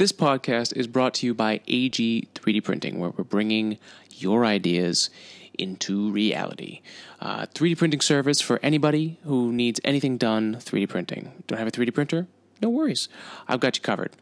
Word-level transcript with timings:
This 0.00 0.12
podcast 0.12 0.74
is 0.74 0.86
brought 0.86 1.12
to 1.16 1.26
you 1.26 1.34
by 1.34 1.60
AG 1.68 2.28
3D 2.34 2.64
Printing, 2.64 2.98
where 2.98 3.10
we're 3.10 3.22
bringing 3.22 3.76
your 4.08 4.46
ideas 4.46 5.10
into 5.58 6.10
reality. 6.10 6.80
Uh, 7.20 7.44
3D 7.44 7.76
printing 7.76 8.00
service 8.00 8.40
for 8.40 8.58
anybody 8.62 9.18
who 9.24 9.52
needs 9.52 9.78
anything 9.84 10.16
done 10.16 10.54
3D 10.54 10.88
printing. 10.88 11.32
Don't 11.46 11.58
have 11.58 11.68
a 11.68 11.70
3D 11.70 11.92
printer? 11.92 12.28
No 12.62 12.70
worries. 12.70 13.10
I've 13.46 13.60
got 13.60 13.76
you 13.76 13.82
covered. 13.82 14.12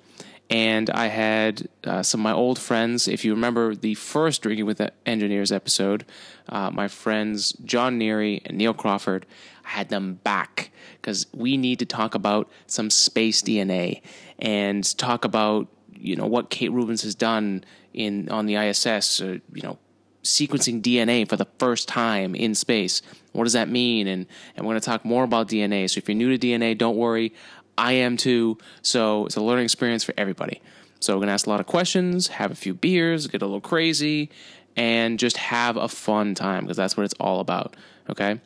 And 0.48 0.90
I 0.90 1.08
had 1.08 1.68
uh, 1.84 2.02
some 2.02 2.20
of 2.20 2.24
my 2.24 2.32
old 2.32 2.58
friends. 2.58 3.08
If 3.08 3.24
you 3.24 3.34
remember 3.34 3.74
the 3.74 3.94
first 3.94 4.42
Drinking 4.42 4.66
with 4.66 4.80
Engineers 5.04 5.50
episode, 5.50 6.04
uh, 6.48 6.70
my 6.70 6.86
friends 6.86 7.52
John 7.64 7.98
Neary 7.98 8.42
and 8.44 8.56
Neil 8.56 8.72
Crawford, 8.72 9.26
I 9.64 9.70
had 9.70 9.88
them 9.88 10.20
back 10.22 10.70
because 11.00 11.26
we 11.34 11.56
need 11.56 11.80
to 11.80 11.86
talk 11.86 12.14
about 12.14 12.48
some 12.68 12.90
space 12.90 13.42
DNA 13.42 14.02
and 14.38 14.96
talk 14.98 15.24
about 15.24 15.66
you 15.92 16.14
know 16.14 16.26
what 16.26 16.50
Kate 16.50 16.70
Rubins 16.70 17.02
has 17.02 17.14
done 17.14 17.64
in 17.92 18.28
on 18.28 18.46
the 18.46 18.54
ISS. 18.54 19.20
Uh, 19.20 19.38
you 19.52 19.62
know, 19.62 19.78
sequencing 20.22 20.82
DNA 20.82 21.28
for 21.28 21.36
the 21.36 21.46
first 21.58 21.88
time 21.88 22.34
in 22.34 22.54
space. 22.54 23.00
What 23.32 23.44
does 23.44 23.54
that 23.54 23.68
mean? 23.68 24.06
And 24.06 24.26
and 24.56 24.66
we're 24.66 24.72
going 24.72 24.80
to 24.80 24.86
talk 24.86 25.04
more 25.04 25.24
about 25.24 25.48
DNA. 25.48 25.88
So 25.90 25.98
if 25.98 26.08
you're 26.08 26.16
new 26.16 26.36
to 26.36 26.46
DNA, 26.46 26.76
don't 26.76 26.96
worry. 26.96 27.32
I 27.78 27.92
am 27.92 28.16
too. 28.16 28.58
So 28.82 29.26
it's 29.26 29.36
a 29.36 29.40
learning 29.40 29.64
experience 29.64 30.04
for 30.04 30.14
everybody. 30.16 30.60
So 31.00 31.14
we're 31.14 31.20
going 31.20 31.28
to 31.28 31.34
ask 31.34 31.46
a 31.46 31.50
lot 31.50 31.60
of 31.60 31.66
questions, 31.66 32.28
have 32.28 32.50
a 32.50 32.54
few 32.54 32.74
beers, 32.74 33.26
get 33.26 33.42
a 33.42 33.44
little 33.44 33.60
crazy, 33.60 34.30
and 34.76 35.18
just 35.18 35.36
have 35.36 35.76
a 35.76 35.88
fun 35.88 36.34
time 36.34 36.64
because 36.64 36.76
that's 36.76 36.96
what 36.96 37.04
it's 37.04 37.14
all 37.20 37.40
about. 37.40 37.76
Okay. 38.08 38.40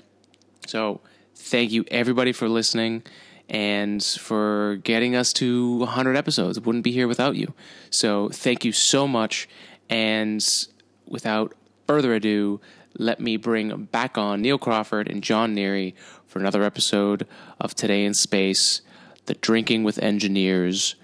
So 0.66 1.00
thank 1.34 1.72
you 1.72 1.84
everybody 1.90 2.32
for 2.32 2.48
listening 2.48 3.02
and 3.48 4.02
for 4.02 4.76
getting 4.84 5.16
us 5.16 5.32
to 5.34 5.76
100 5.76 6.16
episodes. 6.16 6.60
Wouldn't 6.60 6.84
be 6.84 6.92
here 6.92 7.08
without 7.08 7.34
you. 7.34 7.52
So 7.90 8.28
thank 8.28 8.64
you 8.64 8.72
so 8.72 9.08
much. 9.08 9.48
And 9.88 10.44
without 11.06 11.54
further 11.88 12.14
ado, 12.14 12.60
let 12.96 13.18
me 13.20 13.36
bring 13.36 13.84
back 13.84 14.16
on 14.16 14.42
Neil 14.42 14.58
Crawford 14.58 15.08
and 15.08 15.22
John 15.22 15.54
Neary 15.54 15.94
for 16.26 16.38
another 16.38 16.62
episode 16.62 17.26
of 17.60 17.74
Today 17.74 18.04
in 18.04 18.14
Space, 18.14 18.82
the 19.30 19.34
Drinking 19.34 19.84
with 19.84 19.96
Engineers 20.00 20.96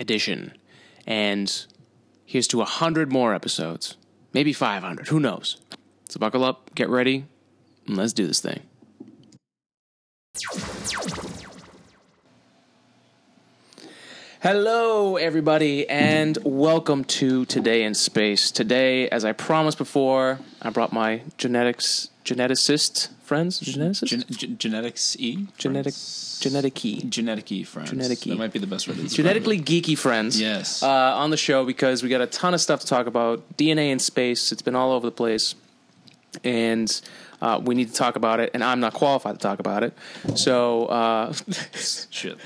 edition. 0.00 0.52
And 1.06 1.64
here's 2.26 2.48
to 2.48 2.56
100 2.56 3.12
more 3.12 3.32
episodes, 3.32 3.96
maybe 4.32 4.52
500, 4.52 5.06
who 5.06 5.20
knows? 5.20 5.58
So 6.08 6.18
buckle 6.18 6.42
up, 6.42 6.74
get 6.74 6.88
ready, 6.88 7.26
and 7.86 7.96
let's 7.96 8.12
do 8.12 8.26
this 8.26 8.40
thing. 8.40 8.62
Hello, 14.42 15.16
everybody, 15.16 15.88
and 15.88 16.36
welcome 16.42 17.04
to 17.04 17.44
Today 17.44 17.84
in 17.84 17.94
Space. 17.94 18.50
Today, 18.50 19.08
as 19.08 19.24
I 19.24 19.30
promised 19.30 19.78
before, 19.78 20.40
I 20.60 20.70
brought 20.70 20.92
my 20.92 21.22
genetics 21.36 22.10
geneticist 22.34 23.08
friends. 23.22 23.60
Geneticist? 23.60 24.06
Gen- 24.08 24.24
gen- 24.30 24.58
genetics 24.58 25.16
E? 25.18 25.46
Genetic, 25.56 25.94
genetic 26.40 26.84
E. 26.84 27.02
Genetic 27.08 27.52
E 27.52 27.64
friends. 27.64 27.90
Genetic 27.90 28.26
E. 28.26 28.30
That 28.30 28.38
might 28.38 28.52
be 28.52 28.58
the 28.58 28.66
best 28.66 28.86
to 28.86 28.92
describe 28.92 29.10
Genetically 29.16 29.60
geeky 29.60 29.96
friends. 29.96 30.40
Yes. 30.40 30.82
Uh, 30.82 30.88
on 30.88 31.30
the 31.30 31.36
show 31.36 31.64
because 31.64 32.02
we 32.02 32.08
got 32.08 32.20
a 32.20 32.26
ton 32.26 32.54
of 32.54 32.60
stuff 32.60 32.80
to 32.80 32.86
talk 32.86 33.06
about. 33.06 33.56
DNA 33.56 33.90
in 33.90 33.98
space. 33.98 34.52
It's 34.52 34.62
been 34.62 34.76
all 34.76 34.92
over 34.92 35.06
the 35.06 35.12
place. 35.12 35.54
And 36.44 37.00
uh, 37.40 37.60
we 37.62 37.74
need 37.74 37.88
to 37.88 37.94
talk 37.94 38.16
about 38.16 38.40
it, 38.40 38.50
and 38.54 38.64
I'm 38.64 38.80
not 38.80 38.94
qualified 38.94 39.34
to 39.34 39.38
talk 39.40 39.60
about 39.60 39.84
it. 39.84 39.96
So, 40.34 40.86
uh. 40.86 41.32
Shit. 42.10 42.38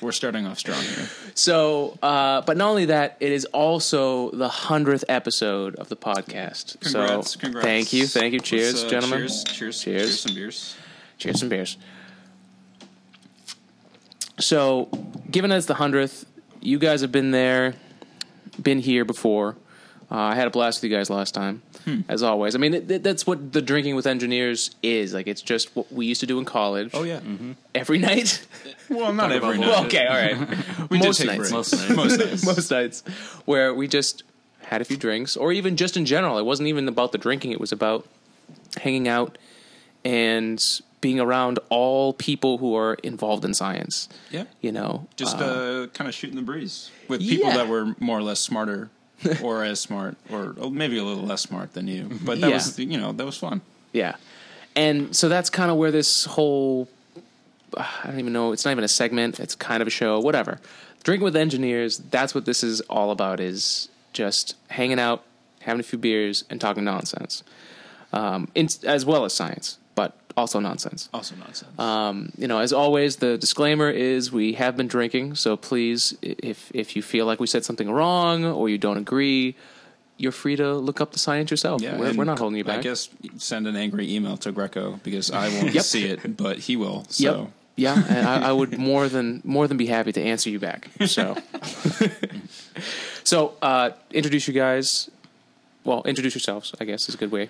We're 0.00 0.12
starting 0.12 0.46
off 0.46 0.58
strong 0.58 0.80
here. 0.82 1.08
so, 1.34 1.98
uh, 2.02 2.42
but 2.42 2.56
not 2.56 2.70
only 2.70 2.86
that, 2.86 3.16
it 3.20 3.32
is 3.32 3.44
also 3.46 4.30
the 4.30 4.48
hundredth 4.48 5.04
episode 5.08 5.74
of 5.76 5.88
the 5.88 5.96
podcast. 5.96 6.78
Congrats. 6.80 7.32
so, 7.32 7.40
congrats. 7.40 7.66
thank 7.66 7.92
you, 7.92 8.06
thank 8.06 8.32
you. 8.32 8.40
Cheers, 8.40 8.84
uh, 8.84 8.88
gentlemen. 8.88 9.20
Cheers. 9.20 9.44
Cheers. 9.44 9.82
Cheers. 9.82 9.82
Cheers. 9.82 10.20
Some 10.20 10.34
beers. 10.34 10.76
Cheers 11.18 11.40
some 11.40 11.48
beers. 11.48 11.76
So, 14.38 14.88
given 15.30 15.52
as 15.52 15.66
the 15.66 15.74
hundredth, 15.74 16.26
you 16.60 16.78
guys 16.78 17.00
have 17.00 17.12
been 17.12 17.30
there, 17.30 17.74
been 18.60 18.78
here 18.78 19.04
before. 19.04 19.56
Uh, 20.10 20.16
I 20.16 20.34
had 20.34 20.46
a 20.46 20.50
blast 20.50 20.82
with 20.82 20.90
you 20.90 20.96
guys 20.96 21.08
last 21.10 21.32
time, 21.34 21.62
Hmm. 21.84 22.00
as 22.08 22.22
always. 22.22 22.54
I 22.54 22.58
mean, 22.58 22.74
it, 22.74 23.02
that's 23.02 23.26
what 23.26 23.52
the 23.52 23.62
drinking 23.62 23.96
with 23.96 24.06
engineers 24.06 24.70
is. 24.82 25.14
Like, 25.14 25.26
it's 25.26 25.40
just 25.42 25.74
what 25.74 25.90
we 25.92 26.06
used 26.06 26.20
to 26.20 26.26
do 26.26 26.38
in 26.38 26.44
college. 26.44 26.90
Oh 26.94 27.02
yeah. 27.04 27.20
every 27.74 27.98
night. 27.98 28.46
Well, 28.90 29.14
not 29.14 29.32
every 29.32 29.56
night. 29.56 29.66
well, 29.66 29.84
okay, 29.86 30.06
all 30.06 30.14
right. 30.14 30.58
We 30.90 30.98
Most 30.98 31.16
did 31.18 31.28
take 31.28 31.38
nights. 31.38 31.50
Most 31.50 31.72
nights. 31.72 31.96
Most 31.96 32.18
nights. 32.18 32.46
Most 32.52 32.70
nights, 32.70 33.02
where 33.46 33.72
we 33.72 33.88
just 33.88 34.22
had 34.60 34.82
a 34.82 34.84
few 34.84 34.98
drinks, 34.98 35.38
or 35.38 35.52
even 35.52 35.76
just 35.76 35.96
in 35.96 36.04
general. 36.04 36.36
It 36.36 36.44
wasn't 36.44 36.68
even 36.68 36.86
about 36.86 37.12
the 37.12 37.18
drinking; 37.18 37.52
it 37.52 37.60
was 37.60 37.72
about 37.72 38.06
hanging 38.82 39.08
out 39.08 39.38
and 40.04 40.62
being 41.00 41.18
around 41.20 41.58
all 41.70 42.12
people 42.12 42.58
who 42.58 42.74
are 42.74 42.94
involved 43.02 43.44
in 43.44 43.54
science. 43.54 44.08
Yeah. 44.30 44.44
You 44.60 44.72
know, 44.72 45.06
Just 45.16 45.38
Uh, 45.38 45.44
uh, 45.44 45.86
kind 45.88 46.08
of 46.08 46.14
shooting 46.14 46.36
the 46.36 46.42
breeze 46.42 46.90
with 47.08 47.20
people 47.20 47.48
Yeah. 47.48 47.56
that 47.56 47.68
were 47.68 47.94
more 48.00 48.18
or 48.18 48.22
less 48.22 48.40
smarter, 48.40 48.90
or 49.42 49.64
as 49.64 49.80
smart, 49.80 50.16
or 50.30 50.54
maybe 50.70 50.98
a 50.98 51.04
little 51.04 51.24
less 51.24 51.42
smart 51.42 51.72
than 51.74 51.88
you. 51.88 52.10
But 52.24 52.40
that 52.40 52.48
Yeah. 52.50 52.54
was, 52.56 52.78
you 52.78 52.98
know, 52.98 53.12
that 53.12 53.24
was 53.26 53.36
fun. 53.36 53.60
Yeah. 53.92 54.16
And 54.76 55.14
so 55.14 55.28
that's 55.28 55.50
kind 55.50 55.70
of 55.70 55.76
where 55.76 55.90
this 55.90 56.24
whole 56.24 56.88
I 57.76 58.06
don't 58.06 58.20
even 58.20 58.32
know, 58.32 58.52
it's 58.52 58.64
not 58.64 58.70
even 58.70 58.84
a 58.84 58.88
segment, 58.88 59.40
it's 59.40 59.54
kind 59.56 59.80
of 59.82 59.88
a 59.88 59.90
show, 59.90 60.20
whatever. 60.20 60.60
Drinking 61.02 61.24
with 61.24 61.34
engineers, 61.36 61.98
that's 61.98 62.34
what 62.34 62.44
this 62.44 62.62
is 62.62 62.80
all 62.82 63.10
about 63.10 63.40
is 63.40 63.88
just 64.12 64.54
hanging 64.68 65.00
out, 65.00 65.24
having 65.60 65.80
a 65.80 65.82
few 65.82 65.98
beers 65.98 66.44
and 66.48 66.60
talking 66.60 66.84
nonsense. 66.84 67.42
Um, 68.12 68.48
in, 68.54 68.68
as 68.86 69.04
well 69.04 69.24
as 69.24 69.32
science, 69.32 69.78
also 70.36 70.60
nonsense. 70.60 71.08
Also 71.14 71.34
nonsense. 71.36 71.78
Um, 71.78 72.32
you 72.36 72.48
know, 72.48 72.58
as 72.58 72.72
always, 72.72 73.16
the 73.16 73.38
disclaimer 73.38 73.90
is 73.90 74.32
we 74.32 74.54
have 74.54 74.76
been 74.76 74.88
drinking, 74.88 75.34
so 75.36 75.56
please, 75.56 76.16
if 76.22 76.70
if 76.74 76.96
you 76.96 77.02
feel 77.02 77.26
like 77.26 77.40
we 77.40 77.46
said 77.46 77.64
something 77.64 77.90
wrong 77.90 78.44
or 78.44 78.68
you 78.68 78.78
don't 78.78 78.96
agree, 78.98 79.54
you're 80.16 80.32
free 80.32 80.56
to 80.56 80.74
look 80.74 81.00
up 81.00 81.12
the 81.12 81.18
science 81.18 81.50
yourself. 81.50 81.82
yeah, 81.82 81.98
we're, 81.98 82.12
we're 82.14 82.24
not 82.24 82.38
holding 82.38 82.58
you 82.58 82.64
back. 82.64 82.78
I 82.78 82.82
guess 82.82 83.08
send 83.38 83.66
an 83.66 83.76
angry 83.76 84.12
email 84.14 84.36
to 84.38 84.52
Greco 84.52 85.00
because 85.02 85.30
I 85.30 85.48
won't 85.48 85.74
Yep. 85.78 85.84
see 85.84 86.04
it, 86.06 86.36
but 86.36 86.58
he 86.58 86.76
will. 86.76 87.04
So 87.08 87.24
Yep. 87.42 87.50
Yeah, 87.76 88.04
and 88.08 88.24
I, 88.28 88.50
I 88.50 88.52
would 88.52 88.78
more 88.78 89.08
than 89.08 89.40
more 89.44 89.66
than 89.66 89.76
be 89.76 89.86
happy 89.86 90.12
to 90.12 90.22
answer 90.22 90.48
you 90.48 90.60
back. 90.60 90.88
So, 91.06 91.36
so 93.24 93.54
uh, 93.62 93.90
introduce 94.12 94.46
you 94.48 94.54
guys. 94.54 95.10
Well, 95.84 96.02
introduce 96.04 96.34
yourselves. 96.34 96.72
I 96.80 96.84
guess 96.84 97.08
is 97.08 97.14
a 97.14 97.18
good 97.18 97.32
way. 97.32 97.48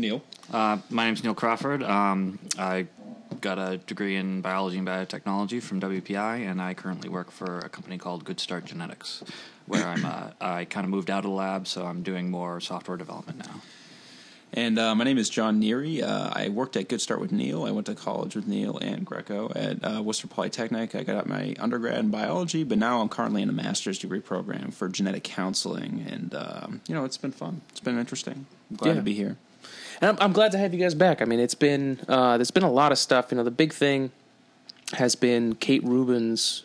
Neil. 0.00 0.22
Uh, 0.52 0.78
my 0.88 1.04
name's 1.04 1.22
Neil 1.22 1.34
Crawford. 1.34 1.82
Um, 1.82 2.38
I 2.58 2.86
got 3.40 3.58
a 3.58 3.78
degree 3.78 4.16
in 4.16 4.40
biology 4.40 4.78
and 4.78 4.86
biotechnology 4.86 5.62
from 5.62 5.80
WPI, 5.80 6.50
and 6.50 6.60
I 6.60 6.74
currently 6.74 7.08
work 7.08 7.30
for 7.30 7.58
a 7.60 7.68
company 7.68 7.98
called 7.98 8.24
Good 8.24 8.40
Start 8.40 8.64
Genetics, 8.64 9.22
where 9.66 9.86
I'm. 9.86 10.04
Uh, 10.04 10.30
I 10.40 10.64
kind 10.64 10.84
of 10.84 10.90
moved 10.90 11.10
out 11.10 11.18
of 11.24 11.30
the 11.30 11.36
lab, 11.36 11.66
so 11.66 11.86
I'm 11.86 12.02
doing 12.02 12.30
more 12.30 12.60
software 12.60 12.96
development 12.96 13.38
now. 13.38 13.60
And 14.52 14.80
uh, 14.80 14.96
my 14.96 15.04
name 15.04 15.16
is 15.16 15.30
John 15.30 15.62
Neary. 15.62 16.02
Uh, 16.02 16.32
I 16.34 16.48
worked 16.48 16.76
at 16.76 16.88
Good 16.88 17.00
Start 17.00 17.20
with 17.20 17.30
Neil. 17.30 17.62
I 17.64 17.70
went 17.70 17.86
to 17.86 17.94
college 17.94 18.34
with 18.34 18.48
Neil 18.48 18.78
and 18.78 19.06
Greco 19.06 19.52
at 19.54 19.78
uh, 19.84 20.02
Worcester 20.02 20.26
Polytechnic. 20.26 20.96
I 20.96 21.04
got 21.04 21.14
out 21.14 21.28
my 21.28 21.54
undergrad 21.60 22.00
in 22.00 22.10
biology, 22.10 22.64
but 22.64 22.76
now 22.76 23.00
I'm 23.00 23.08
currently 23.08 23.42
in 23.42 23.48
a 23.48 23.52
master's 23.52 23.96
degree 24.00 24.18
program 24.18 24.72
for 24.72 24.88
genetic 24.88 25.22
counseling. 25.22 26.04
And, 26.10 26.34
um, 26.34 26.80
you 26.88 26.96
know, 26.96 27.04
it's 27.04 27.16
been 27.16 27.30
fun. 27.30 27.60
It's 27.70 27.78
been 27.78 27.96
interesting. 27.96 28.46
I'm 28.72 28.76
glad 28.76 28.88
Yeah. 28.90 28.94
to 28.96 29.02
be 29.02 29.14
here. 29.14 29.36
And 30.00 30.10
I'm, 30.10 30.16
I'm 30.20 30.32
glad 30.32 30.52
to 30.52 30.58
have 30.58 30.72
you 30.72 30.80
guys 30.80 30.94
back. 30.94 31.20
I 31.20 31.24
mean, 31.26 31.40
it's 31.40 31.54
been 31.54 31.98
uh, 32.08 32.36
there's 32.38 32.50
been 32.50 32.62
a 32.62 32.70
lot 32.70 32.92
of 32.92 32.98
stuff. 32.98 33.28
You 33.30 33.36
know, 33.36 33.44
the 33.44 33.50
big 33.50 33.72
thing 33.72 34.10
has 34.94 35.14
been 35.14 35.54
Kate 35.56 35.84
Rubins 35.84 36.62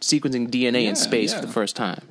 sequencing 0.00 0.48
DNA 0.50 0.82
Yeah, 0.84 0.90
in 0.90 0.96
space 0.96 1.32
for 1.34 1.40
the 1.40 1.48
first 1.48 1.74
time. 1.76 2.02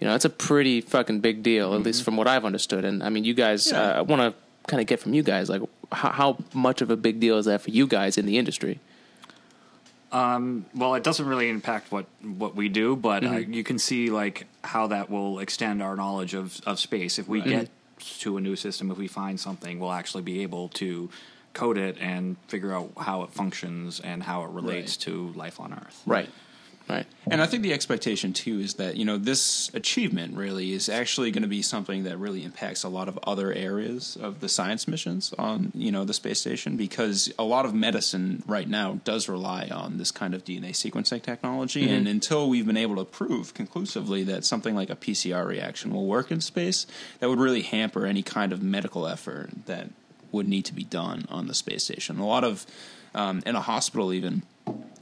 You 0.00 0.06
know, 0.06 0.14
it's 0.14 0.26
a 0.26 0.30
pretty 0.30 0.80
fucking 0.82 1.20
big 1.20 1.42
deal, 1.42 1.74
at 1.74 1.80
least 1.82 2.02
from 2.04 2.16
what 2.18 2.28
I've 2.28 2.44
understood. 2.44 2.84
And 2.84 3.02
I 3.02 3.08
mean, 3.08 3.24
you 3.24 3.32
guys, 3.34 3.66
Mm-hmm. 3.66 3.76
Yeah. 3.76 3.94
uh, 3.94 3.98
I 3.98 4.00
want 4.02 4.20
to 4.22 4.34
kind 4.70 4.80
of 4.80 4.86
get 4.86 5.00
from 5.00 5.14
you 5.14 5.22
guys, 5.22 5.48
like, 5.48 5.62
how, 5.90 6.10
how 6.10 6.38
much 6.52 6.82
of 6.82 6.90
a 6.90 6.96
big 6.96 7.18
deal 7.18 7.38
is 7.38 7.46
that 7.46 7.62
for 7.62 7.70
you 7.70 7.86
guys 7.86 8.18
in 8.18 8.26
the 8.26 8.36
industry? 8.38 8.80
Well, 10.12 10.94
it 10.94 11.02
doesn't 11.04 11.26
really 11.26 11.48
impact 11.50 11.92
what 11.92 12.06
what 12.22 12.54
we 12.56 12.68
do, 12.68 12.96
but 12.96 13.22
uh, 13.24 13.28
Mm-hmm. 13.28 13.52
you 13.52 13.64
can 13.64 13.78
see 13.78 14.08
like 14.10 14.46
how 14.64 14.86
that 14.86 15.10
will 15.10 15.38
extend 15.40 15.82
our 15.82 15.94
knowledge 15.96 16.32
of 16.34 16.60
of 16.66 16.78
space. 16.78 17.18
If 17.18 17.28
we 17.28 17.40
get 17.42 17.68
to 17.98 18.36
a 18.36 18.40
new 18.40 18.56
system, 18.56 18.90
if 18.90 18.98
we 18.98 19.08
find 19.08 19.38
something, 19.40 19.78
we'll 19.78 19.92
actually 19.92 20.22
be 20.22 20.42
able 20.42 20.68
to 20.70 21.08
code 21.54 21.78
it 21.78 21.96
and 22.00 22.36
figure 22.48 22.72
out 22.72 22.90
how 22.98 23.22
it 23.22 23.30
functions 23.30 24.00
and 24.00 24.22
how 24.22 24.42
it 24.44 24.50
relates 24.50 24.96
Right. 24.96 25.00
to 25.04 25.32
life 25.34 25.58
on 25.58 25.72
Earth. 25.72 26.02
Right. 26.04 26.28
Right. 26.88 27.06
And 27.28 27.42
I 27.42 27.46
think 27.46 27.64
the 27.64 27.72
expectation 27.72 28.32
too 28.32 28.60
is 28.60 28.74
that 28.74 28.96
you 28.96 29.04
know 29.04 29.16
this 29.16 29.72
achievement 29.74 30.36
really 30.36 30.72
is 30.72 30.88
actually 30.88 31.32
going 31.32 31.42
to 31.42 31.48
be 31.48 31.60
something 31.60 32.04
that 32.04 32.16
really 32.16 32.44
impacts 32.44 32.84
a 32.84 32.88
lot 32.88 33.08
of 33.08 33.18
other 33.24 33.52
areas 33.52 34.16
of 34.20 34.38
the 34.38 34.48
science 34.48 34.86
missions 34.86 35.34
on 35.36 35.72
you 35.74 35.90
know 35.90 36.04
the 36.04 36.14
space 36.14 36.40
station 36.40 36.76
because 36.76 37.32
a 37.40 37.42
lot 37.42 37.64
of 37.64 37.74
medicine 37.74 38.44
right 38.46 38.68
now 38.68 39.00
does 39.04 39.28
rely 39.28 39.68
on 39.68 39.98
this 39.98 40.12
kind 40.12 40.32
of 40.32 40.44
DNA 40.44 40.70
sequencing 40.70 41.20
technology 41.20 41.86
mm-hmm. 41.86 41.94
and 41.94 42.08
until 42.08 42.48
we've 42.48 42.66
been 42.66 42.76
able 42.76 42.96
to 42.96 43.04
prove 43.04 43.52
conclusively 43.52 44.22
that 44.22 44.44
something 44.44 44.76
like 44.76 44.90
a 44.90 44.96
PCR 44.96 45.44
reaction 45.44 45.92
will 45.92 46.06
work 46.06 46.30
in 46.30 46.40
space 46.40 46.86
that 47.18 47.28
would 47.28 47.40
really 47.40 47.62
hamper 47.62 48.06
any 48.06 48.22
kind 48.22 48.52
of 48.52 48.62
medical 48.62 49.08
effort 49.08 49.50
that 49.66 49.88
would 50.30 50.46
need 50.46 50.64
to 50.66 50.74
be 50.74 50.84
done 50.84 51.24
on 51.28 51.48
the 51.48 51.54
space 51.54 51.84
station. 51.84 52.18
A 52.18 52.26
lot 52.26 52.44
of 52.44 52.66
um, 53.16 53.42
in 53.44 53.56
a 53.56 53.60
hospital 53.60 54.12
even 54.12 54.42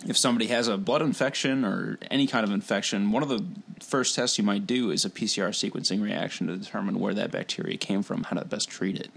if 0.07 0.17
somebody 0.17 0.47
has 0.49 0.69
a 0.69 0.77
blood 0.77 1.03
infection 1.03 1.65
or 1.65 1.99
any 2.11 2.27
kind 2.27 2.45
of 2.45 2.53
infection, 2.53 3.11
one 3.11 3.23
of 3.23 3.29
the 3.29 3.45
first 3.81 4.15
tests 4.15 4.39
you 4.39 4.45
might 4.45 4.67
do 4.67 4.91
is 4.91 5.05
a 5.05 5.11
PCR 5.11 5.49
sequencing 5.49 6.03
reaction 6.03 6.47
to 6.47 6.57
determine 6.57 7.01
where 7.01 7.15
that 7.15 7.31
bacteria 7.31 7.77
came 7.77 8.03
from, 8.03 8.25
how 8.25 8.37
to 8.37 8.45
best 8.45 8.69
treat 8.69 8.99
it. 8.99 9.11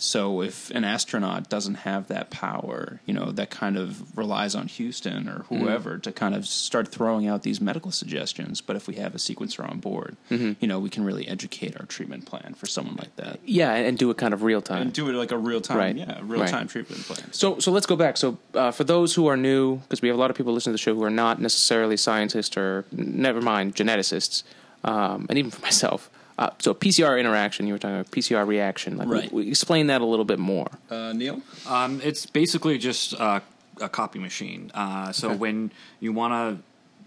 So 0.00 0.42
if 0.42 0.70
an 0.70 0.84
astronaut 0.84 1.48
doesn't 1.50 1.74
have 1.74 2.06
that 2.06 2.30
power, 2.30 3.00
you 3.04 3.12
know, 3.12 3.32
that 3.32 3.50
kind 3.50 3.76
of 3.76 4.16
relies 4.16 4.54
on 4.54 4.68
Houston 4.68 5.28
or 5.28 5.44
whoever 5.48 5.98
to 5.98 6.12
kind 6.12 6.36
of 6.36 6.46
start 6.46 6.86
throwing 6.86 7.26
out 7.26 7.42
these 7.42 7.60
medical 7.60 7.90
suggestions. 7.90 8.60
But 8.60 8.76
if 8.76 8.86
we 8.86 8.94
have 8.94 9.16
a 9.16 9.18
sequencer 9.18 9.68
on 9.68 9.80
board, 9.80 10.16
you 10.30 10.56
know, 10.68 10.78
we 10.78 10.88
can 10.88 11.04
really 11.04 11.26
educate 11.26 11.76
our 11.80 11.84
treatment 11.86 12.26
plan 12.26 12.54
for 12.54 12.66
someone 12.66 12.94
like 12.94 13.14
that. 13.16 13.40
Yeah, 13.44 13.74
and, 13.74 13.98
do 13.98 14.08
it 14.10 14.16
kind 14.18 14.32
of 14.32 14.44
real 14.44 14.62
time. 14.62 14.82
And 14.82 14.92
do 14.92 15.08
it 15.08 15.14
like 15.14 15.32
a 15.32 15.36
real 15.36 15.60
time, 15.60 15.78
Right. 15.78 15.96
yeah, 15.96 16.20
real 16.22 16.42
Right. 16.42 16.48
time 16.48 16.68
treatment 16.68 17.02
plan. 17.02 17.32
So, 17.32 17.58
so 17.58 17.72
let's 17.72 17.86
go 17.86 17.96
back. 17.96 18.16
So, 18.16 18.38
uh, 18.54 18.70
for 18.70 18.84
those 18.84 19.16
who 19.16 19.26
are 19.26 19.36
new, 19.36 19.78
because 19.78 20.00
we 20.00 20.06
have 20.06 20.16
a 20.16 20.20
lot 20.20 20.30
of 20.30 20.36
people 20.36 20.52
listening 20.52 20.74
to 20.74 20.74
the 20.74 20.78
show 20.78 20.94
who 20.94 21.02
are 21.02 21.10
not 21.10 21.40
necessarily 21.40 21.96
scientists 21.96 22.56
or 22.56 22.84
never 22.92 23.40
mind 23.40 23.74
geneticists, 23.74 24.44
um, 24.84 25.26
and 25.28 25.36
even 25.38 25.50
for 25.50 25.60
myself. 25.62 26.08
Uh, 26.38 26.50
so, 26.60 26.72
PCR 26.72 27.18
interaction, 27.18 27.66
you 27.66 27.72
were 27.74 27.78
talking 27.78 27.96
about 27.96 28.12
PCR 28.12 28.46
reaction. 28.46 28.96
Like, 28.96 29.08
Right. 29.08 29.32
we, 29.32 29.42
we 29.44 29.48
explain 29.50 29.88
that 29.88 30.00
a 30.00 30.04
little 30.04 30.24
bit 30.24 30.38
more. 30.38 30.68
Uh, 30.88 31.12
Neil? 31.12 31.42
Um, 31.66 32.00
it's 32.04 32.26
basically 32.26 32.78
just 32.78 33.12
uh, 33.20 33.40
a 33.80 33.88
copy 33.88 34.20
machine. 34.20 34.70
Uh, 34.72 35.10
so 35.10 35.30
Okay. 35.30 35.36
when 35.36 35.72
you 35.98 36.12
want 36.12 36.62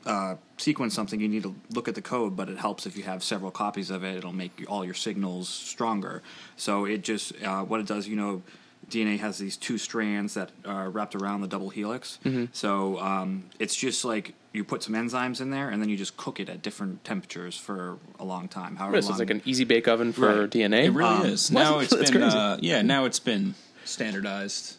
to 0.06 0.10
uh, 0.10 0.36
sequence 0.58 0.94
something, 0.94 1.22
you 1.22 1.30
need 1.30 1.44
to 1.44 1.56
look 1.70 1.88
at 1.88 1.96
the 1.96 2.02
code, 2.02 2.36
but 2.36 2.50
it 2.50 2.58
helps 2.58 2.86
if 2.86 2.98
you 2.98 3.04
have 3.04 3.24
several 3.24 3.52
copies 3.52 3.90
of 3.90 4.04
it. 4.04 4.18
It'll 4.18 4.34
make 4.34 4.66
all 4.68 4.84
your 4.84 4.96
signals 4.96 5.48
stronger. 5.48 6.22
So 6.58 6.84
it 6.86 7.02
just 7.04 7.42
uh, 7.42 7.64
what 7.64 7.80
it 7.80 7.88
does, 7.88 8.08
you 8.10 8.18
know. 8.18 8.42
DNA 8.92 9.18
has 9.20 9.38
these 9.38 9.58
two 9.58 9.78
strands 9.78 10.34
that 10.36 10.52
are 10.66 10.90
wrapped 10.90 11.16
around 11.16 11.42
the 11.42 11.48
double 11.48 11.70
helix. 11.70 12.20
So 12.54 13.00
um, 13.00 13.46
it's 13.60 13.76
just 13.76 14.04
like 14.06 14.34
you 14.54 14.64
put 14.66 14.84
some 14.84 14.94
enzymes 14.94 15.40
in 15.40 15.50
there, 15.50 15.70
and 15.70 15.82
then 15.82 15.88
you 15.90 15.96
just 15.96 16.18
cook 16.18 16.40
it 16.40 16.50
at 16.50 16.62
different 16.62 17.04
temperatures 17.06 17.56
for 17.58 17.98
a 18.20 18.26
long 18.26 18.48
time. 18.50 18.76
However 18.76 18.98
This 18.98 19.06
is 19.06 19.12
long 19.12 19.20
like 19.20 19.30
an 19.30 19.42
easy 19.46 19.64
bake 19.64 19.88
oven 19.88 20.12
for 20.12 20.42
Right. 20.42 20.50
DNA. 20.50 20.86
It 20.86 20.90
really 20.92 21.10
Um, 21.10 21.26
is. 21.26 21.50
Now 21.64 21.80
it's 21.80 21.96
that's 21.96 22.12
been 22.12 22.22
crazy. 22.22 22.38
uh, 22.38 22.58
yeah, 22.60 22.82
now 22.82 23.06
it's 23.06 23.20
been 23.20 23.56
standardized, 23.86 24.76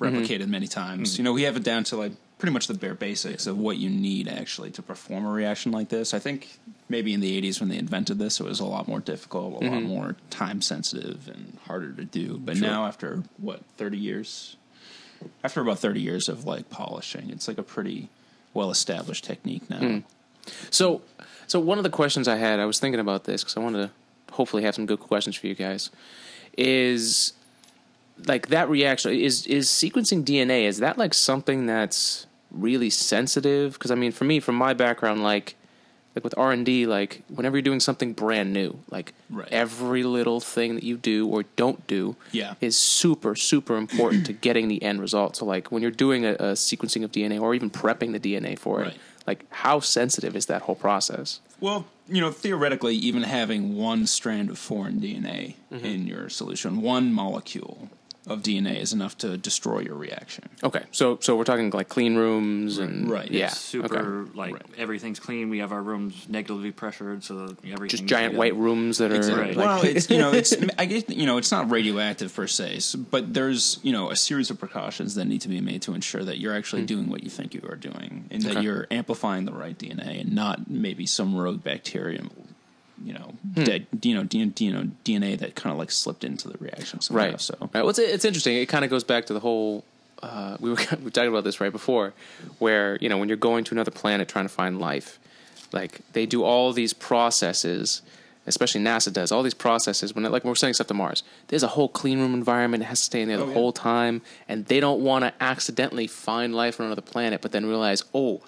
replicated 0.00 0.48
many 0.48 0.66
times. 0.66 1.16
You 1.18 1.24
know, 1.24 1.32
we 1.32 1.42
have 1.42 1.56
it 1.56 1.62
down 1.62 1.84
to 1.84 1.96
like 1.96 2.12
pretty 2.44 2.52
much 2.52 2.66
the 2.66 2.74
bare 2.74 2.94
basics 2.94 3.46
of 3.46 3.56
what 3.56 3.78
you 3.78 3.88
need 3.88 4.28
actually 4.28 4.70
to 4.70 4.82
perform 4.82 5.24
a 5.24 5.30
reaction 5.30 5.72
like 5.72 5.88
this. 5.88 6.12
I 6.12 6.18
think 6.18 6.58
maybe 6.90 7.14
in 7.14 7.20
the 7.20 7.40
80s 7.40 7.58
when 7.58 7.70
they 7.70 7.78
invented 7.78 8.18
this 8.18 8.38
it 8.38 8.44
was 8.44 8.60
a 8.60 8.66
lot 8.66 8.86
more 8.86 9.00
difficult, 9.00 9.62
a 9.62 9.64
lot 9.64 9.78
mm-hmm. 9.78 9.88
more 9.88 10.16
time 10.28 10.60
sensitive 10.60 11.26
and 11.26 11.56
harder 11.64 11.90
to 11.94 12.04
do. 12.04 12.36
But 12.36 12.58
now 12.58 12.84
after 12.84 13.22
what, 13.38 13.64
30 13.78 13.96
years? 13.96 14.56
After 15.42 15.62
about 15.62 15.78
30 15.78 16.02
years 16.02 16.28
of 16.28 16.44
like 16.44 16.68
polishing, 16.68 17.30
it's 17.30 17.48
like 17.48 17.56
a 17.56 17.62
pretty 17.62 18.10
well 18.52 18.70
established 18.70 19.24
technique 19.24 19.70
now. 19.70 19.80
Mm. 19.80 20.02
So, 20.68 21.00
so 21.46 21.58
one 21.58 21.78
of 21.78 21.84
the 21.84 21.88
questions 21.88 22.28
I 22.28 22.36
had, 22.36 22.60
I 22.60 22.66
was 22.66 22.78
thinking 22.78 23.00
about 23.00 23.24
this 23.24 23.42
because 23.42 23.56
I 23.56 23.60
wanted 23.60 23.86
to 23.86 24.34
hopefully 24.34 24.64
have 24.64 24.74
some 24.74 24.84
good 24.84 25.00
questions 25.00 25.34
for 25.34 25.46
you 25.46 25.54
guys. 25.54 25.88
Is 26.58 27.32
like 28.26 28.48
that 28.48 28.68
reaction 28.68 29.12
is 29.12 29.46
is 29.46 29.70
sequencing 29.70 30.26
DNA? 30.26 30.64
Is 30.64 30.76
that 30.80 30.98
like 30.98 31.14
something 31.14 31.64
that's 31.64 32.26
really 32.54 32.90
sensitive? 32.90 33.74
Because 33.74 33.90
I 33.90 33.94
mean, 33.94 34.12
for 34.12 34.24
me, 34.24 34.40
from 34.40 34.54
my 34.56 34.74
background, 34.74 35.22
like 35.22 35.56
like 36.14 36.22
with 36.22 36.34
R 36.38 36.52
and 36.52 36.64
D, 36.64 36.86
like 36.86 37.22
whenever 37.28 37.56
you're 37.56 37.62
doing 37.62 37.80
something 37.80 38.12
brand 38.12 38.52
new, 38.52 38.78
like 38.90 39.12
Right. 39.28 39.48
every 39.50 40.04
little 40.04 40.38
thing 40.38 40.76
that 40.76 40.84
you 40.84 40.96
do 40.96 41.26
or 41.26 41.42
don't 41.56 41.84
do, 41.88 42.14
Yeah. 42.30 42.54
is 42.60 42.76
super 42.76 43.34
super 43.34 43.76
important 43.76 44.24
to 44.26 44.32
getting 44.32 44.68
the 44.68 44.80
end 44.82 45.00
result. 45.00 45.36
So 45.36 45.44
like 45.44 45.72
when 45.72 45.82
you're 45.82 45.90
doing 45.90 46.24
a, 46.24 46.32
a 46.34 46.52
sequencing 46.54 47.02
of 47.02 47.10
DNA 47.10 47.40
or 47.40 47.54
even 47.54 47.68
prepping 47.70 48.12
the 48.12 48.20
DNA 48.20 48.56
for 48.56 48.82
it, 48.82 48.94
like 49.26 49.44
how 49.50 49.80
sensitive 49.80 50.36
is 50.36 50.46
that 50.46 50.62
whole 50.62 50.76
process? 50.76 51.40
Well, 51.60 51.86
you 52.08 52.20
know, 52.20 52.30
theoretically, 52.30 52.94
even 52.96 53.22
having 53.22 53.76
one 53.76 54.06
strand 54.06 54.50
of 54.50 54.58
foreign 54.58 55.00
DNA 55.00 55.54
Mm-hmm. 55.72 55.84
in 55.84 56.06
your 56.06 56.28
solution, 56.28 56.80
one 56.80 57.12
molecule 57.12 57.88
of 58.26 58.40
DNA 58.42 58.80
is 58.80 58.92
enough 58.92 59.18
to 59.18 59.36
destroy 59.36 59.80
your 59.80 59.96
reaction. 59.96 60.48
Okay, 60.62 60.82
so 60.92 61.18
so 61.20 61.36
we're 61.36 61.44
talking 61.44 61.70
like 61.70 61.88
clean 61.88 62.16
rooms 62.16 62.78
and 62.78 63.10
Right. 63.10 63.30
yeah, 63.30 63.46
It's 63.46 63.58
super 63.60 64.22
okay. 64.22 64.30
like 64.34 64.52
Right. 64.54 64.62
everything's 64.78 65.20
clean. 65.20 65.50
We 65.50 65.58
have 65.58 65.72
our 65.72 65.82
rooms 65.82 66.26
negatively 66.28 66.70
pressured, 66.70 67.22
so 67.22 67.54
everything 67.64 67.88
just 67.88 68.06
giant 68.06 68.34
white 68.34 68.56
rooms 68.56 68.98
that 68.98 69.12
are 69.12 69.16
Exactly. 69.16 69.54
like, 69.54 69.56
well, 69.56 69.84
it's 69.84 70.08
you 70.08 70.18
know, 70.18 70.32
it's 70.32 70.54
I 70.78 70.86
guess 70.86 71.04
you 71.08 71.26
know, 71.26 71.36
it's 71.36 71.52
not 71.52 71.70
radioactive 71.70 72.34
per 72.34 72.46
se, 72.46 72.80
but 73.10 73.34
there's 73.34 73.78
you 73.82 73.92
know 73.92 74.10
a 74.10 74.16
series 74.16 74.50
of 74.50 74.58
precautions 74.58 75.14
that 75.16 75.26
need 75.26 75.42
to 75.42 75.48
be 75.48 75.60
made 75.60 75.82
to 75.82 75.92
ensure 75.94 76.24
that 76.24 76.38
you're 76.38 76.54
actually 76.54 76.84
doing 76.86 77.10
what 77.10 77.22
you 77.24 77.30
think 77.30 77.52
you 77.54 77.62
are 77.68 77.76
doing, 77.76 78.26
and 78.30 78.42
that 78.42 78.54
Hmm. 78.56 78.62
You're 78.62 78.86
amplifying 78.90 79.44
the 79.44 79.52
right 79.52 79.76
DNA, 79.78 80.20
and 80.22 80.32
not 80.34 80.70
maybe 80.70 81.04
some 81.06 81.34
rogue 81.36 81.62
bacterium. 81.62 82.30
You 83.02 83.14
know, 83.14 83.34
Hmm. 83.54 83.64
you 84.02 84.14
know, 84.14 84.24
D- 84.24 84.52
you 84.64 84.72
know, 84.72 84.88
DNA 85.04 85.38
that 85.38 85.54
kind 85.54 85.72
of 85.72 85.78
like 85.78 85.90
slipped 85.90 86.22
into 86.24 86.48
the 86.48 86.56
reaction 86.58 87.00
somehow. 87.00 87.24
right. 87.30 87.40
So 87.40 87.56
right. 87.60 87.74
Well, 87.82 87.88
it's, 87.90 87.98
it's 87.98 88.24
interesting. 88.24 88.56
It 88.56 88.66
kind 88.68 88.84
of 88.84 88.90
goes 88.90 89.04
back 89.04 89.26
to 89.26 89.32
the 89.34 89.40
whole. 89.40 89.84
Uh, 90.22 90.56
we 90.60 90.70
were 90.70 90.76
we 91.02 91.10
talking 91.10 91.28
about 91.28 91.44
this 91.44 91.60
right 91.60 91.72
before, 91.72 92.12
where 92.58 92.96
you 93.00 93.08
know 93.08 93.18
when 93.18 93.28
you're 93.28 93.36
going 93.36 93.64
to 93.64 93.74
another 93.74 93.90
planet 93.90 94.28
trying 94.28 94.44
to 94.44 94.48
find 94.52 94.78
life, 94.80 95.18
like 95.72 96.00
they 96.12 96.24
do 96.26 96.44
all 96.44 96.72
these 96.72 96.92
processes 96.92 98.02
especially 98.46 98.78
NASA 98.82 99.10
does 99.10 99.32
all 99.32 99.42
these 99.42 99.54
processes 99.54 100.14
when 100.14 100.22
it, 100.26 100.28
like 100.30 100.44
when 100.44 100.50
we're 100.50 100.54
sending 100.54 100.74
stuff 100.74 100.86
to 100.86 100.92
Mars. 100.92 101.22
There's 101.48 101.62
a 101.62 101.68
whole 101.68 101.88
clean 101.88 102.20
room 102.20 102.34
environment; 102.34 102.82
it 102.82 102.86
has 102.86 102.98
to 103.00 103.04
stay 103.06 103.22
in 103.22 103.28
there 103.28 103.38
the 103.38 103.44
Oh, 103.44 103.48
yeah. 103.48 103.54
whole 103.54 103.72
time, 103.72 104.20
and 104.46 104.66
they 104.66 104.80
don't 104.80 105.00
want 105.00 105.24
to 105.24 105.32
accidentally 105.42 106.06
find 106.06 106.54
life 106.54 106.78
on 106.78 106.84
another 106.84 107.00
planet, 107.00 107.40
but 107.40 107.52
then 107.52 107.64
realize, 107.64 108.04
oh, 108.12 108.42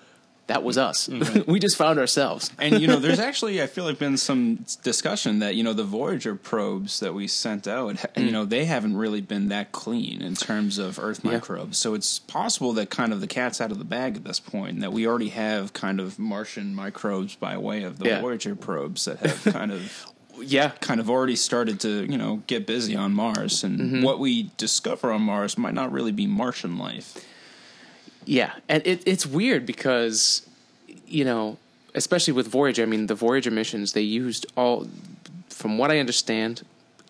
that 0.49 0.62
was 0.62 0.79
us. 0.79 1.09
we 1.47 1.59
just 1.59 1.76
found 1.76 1.99
ourselves. 1.99 2.50
and 2.59 2.81
you 2.81 2.87
know, 2.87 2.99
there's 3.00 3.19
actually 3.31 3.61
I 3.62 3.67
feel 3.67 3.85
like 3.85 3.99
been 3.99 4.17
some 4.17 4.65
discussion 4.83 5.41
that 5.41 5.55
you 5.57 5.65
know 5.65 5.73
the 5.73 5.85
Voyager 5.85 6.35
probes 6.37 7.00
that 7.00 7.15
we 7.15 7.26
sent 7.26 7.67
out, 7.67 8.05
you 8.17 8.31
know, 8.31 8.45
they 8.45 8.65
haven't 8.67 8.97
really 8.97 9.21
been 9.21 9.49
that 9.49 9.73
clean 9.73 10.23
in 10.23 10.35
terms 10.35 10.79
of 10.79 10.99
Earth 10.99 11.21
Yeah. 11.25 11.33
microbes. 11.33 11.79
So 11.79 11.95
it's 11.95 12.19
possible 12.21 12.73
that 12.75 12.91
kind 12.91 13.12
of 13.12 13.21
the 13.21 13.26
cat's 13.26 13.61
out 13.61 13.73
of 13.73 13.79
the 13.79 13.85
bag 13.85 14.17
at 14.17 14.25
this 14.25 14.38
point, 14.41 14.75
and 14.75 14.83
that 14.83 14.93
we 14.93 15.07
already 15.07 15.31
have 15.31 15.73
kind 15.73 15.99
of 16.00 16.19
Martian 16.19 16.75
microbes 16.75 17.35
by 17.37 17.57
way 17.59 17.83
of 17.83 17.99
the 17.99 18.07
Yeah. 18.07 18.21
Voyager 18.21 18.55
probes 18.55 19.05
that 19.07 19.19
have 19.21 19.53
kind 19.53 19.73
of 19.73 20.07
Yeah, 20.38 20.73
kind 20.83 21.00
of 21.00 21.09
already 21.09 21.35
started 21.35 21.81
to 21.81 22.05
you 22.05 22.19
know 22.19 22.43
get 22.47 22.67
busy 22.67 22.95
on 22.95 23.15
Mars, 23.15 23.65
and 23.65 23.81
Mm-hmm. 23.81 24.03
what 24.03 24.19
we 24.21 24.50
discover 24.59 25.11
on 25.11 25.23
Mars 25.23 25.57
might 25.57 25.73
not 25.75 25.91
really 25.91 26.12
be 26.12 26.26
Martian 26.26 26.76
life. 26.79 27.17
Yeah, 28.26 28.52
and 28.68 28.87
it, 28.87 29.02
it's 29.06 29.25
weird 29.25 29.64
because, 29.64 30.47
you 31.06 31.25
know, 31.25 31.56
especially 31.95 32.33
with 32.35 32.49
Voyager. 32.49 32.83
I 32.83 32.87
mean, 32.87 33.06
the 33.06 33.14
Voyager 33.14 33.50
missions 33.50 33.92
they 33.92 34.02
used 34.02 34.47
all, 34.56 34.87
from 35.49 35.78
what 35.78 35.90
I 35.90 35.99
understand, 35.99 36.62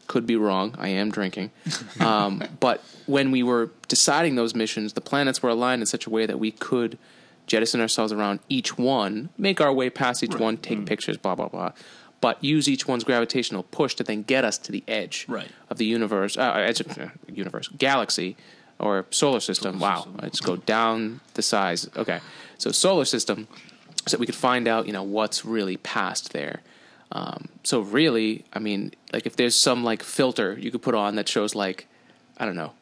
could 0.07 0.27
be 0.27 0.37
wrong. 0.37 0.75
I 0.79 0.89
am 0.89 1.11
drinking, 1.11 1.51
um, 2.01 2.45
but 2.61 2.85
when 3.07 3.31
we 3.31 3.43
were 3.43 3.71
deciding 3.89 4.37
those 4.37 4.55
missions, 4.55 4.93
the 4.93 5.01
planets 5.01 5.43
were 5.43 5.51
aligned 5.51 5.83
in 5.83 5.87
such 5.87 6.07
a 6.07 6.11
way 6.11 6.27
that 6.27 6.39
we 6.39 6.51
could 6.53 6.99
jettison 7.47 7.81
ourselves 7.81 8.13
around 8.13 8.41
each 8.49 8.77
one, 8.77 9.31
make 9.39 9.61
our 9.61 9.73
way 9.73 9.89
past 9.91 10.23
each 10.23 10.35
one, 10.37 10.57
take 10.59 10.85
pictures, 10.87 11.17
blah 11.17 11.35
blah 11.35 11.49
blah. 11.49 11.73
But 12.21 12.43
use 12.43 12.67
each 12.69 12.89
one's 12.89 13.05
gravitational 13.05 13.63
push 13.65 13.95
to 13.97 14.03
then 14.05 14.23
get 14.23 14.45
us 14.45 14.59
to 14.59 14.73
the 14.73 14.83
edge 14.89 15.27
Right. 15.29 15.51
of 15.71 15.77
the 15.79 15.85
universe, 15.85 16.37
uh, 16.37 16.53
edge 16.57 16.81
of, 16.81 16.99
uh, 16.99 17.09
universe, 17.31 17.69
galaxy, 17.77 18.37
or 18.79 19.07
solar 19.11 19.41
system. 19.41 19.79
wow, 19.79 20.07
let's 20.21 20.41
go 20.41 20.57
down 20.57 21.21
the 21.35 21.43
size. 21.43 21.89
Okay, 21.97 22.21
so 22.59 22.71
solar 22.71 23.05
system, 23.05 23.49
so 24.07 24.19
we 24.19 24.27
could 24.27 24.35
find 24.35 24.69
out, 24.69 24.87
you 24.87 24.93
know, 24.93 25.03
what's 25.03 25.45
really 25.45 25.77
past 25.79 26.33
there. 26.33 26.61
Um, 27.13 27.49
so 27.63 27.81
really, 27.81 28.45
I 28.53 28.59
mean, 28.59 28.93
like 29.13 29.27
if 29.27 29.37
there's 29.37 29.55
some 29.55 29.85
like 29.85 30.03
filter 30.03 30.57
you 30.59 30.71
could 30.71 30.83
put 30.83 30.95
on 30.95 31.15
that 31.17 31.29
shows 31.29 31.55
like, 31.55 31.87
I 32.37 32.45
don't 32.45 32.57
know, 32.57 32.73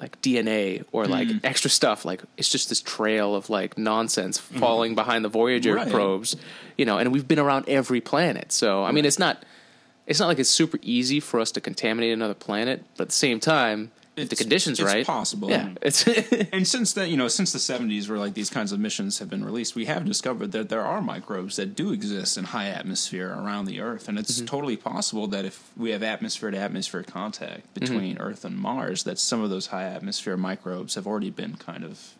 like 0.00 0.20
DNA 0.22 0.84
or 0.92 1.06
like 1.06 1.28
extra 1.44 1.68
stuff, 1.70 2.04
like 2.04 2.22
it's 2.36 2.48
just 2.50 2.68
this 2.70 2.80
trail 2.80 3.34
of 3.34 3.50
like 3.50 3.76
nonsense 3.76 4.38
falling 4.38 4.94
behind 4.94 5.24
the 5.24 5.28
Voyager 5.28 5.74
Right. 5.74 5.90
probes, 5.90 6.34
you 6.78 6.84
know, 6.86 6.98
and 6.98 7.12
we've 7.12 7.28
been 7.28 7.38
around 7.38 7.68
every 7.68 8.00
planet. 8.00 8.52
So 8.52 8.84
I 8.84 8.92
mean, 8.92 9.04
it's 9.04 9.18
not 9.18 9.44
it's 10.06 10.18
not 10.18 10.28
like 10.28 10.38
it's 10.38 10.48
super 10.48 10.78
easy 10.82 11.20
for 11.20 11.38
us 11.38 11.52
to 11.52 11.60
contaminate 11.60 12.12
another 12.12 12.34
planet, 12.34 12.84
but 12.96 13.02
at 13.04 13.08
the 13.08 13.14
same 13.14 13.38
time, 13.38 13.90
if 14.18 14.28
the 14.28 14.36
conditions 14.36 14.80
it's 14.80 14.86
right, 14.86 15.06
possible. 15.06 15.50
Yeah, 15.50 15.68
mm-hmm. 15.68 15.76
it's 15.82 16.06
And 16.52 16.66
since 16.66 16.92
that, 16.94 17.08
you 17.08 17.16
know, 17.16 17.28
since 17.28 17.52
the 17.52 17.58
'70s, 17.58 18.08
where 18.08 18.18
like 18.18 18.34
these 18.34 18.50
kinds 18.50 18.72
of 18.72 18.80
missions 18.80 19.18
have 19.18 19.30
been 19.30 19.44
released, 19.44 19.74
we 19.74 19.86
have 19.86 20.04
discovered 20.04 20.52
that 20.52 20.68
there 20.68 20.82
are 20.82 21.00
microbes 21.00 21.56
that 21.56 21.74
do 21.74 21.92
exist 21.92 22.36
in 22.36 22.44
high 22.44 22.68
atmosphere 22.68 23.30
around 23.30 23.66
the 23.66 23.80
Earth, 23.80 24.08
and 24.08 24.18
it's 24.18 24.36
mm-hmm. 24.36 24.46
totally 24.46 24.76
possible 24.76 25.26
that 25.28 25.44
if 25.44 25.70
we 25.76 25.90
have 25.90 26.02
atmosphere 26.02 26.50
to 26.50 26.58
atmosphere 26.58 27.02
contact 27.02 27.62
mm-hmm. 27.62 27.80
between 27.80 28.18
Earth 28.18 28.44
and 28.44 28.56
Mars, 28.56 29.04
that 29.04 29.18
some 29.18 29.42
of 29.42 29.50
those 29.50 29.68
high 29.68 29.84
atmosphere 29.84 30.36
microbes 30.36 30.94
have 30.94 31.06
already 31.06 31.30
been 31.30 31.56
kind 31.56 31.84
of 31.84 32.14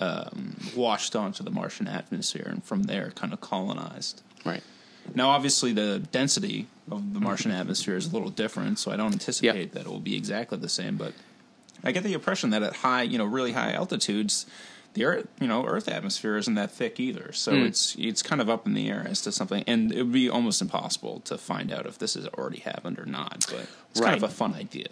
um, 0.00 0.56
washed 0.76 1.16
onto 1.16 1.42
the 1.42 1.50
Martian 1.50 1.88
atmosphere, 1.88 2.46
and 2.46 2.64
from 2.64 2.84
there, 2.84 3.10
kind 3.10 3.32
of 3.32 3.40
colonized. 3.40 4.22
right. 4.44 4.62
Now, 5.14 5.30
obviously, 5.30 5.72
the 5.72 5.98
density 6.12 6.66
of 6.90 7.14
the 7.14 7.20
Martian 7.20 7.50
atmosphere 7.50 7.96
is 7.96 8.06
a 8.06 8.12
little 8.12 8.30
different, 8.30 8.78
so 8.78 8.90
I 8.90 8.96
don't 8.96 9.12
anticipate 9.12 9.72
that 9.72 9.82
it 9.82 9.88
will 9.88 10.00
be 10.00 10.16
exactly 10.16 10.58
the 10.58 10.68
same. 10.68 10.96
But 10.96 11.12
I 11.84 11.92
get 11.92 12.02
the 12.02 12.12
impression 12.12 12.50
that 12.50 12.62
at 12.62 12.76
high, 12.76 13.02
you 13.02 13.18
know, 13.18 13.24
really 13.24 13.52
high 13.52 13.72
altitudes, 13.72 14.46
the 14.94 15.04
Earth, 15.04 15.28
you 15.40 15.46
know, 15.46 15.64
Earth 15.66 15.88
atmosphere 15.88 16.36
isn't 16.36 16.54
that 16.56 16.70
thick 16.72 16.98
either. 16.98 17.32
So 17.32 17.52
Hmm. 17.52 17.62
it's 17.64 17.94
it's 17.98 18.22
kind 18.22 18.40
of 18.40 18.50
up 18.50 18.66
in 18.66 18.74
the 18.74 18.90
air 18.90 19.06
as 19.08 19.20
to 19.22 19.32
something, 19.32 19.62
and 19.66 19.92
it 19.92 20.02
would 20.02 20.12
be 20.12 20.28
almost 20.28 20.60
impossible 20.60 21.20
to 21.26 21.38
find 21.38 21.72
out 21.72 21.86
if 21.86 21.98
this 21.98 22.14
has 22.14 22.26
already 22.28 22.58
happened 22.60 22.98
or 22.98 23.06
not. 23.06 23.46
But 23.50 23.66
it's 23.90 24.00
kind 24.00 24.16
of 24.16 24.22
a 24.22 24.28
fun 24.28 24.54
idea. 24.54 24.88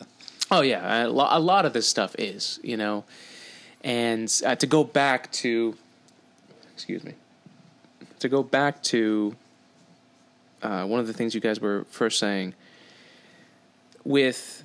Oh 0.51 0.61
yeah, 0.63 1.05
a 1.05 1.09
a 1.09 1.41
lot 1.41 1.67
of 1.67 1.73
this 1.73 1.89
stuff 1.89 2.15
is, 2.19 2.61
you 2.63 2.77
know, 2.77 3.05
and 3.83 4.33
uh, 4.47 4.55
to 4.55 4.67
go 4.67 4.83
back 4.85 5.31
to, 5.33 5.77
excuse 6.73 7.05
me, 7.05 7.15
to 8.21 8.29
go 8.29 8.43
back 8.43 8.83
to 8.85 9.35
uh, 10.63 10.85
one 10.85 11.01
of 11.01 11.07
the 11.07 11.13
things 11.13 11.35
you 11.35 11.41
guys 11.41 11.61
were 11.61 11.85
first 11.91 12.19
saying 12.19 12.55
with 14.05 14.65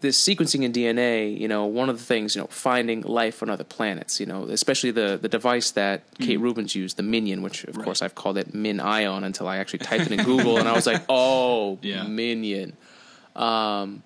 this 0.00 0.20
sequencing 0.22 0.62
in 0.62 0.72
DNA, 0.72 1.38
you 1.38 1.48
know, 1.48 1.64
one 1.64 1.88
of 1.88 1.96
the 1.98 2.04
things, 2.04 2.34
you 2.36 2.40
know, 2.42 2.46
finding 2.48 3.00
life 3.02 3.42
on 3.42 3.48
other 3.48 3.64
planets, 3.64 4.20
you 4.20 4.26
know, 4.26 4.44
especially 4.44 4.90
the 4.90 5.18
the 5.20 5.28
device 5.28 5.70
that 5.72 6.02
Kate 6.18 6.38
Rubins 6.38 6.74
used, 6.74 6.96
the 6.96 7.02
Minion, 7.02 7.42
which 7.42 7.64
of 7.64 7.78
course 7.82 8.02
I've 8.02 8.14
called 8.14 8.36
it 8.36 8.54
Min 8.54 8.78
Ion 8.78 9.24
until 9.24 9.48
I 9.48 9.56
actually 9.56 9.80
typed 9.80 10.06
it 10.06 10.12
in 10.12 10.24
Google 10.24 10.58
and 10.58 10.68
I 10.68 10.72
was 10.72 10.86
like, 10.86 11.02
oh, 11.08 11.78
Yeah. 11.82 12.02
Minion. 12.04 12.76
Um, 13.34 14.02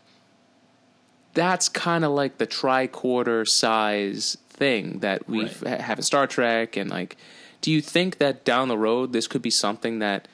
that's 1.34 1.68
kind 1.68 2.04
of 2.04 2.12
like 2.12 2.38
the 2.38 2.46
tricorder 2.46 3.46
size 3.48 4.36
thing 4.48 5.00
that 5.00 5.28
we 5.28 5.42
Right. 5.44 5.56
ha 5.78 5.82
have 5.82 5.98
in 5.98 6.02
Star 6.02 6.26
Trek, 6.26 6.76
and 6.76 6.90
like, 6.90 7.16
do 7.60 7.70
you 7.70 7.80
think 7.80 8.18
that 8.18 8.44
down 8.44 8.68
the 8.68 8.78
road 8.78 9.12
this 9.12 9.26
could 9.26 9.42
be 9.42 9.50
something 9.50 9.98
that 10.00 10.28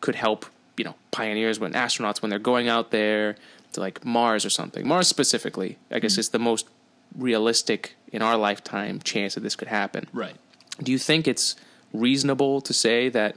could 0.00 0.14
help, 0.14 0.46
you 0.76 0.84
know, 0.84 0.94
pioneers 1.10 1.58
when 1.58 1.72
astronauts 1.72 2.22
when 2.22 2.30
they're 2.30 2.38
going 2.38 2.68
out 2.68 2.90
there 2.90 3.36
to 3.72 3.80
like 3.80 4.04
Mars 4.04 4.44
or 4.44 4.50
something, 4.50 4.86
Mars 4.86 5.08
specifically? 5.08 5.78
I 5.90 5.98
guess 5.98 6.18
is 6.18 6.30
the 6.30 6.38
most 6.38 6.66
realistic 7.16 7.96
in 8.12 8.22
our 8.22 8.36
lifetime 8.36 9.00
chance 9.00 9.34
that 9.34 9.40
this 9.40 9.56
could 9.56 9.68
happen. 9.68 10.06
Right. 10.12 10.36
Do 10.82 10.92
you 10.92 10.98
think 10.98 11.26
it's 11.26 11.56
reasonable 11.92 12.60
to 12.60 12.72
say 12.72 13.08
that 13.08 13.36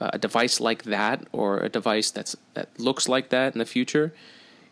uh, 0.00 0.10
a 0.14 0.18
device 0.18 0.60
like 0.60 0.84
that 0.84 1.26
or 1.32 1.58
a 1.60 1.68
device 1.68 2.10
that's 2.10 2.36
that 2.54 2.68
looks 2.78 3.08
like 3.08 3.28
that 3.28 3.52
in 3.54 3.58
the 3.58 3.66
future 3.66 4.12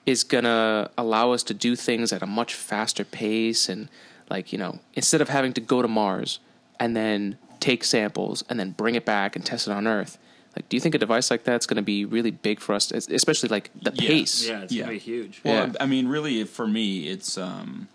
is 0.07 0.25
gonna 0.25 0.91
allow 0.97 1.33
us 1.33 1.43
to 1.43 1.55
do 1.55 1.77
things 1.77 2.13
at 2.13 2.23
a 2.23 2.27
much 2.27 2.55
faster 2.55 3.05
pace 3.05 3.69
and 3.69 3.89
like 4.31 4.53
you 4.53 4.59
know 4.59 4.79
instead 4.95 5.21
of 5.21 5.29
having 5.29 5.53
to 5.53 5.61
go 5.61 5.83
to 5.83 5.89
Mars 5.89 6.41
and 6.81 6.97
then 6.97 7.37
take 7.61 7.85
samples 7.85 8.43
and 8.49 8.59
then 8.59 8.71
bring 8.71 8.95
it 8.95 9.05
back 9.05 9.37
and 9.37 9.45
test 9.45 9.69
it 9.69 9.73
on 9.73 9.87
Earth? 9.87 10.19
Like, 10.59 10.69
do 10.69 10.77
you 10.77 10.81
think 10.81 10.97
a 10.97 10.99
device 10.99 11.31
like 11.31 11.45
that's 11.45 11.67
going 11.67 11.77
to 11.77 11.83
be 11.83 12.05
really 12.05 12.33
big 12.33 12.59
for 12.59 12.75
us, 12.75 12.91
especially 12.91 13.49
like 13.49 13.71
the 13.81 13.93
Yeah. 13.95 14.09
pace? 14.09 14.45
Yeah, 14.49 14.63
it's 14.63 14.73
Yeah. 14.73 14.81
gonna 14.83 14.93
be 14.95 14.99
huge. 14.99 15.41
Well, 15.45 15.69
Yeah. 15.69 15.73
I 15.79 15.87
mean, 15.87 16.09
really, 16.09 16.43
for 16.43 16.67
me, 16.67 17.07
it's 17.09 17.39
um, 17.39 17.87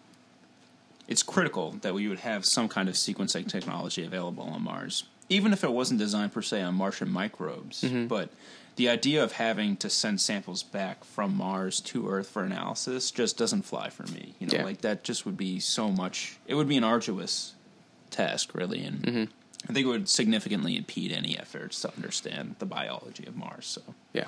it's 1.10 1.24
critical 1.24 1.76
that 1.82 1.94
we 1.94 2.08
would 2.08 2.20
have 2.20 2.46
some 2.46 2.70
kind 2.70 2.88
of 2.88 2.96
sequencing 2.96 3.50
technology 3.50 4.06
available 4.06 4.46
on 4.46 4.64
Mars, 4.64 5.04
even 5.28 5.52
if 5.52 5.62
it 5.62 5.72
wasn't 5.74 6.00
designed 6.00 6.32
per 6.32 6.42
se 6.42 6.62
on 6.62 6.76
Martian 6.76 7.12
microbes. 7.12 7.82
Mm-hmm. 7.82 8.08
But 8.08 8.30
the 8.78 8.88
idea 8.88 9.22
of 9.22 9.34
having 9.34 9.76
to 9.78 9.90
send 9.90 10.22
samples 10.22 10.64
back 10.64 11.04
from 11.04 11.36
Mars 11.36 11.82
to 11.82 12.08
Earth 12.10 12.30
for 12.30 12.46
analysis 12.46 13.12
just 13.12 13.36
doesn't 13.38 13.64
fly 13.64 13.90
for 13.90 14.04
me. 14.08 14.36
You 14.40 14.48
know, 14.48 14.54
Yeah. 14.60 14.64
like 14.64 14.80
that 14.82 15.04
just 15.04 15.26
would 15.26 15.36
be 15.36 15.60
so 15.60 15.92
much. 15.92 16.38
It 16.48 16.56
would 16.56 16.70
be 16.70 16.78
an 16.78 16.86
arduous 16.86 17.56
task, 18.10 18.56
really, 18.56 18.86
and. 18.86 19.02
Mm-hmm. 19.02 19.24
I 19.70 19.74
think 19.74 19.86
it 19.86 19.90
would 19.90 20.10
significantly 20.10 20.76
impede 20.76 21.12
any 21.12 21.38
efforts 21.38 21.82
to 21.82 21.94
understand 21.96 22.56
the 22.60 22.66
biology 22.66 23.26
of 23.26 23.36
Mars. 23.36 23.66
So, 23.66 23.82
yeah. 24.14 24.26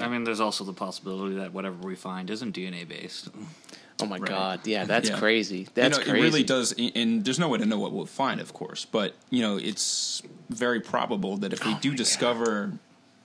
I 0.00 0.08
mean, 0.08 0.24
there's 0.24 0.40
also 0.40 0.64
the 0.64 0.72
possibility 0.72 1.36
that 1.36 1.52
whatever 1.52 1.86
we 1.86 1.94
find 1.94 2.28
isn't 2.28 2.54
DNA 2.54 2.86
based. 2.88 3.28
Oh 4.02 4.06
my 4.06 4.18
Right. 4.18 4.28
God! 4.28 4.66
Yeah, 4.66 4.84
that's 4.84 5.08
Yeah. 5.08 5.18
crazy. 5.18 5.68
That's 5.74 5.96
you 5.96 6.04
know, 6.04 6.10
crazy. 6.10 6.18
It 6.20 6.22
really 6.30 6.42
does, 6.42 6.74
and 6.94 7.24
there's 7.24 7.38
no 7.38 7.48
way 7.48 7.58
to 7.58 7.64
know 7.66 7.78
what 7.78 7.92
we'll 7.92 8.04
find, 8.04 8.40
of 8.40 8.52
course. 8.52 8.84
But 8.84 9.14
you 9.30 9.40
know, 9.40 9.56
it's 9.56 10.22
very 10.50 10.80
probable 10.80 11.38
that 11.38 11.52
if 11.54 11.64
we 11.64 11.72
Oh 11.72 11.78
do 11.80 11.90
my 11.90 11.96
discover 11.96 12.72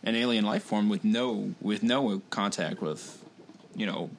an 0.03 0.15
alien 0.15 0.45
life 0.45 0.63
form 0.63 0.87
with 0.87 1.03
no 1.03 1.55
with 1.61 1.83
no 1.83 2.21
contact 2.29 2.79
with, 2.81 3.21
you 3.75 3.85
know, 3.85 4.11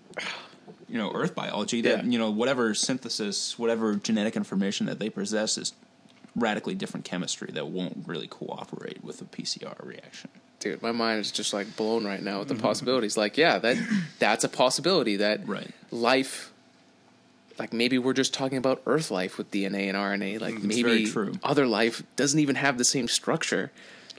you 0.91 0.99
know, 0.99 1.11
Earth 1.15 1.35
biology, 1.35 1.81
that 1.83 2.05
Yeah. 2.05 2.11
you 2.11 2.19
know, 2.19 2.31
whatever 2.31 2.75
synthesis, 2.75 3.59
whatever 3.59 3.95
genetic 3.95 4.37
information 4.37 4.85
that 4.87 4.99
they 4.99 5.09
possess 5.09 5.57
is 5.57 5.73
radically 6.35 6.75
different 6.75 7.05
chemistry 7.05 7.51
that 7.53 7.67
won't 7.69 8.05
really 8.07 8.27
cooperate 8.27 9.03
with 9.05 9.21
a 9.21 9.25
PCR 9.25 9.75
reaction. 9.85 10.31
dude 10.61 10.81
my 10.83 10.93
mind 10.93 11.21
is 11.21 11.31
just 11.31 11.53
like 11.53 11.77
blown 11.77 12.05
right 12.07 12.23
now 12.23 12.39
with 12.39 12.49
the 12.49 12.55
mm-hmm. 12.55 12.63
possibilities 12.63 13.17
like 13.17 13.37
yeah 13.37 13.59
that 13.59 13.77
that's 14.19 14.45
a 14.45 14.49
possibility 14.49 15.17
that 15.17 15.47
Right. 15.47 15.71
life 15.91 16.51
like 17.59 17.73
maybe 17.73 17.99
we're 17.99 18.13
just 18.15 18.33
talking 18.33 18.59
about 18.59 18.81
earth 18.87 19.11
life 19.11 19.37
with 19.39 19.51
dna 19.51 19.89
and 19.89 19.97
rna 19.97 20.41
like 20.41 20.55
mm, 20.55 20.65
maybe 20.65 21.07
true. 21.07 21.35
other 21.43 21.67
life 21.67 22.03
doesn't 22.17 22.41
even 22.41 22.57
have 22.57 22.79
the 22.79 22.85
same 22.85 23.09
structure 23.09 23.71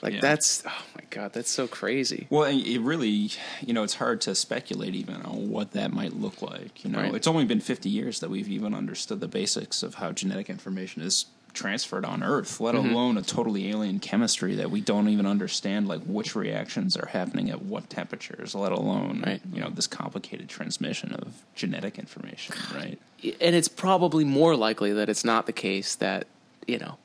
like 0.02 0.14
Yeah. 0.16 0.20
that's 0.22 0.64
oh 0.68 0.84
my 0.96 1.02
god 1.10 1.34
that's 1.34 1.50
so 1.50 1.66
crazy 1.68 2.28
Well, 2.30 2.44
it 2.44 2.58
it 2.68 2.80
really, 2.82 3.32
you 3.66 3.74
know, 3.74 3.84
it's 3.84 3.96
hard 3.96 4.20
to 4.22 4.36
speculate 4.36 4.94
even 4.96 5.22
on 5.24 5.50
what 5.50 5.72
that 5.72 5.94
might 5.94 6.12
look 6.14 6.42
like. 6.42 6.84
You 6.84 6.92
know, 6.92 7.00
Right. 7.00 7.14
it's 7.16 7.28
only 7.28 7.46
been 7.46 7.62
50 7.62 7.88
years 7.90 8.20
that 8.20 8.30
we've 8.30 8.50
even 8.50 8.74
understood 8.74 9.20
the 9.22 9.28
basics 9.30 9.82
of 9.82 9.96
how 9.96 10.12
genetic 10.12 10.50
information 10.50 11.02
is 11.04 11.26
transferred 11.54 12.06
on 12.06 12.24
Earth, 12.24 12.60
let 12.60 12.76
Mm-hmm. 12.76 12.90
alone 12.92 13.18
a 13.18 13.22
totally 13.22 13.70
alien 13.70 14.00
chemistry 14.00 14.56
that 14.56 14.72
we 14.72 14.82
don't 14.82 15.08
even 15.10 15.26
understand, 15.26 15.88
like 15.88 16.02
which 16.02 16.36
reactions 16.36 16.98
are 16.98 17.08
happening 17.08 17.50
at 17.50 17.62
what 17.62 17.90
temperatures, 17.90 18.56
let 18.56 18.72
alone 18.72 19.24
Right. 19.26 19.42
you 19.54 19.62
know 19.62 19.70
this 19.70 19.88
complicated 19.88 20.50
transmission 20.50 21.14
of 21.14 21.44
genetic 21.56 21.98
information, 22.00 22.56
right? 22.74 23.00
and 23.40 23.56
it's 23.56 23.70
probably 23.70 24.26
more 24.26 24.56
likely 24.56 24.92
that 24.94 25.08
it's 25.10 25.24
not 25.24 25.46
the 25.46 25.54
case 25.54 25.96
that 25.96 26.28
you 26.68 26.78
know 26.80 26.98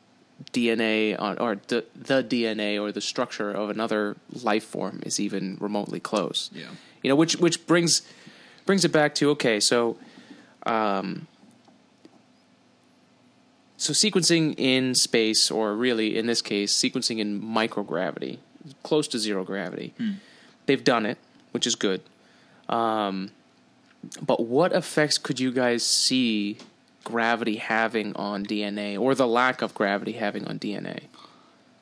DNA 0.52 1.20
on, 1.20 1.38
or 1.38 1.60
the, 1.68 1.84
the 1.94 2.22
DNA 2.24 2.80
or 2.80 2.90
the 2.92 3.00
structure 3.00 3.50
of 3.50 3.70
another 3.70 4.16
life 4.42 4.64
form 4.64 5.00
is 5.04 5.18
even 5.20 5.56
remotely 5.60 6.00
close. 6.00 6.50
Yeah. 6.54 6.66
You 7.02 7.08
know, 7.10 7.16
which 7.16 7.36
which 7.36 7.66
brings 7.66 8.02
brings 8.66 8.84
it 8.84 8.92
back 8.92 9.14
to 9.16 9.30
okay, 9.30 9.60
so 9.60 9.96
um, 10.64 11.26
so 13.78 13.92
sequencing 13.94 14.54
in 14.58 14.94
space, 14.94 15.50
or 15.50 15.74
really 15.74 16.18
in 16.18 16.26
this 16.26 16.42
case, 16.42 16.74
sequencing 16.74 17.18
in 17.18 17.40
microgravity, 17.40 18.38
close 18.82 19.08
to 19.08 19.18
zero 19.18 19.44
gravity. 19.44 19.94
They've 20.66 20.84
done 20.84 21.06
it, 21.06 21.16
which 21.52 21.66
is 21.66 21.74
good. 21.76 22.02
Um, 22.68 23.30
but 24.20 24.40
what 24.44 24.72
effects 24.72 25.16
could 25.16 25.40
you 25.40 25.50
guys 25.52 25.82
see 25.84 26.58
gravity 27.04 27.56
having 27.56 28.14
on 28.16 28.44
DNA, 28.44 28.98
or 29.00 29.14
the 29.14 29.26
lack 29.26 29.62
of 29.62 29.72
gravity 29.74 30.12
having 30.12 30.44
on 30.46 30.58
DNA? 30.58 31.04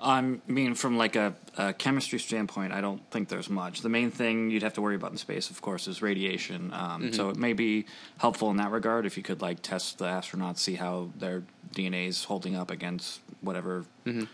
I 0.01 0.37
mean, 0.47 0.75
from 0.75 0.99
like 0.99 1.17
a, 1.17 1.35
a 1.57 1.73
chemistry 1.73 2.19
standpoint, 2.19 2.73
I 2.73 2.81
don't 2.81 3.01
think 3.11 3.29
there's 3.29 3.49
much. 3.49 3.81
The 3.81 3.89
main 3.89 4.11
thing 4.11 4.51
you'd 4.51 4.63
have 4.63 4.75
to 4.75 4.83
worry 4.83 4.95
about 4.95 5.11
in 5.13 5.17
space, 5.17 5.51
of 5.51 5.61
course, 5.63 5.89
is 5.89 6.03
radiation. 6.03 6.73
Um, 6.73 7.13
So 7.15 7.31
it 7.31 7.37
may 7.37 7.55
be 7.55 7.87
helpful 8.19 8.51
in 8.51 8.59
that 8.59 8.71
regard 8.71 9.07
if 9.07 9.17
you 9.17 9.23
could 9.23 9.41
like 9.41 9.63
test 9.63 9.99
the 9.99 10.05
astronauts, 10.05 10.59
see 10.59 10.75
how 10.75 11.11
their 11.19 11.43
DNA 11.77 12.09
is 12.09 12.25
holding 12.25 12.57
up 12.57 12.71
against 12.71 13.21
whatever 13.43 13.85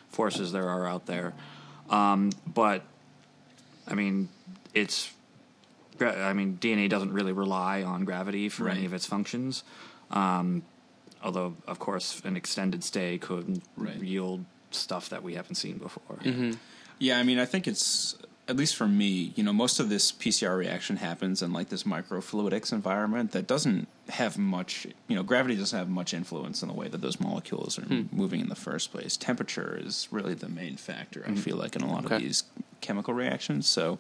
forces 0.08 0.52
there 0.52 0.68
are 0.68 0.87
out 0.87 1.04
there. 1.06 1.34
Um, 1.90 2.30
but 2.46 2.82
I 3.87 3.94
mean, 3.94 4.28
it's. 4.72 5.12
I 6.00 6.32
mean, 6.32 6.56
DNA 6.61 6.88
doesn't 6.88 7.12
really 7.12 7.32
rely 7.32 7.82
on 7.82 8.04
gravity 8.04 8.49
for 8.49 8.68
any 8.68 8.87
of 8.87 8.92
its 8.94 9.06
functions. 9.06 9.62
Um, 10.11 10.62
although, 11.22 11.54
of 11.66 11.78
course, 11.78 12.20
an 12.25 12.37
extended 12.37 12.82
stay 12.82 13.18
could 13.18 13.61
Right. 13.76 13.96
yield 14.02 14.44
stuff 14.72 15.11
that 15.11 15.22
we 15.22 15.34
haven't 15.34 15.56
seen 15.56 15.78
before. 15.78 16.18
Yeah, 16.99 17.18
I 17.18 17.22
mean, 17.22 17.38
I 17.38 17.44
think 17.44 17.68
it's 17.68 18.16
at 18.49 18.56
least 18.56 18.75
for 18.76 18.88
me. 18.88 19.32
You 19.37 19.44
know, 19.44 19.52
most 19.52 19.78
of 19.78 19.88
this 19.88 20.11
PCR 20.11 20.56
reaction 20.56 20.96
happens 20.96 21.42
in 21.42 21.52
like 21.52 21.68
this 21.68 21.84
microfluidics 21.84 22.72
environment 22.72 23.32
that 23.32 23.46
doesn't 23.46 23.88
have 24.08 24.37
much. 24.37 24.87
You 25.08 25.16
know, 25.16 25.22
gravity 25.22 25.56
doesn't 25.56 25.78
have 25.78 25.88
much 25.88 26.12
influence 26.12 26.62
in 26.62 26.68
the 26.68 26.75
way 26.75 26.88
that 26.88 27.00
those 27.00 27.20
molecules 27.20 27.78
are 27.78 27.82
hmm. 27.82 28.02
moving 28.11 28.40
in 28.40 28.49
the 28.49 28.56
first 28.56 28.90
place. 28.92 29.16
Temperature 29.16 29.78
is 29.80 30.08
really 30.11 30.34
the 30.34 30.49
main 30.49 30.76
factor. 30.76 31.22
I 31.25 31.30
mm-hmm. 31.30 31.37
feel 31.37 31.56
like 31.56 31.76
in 31.76 31.82
a 31.82 31.90
lot 31.90 32.04
Okay. 32.04 32.16
of 32.16 32.22
these 32.22 32.44
chemical 32.80 33.14
reactions. 33.14 33.66
So 33.68 33.99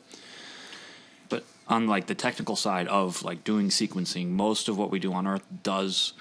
But 1.28 1.44
on 1.68 1.86
like 1.86 2.08
the 2.08 2.14
technical 2.14 2.56
side 2.56 2.88
of 2.88 3.22
like 3.22 3.44
doing 3.44 3.68
sequencing, 3.68 4.30
most 4.30 4.68
of 4.68 4.76
what 4.76 4.90
we 4.90 4.98
do 4.98 5.12
on 5.12 5.26
Earth 5.26 5.46
does 5.62 6.14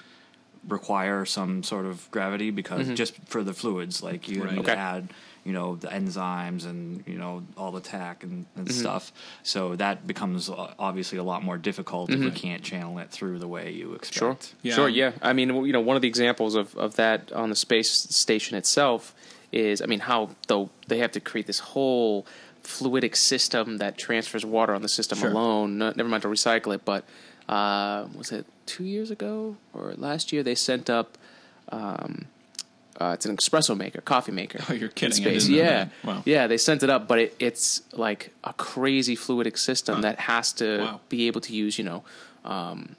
require 0.68 1.24
some 1.24 1.62
sort 1.62 1.86
of 1.86 2.08
gravity 2.10 2.50
because 2.50 2.86
mm-hmm. 2.86 2.94
just 2.94 3.16
for 3.26 3.42
the 3.42 3.52
fluids, 3.52 4.02
like 4.02 4.28
you 4.28 4.44
Right. 4.44 4.58
Okay. 4.58 4.72
add, 4.72 5.12
you 5.44 5.52
know, 5.52 5.76
the 5.76 5.88
enzymes 5.88 6.64
and 6.64 7.02
you 7.06 7.18
know 7.18 7.42
all 7.56 7.72
the 7.72 7.80
Taq 7.80 8.22
and, 8.22 8.46
and 8.56 8.70
stuff. 8.70 9.12
So 9.42 9.74
that 9.76 10.06
becomes 10.06 10.48
uh, 10.48 10.74
obviously 10.78 11.18
a 11.18 11.24
lot 11.24 11.42
more 11.42 11.58
difficult 11.58 12.10
if 12.10 12.20
you 12.20 12.30
can't 12.30 12.62
channel 12.62 12.98
it 12.98 13.10
through 13.10 13.38
the 13.40 13.48
way 13.48 13.72
you 13.72 13.94
expect. 13.94 14.18
Sure. 14.18 14.36
Yeah. 14.62 14.74
Sure. 14.74 14.88
Yeah. 14.88 15.12
I 15.20 15.32
mean, 15.32 15.48
you 15.66 15.72
know, 15.72 15.80
one 15.80 15.96
of 15.96 16.02
the 16.02 16.08
examples 16.08 16.54
of, 16.54 16.76
of 16.76 16.96
that 16.96 17.32
on 17.32 17.50
the 17.50 17.56
space 17.56 17.90
station 17.90 18.56
itself 18.56 19.14
is, 19.50 19.82
I 19.82 19.86
mean, 19.86 20.00
how 20.00 20.30
though 20.46 20.70
they 20.86 20.98
have 20.98 21.12
to 21.12 21.20
create 21.20 21.46
this 21.46 21.58
whole 21.58 22.24
fluidic 22.62 23.16
system 23.16 23.78
that 23.78 23.98
transfers 23.98 24.44
water 24.46 24.72
on 24.74 24.82
the 24.82 24.88
system 24.88 25.18
Sure. 25.18 25.30
alone. 25.30 25.78
No, 25.78 25.92
never 25.96 26.08
mind 26.08 26.22
to 26.22 26.28
recycle 26.28 26.72
it, 26.74 26.84
but 26.84 27.04
uh, 27.48 28.06
was 28.16 28.30
it 28.30 28.46
two 28.66 28.84
years 28.84 29.10
ago 29.10 29.56
or 29.74 29.94
last 29.96 30.32
year 30.32 30.42
they 30.44 30.54
sent 30.54 30.88
up. 30.88 31.18
Um, 31.70 32.26
uh, 33.02 33.12
it's 33.14 33.26
an 33.26 33.36
espresso 33.36 33.76
maker, 33.76 34.00
coffee 34.00 34.32
maker. 34.32 34.60
Oh, 34.68 34.72
you're 34.72 34.88
kidding. 34.88 35.16
Space. 35.16 35.48
yeah. 35.48 35.88
Wow. 36.04 36.22
yeah. 36.24 36.46
They 36.46 36.58
sent 36.58 36.82
it 36.82 36.90
up, 36.90 37.08
but 37.08 37.18
it, 37.18 37.36
it's 37.38 37.82
like 37.92 38.32
a 38.44 38.52
crazy 38.52 39.16
fluidic 39.16 39.58
system 39.58 40.02
that 40.02 40.20
has 40.20 40.52
to 40.54 40.78
Wow. 40.80 41.00
be 41.08 41.26
able 41.26 41.40
to 41.42 41.52
use, 41.54 41.78
you 41.78 41.84
know, 41.84 42.04
um, 42.44 42.96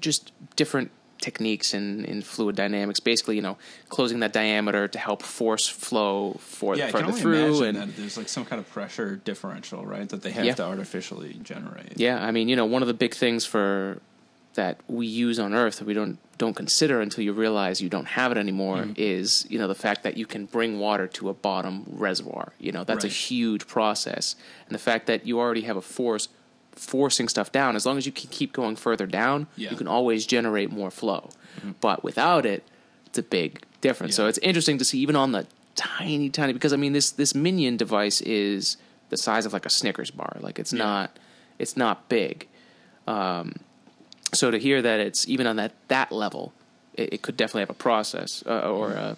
just 0.00 0.32
different 0.56 0.90
techniques 1.18 1.72
in, 1.72 2.04
in 2.04 2.20
fluid 2.22 2.54
dynamics. 2.56 3.00
Basically, 3.00 3.36
you 3.36 3.42
know, 3.42 3.56
closing 3.88 4.20
that 4.20 4.32
diameter 4.32 4.86
to 4.88 4.98
help 4.98 5.22
force 5.22 5.66
flow 5.66 6.36
for 6.40 6.76
yeah, 6.76 6.88
further 6.90 7.12
through. 7.12 7.62
And 7.64 7.76
there's 7.94 8.16
like 8.18 8.28
some 8.28 8.44
kind 8.44 8.60
of 8.60 8.68
pressure 8.70 9.16
differential, 9.16 9.86
right? 9.86 10.08
That 10.08 10.22
they 10.22 10.30
have 10.32 10.44
Yeah. 10.44 10.54
to 10.54 10.64
artificially 10.64 11.38
generate. 11.42 11.94
yeah, 11.98 12.22
I 12.24 12.30
mean, 12.32 12.48
you 12.48 12.56
know, 12.56 12.66
one 12.66 12.82
of 12.82 12.88
the 12.88 12.94
big 12.94 13.14
things 13.14 13.46
for 13.46 13.98
that 14.56 14.80
we 14.88 15.06
use 15.06 15.38
on 15.38 15.54
Earth 15.54 15.78
that 15.78 15.86
we 15.86 15.94
don't 15.94 16.18
don't 16.38 16.54
consider 16.54 17.00
until 17.00 17.24
you 17.24 17.32
realize 17.32 17.80
you 17.80 17.88
don't 17.88 18.08
have 18.08 18.30
it 18.32 18.36
anymore 18.36 18.78
Mm-hmm. 18.82 18.92
is 18.96 19.46
you 19.48 19.58
know 19.58 19.68
the 19.68 19.74
fact 19.74 20.02
that 20.02 20.16
you 20.18 20.26
can 20.26 20.44
bring 20.46 20.78
water 20.78 21.06
to 21.06 21.28
a 21.30 21.34
bottom 21.34 21.84
reservoir. 21.88 22.52
You 22.58 22.72
know, 22.72 22.84
that's 22.84 23.04
a 23.04 23.08
huge 23.08 23.66
process, 23.66 24.36
and 24.66 24.74
the 24.74 24.78
fact 24.90 25.06
that 25.06 25.26
you 25.26 25.38
already 25.38 25.62
have 25.62 25.76
a 25.78 25.82
force 25.82 26.28
forcing 26.72 27.28
stuff 27.28 27.50
down. 27.52 27.74
As 27.76 27.86
long 27.86 27.96
as 27.96 28.04
you 28.04 28.12
can 28.12 28.28
keep 28.28 28.52
going 28.52 28.76
further 28.76 29.06
down, 29.06 29.46
Yeah. 29.56 29.70
you 29.70 29.76
can 29.78 29.88
always 29.88 30.26
generate 30.26 30.70
more 30.70 30.90
flow. 30.90 31.30
But 31.80 32.04
without 32.04 32.44
it, 32.44 32.62
it's 33.06 33.16
a 33.18 33.22
big 33.22 33.62
difference. 33.80 34.14
So 34.14 34.26
it's 34.26 34.36
interesting 34.38 34.76
to 34.78 34.84
see 34.84 34.98
even 34.98 35.16
on 35.16 35.32
the 35.32 35.46
tiny, 35.74 36.28
tiny 36.28 36.52
because 36.52 36.74
I 36.74 36.76
mean 36.76 36.92
this 36.92 37.10
this 37.12 37.34
minion 37.34 37.76
device 37.78 38.20
is 38.20 38.76
the 39.08 39.16
size 39.16 39.46
of 39.46 39.52
like 39.54 39.64
a 39.64 39.70
Snickers 39.70 40.10
bar. 40.10 40.36
Like 40.40 40.58
it's 40.58 40.72
Yeah. 40.74 40.84
not 40.84 41.18
it's 41.58 41.76
not 41.78 42.08
big. 42.10 42.46
Um, 43.06 43.54
so 44.32 44.50
to 44.50 44.58
hear 44.58 44.82
that 44.82 45.00
it's 45.00 45.28
even 45.28 45.46
on 45.46 45.56
that 45.56 45.72
that 45.88 46.12
level, 46.12 46.52
it, 46.94 47.14
it 47.14 47.22
could 47.22 47.36
definitely 47.36 47.62
have 47.62 47.70
a 47.70 47.74
process 47.74 48.42
uh, 48.46 48.70
or 48.70 48.92
a, 48.92 49.16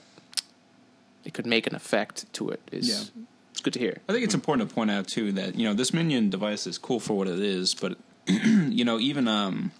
it 1.24 1.34
could 1.34 1.46
make 1.46 1.66
an 1.66 1.74
effect 1.74 2.30
to 2.34 2.50
it. 2.50 2.60
Is 2.72 2.88
Yeah. 2.88 3.22
it's 3.50 3.60
good 3.60 3.72
to 3.74 3.78
hear. 3.78 3.98
I 4.08 4.12
think 4.12 4.24
it's 4.24 4.34
important 4.34 4.68
to 4.68 4.74
point 4.74 4.90
out 4.90 5.08
too 5.08 5.32
that 5.32 5.54
you 5.56 5.66
know 5.66 5.74
this 5.74 5.92
minion 5.92 6.30
device 6.30 6.66
is 6.66 6.78
cool 6.78 7.00
for 7.00 7.14
what 7.14 7.28
it 7.28 7.40
is, 7.40 7.74
but 7.74 7.96
you 8.26 8.84
know 8.84 8.98
even 8.98 9.28
um, 9.28 9.72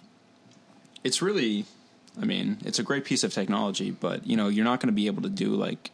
it's 1.03 1.21
really, 1.21 1.65
I 2.21 2.25
mean, 2.25 2.57
it's 2.65 2.79
a 2.79 2.83
great 2.83 3.05
piece 3.05 3.23
of 3.23 3.33
technology, 3.33 3.91
but 3.91 4.27
you 4.27 4.35
know 4.35 4.47
you're 4.47 4.65
not 4.65 4.79
going 4.79 4.87
to 4.87 4.93
be 4.93 5.07
able 5.07 5.21
to 5.23 5.29
do 5.29 5.55
like 5.55 5.91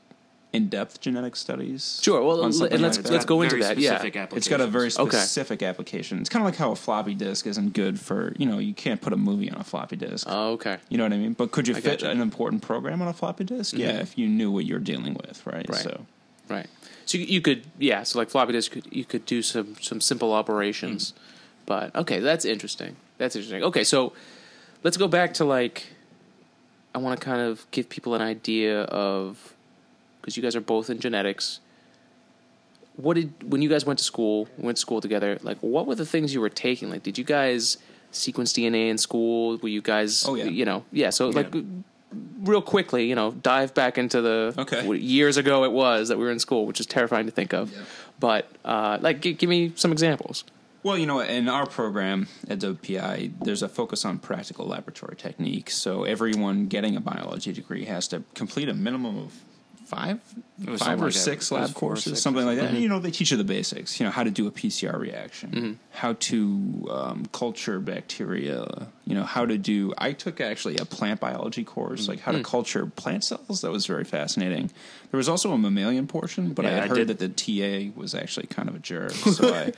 in-depth 0.56 1.02
genetic 1.02 1.36
studies. 1.36 2.00
Sure, 2.02 2.22
well, 2.22 2.44
and 2.44 2.46
let's- 2.46 2.60
like 2.60 2.72
It's 2.72 2.98
that. 2.98 3.12
let's 3.12 3.26
got 3.26 3.28
go 3.28 3.41
into 3.41 3.58
that, 3.58 3.78
yeah. 3.78 3.98
specific 3.98 4.15
It's 4.34 4.48
got 4.48 4.62
a 4.62 4.68
very 4.68 4.88
applications. 4.88 5.08
Okay. 5.08 5.18
specific 5.18 5.63
application. 5.63 6.20
It's 6.20 6.30
kind 6.30 6.41
of 6.44 6.48
like 6.48 6.58
how 6.58 6.72
a 6.72 6.76
floppy 6.76 7.13
disk 7.13 7.46
isn't 7.48 7.74
good 7.74 8.00
for 8.00 8.34
you 8.38 8.46
know 8.46 8.58
you 8.58 8.74
can't 8.74 9.02
put 9.02 9.13
a 9.13 9.18
movie 9.18 9.52
on 9.52 9.60
a 9.60 9.63
floppy 9.63 9.96
disk. 9.96 10.28
Oh, 10.30 10.54
okay. 10.54 10.78
You 10.89 10.98
know 10.98 11.04
what 11.04 11.13
I 11.13 11.18
mean? 11.18 11.34
But 11.34 11.52
could 11.52 11.68
you 11.68 11.76
I 11.76 11.82
fit 11.82 12.00
gotcha. 12.00 12.12
an 12.12 12.22
important 12.22 12.62
program 12.62 13.02
on 13.02 13.08
a 13.08 13.13
floppy 13.13 13.44
disk? 13.44 13.76
Yeah, 13.78 14.00
if 14.00 14.18
you 14.18 14.28
knew 14.28 14.52
what 14.52 14.65
you're 14.65 14.80
dealing 14.80 15.13
with, 15.15 15.46
right? 15.46 15.68
Right. 15.70 15.82
So 15.82 16.06
Right. 16.50 16.68
So 17.06 17.18
you, 17.18 17.26
you 17.26 17.41
could, 17.41 17.63
yeah. 17.80 18.04
So 18.04 18.20
like 18.20 18.30
floppy 18.30 18.54
disk, 18.54 18.76
you 18.76 18.82
could, 18.82 18.94
you 18.94 19.06
could 19.06 19.26
do 19.26 19.41
some 19.41 19.76
some 19.82 20.02
simple 20.02 20.32
operations, 20.34 21.12
mm. 21.12 21.15
but 21.65 21.96
okay, 21.96 22.20
that's 22.20 22.46
interesting. 22.46 22.96
That's 23.18 23.36
interesting. 23.36 23.63
Okay, 23.63 23.84
so 23.84 24.13
let's 24.84 24.98
go 24.98 25.08
back 25.08 25.34
to 25.36 25.46
like, 25.46 25.88
I 26.94 27.00
want 27.00 27.20
to 27.20 27.26
kind 27.26 27.41
of 27.41 27.65
give 27.72 27.89
people 27.89 28.13
an 28.15 28.22
idea 28.22 28.84
of 28.84 29.55
because 30.26 30.36
you 30.36 30.42
guys 30.42 30.56
are 30.56 30.62
both 30.62 30.90
in 30.90 30.98
genetics. 31.00 31.60
What 32.96 33.14
did 33.14 33.32
when 33.52 33.62
you 33.62 33.70
guys 33.70 33.86
went 33.86 34.00
to 34.00 34.06
school, 34.06 34.48
went 34.58 34.78
to 34.78 34.82
school 34.82 35.00
together? 35.02 35.38
Like, 35.44 35.60
what 35.60 35.86
were 35.86 35.94
the 35.94 36.06
things 36.06 36.34
you 36.34 36.42
were 36.42 36.50
taking? 36.50 36.90
Like, 36.90 37.04
did 37.04 37.16
you 37.20 37.24
guys 37.24 37.78
sequence 38.10 38.52
DNA 38.54 38.90
in 38.90 38.98
school? 38.98 39.58
Were 39.58 39.70
you 39.70 39.84
guys, 39.84 40.26
Oh, 40.28 40.34
yeah. 40.34 40.46
you 40.46 40.66
know, 40.66 40.84
yeah. 40.92 41.12
So 41.12 41.30
Yeah. 41.30 41.36
like, 41.36 41.54
real 42.42 42.62
quickly, 42.64 43.06
you 43.08 43.14
know, 43.14 43.34
dive 43.34 43.76
back 43.76 44.00
into 44.00 44.20
the 44.22 44.56
Okay. 44.58 44.98
years 44.98 45.38
ago 45.38 45.64
it 45.64 45.72
was 45.74 46.08
that 46.08 46.18
we 46.18 46.24
were 46.24 46.32
in 46.32 46.40
school, 46.40 46.66
which 46.66 46.80
is 46.80 46.88
terrifying 46.88 47.28
to 47.28 47.32
think 47.32 47.54
of. 47.54 47.72
Yeah. 47.72 47.82
But 48.20 48.50
uh, 48.66 48.98
like, 49.02 49.22
g- 49.22 49.34
give 49.34 49.50
me 49.50 49.74
some 49.76 49.92
examples. 49.92 50.44
Well, 50.82 50.98
you 50.98 51.06
know, 51.06 51.20
in 51.20 51.50
our 51.50 51.66
program 51.68 52.28
at 52.50 52.60
WPI, 52.60 53.34
there's 53.44 53.62
a 53.64 53.68
focus 53.70 54.06
on 54.06 54.18
practical 54.20 54.66
laboratory 54.68 55.16
techniques. 55.18 55.76
So 55.76 56.04
everyone 56.04 56.68
getting 56.68 56.96
a 56.96 57.02
biology 57.02 57.52
degree 57.52 57.86
has 57.86 58.08
to 58.10 58.24
complete 58.36 58.70
a 58.70 58.74
minimum 58.74 59.18
of 59.18 59.34
five, 59.86 60.19
five 60.78 61.00
or 61.02 61.06
like 61.06 61.13
six 61.13 61.52
It 61.52 61.56
was 61.56 61.69
lab 61.69 61.74
courses, 61.74 62.04
six 62.13 62.21
something 62.21 62.45
like 62.45 62.56
that. 62.58 62.62
something. 62.63 62.76
And, 62.76 62.84
you 62.84 62.89
know, 62.89 63.00
they 63.00 63.12
teach 63.12 63.32
you 63.32 63.38
the 63.38 63.43
basics. 63.43 64.00
You 64.00 64.06
know, 64.06 64.12
how 64.12 64.24
to 64.24 64.32
do 64.32 64.48
a 64.48 64.52
PCR 64.52 65.00
reaction, 65.00 65.50
Mm-hmm. 65.52 65.74
how 65.91 66.13
to 66.13 66.88
um, 66.91 67.26
culture 67.32 67.80
bacteria. 67.80 68.88
You 69.06 69.13
know, 69.15 69.24
how 69.24 69.45
to 69.45 69.58
do. 69.58 69.93
I 69.98 70.13
took 70.13 70.41
actually 70.41 70.78
a 70.78 70.86
plant 70.86 71.19
biology 71.19 71.63
course, 71.63 72.02
Mm-hmm. 72.04 72.10
like 72.12 72.19
how 72.21 72.32
to 72.32 72.41
culture 72.43 72.86
plant 72.88 73.24
cells. 73.24 73.62
That 73.62 73.71
was 73.71 73.86
very 73.86 74.04
fascinating. 74.04 74.71
There 75.12 75.17
was 75.17 75.30
also 75.30 75.52
a 75.52 75.58
mammalian 75.58 76.08
portion, 76.08 76.54
but 76.54 76.65
I 76.65 76.71
had 76.71 76.84
I 76.84 76.88
heard 76.88 77.08
did- 77.08 77.19
that 77.19 77.19
the 77.19 77.30
TA 77.30 77.91
was 78.00 78.13
actually 78.15 78.48
kind 78.48 78.67
of 78.67 78.76
a 78.76 78.80
jerk, 78.80 79.12
so 79.38 79.54
I. 79.54 79.71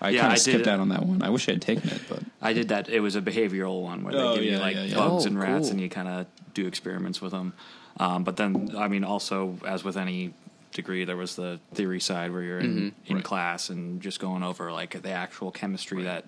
I 0.00 0.10
Yeah, 0.10 0.20
kind 0.20 0.32
of 0.34 0.38
skipped 0.38 0.66
it. 0.66 0.68
out 0.68 0.78
on 0.80 0.90
that 0.90 1.04
one. 1.04 1.20
I 1.22 1.30
wish 1.30 1.48
I 1.48 1.52
had 1.52 1.62
taken 1.62 1.90
it, 1.90 2.00
but 2.08 2.20
I 2.40 2.52
did 2.52 2.68
that. 2.68 2.88
It 2.88 3.00
was 3.00 3.16
a 3.16 3.20
behavioral 3.20 3.82
one 3.82 4.04
where 4.04 4.12
they 4.14 4.20
Oh, 4.20 4.34
give 4.36 4.44
you 4.44 4.58
like 4.58 4.76
yeah, 4.76 4.84
yeah. 4.84 4.94
bugs 4.96 5.24
Oh, 5.24 5.28
and 5.28 5.38
rats, 5.38 5.62
cool. 5.66 5.70
and 5.72 5.80
you 5.80 5.88
kind 5.88 6.06
of 6.08 6.26
do 6.54 6.66
experiments 6.66 7.20
with 7.20 7.32
them. 7.32 7.54
Um, 7.98 8.24
but 8.24 8.36
then, 8.36 8.74
I 8.76 8.88
mean, 8.88 9.04
also 9.04 9.56
as 9.66 9.84
with 9.84 9.96
any 9.96 10.34
degree, 10.72 11.04
there 11.04 11.16
was 11.16 11.36
the 11.36 11.60
theory 11.74 12.00
side 12.00 12.32
where 12.32 12.42
you're 12.42 12.58
in, 12.58 12.92
in 13.06 13.16
Right. 13.16 13.24
class 13.24 13.70
and 13.70 14.00
just 14.02 14.18
going 14.18 14.42
over 14.42 14.72
like 14.72 15.00
the 15.02 15.10
actual 15.10 15.52
chemistry 15.52 16.02
that 16.02 16.24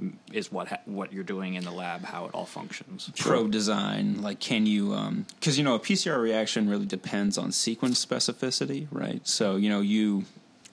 mm, 0.00 0.14
is 0.32 0.50
what 0.50 0.68
ha- 0.68 0.80
what 0.86 1.12
you're 1.12 1.22
doing 1.24 1.54
in 1.54 1.64
the 1.64 1.70
lab, 1.70 2.04
how 2.04 2.24
it 2.24 2.30
all 2.32 2.46
functions. 2.46 3.10
probe 3.18 3.50
design 3.50 4.22
like 4.22 4.40
can 4.40 4.64
you 4.64 4.96
because 5.38 5.58
you 5.58 5.64
know 5.64 5.74
a 5.74 5.78
pcr 5.80 6.18
reaction 6.22 6.70
really 6.70 6.86
depends 6.86 7.36
on 7.36 7.52
sequence 7.52 8.02
specificity 8.04 8.86
right? 8.90 9.20
So 9.28 9.56
you 9.56 9.68
know 9.68 9.80
you 9.82 10.24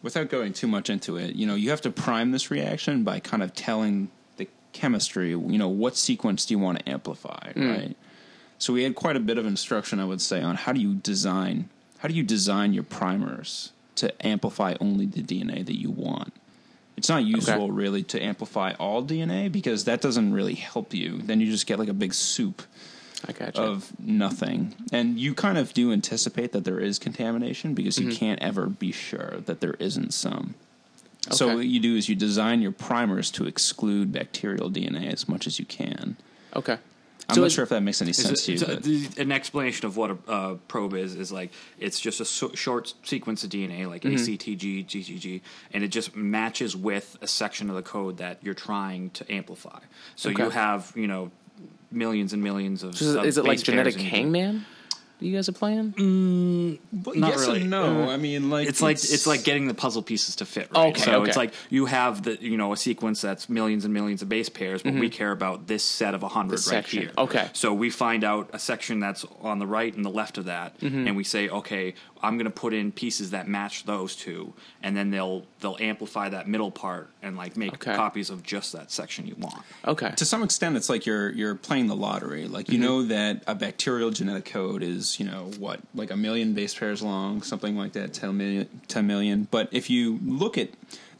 without 0.01 0.29
going 0.29 0.53
too 0.53 0.67
much 0.67 0.89
into 0.89 1.17
it 1.17 1.35
you 1.35 1.45
know 1.45 1.55
you 1.55 1.69
have 1.71 1.81
to 1.81 1.91
prime 1.91 2.31
this 2.31 2.49
reaction 2.49 3.03
by 3.03 3.19
kind 3.19 3.43
of 3.43 3.53
telling 3.53 4.09
the 4.37 4.47
chemistry 4.71 5.31
you 5.31 5.57
know 5.57 5.67
what 5.67 5.97
sequence 5.97 6.45
do 6.45 6.53
you 6.53 6.59
want 6.59 6.79
to 6.79 6.87
amplify 6.89 7.51
right 7.57 7.97
so 8.57 8.73
we 8.73 8.83
had 8.83 8.95
quite 8.95 9.15
a 9.15 9.19
bit 9.19 9.37
of 9.37 9.45
instruction 9.45 9.99
i 9.99 10.05
would 10.05 10.21
say 10.21 10.41
on 10.41 10.55
how 10.55 10.71
do 10.71 10.79
you 10.79 10.93
design 10.95 11.69
how 11.99 12.07
do 12.07 12.13
you 12.13 12.23
design 12.23 12.73
your 12.73 12.83
primers 12.83 13.71
to 13.95 14.13
amplify 14.25 14.75
only 14.79 15.05
the 15.05 15.21
dna 15.21 15.65
that 15.65 15.77
you 15.79 15.89
want 15.91 16.33
it's 16.95 17.09
not 17.09 17.23
useful 17.23 17.71
really 17.71 18.01
to 18.03 18.19
amplify 18.21 18.73
all 18.79 19.03
DNA 19.03 19.51
because 19.51 19.83
that 19.85 20.01
doesn't 20.01 20.33
really 20.33 20.55
help 20.55 20.95
you. 20.95 21.19
Then 21.19 21.39
you 21.39 21.51
just 21.51 21.67
get 21.67 21.77
like 21.77 21.89
a 21.89 21.93
big 21.93 22.11
soup 22.11 22.63
of 23.59 23.91
nothing. 23.99 24.73
And 24.91 25.19
you 25.19 25.35
kind 25.35 25.59
of 25.59 25.75
do 25.75 25.91
anticipate 25.93 26.53
that 26.53 26.63
there 26.65 26.79
is 26.79 26.97
contamination 26.97 27.75
because 27.75 27.97
Mm-hmm. 27.97 28.09
you 28.09 28.15
can't 28.15 28.41
ever 28.41 28.65
be 28.65 28.91
sure 28.91 29.35
that 29.45 29.61
there 29.61 29.75
isn't 29.77 30.11
some. 30.11 30.55
So 31.29 31.55
what 31.55 31.65
you 31.67 31.79
do 31.79 31.95
is 31.95 32.09
you 32.09 32.15
design 32.15 32.61
your 32.63 32.71
primers 32.71 33.29
to 33.31 33.45
exclude 33.45 34.11
bacterial 34.11 34.71
DNA 34.71 35.13
as 35.13 35.29
much 35.29 35.45
as 35.45 35.59
you 35.59 35.65
can. 35.65 36.17
okay. 36.55 36.77
I'm 37.29 37.35
So 37.35 37.41
not 37.41 37.51
sure 37.51 37.63
if 37.63 37.69
that 37.69 37.81
makes 37.81 38.01
any 38.01 38.13
sense 38.13 38.45
to 38.45 38.51
you. 38.53 38.57
so 38.57 38.79
an 39.21 39.31
explanation 39.33 39.85
of 39.85 39.97
what 39.97 40.11
a 40.11 40.17
uh, 40.31 40.53
probe 40.69 40.93
is 40.93 41.13
is 41.15 41.29
like 41.31 41.51
it's 41.77 41.99
just 41.99 42.21
a 42.21 42.25
so- 42.25 42.53
short 42.53 42.93
sequence 43.03 43.43
of 43.43 43.49
DNA, 43.49 43.87
like 43.89 44.03
Mm-hmm. 44.03 44.15
ACTG, 44.15 44.85
GGG, 44.85 45.41
and 45.73 45.83
it 45.83 45.89
just 45.89 46.15
matches 46.15 46.75
with 46.75 47.17
a 47.21 47.27
section 47.27 47.69
of 47.69 47.75
the 47.75 47.81
code 47.81 48.17
that 48.17 48.39
you're 48.41 48.53
trying 48.53 49.09
to 49.11 49.29
amplify. 49.31 49.79
So 50.15 50.29
you 50.29 50.49
have 50.51 50.93
you 50.95 51.07
know 51.07 51.31
millions 51.91 52.31
and 52.33 52.41
millions 52.41 52.83
of. 52.83 52.97
So 52.97 53.23
is, 53.23 53.37
it 53.37 53.43
like 53.45 53.61
genetic 53.61 53.95
hangman? 53.95 54.65
You 55.19 55.33
guys 55.35 55.49
are 55.49 55.53
playing? 55.53 55.91
But 56.93 57.15
not 57.17 57.29
yes 57.31 57.47
really. 57.47 57.61
and 57.61 57.69
no. 57.69 58.03
Uh, 58.03 58.09
I 58.13 58.17
mean, 58.17 58.49
like 58.49 58.67
It's 58.67 58.81
like 58.81 58.97
it's 58.97 59.25
like 59.25 59.43
getting 59.43 59.67
the 59.67 59.73
puzzle 59.73 60.03
pieces 60.03 60.35
to 60.37 60.45
fit. 60.45 60.69
Right? 60.71 60.89
Okay, 60.89 61.01
so 61.01 61.21
okay. 61.21 61.27
it's 61.29 61.37
like 61.37 61.53
you 61.69 61.85
have 61.85 62.23
the 62.23 62.37
you 62.41 62.55
know 62.57 62.71
a 62.73 62.77
sequence 62.77 63.21
that's 63.21 63.49
millions 63.49 63.83
and 63.85 63.93
millions 63.93 64.21
of 64.21 64.29
base 64.29 64.49
pairs, 64.49 64.83
but 64.83 64.93
we 64.93 65.09
care 65.09 65.31
about 65.31 65.67
this 65.67 65.83
set 65.83 66.13
of 66.13 66.21
hundred 66.21 66.53
right 66.53 66.59
section. 66.59 67.01
here. 67.03 67.11
Okay. 67.17 67.49
So 67.53 67.73
we 67.73 67.89
find 67.89 68.23
out 68.23 68.49
a 68.53 68.59
section 68.59 68.99
that's 68.99 69.25
on 69.41 69.59
the 69.59 69.67
right 69.67 69.93
and 69.95 70.05
the 70.05 70.09
left 70.11 70.37
of 70.37 70.45
that, 70.45 70.79
Mm-hmm. 70.79 71.07
and 71.07 71.17
we 71.17 71.23
say, 71.23 71.49
okay, 71.49 71.95
I'm 72.21 72.37
going 72.37 72.45
to 72.45 72.51
put 72.51 72.73
in 72.73 72.91
pieces 72.91 73.31
that 73.31 73.47
match 73.47 73.85
those 73.85 74.15
two, 74.15 74.53
and 74.83 74.95
then 74.95 75.11
they'll 75.11 75.43
they'll 75.59 75.77
amplify 75.79 76.29
that 76.29 76.47
middle 76.47 76.71
part 76.71 77.09
and 77.21 77.35
like 77.37 77.57
make 77.57 77.73
Okay. 77.75 77.95
copies 77.95 78.29
of 78.29 78.43
just 78.43 78.73
that 78.73 78.91
section 78.91 79.27
you 79.27 79.35
want. 79.37 79.63
Okay. 79.85 80.11
to 80.15 80.25
some 80.25 80.43
extent 80.43 80.75
it's 80.75 80.89
like 80.89 81.05
you're 81.05 81.29
you're 81.31 81.55
playing 81.55 81.87
the 81.87 81.95
lottery 81.95 82.47
like 82.47 82.69
you 82.69 82.77
know 82.79 83.03
that 83.03 83.43
a 83.47 83.55
bacterial 83.55 84.09
genetic 84.09 84.45
code 84.45 84.81
is 84.83 85.19
you 85.19 85.25
know 85.25 85.51
what 85.59 85.79
like 85.93 86.11
a 86.11 86.17
million 86.17 86.53
base 86.53 86.73
pairs 86.73 87.01
long 87.01 87.41
something 87.41 87.75
like 87.77 87.93
that 87.93 88.13
10 88.13 88.35
million 88.37 88.67
10 88.87 89.05
million 89.07 89.47
but 89.51 89.69
if 89.71 89.89
you 89.89 90.19
look 90.23 90.57
at 90.57 90.69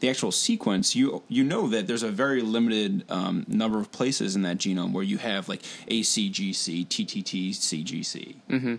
the 0.00 0.08
actual 0.10 0.32
sequence 0.32 0.94
you 0.96 1.22
you 1.28 1.44
know 1.44 1.68
that 1.68 1.86
there's 1.86 2.02
a 2.02 2.10
very 2.10 2.40
limited 2.42 3.04
um, 3.10 3.44
number 3.48 3.78
of 3.80 3.90
places 3.92 4.36
in 4.36 4.42
that 4.42 4.58
genome 4.58 4.92
where 4.92 5.04
you 5.04 5.18
have 5.18 5.48
like 5.48 5.62
acgc 5.88 6.86
ttt 6.86 7.50
cgc 7.50 8.36
mm-hmm. 8.48 8.74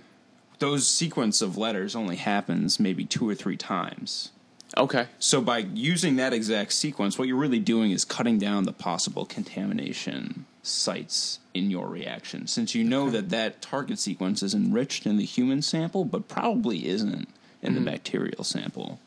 Those 0.60 0.88
sequence 0.88 1.41
of 1.41 1.58
letters 1.58 1.95
only 1.95 2.17
happens 2.17 2.80
maybe 2.80 3.06
two 3.06 3.28
or 3.28 3.34
three 3.36 3.58
times 3.58 4.32
Okay. 4.78 5.08
so 5.17 5.41
by 5.41 5.60
using 5.60 6.17
that 6.17 6.32
exact 6.32 6.74
sequence, 6.74 7.17
what 7.17 7.28
you're 7.28 7.36
really 7.38 7.60
doing 7.60 7.89
is 7.91 8.06
cutting 8.06 8.38
down 8.38 8.65
the 8.65 8.72
possible 8.72 9.26
contamination 9.26 10.45
sites 10.62 11.39
in 11.56 11.72
your 11.72 11.88
reaction, 11.88 12.45
since 12.45 12.76
you 12.76 12.84
know 12.84 13.10
that 13.10 13.30
that 13.32 13.62
target 13.63 13.98
sequence 13.98 14.43
is 14.43 14.54
enriched 14.54 15.08
in 15.08 15.17
the 15.17 15.26
human 15.26 15.63
sample, 15.63 16.06
but 16.06 16.28
probably 16.28 16.88
isn't 16.88 17.28
in 17.63 17.74
the 17.74 17.82
bacterial 17.82 18.43
sample. 18.43 19.00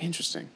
Interesting. 0.00 0.48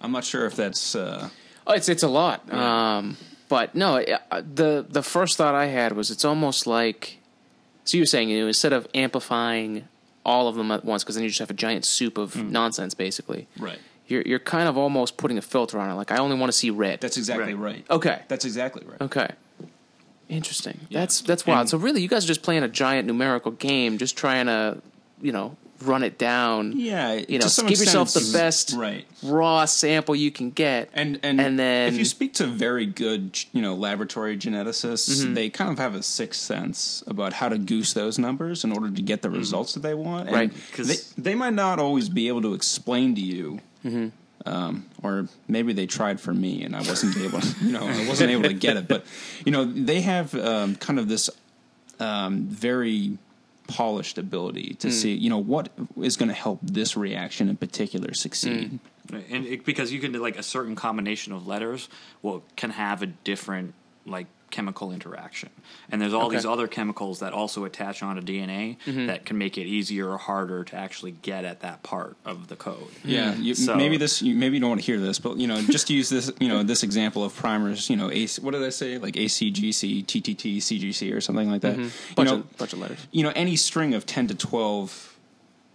I'm 0.00 0.12
not 0.12 0.24
sure 0.24 0.46
if 0.46 0.56
that's. 0.56 0.94
Uh, 0.94 1.28
Oh, 1.66 1.74
it's 1.74 1.88
it's 1.90 2.02
a 2.02 2.08
lot. 2.08 2.50
Um, 2.52 3.18
but 3.50 3.74
no, 3.74 3.96
it- 3.96 4.18
uh, 4.30 4.40
the 4.54 4.84
the 4.88 5.02
first 5.02 5.36
thought 5.36 5.54
I 5.54 5.66
had 5.66 5.92
was 5.92 6.10
it's 6.10 6.24
almost 6.24 6.66
like. 6.66 7.18
So 7.84 7.96
you 7.96 8.02
were 8.02 8.06
saying 8.06 8.28
you 8.28 8.40
know, 8.40 8.46
instead 8.46 8.72
of 8.72 8.86
amplifying 8.94 9.88
all 10.24 10.48
of 10.48 10.54
them 10.54 10.70
at 10.70 10.84
once, 10.84 11.02
because 11.02 11.14
then 11.16 11.24
you 11.24 11.30
just 11.30 11.40
have 11.40 11.50
a 11.50 11.54
giant 11.54 11.84
soup 11.84 12.18
of 12.18 12.34
mm. 12.34 12.50
nonsense, 12.50 12.94
basically. 12.94 13.48
right. 13.58 13.78
You're 14.06 14.22
you're 14.22 14.40
kind 14.40 14.68
of 14.68 14.76
almost 14.76 15.16
putting 15.16 15.38
a 15.38 15.42
filter 15.42 15.78
on 15.78 15.88
it. 15.88 15.94
Like 15.94 16.10
I 16.10 16.16
only 16.16 16.36
want 16.36 16.50
to 16.50 16.58
see 16.58 16.70
red. 16.70 17.00
That's 17.00 17.16
exactly 17.16 17.54
Right. 17.54 17.74
right. 17.74 17.90
okay. 17.90 18.22
That's 18.26 18.44
exactly 18.44 18.84
right. 18.84 19.00
Okay. 19.00 19.28
Interesting. 20.28 20.80
Yeah. 20.88 21.00
That's 21.00 21.20
that's 21.20 21.46
wild. 21.46 21.60
And- 21.60 21.68
so 21.68 21.78
really, 21.78 22.02
you 22.02 22.08
guys 22.08 22.24
are 22.24 22.28
just 22.28 22.42
playing 22.42 22.64
a 22.64 22.68
giant 22.68 23.06
numerical 23.06 23.52
game, 23.52 23.98
just 23.98 24.16
trying 24.16 24.46
to, 24.46 24.82
you 25.22 25.30
know, 25.30 25.56
run 25.82 26.02
it 26.02 26.18
down. 26.18 26.72
Yeah, 26.76 27.14
You 27.14 27.38
know, 27.38 27.46
give 27.66 27.78
yourself 27.78 28.12
the 28.12 28.30
best 28.32 28.74
right. 28.76 29.06
raw 29.22 29.64
sample 29.64 30.14
you 30.14 30.30
can 30.30 30.50
get, 30.50 30.90
And, 30.92 31.18
and 31.22 31.40
and 31.40 31.58
then 31.58 31.92
if 31.92 31.98
you 31.98 32.04
speak 32.04 32.34
to 32.34 32.46
very 32.46 32.86
good, 32.86 33.38
you 33.52 33.62
know, 33.62 33.74
laboratory 33.74 34.36
geneticists, 34.36 35.08
Mm-hmm. 35.22 35.34
they 35.34 35.50
kind 35.50 35.70
of 35.70 35.78
have 35.78 35.94
a 35.94 36.02
sixth 36.02 36.40
sense 36.42 37.02
about 37.06 37.32
how 37.34 37.48
to 37.48 37.58
goose 37.58 37.92
those 37.92 38.18
numbers 38.18 38.64
in 38.64 38.72
order 38.72 38.90
to 38.90 39.02
get 39.02 39.22
the 39.22 39.30
results 39.30 39.74
that 39.74 39.80
they 39.80 39.94
want. 39.94 40.28
And 40.28 40.36
Right. 40.36 40.52
'Cause- 40.72 41.14
they, 41.16 41.22
they 41.30 41.34
might 41.34 41.54
not 41.54 41.78
always 41.78 42.08
be 42.08 42.28
able 42.28 42.42
to 42.42 42.54
explain 42.54 43.14
to 43.14 43.20
you, 43.20 43.60
Mm-hmm. 43.84 44.08
um, 44.46 44.84
or 45.02 45.28
maybe 45.48 45.72
they 45.72 45.86
tried 45.86 46.20
for 46.20 46.34
me 46.34 46.62
and 46.64 46.76
I 46.76 46.80
wasn't 46.80 47.16
able, 47.16 47.40
to, 47.40 47.64
you 47.64 47.72
know, 47.72 47.86
I 47.86 48.06
wasn't 48.06 48.30
able 48.30 48.42
to 48.44 48.52
get 48.54 48.76
it. 48.76 48.88
But 48.88 49.06
you 49.46 49.52
know, 49.52 49.64
they 49.64 50.02
have 50.02 50.34
um, 50.34 50.76
kind 50.76 50.98
of 50.98 51.08
this 51.08 51.30
um, 51.98 52.44
very 52.44 53.16
polished 53.70 54.18
ability 54.18 54.74
Mm. 54.74 54.78
to 54.80 54.90
see, 54.92 55.14
you 55.14 55.30
know, 55.30 55.38
what 55.38 55.70
is 56.00 56.16
going 56.16 56.28
to 56.28 56.34
help 56.34 56.58
this 56.62 56.96
reaction 56.96 57.48
in 57.48 57.56
particular 57.56 58.14
succeed. 58.14 58.78
Mm. 59.12 59.24
And 59.30 59.46
it, 59.46 59.64
because 59.64 59.92
you 59.92 60.00
can 60.00 60.12
like 60.12 60.38
a 60.38 60.42
certain 60.42 60.76
combination 60.76 61.32
of 61.32 61.46
letters 61.46 61.88
will 62.22 62.44
can 62.56 62.70
have 62.70 63.02
a 63.02 63.06
different 63.06 63.74
like 64.06 64.26
chemical 64.50 64.90
interaction 64.92 65.48
and 65.90 66.00
there's 66.02 66.12
all 66.12 66.26
Okay. 66.26 66.36
these 66.36 66.44
other 66.46 66.66
chemicals 66.66 67.20
that 67.20 67.32
also 67.32 67.64
attach 67.64 68.02
onto 68.02 68.20
dna 68.22 68.76
Mm-hmm. 68.86 69.06
that 69.06 69.24
can 69.24 69.38
make 69.38 69.56
it 69.56 69.66
easier 69.66 70.08
or 70.10 70.18
harder 70.18 70.64
to 70.64 70.76
actually 70.76 71.12
get 71.12 71.44
at 71.44 71.60
that 71.60 71.82
part 71.82 72.16
of 72.24 72.48
the 72.48 72.56
code 72.56 72.88
Yeah, 73.04 73.34
you, 73.36 73.54
So- 73.54 73.76
maybe 73.76 73.96
this. 73.96 74.20
You, 74.22 74.34
maybe 74.34 74.56
you 74.56 74.60
don't 74.60 74.70
want 74.70 74.80
to 74.80 74.86
hear 74.86 74.98
this, 75.00 75.18
but 75.18 75.36
you 75.38 75.46
know, 75.46 75.60
just 75.62 75.86
to 75.88 75.94
use 75.94 76.08
this, 76.08 76.30
you 76.40 76.48
know, 76.48 76.62
this 76.62 76.82
example 76.82 77.24
of 77.24 77.34
primers. 77.34 77.88
You 77.88 77.96
know, 77.96 78.10
AC, 78.10 78.40
what 78.42 78.50
did 78.52 78.62
I 78.62 78.68
say? 78.70 78.98
Like 78.98 79.14
ACGC, 79.14 80.04
TTT, 80.04 80.58
CGC, 80.58 81.14
or 81.14 81.20
something 81.20 81.50
like 81.50 81.60
that. 81.62 81.78
You 81.78 81.90
bunch 82.16 82.28
know, 82.30 82.36
of 82.36 82.56
bunch 82.58 82.72
of 82.72 82.78
letters. 82.80 83.06
you 83.12 83.22
know, 83.22 83.32
any 83.36 83.56
string 83.56 83.94
of 83.94 84.04
ten 84.06 84.26
to 84.28 84.34
twelve 84.34 85.16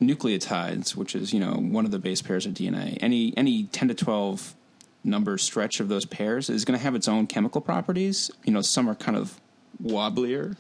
nucleotides, 0.01 0.95
which 0.95 1.15
is 1.15 1.33
you 1.33 1.39
know 1.39 1.53
one 1.53 1.85
of 1.85 1.91
the 1.91 1.99
base 1.99 2.21
pairs 2.21 2.45
of 2.45 2.53
DNA. 2.53 2.97
Any 3.01 3.33
any 3.37 3.63
ten 3.65 3.87
to 3.87 3.93
twelve 3.93 4.55
number 5.05 5.37
stretch 5.37 5.79
of 5.79 5.87
those 5.87 6.05
pairs 6.05 6.49
is 6.49 6.65
going 6.65 6.77
to 6.77 6.83
have 6.83 6.95
its 6.95 7.07
own 7.07 7.27
chemical 7.27 7.61
properties. 7.61 8.31
You 8.43 8.51
know, 8.53 8.61
some 8.61 8.89
are 8.89 8.95
kind 8.95 9.17
of 9.17 9.39
wobblier. 9.81 10.55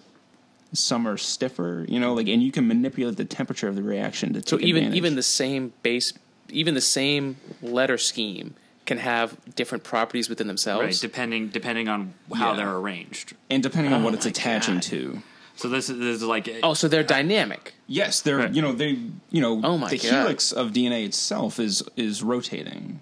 Some 0.73 1.07
are 1.07 1.17
stiffer, 1.17 1.85
you 1.87 1.99
know, 1.99 2.13
like, 2.13 2.27
and 2.27 2.43
you 2.43 2.51
can 2.51 2.67
manipulate 2.67 3.15
the 3.17 3.23
temperature 3.25 3.67
of 3.67 3.75
the 3.75 3.83
reaction 3.83 4.33
to 4.33 4.41
So 4.45 4.57
take 4.57 4.67
even 4.67 4.83
advantage. 4.83 4.97
even 4.97 5.15
the 5.15 5.23
same 5.23 5.73
base, 5.83 6.11
even 6.49 6.73
the 6.73 6.81
same 6.81 7.37
letter 7.61 7.97
scheme 7.97 8.55
can 8.85 8.97
have 8.99 9.37
different 9.55 9.83
properties 9.83 10.27
within 10.29 10.45
themselves. 10.47 10.83
right 10.83 10.97
depending 11.01 11.47
depending 11.47 11.87
on 11.87 12.13
how 12.35 12.51
Yeah. 12.51 12.57
they're 12.57 12.75
arranged 12.75 13.33
and 13.49 13.63
depending 13.63 13.93
on 13.93 14.01
Oh 14.01 14.05
what 14.05 14.13
it's 14.13 14.25
oh 14.27 14.29
attaching 14.29 14.75
God. 14.75 14.83
to. 14.83 15.23
so 15.55 15.69
this 15.69 15.89
is, 15.89 15.97
this 15.97 16.17
is 16.17 16.23
like 16.23 16.47
Oh, 16.61 16.73
so 16.75 16.87
they're 16.87 17.03
dynamic. 17.03 17.73
Yes, 17.87 18.21
they're 18.21 18.37
Right. 18.37 18.53
you 18.53 18.61
know 18.61 18.73
they 18.73 18.99
you 19.31 19.41
know 19.41 19.61
Oh 19.63 19.77
my 19.77 19.89
the 19.89 19.97
God. 19.97 20.03
helix 20.11 20.51
of 20.51 20.71
DNA 20.73 21.05
itself 21.05 21.57
is 21.59 21.81
is 21.95 22.21
rotating. 22.21 23.01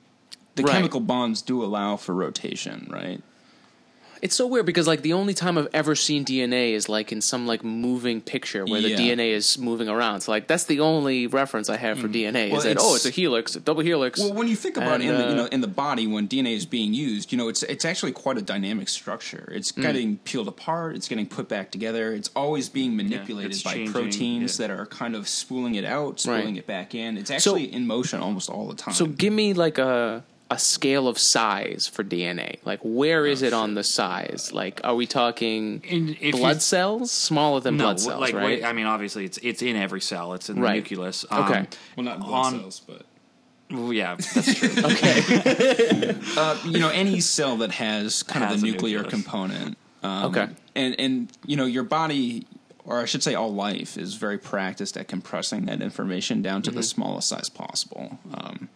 The 0.56 0.64
Right. 0.64 0.72
chemical 0.74 1.00
bonds 1.00 1.42
do 1.42 1.64
allow 1.64 1.98
for 1.98 2.14
rotation, 2.14 2.88
right? 2.92 3.22
It's 4.22 4.38
so 4.38 4.48
weird 4.48 4.66
because 4.66 4.88
like 4.88 5.02
the 5.02 5.12
only 5.12 5.34
time 5.34 5.58
I've 5.58 5.68
ever 5.74 5.96
seen 5.96 6.24
DNA 6.24 6.72
is 6.72 6.88
like 6.88 7.12
in 7.12 7.20
some 7.20 7.46
like 7.46 7.62
moving 7.62 8.22
picture 8.22 8.64
where 8.66 8.80
Yeah. 8.80 8.96
the 8.96 9.04
DNA 9.04 9.32
is 9.34 9.58
moving 9.58 9.90
around. 9.90 10.22
So 10.22 10.32
like 10.32 10.48
that's 10.48 10.64
the 10.64 10.80
only 10.80 11.28
reference 11.28 11.68
I 11.70 11.76
have 11.76 12.00
for 12.00 12.08
DNA 12.08 12.48
Mm. 12.48 12.52
Well, 12.52 12.60
is 12.60 12.64
that 12.64 12.72
it's- 12.72 12.86
oh 12.90 12.96
it's 12.96 13.06
a 13.06 13.10
helix, 13.10 13.54
a 13.58 13.60
double 13.60 13.82
helix. 13.82 14.22
Well, 14.22 14.32
when 14.32 14.48
you 14.48 14.56
think 14.56 14.78
about 14.78 15.02
And, 15.02 15.04
it 15.04 15.08
in 15.10 15.18
the, 15.18 15.24
you 15.26 15.32
uh, 15.32 15.36
know 15.36 15.46
in 15.48 15.60
the 15.60 15.68
body 15.68 16.08
when 16.08 16.30
DNA 16.30 16.54
is 16.56 16.66
being 16.66 16.94
used, 16.94 17.34
you 17.34 17.38
know 17.38 17.50
it's 17.50 17.64
it's 17.64 17.84
actually 17.84 18.14
quite 18.14 18.38
a 18.38 18.42
dynamic 18.42 18.88
structure. 18.88 19.52
It's 19.54 19.74
Mm. 19.74 19.82
getting 19.82 20.18
peeled 20.20 20.48
apart, 20.48 20.96
it's 20.96 21.10
getting 21.10 21.26
put 21.26 21.50
back 21.50 21.70
together. 21.70 22.14
It's 22.14 22.30
always 22.34 22.70
being 22.70 22.96
manipulated 22.96 23.52
it's 23.52 23.62
by 23.64 23.74
changing, 23.74 23.92
proteins 23.92 24.58
yeah. 24.58 24.68
that 24.68 24.74
are 24.80 24.86
kind 24.86 25.18
of 25.18 25.28
spooling 25.28 25.76
it 25.76 25.84
out, 25.84 26.22
spooling 26.22 26.46
Right. 26.46 26.58
it 26.60 26.66
back 26.68 26.96
in. 26.96 27.18
It's 27.18 27.30
actually 27.30 27.66
in 27.74 27.86
motion 27.88 28.22
almost 28.22 28.50
all 28.50 28.70
the 28.70 28.76
time. 28.76 28.94
so 28.94 29.06
give 29.06 29.34
me 29.34 29.52
like 29.52 29.78
a 29.78 30.24
a 30.54 30.60
scale 30.60 31.08
of 31.08 31.18
size 31.18 31.88
for 31.88 32.04
DNA? 32.04 32.60
Like, 32.66 32.80
where 32.84 33.26
is 33.26 33.42
Oh, 33.44 33.48
it 33.48 33.54
on 33.54 33.74
the 33.76 33.84
size? 33.84 34.52
Like, 34.54 34.80
are 34.84 34.96
we 34.96 35.06
talking 35.08 35.82
In- 35.88 36.16
if 36.22 36.36
blood 36.36 36.62
cells, 36.62 37.12
smaller 37.12 37.60
than 37.60 37.78
blood 37.78 38.00
cells, 38.00 38.22
like 38.22 38.34
right? 38.36 38.46
wait, 38.46 38.64
I 38.64 38.74
mean, 38.74 38.86
obviously, 38.86 39.26
it's 39.26 39.38
it's 39.40 39.62
in 39.62 39.76
every 39.76 40.02
cell. 40.02 40.34
It's 40.34 40.50
in 40.50 40.60
Right. 40.60 40.84
the 40.84 40.96
nucleus. 40.96 41.26
Okay. 41.32 41.60
Um, 41.60 41.68
Well, 41.98 42.06
not 42.06 42.20
blood 42.20 42.46
on- 42.54 42.60
cells, 42.60 42.82
but 42.88 43.06
well, 43.72 43.92
yeah, 43.94 44.16
that's 44.16 44.54
true. 44.60 44.70
okay, 44.92 46.16
uh, 46.38 46.58
you 46.66 46.80
know 46.80 46.90
any 46.90 47.20
cell 47.22 47.58
that 47.58 47.72
has 47.72 48.24
kind 48.24 48.46
Has 48.46 48.56
of 48.56 48.62
the 48.62 48.72
nuclear 48.72 49.02
nucleus. 49.02 49.24
component. 49.24 49.78
Um, 50.04 50.26
Okay. 50.26 50.48
and 50.76 50.96
and 51.00 51.32
you 51.46 51.56
know 51.58 51.66
your 51.66 51.84
body, 51.84 52.46
or 52.86 53.02
I 53.02 53.06
should 53.06 53.24
say, 53.24 53.34
all 53.36 53.54
life 53.54 53.98
is 53.98 54.16
very 54.16 54.38
practiced 54.38 54.98
at 54.98 55.08
compressing 55.08 55.66
that 55.66 55.82
information 55.82 56.42
down 56.42 56.62
to 56.64 56.70
Mm-hmm. 56.70 56.78
the 56.78 56.84
smallest 56.84 57.28
size 57.30 57.50
possible. 57.50 58.20
Um, 58.34 58.70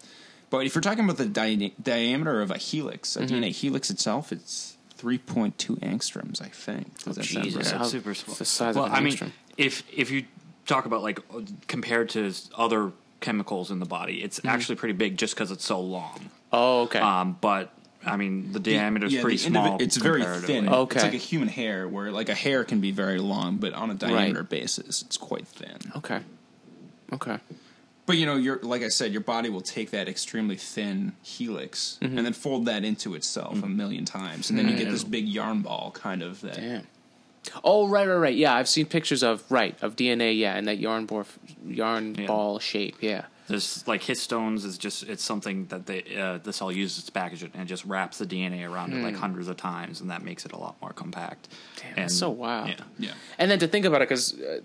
but 0.49 0.65
if 0.65 0.75
you're 0.75 0.81
talking 0.81 1.03
about 1.03 1.17
the 1.17 1.25
di- 1.25 1.73
diameter 1.81 2.41
of 2.41 2.51
a 2.51 2.57
helix, 2.57 3.15
a 3.15 3.21
Mm-hmm. 3.21 3.35
DNA 3.35 3.51
helix 3.51 3.89
itself, 3.89 4.31
it's 4.31 4.77
3.2 4.99 5.79
angstroms, 5.79 6.41
I 6.41 6.47
think. 6.49 7.03
Does 7.03 7.15
that 7.17 7.25
sound 7.25 7.55
right? 7.55 7.67
How- 7.67 7.83
super 7.83 8.13
small. 8.13 8.35
the 8.35 8.45
size 8.45 8.75
of 8.75 8.85
an 8.85 8.91
I 8.91 8.99
mean, 9.01 9.17
if 9.57 9.83
if 9.93 10.09
you 10.11 10.25
talk 10.65 10.85
about 10.85 11.03
like 11.03 11.19
compared 11.67 12.09
to 12.09 12.33
other 12.55 12.91
chemicals 13.19 13.71
in 13.71 13.79
the 13.79 13.85
body, 13.85 14.23
it's 14.23 14.39
Mm-hmm. 14.39 14.47
actually 14.49 14.75
pretty 14.75 14.93
big 14.93 15.17
just 15.17 15.33
because 15.35 15.51
it's 15.51 15.65
so 15.65 15.79
long. 15.79 16.29
oh, 16.53 16.83
okay, 16.83 16.99
Um, 16.99 17.37
but 17.41 17.73
I 18.05 18.15
mean, 18.15 18.53
the 18.53 18.59
diameter 18.59 19.07
is 19.07 19.13
Yeah, 19.13 19.21
pretty 19.21 19.37
the 19.37 19.45
end 19.47 19.55
it- 19.57 19.59
small. 19.59 19.77
it's 19.81 19.97
very 19.97 20.23
thin. 20.23 20.69
Okay. 20.69 20.95
It's 20.95 21.03
like 21.03 21.13
a 21.13 21.17
human 21.17 21.49
hair, 21.49 21.87
where 21.89 22.09
like 22.11 22.29
a 22.29 22.35
hair 22.35 22.63
can 22.63 22.79
be 22.79 22.91
very 22.91 23.19
long, 23.19 23.57
but 23.57 23.73
on 23.73 23.89
a 23.91 23.95
diameter 23.95 24.43
basis, 24.43 25.01
it's 25.01 25.17
quite 25.17 25.45
thin. 25.47 25.77
okay, 25.95 26.21
okay. 27.11 27.39
But 28.07 28.17
you 28.17 28.25
know, 28.25 28.35
you're 28.37 28.59
like 28.63 28.81
I 28.81 28.87
said, 28.87 29.11
your 29.11 29.21
body 29.21 29.49
will 29.49 29.61
take 29.61 29.91
that 29.91 30.07
extremely 30.09 30.55
thin 30.55 31.13
helix 31.21 31.99
Mm-hmm. 32.01 32.17
and 32.17 32.25
then 32.25 32.33
fold 32.33 32.65
that 32.65 32.83
into 32.83 33.13
itself 33.13 33.61
a 33.61 33.67
million 33.67 34.05
times, 34.05 34.49
and 34.49 34.57
then 34.57 34.67
you 34.69 34.75
get 34.75 34.89
this 34.89 35.03
big 35.03 35.27
yarn 35.27 35.61
ball 35.61 35.91
kind 35.91 36.23
of 36.23 36.41
that. 36.41 36.55
Damn. 36.55 36.87
Oh 37.63 37.87
right, 37.87 38.07
right, 38.07 38.15
right. 38.15 38.35
Yeah, 38.35 38.55
I've 38.55 38.67
seen 38.67 38.85
pictures 38.87 39.23
of 39.23 39.43
right 39.51 39.75
of 39.81 39.95
DNA. 39.95 40.37
Yeah, 40.37 40.57
in 40.57 40.65
that 40.65 40.79
yarn 40.79 41.05
ball, 41.05 41.25
yarn 41.65 42.15
Yeah. 42.15 42.27
ball 42.27 42.59
shape. 42.59 42.95
Yeah. 43.01 43.25
There's 43.47 43.87
like 43.87 44.01
histones 44.01 44.65
is 44.65 44.77
just 44.77 45.03
it's 45.03 45.23
something 45.23 45.67
that 45.67 45.85
they 45.85 46.03
uh, 46.17 46.39
the 46.43 46.51
cell 46.51 46.69
uses 46.71 47.05
to 47.05 47.11
package 47.13 47.43
it 47.43 47.51
and 47.53 47.63
it 47.63 47.65
just 47.65 47.85
wraps 47.85 48.17
the 48.17 48.25
DNA 48.25 48.69
around 48.69 48.91
it 48.93 48.97
like 49.01 49.15
hundreds 49.15 49.47
of 49.47 49.55
times 49.55 50.01
and 50.01 50.09
that 50.09 50.21
makes 50.21 50.45
it 50.45 50.51
a 50.51 50.57
lot 50.57 50.75
more 50.81 50.91
compact. 50.91 51.47
Hmm. 51.47 51.79
Damn, 51.81 51.87
and, 51.89 51.97
that's 52.03 52.17
so 52.17 52.29
wild. 52.29 52.69
Yeah. 52.69 52.75
Yeah. 52.99 53.11
And 53.37 53.49
then 53.49 53.59
to 53.59 53.67
think 53.67 53.85
about 53.85 54.01
it, 54.01 54.09
because 54.09 54.33
uh, 54.39 54.59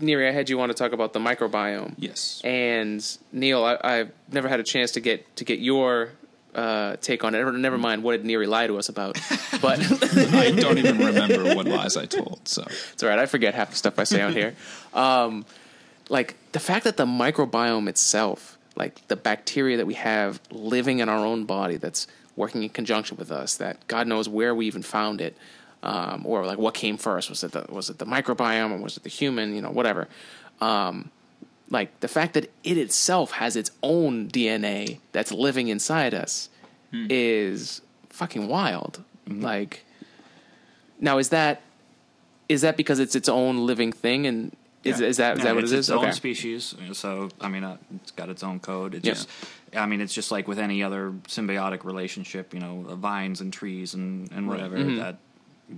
Neary, 0.00 0.28
I 0.28 0.32
had 0.32 0.48
you 0.48 0.58
want 0.58 0.70
to 0.70 0.74
talk 0.74 0.92
about 0.92 1.12
the 1.12 1.20
microbiome. 1.20 1.94
Yes. 1.98 2.40
And 2.44 3.04
Neil, 3.32 3.64
I, 3.64 3.78
I've 3.82 4.12
never 4.30 4.48
had 4.48 4.60
a 4.60 4.64
chance 4.64 4.92
to 4.92 5.00
get 5.00 5.36
to 5.36 5.44
get 5.44 5.58
your 5.60 6.10
uh, 6.54 6.96
take 6.96 7.24
on 7.24 7.34
it. 7.34 7.44
Never 7.52 7.78
mind 7.78 8.02
what 8.02 8.12
did 8.12 8.24
Neary 8.24 8.48
lie 8.48 8.66
to 8.66 8.78
us 8.78 8.88
about, 8.88 9.14
but 9.62 9.80
I 10.34 10.50
don't 10.50 10.78
even 10.78 10.98
remember 10.98 11.54
what 11.54 11.66
lies 11.66 11.96
I 11.96 12.06
told. 12.06 12.40
So 12.44 12.64
It's 12.92 13.02
all 13.02 13.08
right. 13.08 13.18
I 13.18 13.26
forget 13.26 13.54
half 13.54 13.70
the 13.70 13.76
stuff 13.76 13.98
I 13.98 14.04
say 14.04 14.22
on 14.22 14.32
here. 14.32 14.54
Um, 14.94 15.44
like 16.08 16.36
the 16.52 16.60
fact 16.60 16.84
that 16.84 16.96
the 16.96 17.06
microbiome 17.06 17.88
itself, 17.88 18.58
like 18.76 19.06
the 19.08 19.16
bacteria 19.16 19.76
that 19.76 19.86
we 19.86 19.94
have 19.94 20.40
living 20.50 20.98
in 20.98 21.08
our 21.08 21.24
own 21.24 21.44
body, 21.44 21.76
that's 21.76 22.06
working 22.36 22.62
in 22.62 22.68
conjunction 22.70 23.16
with 23.16 23.30
us, 23.30 23.56
that 23.56 23.86
God 23.86 24.06
knows 24.06 24.28
where 24.28 24.54
we 24.54 24.66
even 24.66 24.82
found 24.82 25.20
it, 25.20 25.36
um, 25.82 26.24
or 26.26 26.44
like 26.46 26.58
what 26.58 26.74
came 26.74 26.96
first? 26.96 27.28
Was 27.30 27.42
it 27.44 27.52
the 27.52 27.64
was 27.68 27.90
it 27.90 27.98
the 27.98 28.06
microbiome 28.06 28.72
or 28.72 28.78
was 28.82 28.96
it 28.96 29.02
the 29.02 29.08
human? 29.08 29.54
You 29.54 29.62
know, 29.62 29.70
whatever. 29.70 30.08
Um, 30.60 31.10
like 31.70 32.00
the 32.00 32.08
fact 32.08 32.34
that 32.34 32.50
it 32.64 32.76
itself 32.76 33.32
has 33.32 33.54
its 33.56 33.70
own 33.82 34.28
DNA 34.28 34.98
that's 35.12 35.30
living 35.32 35.68
inside 35.68 36.12
us 36.14 36.48
is 37.08 37.80
fucking 38.08 38.48
wild. 38.48 39.04
Like, 39.28 39.84
now 40.98 41.18
is 41.18 41.28
that 41.28 41.62
is 42.48 42.62
that 42.62 42.76
because 42.76 42.98
it's 42.98 43.14
its 43.14 43.28
own 43.28 43.64
living 43.64 43.92
thing 43.92 44.26
and 44.26 44.54
is, 44.82 45.00
Yeah. 45.00 45.06
is 45.06 45.16
that 45.18 45.36
is 45.36 45.38
Yeah, 45.38 45.44
that 45.44 45.54
what 45.54 45.62
it's 45.64 45.72
it 45.72 45.78
its 45.78 45.88
is? 45.88 45.94
own 45.94 46.04
Okay. 46.06 46.10
species. 46.12 46.74
So 46.92 47.28
I 47.40 47.48
mean, 47.48 47.62
uh, 47.64 47.76
it's 48.02 48.10
got 48.10 48.28
its 48.28 48.42
own 48.42 48.58
code. 48.58 48.94
It 48.94 49.04
Yeah. 49.04 49.12
just, 49.12 49.28
I 49.76 49.86
mean, 49.86 50.00
it's 50.00 50.12
just 50.12 50.32
like 50.32 50.48
with 50.48 50.58
any 50.58 50.82
other 50.82 51.12
symbiotic 51.28 51.84
relationship. 51.84 52.52
You 52.52 52.60
know, 52.60 52.86
uh, 52.88 52.96
vines 52.96 53.40
and 53.40 53.52
trees 53.52 53.94
and 53.94 54.30
and 54.32 54.48
whatever 54.48 54.76
Mm-hmm. 54.78 54.96
that 54.98 55.18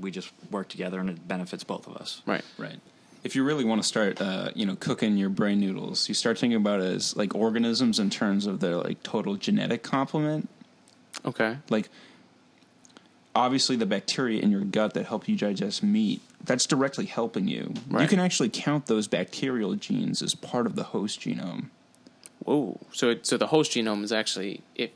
we 0.00 0.10
just 0.10 0.30
work 0.50 0.68
together 0.68 0.98
and 1.00 1.10
it 1.10 1.26
benefits 1.26 1.64
both 1.64 1.86
of 1.86 1.96
us. 1.96 2.22
Right. 2.26 2.44
right. 2.58 2.78
If 3.24 3.36
you 3.36 3.44
really 3.44 3.64
want 3.64 3.80
to 3.80 3.86
start, 3.86 4.20
uh, 4.20 4.50
you 4.54 4.66
know, 4.66 4.74
cooking 4.76 5.16
your 5.16 5.28
brain 5.28 5.60
noodles, 5.60 6.08
you 6.08 6.14
start 6.14 6.38
thinking 6.38 6.56
about 6.56 6.80
it 6.80 6.86
as 6.86 7.16
like 7.16 7.34
organisms 7.34 7.98
in 7.98 8.10
terms 8.10 8.46
of 8.46 8.60
their 8.60 8.76
like 8.76 9.02
total 9.02 9.36
genetic 9.36 9.82
complement. 9.82 10.48
Okay. 11.24 11.58
like 11.68 11.88
obviously 13.34 13.76
the 13.76 13.86
bacteria 13.86 14.40
in 14.40 14.50
your 14.50 14.62
gut 14.62 14.94
that 14.94 15.06
help 15.06 15.28
you 15.28 15.36
digest 15.36 15.82
meat 15.82 16.20
that's 16.42 16.66
directly 16.66 17.04
helping 17.04 17.46
you 17.46 17.72
you 18.00 18.08
can 18.08 18.18
actually 18.18 18.48
count 18.48 18.86
those 18.86 19.06
bacterial 19.06 19.74
genes 19.74 20.22
as 20.22 20.34
part 20.34 20.66
of 20.66 20.74
the 20.74 20.84
host 20.84 21.20
genome 21.20 21.66
Whoa. 22.44 22.80
So 22.92 23.10
it, 23.10 23.26
so 23.26 23.36
the 23.36 23.48
host 23.48 23.72
genome 23.72 24.02
is 24.02 24.12
actually 24.12 24.62
it 24.74 24.92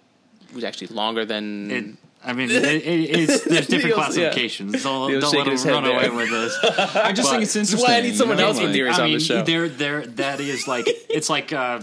was 0.54 0.64
actually 0.64 0.88
longer 0.88 1.24
than 1.24 1.70
It, 1.70 1.84
I 2.26 2.32
mean, 2.32 2.50
it, 2.50 2.64
it, 2.64 2.84
it's, 2.84 3.44
there's 3.50 3.66
different 3.68 3.96
Neil's- 3.96 4.16
yeah. 4.16 4.24
classifications. 4.24 4.82
Don't, 4.82 5.10
Neil's 5.10 5.30
don't 5.32 5.46
let 5.46 5.58
him 5.64 5.68
run 5.72 5.84
away 5.86 6.10
with 6.10 6.30
this. 6.30 6.58
i 6.96 7.12
just 7.12 7.30
think 7.30 7.40
But- 7.40 7.42
it's 7.44 7.54
That's 7.54 7.56
interesting 7.56 7.80
why 7.80 7.96
I 7.96 8.00
need 8.00 8.08
you 8.08 8.14
someone 8.14 8.36
know, 8.38 8.46
else 8.48 8.60
with 8.60 8.72
theories 8.72 8.98
I 8.98 9.02
on 9.02 9.08
mean, 9.10 9.18
the 9.18 9.24
show. 9.24 9.42
there, 9.42 9.68
there, 9.68 10.06
that 10.06 10.40
is 10.40 10.66
like 10.66 10.86
it's 11.08 11.30
like 11.30 11.52
uh, 11.52 11.80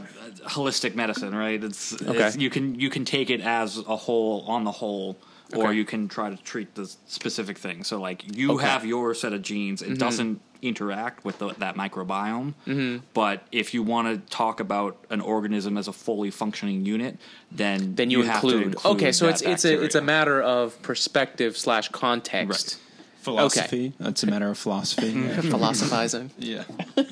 holistic 0.48 0.96
medicine, 0.96 1.34
right? 1.34 1.64
It's, 1.64 1.94
Okay. 2.02 2.28
it's 2.28 2.38
you 2.38 2.50
can 2.50 2.80
you 2.80 2.90
can 2.90 3.06
take 3.06 3.30
it 3.30 3.42
as 3.42 3.78
a 3.78 3.96
whole 3.96 4.44
on 4.48 4.64
the 4.66 4.72
whole, 4.72 5.18
or 5.56 5.68
Okay. 5.68 5.78
you 5.78 5.86
can 5.86 6.08
try 6.10 6.30
to 6.30 6.38
treat 6.44 6.76
the 6.76 6.86
specific 7.08 7.58
thing. 7.58 7.84
So, 7.84 8.00
like 8.02 8.36
you 8.38 8.52
Okay. 8.52 8.64
Mm-hmm. 8.64 8.68
have 8.68 8.86
your 8.86 9.14
set 9.14 9.32
of 9.34 9.42
genes, 9.42 9.82
it 9.82 9.98
doesn't 9.98 10.42
interact 10.64 11.26
with 11.26 11.40
the, 11.40 11.50
that 11.60 11.76
microbiome. 11.76 12.54
Mm-hmm. 12.66 12.98
But 13.14 13.46
if 13.52 13.74
you 13.74 13.84
want 13.84 14.08
to 14.08 14.34
talk 14.34 14.60
about 14.60 14.98
an 15.10 15.22
organism 15.22 15.78
as 15.78 15.88
a 15.88 15.94
fully 15.94 16.32
functioning 16.32 16.86
unit, 16.86 17.18
then 17.52 17.96
then 17.96 18.10
you, 18.10 18.24
have 18.24 18.42
to 18.42 18.48
include, 18.48 18.64
include 18.74 18.96
okay 18.96 19.12
so 19.12 19.26
that 19.26 19.34
it's 19.34 19.42
it's 19.42 19.66
a 19.66 19.84
it's 19.84 19.96
a 19.96 20.02
matter 20.02 20.42
of 20.42 20.82
perspective 20.82 21.58
slash 21.58 21.90
context. 21.90 22.80
Philosophy. 23.22 23.94
That's 24.00 24.24
a 24.24 24.28
matter 24.28 24.50
of 24.50 24.58
philosophy. 24.58 25.12
Yeah. 25.12 25.42
philosophizing. 25.42 26.32
Yeah. 26.38 26.64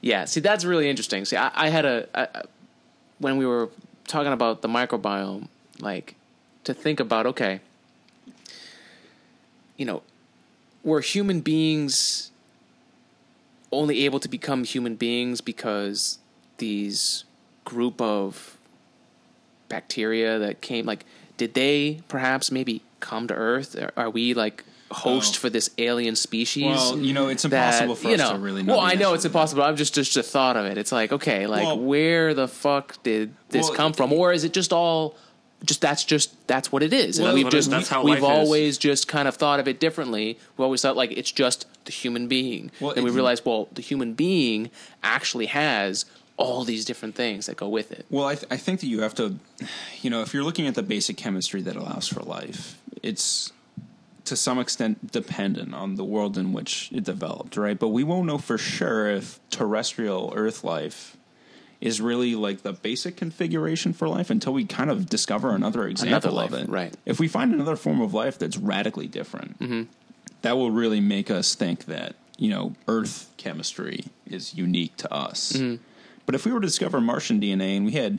Yeah 0.00 0.26
see 0.26 0.40
that's 0.40 0.66
really 0.66 0.90
interesting. 0.90 1.24
See 1.24 1.36
i, 1.36 1.50
I 1.54 1.68
had 1.70 1.86
a 1.86 2.46
when 3.18 3.38
we 3.38 3.46
were 3.46 3.70
talking 4.06 4.32
about 4.32 4.60
the 4.60 4.68
microbiome 4.68 5.48
like 5.80 6.14
to 6.64 6.74
think 6.74 7.00
about 7.00 7.24
okay 7.24 7.60
you 9.78 9.86
know 9.86 10.02
were 10.84 11.00
human 11.00 11.40
beings 11.40 12.30
only 13.72 14.04
able 14.04 14.20
to 14.20 14.28
become 14.28 14.62
human 14.64 14.94
beings 14.94 15.40
because 15.40 16.18
these 16.58 17.24
group 17.64 18.00
of 18.00 18.56
bacteria 19.68 20.38
that 20.38 20.60
came 20.60 20.86
like 20.86 21.04
did 21.36 21.54
they 21.54 22.00
perhaps 22.06 22.52
maybe 22.52 22.80
come 23.00 23.26
to 23.26 23.34
earth? 23.34 23.74
Are, 23.96 24.08
we 24.10 24.34
like 24.34 24.62
host 24.92 25.34
Oh. 25.36 25.38
for 25.40 25.50
this 25.50 25.70
alien 25.78 26.14
species 26.14 26.64
well 26.64 26.98
you 26.98 27.12
know 27.12 27.26
it's 27.28 27.42
that, 27.42 27.82
impossible 27.82 27.94
for 27.96 28.08
you 28.08 28.14
us 28.14 28.20
know, 28.20 28.32
to 28.34 28.38
really 28.38 28.62
know 28.62 28.74
well 28.76 28.84
i 28.84 28.94
know 28.94 29.14
it's 29.14 29.24
impossible. 29.24 29.64
I'm 29.64 29.74
just 29.74 29.94
just 29.94 30.14
the 30.14 30.22
thought 30.22 30.56
of 30.56 30.66
it. 30.66 30.78
It's 30.78 30.92
like 30.92 31.10
okay 31.10 31.48
like 31.48 31.64
Well- 31.64 31.80
where 31.80 32.32
the 32.34 32.46
fuck 32.46 33.02
did 33.02 33.34
this 33.48 33.66
Well, 33.66 33.74
come 33.74 33.92
from? 33.92 34.12
Or 34.12 34.32
is 34.32 34.44
it 34.44 34.52
just 34.52 34.72
all 34.72 35.16
just 35.64 35.80
that's 35.80 36.04
just 36.04 36.46
that's 36.46 36.70
what 36.70 36.82
it 36.82 36.92
is. 36.92 37.18
Well, 37.18 37.28
and 37.28 37.34
we've 37.34 37.50
that's 37.50 37.68
what 37.68 37.76
it- 37.76 37.80
just 37.80 38.04
we've 38.04 38.04
life 38.06 38.18
is. 38.18 38.24
always 38.24 38.78
just 38.78 39.08
kind 39.08 39.26
of 39.28 39.36
thought 39.36 39.60
of 39.60 39.66
it 39.68 39.80
differently. 39.80 40.38
We 40.56 40.64
always 40.64 40.82
thought 40.82 40.96
like 40.96 41.12
it's 41.12 41.32
just 41.32 41.66
the 41.86 41.92
human 41.92 42.28
being. 42.28 42.70
Well, 42.80 42.92
and 42.92 43.04
we 43.04 43.10
realized 43.10 43.44
well 43.44 43.68
the 43.72 43.82
human 43.82 44.14
being 44.14 44.70
actually 45.02 45.46
has 45.46 46.04
all 46.36 46.64
these 46.64 46.84
different 46.84 47.14
things 47.14 47.46
that 47.46 47.56
go 47.56 47.68
with 47.68 47.92
it. 47.92 48.04
Well, 48.10 48.26
I, 48.26 48.34
th- 48.34 48.46
I 48.50 48.56
think 48.56 48.80
that 48.80 48.86
you 48.88 49.02
have 49.02 49.14
to, 49.14 49.36
you 50.02 50.10
know, 50.10 50.22
if 50.22 50.34
you're 50.34 50.42
looking 50.42 50.66
at 50.66 50.74
the 50.74 50.82
basic 50.82 51.16
chemistry 51.16 51.62
that 51.62 51.76
allows 51.76 52.08
for 52.08 52.22
life, 52.22 52.76
it's 53.04 53.52
to 54.24 54.34
some 54.34 54.58
extent 54.58 55.12
dependent 55.12 55.74
on 55.74 55.94
the 55.94 56.02
world 56.04 56.36
in 56.36 56.52
which 56.52 56.90
it 56.92 57.04
developed, 57.04 57.56
right? 57.56 57.78
But 57.78 57.88
we 57.90 58.02
won't 58.02 58.26
know 58.26 58.38
for 58.38 58.58
sure 58.58 59.08
if 59.08 59.38
terrestrial 59.50 60.32
Earth 60.34 60.64
life 60.64 61.16
is 61.84 62.00
really 62.00 62.34
like 62.34 62.62
the 62.62 62.72
basic 62.72 63.14
configuration 63.14 63.92
for 63.92 64.08
life 64.08 64.30
until 64.30 64.54
we 64.54 64.64
kind 64.64 64.90
of 64.90 65.06
discover 65.06 65.54
another 65.54 65.86
example 65.86 66.32
life, 66.32 66.50
of 66.50 66.60
it. 66.60 66.68
right. 66.70 66.96
If 67.04 67.20
we 67.20 67.28
find 67.28 67.52
another 67.52 67.76
form 67.76 68.00
of 68.00 68.14
life 68.14 68.38
that's 68.38 68.56
radically 68.56 69.06
different, 69.06 69.58
mm-hmm. 69.58 69.82
that 70.40 70.56
will 70.56 70.70
really 70.70 71.00
make 71.00 71.30
us 71.30 71.54
think 71.54 71.84
that 71.84 72.16
you 72.38 72.48
know 72.48 72.72
Earth 72.88 73.30
chemistry 73.36 74.06
is 74.26 74.54
unique 74.54 74.96
to 74.96 75.12
us. 75.12 75.52
Mm-hmm. 75.52 75.82
But 76.24 76.34
if 76.34 76.46
we 76.46 76.52
were 76.52 76.60
to 76.60 76.66
discover 76.66 77.02
Martian 77.02 77.38
DNA 77.38 77.76
and 77.76 77.84
we 77.84 77.92
had, 77.92 78.18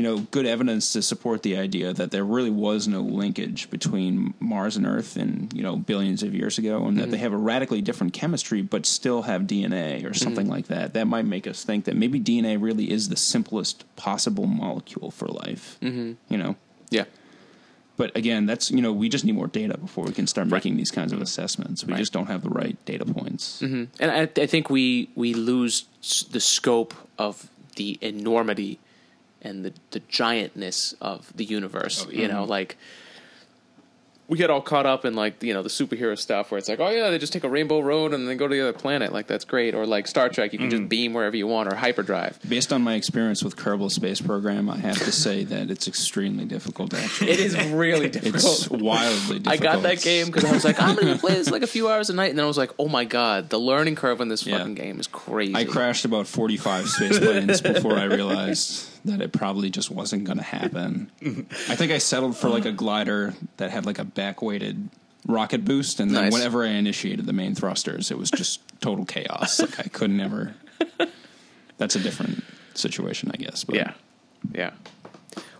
you 0.00 0.06
know, 0.06 0.20
good 0.30 0.46
evidence 0.46 0.94
to 0.94 1.02
support 1.02 1.42
the 1.42 1.58
idea 1.58 1.92
that 1.92 2.10
there 2.10 2.24
really 2.24 2.48
was 2.48 2.88
no 2.88 3.02
linkage 3.02 3.68
between 3.68 4.32
Mars 4.40 4.74
and 4.74 4.86
Earth 4.86 5.14
in, 5.14 5.50
you 5.52 5.62
know, 5.62 5.76
billions 5.76 6.22
of 6.22 6.34
years 6.34 6.56
ago 6.56 6.86
and 6.86 6.96
that 6.96 7.10
they 7.10 7.18
mm-hmm. 7.18 7.24
have 7.24 7.32
a 7.34 7.36
radically 7.36 7.82
different 7.82 8.14
chemistry 8.14 8.62
but 8.62 8.86
still 8.86 9.20
have 9.20 9.42
DNA 9.42 10.10
or 10.10 10.14
something 10.14 10.46
mm-hmm. 10.46 10.54
like 10.54 10.68
that. 10.68 10.94
That 10.94 11.06
might 11.06 11.26
make 11.26 11.46
us 11.46 11.64
think 11.64 11.84
that 11.84 11.96
maybe 11.96 12.18
DNA 12.18 12.56
really 12.58 12.90
is 12.90 13.10
the 13.10 13.16
simplest 13.16 13.84
possible 13.96 14.46
molecule 14.46 15.10
for 15.10 15.26
life. 15.28 15.76
Mm-hmm. 15.82 16.12
You 16.30 16.38
know? 16.38 16.56
Yeah. 16.88 17.04
But 17.98 18.16
again, 18.16 18.46
that's, 18.46 18.70
you 18.70 18.80
know, 18.80 18.94
we 18.94 19.10
just 19.10 19.26
need 19.26 19.34
more 19.34 19.48
data 19.48 19.76
before 19.76 20.04
we 20.04 20.12
can 20.12 20.26
start 20.26 20.48
making 20.48 20.78
these 20.78 20.90
kinds 20.90 21.12
of 21.12 21.20
assessments. 21.20 21.84
We 21.84 21.92
Right. 21.92 21.98
just 21.98 22.14
don't 22.14 22.28
have 22.28 22.42
the 22.42 22.48
right 22.48 22.82
data 22.86 23.04
points. 23.04 23.60
Mm-hmm. 23.60 24.02
And 24.02 24.10
I, 24.10 24.42
I 24.42 24.46
think 24.46 24.70
we 24.70 25.10
we 25.14 25.34
lose 25.34 25.84
s- 26.02 26.22
the 26.22 26.40
scope 26.40 26.94
of 27.18 27.50
the 27.76 27.98
enormity 28.00 28.78
and 29.42 29.64
the 29.64 29.72
the 29.90 30.00
giantness 30.00 30.94
of 31.00 31.32
the 31.36 31.44
universe. 31.44 32.06
You 32.10 32.28
know, 32.28 32.44
like 32.44 32.76
we 34.30 34.38
get 34.38 34.48
all 34.48 34.60
caught 34.62 34.86
up 34.86 35.04
in 35.04 35.14
like 35.14 35.42
you 35.42 35.52
know 35.52 35.60
the 35.60 35.68
superhero 35.68 36.16
stuff 36.16 36.52
where 36.52 36.58
it's 36.58 36.68
like, 36.68 36.78
oh 36.78 36.88
yeah, 36.88 37.10
they 37.10 37.18
just 37.18 37.32
take 37.32 37.42
a 37.42 37.48
rainbow 37.48 37.80
road 37.80 38.14
and 38.14 38.28
then 38.28 38.36
go 38.36 38.46
to 38.46 38.54
the 38.54 38.60
other 38.60 38.72
planet. 38.72 39.12
Like 39.12 39.26
that's 39.26 39.44
great. 39.44 39.74
Or 39.74 39.86
like 39.86 40.06
Star 40.06 40.28
Trek, 40.28 40.52
you 40.52 40.58
can 40.60 40.70
just 40.70 40.84
mm. 40.84 40.88
beam 40.88 41.14
wherever 41.14 41.36
you 41.36 41.48
want, 41.48 41.68
or 41.70 41.74
hyperdrive. 41.74 42.38
Based 42.48 42.72
on 42.72 42.80
my 42.80 42.94
experience 42.94 43.42
with 43.42 43.56
Kerbal 43.56 43.90
Space 43.90 44.20
Program, 44.20 44.70
I 44.70 44.76
have 44.76 44.98
to 44.98 45.10
say 45.10 45.42
that 45.44 45.68
it's 45.68 45.88
extremely 45.88 46.44
difficult. 46.44 46.94
Actually, 46.94 47.30
It 47.32 47.40
is 47.40 47.70
really 47.70 48.08
difficult. 48.08 48.44
it's 48.44 48.70
wildly 48.70 49.40
difficult. 49.40 49.48
I 49.48 49.56
got 49.56 49.82
that 49.82 50.00
game 50.00 50.26
because 50.26 50.44
I 50.44 50.52
was 50.52 50.64
like, 50.64 50.80
I'm 50.80 50.94
gonna 50.94 51.18
play 51.18 51.34
this 51.34 51.50
like 51.50 51.62
a 51.62 51.66
few 51.66 51.88
hours 51.88 52.08
a 52.08 52.14
night, 52.14 52.30
and 52.30 52.38
then 52.38 52.44
I 52.44 52.48
was 52.48 52.58
like, 52.58 52.70
oh 52.78 52.86
my 52.86 53.04
god, 53.04 53.50
the 53.50 53.58
learning 53.58 53.96
curve 53.96 54.20
on 54.20 54.28
this 54.28 54.46
Yeah. 54.46 54.58
fucking 54.58 54.76
game 54.76 55.00
is 55.00 55.08
crazy. 55.08 55.56
I 55.56 55.64
crashed 55.64 56.04
about 56.04 56.28
45 56.28 56.88
space 56.88 57.18
planes 57.18 57.60
before 57.60 57.98
I 57.98 58.04
realized 58.04 58.89
that 59.04 59.20
it 59.20 59.32
probably 59.32 59.70
just 59.70 59.90
wasn't 59.90 60.24
going 60.24 60.38
to 60.38 60.44
happen. 60.44 61.10
I 61.68 61.74
think 61.76 61.92
I 61.92 61.98
settled 61.98 62.36
for 62.36 62.48
like 62.48 62.64
a 62.66 62.72
glider 62.72 63.34
that 63.56 63.70
had 63.70 63.86
like 63.86 63.98
a 63.98 64.04
back 64.04 64.42
weighted 64.42 64.88
rocket 65.26 65.64
boost, 65.64 66.00
and 66.00 66.14
then 66.14 66.24
Nice. 66.24 66.32
whenever 66.32 66.64
I 66.64 66.68
initiated 66.70 67.26
the 67.26 67.32
main 67.32 67.54
thrusters, 67.54 68.10
it 68.10 68.18
was 68.18 68.30
just 68.30 68.60
total 68.80 69.04
chaos. 69.04 69.60
Like 69.60 69.78
I 69.80 69.84
couldn't 69.84 70.20
ever. 70.20 70.54
That's 71.78 71.96
a 71.96 72.00
different 72.00 72.44
situation, 72.74 73.30
I 73.32 73.36
guess. 73.36 73.64
But 73.64 73.76
Yeah, 73.76 73.92
yeah. 74.52 74.72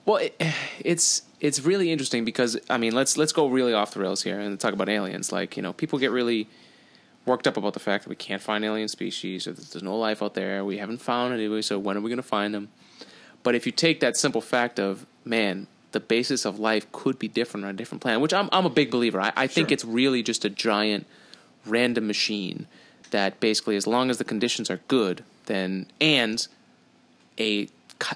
Well, 0.04 0.16
it, 0.16 0.40
it's 0.80 1.22
it's 1.40 1.60
really 1.60 1.90
interesting 1.92 2.24
because 2.24 2.58
I 2.68 2.76
mean, 2.78 2.92
let's 2.94 3.16
let's 3.16 3.32
go 3.32 3.46
really 3.48 3.72
off 3.72 3.92
the 3.92 4.00
rails 4.00 4.22
here 4.22 4.38
and 4.38 4.58
talk 4.58 4.72
about 4.74 4.88
aliens. 4.88 5.32
Like 5.32 5.56
you 5.56 5.62
know, 5.62 5.72
people 5.72 5.98
get 5.98 6.10
really 6.10 6.48
worked 7.26 7.46
up 7.46 7.56
about 7.56 7.74
the 7.74 7.80
fact 7.80 8.04
that 8.04 8.10
we 8.10 8.16
can't 8.16 8.40
find 8.42 8.64
alien 8.64 8.88
species 8.88 9.46
or 9.46 9.52
that 9.52 9.70
there's 9.70 9.82
no 9.82 9.96
life 9.96 10.22
out 10.22 10.34
there. 10.34 10.64
We 10.64 10.78
haven't 10.78 10.98
found 11.02 11.34
anybody, 11.34 11.62
so 11.62 11.78
when 11.78 11.96
are 11.96 12.00
we 12.00 12.08
going 12.08 12.16
to 12.16 12.22
find 12.22 12.54
them? 12.54 12.70
But 13.42 13.54
if 13.54 13.66
you 13.66 13.72
take 13.72 14.00
that 14.00 14.16
simple 14.16 14.40
fact 14.40 14.78
of 14.78 15.06
man, 15.24 15.66
the 15.92 16.00
basis 16.00 16.44
of 16.44 16.58
life 16.58 16.90
could 16.92 17.18
be 17.18 17.26
different 17.28 17.64
on 17.64 17.70
a 17.70 17.74
different 17.74 18.02
planet, 18.02 18.20
which 18.20 18.32
I'm 18.34 18.48
I'm 18.52 18.66
a 18.66 18.70
big 18.70 18.90
believer. 18.90 19.20
I, 19.20 19.32
I 19.36 19.46
think 19.46 19.68
Sure. 19.68 19.74
it's 19.74 19.84
really 19.84 20.22
just 20.22 20.44
a 20.44 20.50
giant 20.50 21.06
random 21.66 22.06
machine 22.06 22.66
that 23.10 23.40
basically, 23.40 23.76
as 23.76 23.86
long 23.86 24.08
as 24.10 24.18
the 24.18 24.24
conditions 24.24 24.70
are 24.70 24.80
good, 24.88 25.24
then 25.46 25.86
and 26.00 26.46
a 27.38 27.68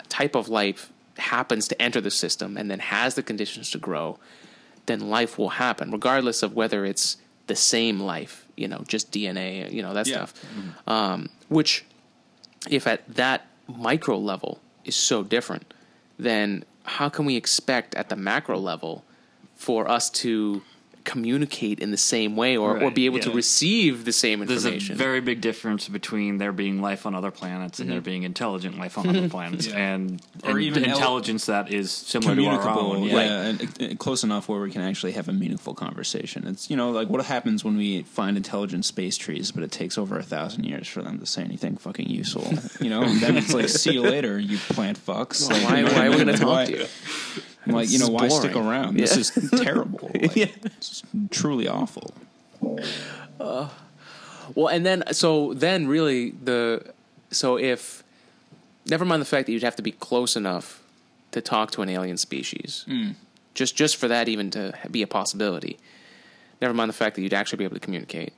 type 0.09 0.35
of 0.35 0.49
life 0.49 0.91
happens 1.19 1.69
to 1.69 1.81
enter 1.83 2.01
the 2.01 2.11
system 2.11 2.57
and 2.57 2.71
then 2.71 2.79
has 2.79 3.15
the 3.15 3.23
conditions 3.23 3.71
to 3.71 3.79
grow, 3.79 4.19
then 4.87 5.01
life 5.11 5.37
will 5.39 5.51
happen, 5.51 5.91
regardless 5.91 6.43
of 6.43 6.55
whether 6.55 6.85
it's 6.85 7.17
the 7.47 7.57
same 7.57 8.01
life, 8.01 8.47
you 8.57 8.67
know, 8.69 8.83
just 8.87 9.11
DNA, 9.13 9.71
you 9.73 9.83
know, 9.83 9.95
that 9.95 10.07
Yeah. 10.07 10.27
stuff. 10.27 10.35
Um, 10.87 11.29
which, 11.49 11.85
if 12.71 12.87
at 12.87 13.03
that 13.15 13.47
micro 13.69 14.17
level 14.19 14.61
is 14.85 14.97
so 14.97 15.23
different, 15.23 15.75
then 16.19 16.65
how 16.85 17.09
can 17.09 17.25
we 17.25 17.37
expect 17.37 17.95
at 17.95 18.09
the 18.09 18.17
macro 18.17 18.59
level 18.59 19.05
for 19.55 19.89
us 19.89 20.11
to 20.11 20.63
communicate 21.05 21.81
in 21.81 21.91
the 21.91 21.97
same 21.97 22.35
way 22.35 22.57
or, 22.57 22.83
or 22.83 22.91
be 22.91 23.05
able 23.07 23.19
to 23.21 23.31
receive 23.31 24.05
the 24.05 24.13
same 24.13 24.41
information. 24.43 24.47
There's 24.49 24.65
a 24.65 24.69
information? 24.75 24.97
very 24.97 25.21
big 25.21 25.41
difference 25.41 25.89
between 25.89 26.39
there 26.39 26.53
being 26.53 26.81
life 26.81 27.05
on 27.07 27.15
other 27.15 27.31
planets 27.31 27.79
and 27.79 27.91
there 27.91 27.99
mm-hmm. 27.99 28.05
being 28.05 28.23
intelligent 28.23 28.79
life 28.79 28.97
on 28.97 29.09
other 29.09 29.29
planets, 29.37 29.67
Yeah. 29.67 29.77
and, 29.95 30.23
Or 30.45 30.51
and 30.53 30.61
even 30.63 30.85
el- 30.85 30.97
intelligence 30.97 31.47
that 31.47 31.71
is 31.73 31.91
similar 31.93 32.35
to 32.37 32.47
our 32.47 32.69
own. 32.69 33.03
yeah, 33.05 33.15
Yeah. 33.15 33.41
and, 33.49 33.81
and 33.81 33.99
close 33.99 34.25
enough 34.25 34.49
where 34.49 34.61
we 34.61 34.71
can 34.71 34.81
actually 34.83 35.13
have 35.13 35.29
a 35.29 35.33
meaningful 35.33 35.75
conversation. 35.75 36.47
It's 36.47 36.71
you 36.71 36.77
know 36.77 36.91
like 36.91 37.09
what 37.09 37.25
happens 37.27 37.65
when 37.65 37.77
we 37.77 38.03
find 38.03 38.37
intelligent 38.37 38.85
space 38.85 39.17
trees, 39.17 39.53
but 39.53 39.63
it 39.63 39.71
takes 39.71 39.99
over 39.99 40.19
a 40.19 40.23
thousand 40.23 40.65
years 40.65 40.89
for 40.89 41.03
them 41.03 41.19
to 41.21 41.27
say 41.27 41.43
anything 41.43 41.77
fucking 41.77 42.09
useful. 42.09 42.47
You 42.81 42.91
know, 42.91 43.03
and 43.03 43.21
then 43.21 43.37
it's 43.37 43.53
like, 43.53 43.69
see 43.69 43.93
you 43.93 44.03
later, 44.15 44.39
you 44.39 44.57
plant 44.59 44.99
fucks. 44.99 45.49
Well, 45.49 45.59
Like, 45.61 45.69
why, 45.71 45.77
you 45.79 45.83
know 45.85 45.89
what 45.91 45.97
why 45.99 46.07
are 46.07 46.11
we 46.11 46.17
going 46.17 46.27
to 46.29 46.37
talk 46.37 46.67
to 46.67 46.79
you? 46.79 46.87
I'm 47.67 47.73
like, 47.73 47.91
you 47.91 47.99
know, 47.99 48.09
why 48.09 48.29
stick 48.29 48.57
around? 48.57 48.99
Yeah. 48.99 49.07
This 49.15 49.37
is 49.37 49.51
terrible. 49.63 50.11
Like, 50.15 50.37
Yeah. 50.37 50.47
It's 50.65 51.03
truly 51.31 51.69
awful. 51.69 52.15
Uh, 53.41 53.69
well, 54.55 54.69
and 54.69 54.85
then 54.85 55.05
so 55.13 55.55
then 55.55 55.87
really 55.87 56.31
the 56.31 56.93
so 57.31 57.59
if 57.59 58.03
never 58.87 59.05
mind 59.05 59.23
the 59.23 59.27
fact 59.27 59.47
that 59.47 59.53
you'd 59.53 59.63
have 59.63 59.77
to 59.77 59.83
be 59.83 59.93
close 59.93 60.37
enough 60.37 60.83
to 61.33 61.41
talk 61.41 61.71
to 61.73 61.83
an 61.83 61.89
alien 61.89 62.17
species, 62.17 62.85
hmm. 62.87 63.11
just 63.55 63.77
just 63.77 63.97
for 63.97 64.09
that 64.09 64.29
even 64.29 64.51
to 64.51 64.75
be 64.91 65.03
a 65.03 65.07
possibility. 65.07 65.79
Never 66.61 66.75
mind 66.75 66.89
the 66.89 66.95
fact 66.95 67.17
that 67.17 67.23
you'd 67.23 67.35
actually 67.35 67.59
be 67.59 67.65
able 67.65 67.77
to 67.77 67.81
communicate. 67.81 68.33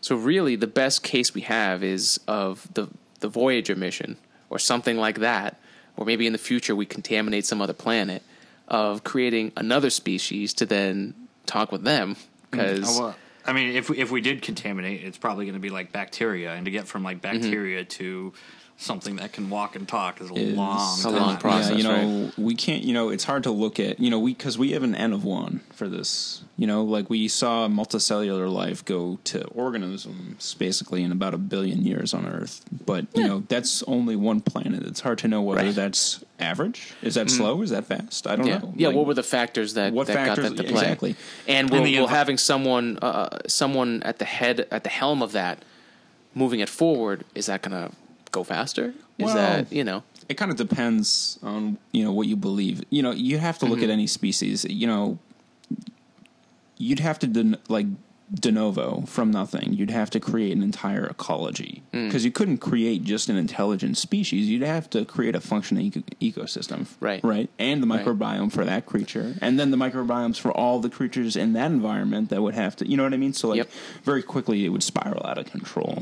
So 0.00 0.14
really, 0.14 0.54
the 0.54 0.66
best 0.66 1.02
case 1.02 1.34
we 1.34 1.40
have 1.42 1.82
is 1.82 2.20
of 2.28 2.72
the 2.74 2.88
the 3.20 3.28
Voyager 3.28 3.74
mission 3.74 4.16
or 4.50 4.58
something 4.58 4.96
like 4.96 5.18
that, 5.18 5.58
or 5.96 6.04
maybe 6.06 6.26
in 6.26 6.32
the 6.32 6.38
future 6.38 6.74
we 6.74 6.86
contaminate 6.86 7.46
some 7.46 7.60
other 7.60 7.72
planet 7.72 8.22
of 8.68 9.04
creating 9.04 9.52
another 9.56 9.90
species 9.90 10.54
to 10.54 10.66
then 10.66 11.14
talk 11.46 11.72
with 11.72 11.82
them 11.82 12.14
mm-hmm. 12.14 12.50
because 12.50 12.98
Oh, 12.98 13.02
well, 13.02 13.16
I 13.46 13.54
mean, 13.54 13.74
if 13.74 13.88
we, 13.88 13.98
if 13.98 14.10
we 14.10 14.20
did 14.20 14.42
contaminate, 14.42 15.02
it's 15.02 15.16
probably 15.16 15.46
going 15.46 15.54
to 15.54 15.60
be 15.60 15.70
like 15.70 15.90
bacteria, 15.90 16.52
and 16.52 16.66
to 16.66 16.70
get 16.70 16.86
from 16.86 17.02
like 17.02 17.22
mm-hmm. 17.22 17.40
bacteria 17.40 17.84
to 17.84 18.34
something 18.76 19.16
that 19.16 19.32
can 19.32 19.50
walk 19.50 19.74
and 19.74 19.88
talk 19.88 20.20
is 20.20 20.30
a 20.30 20.34
is- 20.34 20.56
long, 20.56 21.04
a 21.04 21.10
long 21.10 21.36
process. 21.38 21.70
Yeah, 21.70 21.76
you 21.76 21.82
know, 21.82 22.32
we 22.36 22.54
can't. 22.54 22.84
You 22.84 22.92
know, 22.92 23.08
it's 23.08 23.24
hard 23.24 23.44
to 23.44 23.50
look 23.50 23.80
at. 23.80 24.00
You 24.00 24.10
know, 24.10 24.18
we 24.18 24.34
because 24.34 24.58
we 24.58 24.72
have 24.72 24.82
an 24.82 24.94
N 24.94 25.12
of 25.12 25.24
one 25.24 25.60
for 25.72 25.88
this. 25.88 26.42
You 26.56 26.66
know, 26.66 26.84
like 26.84 27.08
we 27.08 27.26
saw 27.28 27.68
multicellular 27.68 28.52
life 28.52 28.84
go 28.84 29.18
to 29.24 29.46
organisms 29.46 30.54
basically 30.54 31.02
in 31.02 31.10
about 31.10 31.32
a 31.32 31.38
billion 31.38 31.84
years 31.84 32.12
on 32.12 32.26
Earth, 32.26 32.64
but 32.84 33.06
you 33.14 33.26
know 33.26 33.44
that's 33.48 33.82
only 33.84 34.14
one 34.16 34.40
planet. 34.40 34.82
It's 34.84 35.00
hard 35.00 35.18
to 35.18 35.28
know 35.28 35.42
whether 35.42 35.64
Right. 35.64 35.74
that's 35.74 36.22
average. 36.40 36.92
Is 37.02 37.14
that 37.14 37.30
slow? 37.30 37.62
Is 37.62 37.70
that 37.70 37.86
fast? 37.86 38.26
I 38.26 38.36
don't 38.36 38.46
Yeah, 38.46 38.58
know. 38.58 38.72
yeah. 38.76 38.88
Like, 38.88 38.96
what 38.96 39.06
were 39.06 39.14
the 39.14 39.22
factors 39.22 39.74
that 39.74 39.92
what 39.92 40.06
that 40.06 40.14
factors- 40.14 40.48
got 40.50 40.56
that 40.56 40.62
to 40.66 40.72
play? 40.72 40.82
exactly. 40.82 41.16
And 41.46 41.70
will, 41.70 41.78
And 41.84 41.86
the 41.86 42.06
having 42.06 42.38
someone 42.38 42.98
uh, 43.02 43.38
someone 43.46 44.02
at 44.04 44.18
the 44.18 44.24
head 44.24 44.66
at 44.70 44.82
the 44.84 44.90
helm 44.90 45.22
of 45.22 45.32
that 45.32 45.64
moving 46.34 46.60
it 46.60 46.68
forward 46.68 47.24
is 47.34 47.46
that 47.46 47.62
going 47.62 47.72
to 47.88 47.94
go 48.30 48.44
faster? 48.44 48.94
Is 49.18 49.26
Well, 49.26 49.34
that 49.34 49.72
you 49.72 49.82
know? 49.84 50.02
it 50.28 50.34
kind 50.34 50.50
of 50.50 50.56
depends 50.56 51.38
on 51.42 51.78
you 51.92 52.04
know 52.04 52.12
what 52.12 52.26
you 52.28 52.36
believe. 52.36 52.82
You 52.90 53.02
know, 53.02 53.10
you 53.10 53.38
have 53.38 53.58
to 53.58 53.66
look 53.66 53.82
at 53.82 53.90
any 53.90 54.06
species. 54.06 54.64
You 54.64 54.86
know, 54.86 55.18
you'd 56.76 57.00
have 57.00 57.18
to 57.20 57.26
de- 57.26 57.58
like 57.68 57.86
de 58.32 58.52
novo 58.52 59.04
from 59.06 59.30
nothing. 59.30 59.72
You'd 59.72 59.90
have 59.90 60.10
to 60.10 60.20
create 60.20 60.54
an 60.54 60.62
entire 60.62 61.06
ecology 61.06 61.82
because 61.92 62.24
you 62.26 62.30
couldn't 62.30 62.58
create 62.58 63.02
just 63.04 63.28
an 63.30 63.36
intelligent 63.36 63.96
species. 63.96 64.48
You'd 64.48 64.62
have 64.62 64.90
to 64.90 65.04
create 65.06 65.34
a 65.34 65.40
functioning 65.40 65.86
eco- 66.20 66.42
ecosystem, 66.42 66.86
Right. 67.00 67.24
Right, 67.24 67.48
and 67.58 67.82
the 67.82 67.86
Right. 67.86 68.04
microbiome 68.04 68.52
for 68.52 68.64
that 68.66 68.84
creature, 68.84 69.36
and 69.40 69.58
then 69.58 69.70
the 69.70 69.78
microbiomes 69.78 70.36
for 70.38 70.50
all 70.52 70.78
the 70.80 70.90
creatures 70.90 71.36
in 71.36 71.54
that 71.54 71.70
environment 71.70 72.28
that 72.28 72.42
would 72.42 72.54
have 72.54 72.76
to. 72.76 72.86
You 72.88 72.98
know 72.98 73.04
what 73.04 73.14
I 73.14 73.16
mean? 73.16 73.32
So 73.32 73.48
like 73.48 73.56
Yep. 73.58 73.70
very 74.04 74.22
quickly 74.22 74.64
it 74.66 74.68
would 74.68 74.82
spiral 74.82 75.24
out 75.24 75.38
of 75.38 75.46
control. 75.46 75.98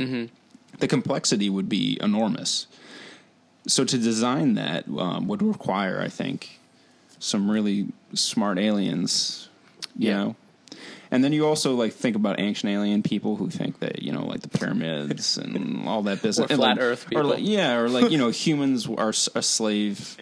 The 0.78 0.88
complexity 0.88 1.48
would 1.48 1.68
be 1.68 1.96
enormous 2.02 2.66
so 3.68 3.84
to 3.84 3.98
design 3.98 4.54
that 4.54 4.84
um, 4.96 5.26
would 5.26 5.42
require, 5.42 6.00
I 6.00 6.08
think, 6.08 6.60
some 7.18 7.50
really 7.50 7.86
smart 8.14 8.58
aliens. 8.58 9.48
You 9.98 10.08
Yeah. 10.10 10.16
know, 10.16 10.36
and 11.16 11.24
then 11.24 11.32
you 11.32 11.46
also 11.46 11.74
like 11.74 11.92
think 11.94 12.14
about 12.14 12.38
ancient 12.38 12.70
alien 12.70 13.02
people 13.02 13.36
who 13.36 13.48
think 13.50 13.80
that 13.80 14.02
you 14.02 14.12
know, 14.12 14.24
like 14.26 14.42
the 14.42 14.48
pyramids 14.48 15.38
and 15.38 15.88
all 15.88 16.02
that 16.02 16.22
business, 16.22 16.50
Or 16.50 16.56
flat 16.56 16.76
like- 16.76 16.80
Earth 16.80 17.06
or 17.06 17.08
people. 17.08 17.24
like, 17.24 17.38
yeah, 17.42 17.76
or 17.78 17.88
like 17.88 18.10
you 18.10 18.18
know, 18.18 18.28
humans 18.44 18.86
are 18.86 19.08
a 19.34 19.42
slave, 19.42 20.16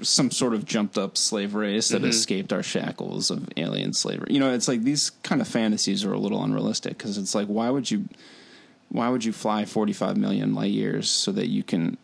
some 0.00 0.30
sort 0.30 0.54
of 0.54 0.64
jumped 0.64 0.96
up 0.96 1.16
slave 1.18 1.54
race 1.54 1.88
Mm-hmm. 1.90 2.02
that 2.02 2.08
escaped 2.08 2.52
our 2.52 2.62
shackles 2.62 3.30
of 3.30 3.48
alien 3.56 3.92
slavery. 3.92 4.28
You 4.30 4.40
know, 4.40 4.52
it's 4.54 4.68
like 4.68 4.82
these 4.84 5.10
kind 5.22 5.40
of 5.42 5.48
fantasies 5.48 6.04
are 6.04 6.12
a 6.12 6.18
little 6.18 6.42
unrealistic 6.42 6.96
because 6.96 7.18
it's 7.18 7.34
like, 7.34 7.48
why 7.48 7.68
would 7.68 7.90
you? 7.90 8.08
Why 8.88 9.08
would 9.08 9.24
you 9.24 9.32
fly 9.32 9.64
45 9.64 10.16
million 10.16 10.54
light 10.54 10.70
years 10.70 11.10
so 11.10 11.32
that 11.32 11.48
you 11.48 11.64
can 11.64 11.98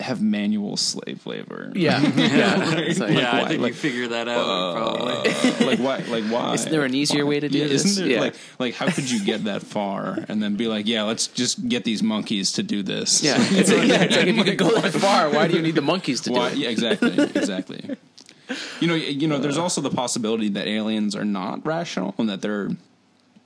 have 0.00 0.22
manual 0.22 0.76
slave 0.76 1.26
labor. 1.26 1.72
Yeah, 1.74 2.00
yeah. 2.16 2.74
It's 2.86 3.00
like, 3.00 3.16
yeah, 3.16 3.34
I 3.34 3.48
think 3.48 3.62
Like, 3.62 3.72
you 3.72 3.78
figured 3.78 4.10
that 4.10 4.28
out. 4.28 4.46
Uh, 4.46 4.74
probably. 4.74 5.66
like 5.66 5.78
why? 5.78 5.98
Like 6.08 6.24
why? 6.24 6.54
Isn't 6.54 6.70
there 6.70 6.84
an 6.84 6.94
easier 6.94 7.26
way 7.26 7.40
to 7.40 7.48
do 7.48 7.58
yeah, 7.58 7.66
this? 7.66 7.84
Isn't 7.84 8.04
there 8.04 8.16
Yeah. 8.16 8.20
like 8.20 8.34
like 8.58 8.74
how 8.74 8.90
could 8.90 9.10
you 9.10 9.24
get 9.24 9.44
that 9.44 9.62
far 9.62 10.18
and 10.28 10.42
then 10.42 10.56
be 10.56 10.66
like, 10.68 10.86
yeah, 10.86 11.02
let's 11.02 11.26
just 11.26 11.68
get 11.68 11.84
these 11.84 12.02
monkeys 12.02 12.52
to 12.52 12.62
do 12.62 12.82
this? 12.82 13.22
Yeah, 13.22 13.36
it's 13.38 13.70
like, 13.70 13.88
yeah, 13.88 14.02
it's 14.02 14.16
like 14.16 14.26
if 14.26 14.36
you 14.36 14.44
could 14.44 14.58
go 14.58 14.80
that 14.80 14.92
far, 14.92 15.30
why 15.30 15.48
do 15.48 15.56
you 15.56 15.62
need 15.62 15.74
the 15.74 15.82
monkeys 15.82 16.20
to 16.22 16.32
Why, 16.32 16.50
do 16.50 16.56
it? 16.56 16.58
yeah, 16.58 16.68
exactly, 16.68 17.18
exactly. 17.34 17.96
You 18.80 18.88
know, 18.88 18.94
you 18.94 19.26
know. 19.26 19.38
There's 19.38 19.58
uh. 19.58 19.62
also 19.62 19.80
the 19.80 19.90
possibility 19.90 20.48
that 20.50 20.68
aliens 20.68 21.16
are 21.16 21.24
not 21.24 21.66
rational 21.66 22.14
and 22.18 22.28
that 22.28 22.42
they're, 22.42 22.70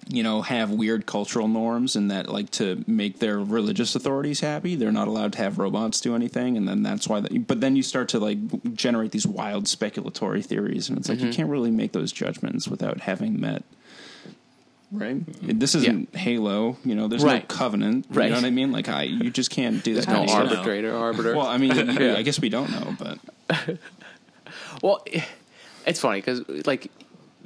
you 0.09 0.23
know, 0.23 0.43
have 0.43 0.71
weird 0.71 1.07
cultural 1.07 1.47
norms 1.49 1.95
and 1.97 2.11
that, 2.11 2.29
like, 2.29 2.51
to 2.53 2.83
make 2.87 3.19
their 3.21 3.39
religious 3.39 3.95
authorities 3.95 4.41
happy, 4.41 4.75
they're 4.75 4.91
not 4.93 5.07
allowed 5.09 5.33
to 5.35 5.39
have 5.39 5.59
robots 5.59 6.01
do 6.01 6.15
anything, 6.15 6.57
and 6.57 6.67
then 6.69 6.83
that's 6.83 7.07
why. 7.09 7.21
That, 7.21 7.47
but 7.47 7.61
then 7.61 7.77
you 7.77 7.83
start 7.83 8.09
to 8.11 8.19
like 8.19 8.39
generate 8.75 9.13
these 9.13 9.27
wild 9.27 9.65
speculatory 9.67 10.45
theories, 10.45 10.89
and 10.89 10.99
it's 10.99 11.09
like 11.09 11.19
Mm-hmm. 11.19 11.27
you 11.29 11.33
can't 11.33 11.49
really 11.51 11.71
make 11.71 11.93
those 11.93 12.11
judgments 12.13 12.67
without 12.67 13.01
having 13.01 13.41
met. 13.41 13.63
Right. 14.93 15.23
This 15.41 15.77
isn't 15.77 16.17
Halo. 16.17 16.77
You 16.85 16.97
know, 16.97 17.07
there's 17.07 17.23
Right. 17.23 17.49
no 17.49 17.55
covenant. 17.55 18.07
You 18.11 18.17
Right. 18.19 18.31
know 18.31 18.37
what 18.37 18.45
I 18.45 18.51
mean? 18.51 18.73
Like, 18.73 18.89
I 18.89 19.05
you 19.05 19.31
just 19.31 19.51
can't 19.51 19.85
do 19.85 19.95
that. 19.95 20.05
There's 20.05 20.07
kind 20.07 20.19
no 20.19 20.25
of 20.25 20.31
stuff. 20.31 20.59
arbitrator, 20.59 20.93
arbiter. 20.97 21.37
Well, 21.37 21.47
I 21.47 21.59
mean, 21.59 21.77
yeah, 22.01 22.17
I 22.17 22.23
guess 22.23 22.41
we 22.41 22.49
don't 22.49 22.71
know, 22.73 22.97
but 22.99 23.19
Well, 24.83 25.05
it's 25.87 26.01
funny 26.01 26.21
because 26.21 26.43
like 26.67 26.91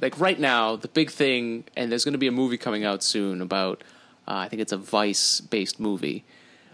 like 0.01 0.19
right 0.19 0.39
now 0.39 0.75
the 0.75 0.87
big 0.87 1.09
thing, 1.11 1.65
and 1.75 1.91
there's 1.91 2.03
going 2.03 2.13
to 2.13 2.19
be 2.19 2.27
a 2.27 2.31
movie 2.31 2.57
coming 2.57 2.83
out 2.83 3.03
soon 3.03 3.41
about. 3.41 3.83
Uh, 4.27 4.37
I 4.37 4.49
think 4.49 4.61
it's 4.61 4.71
a 4.71 4.77
Vice 4.77 5.39
based 5.39 5.79
movie 5.79 6.25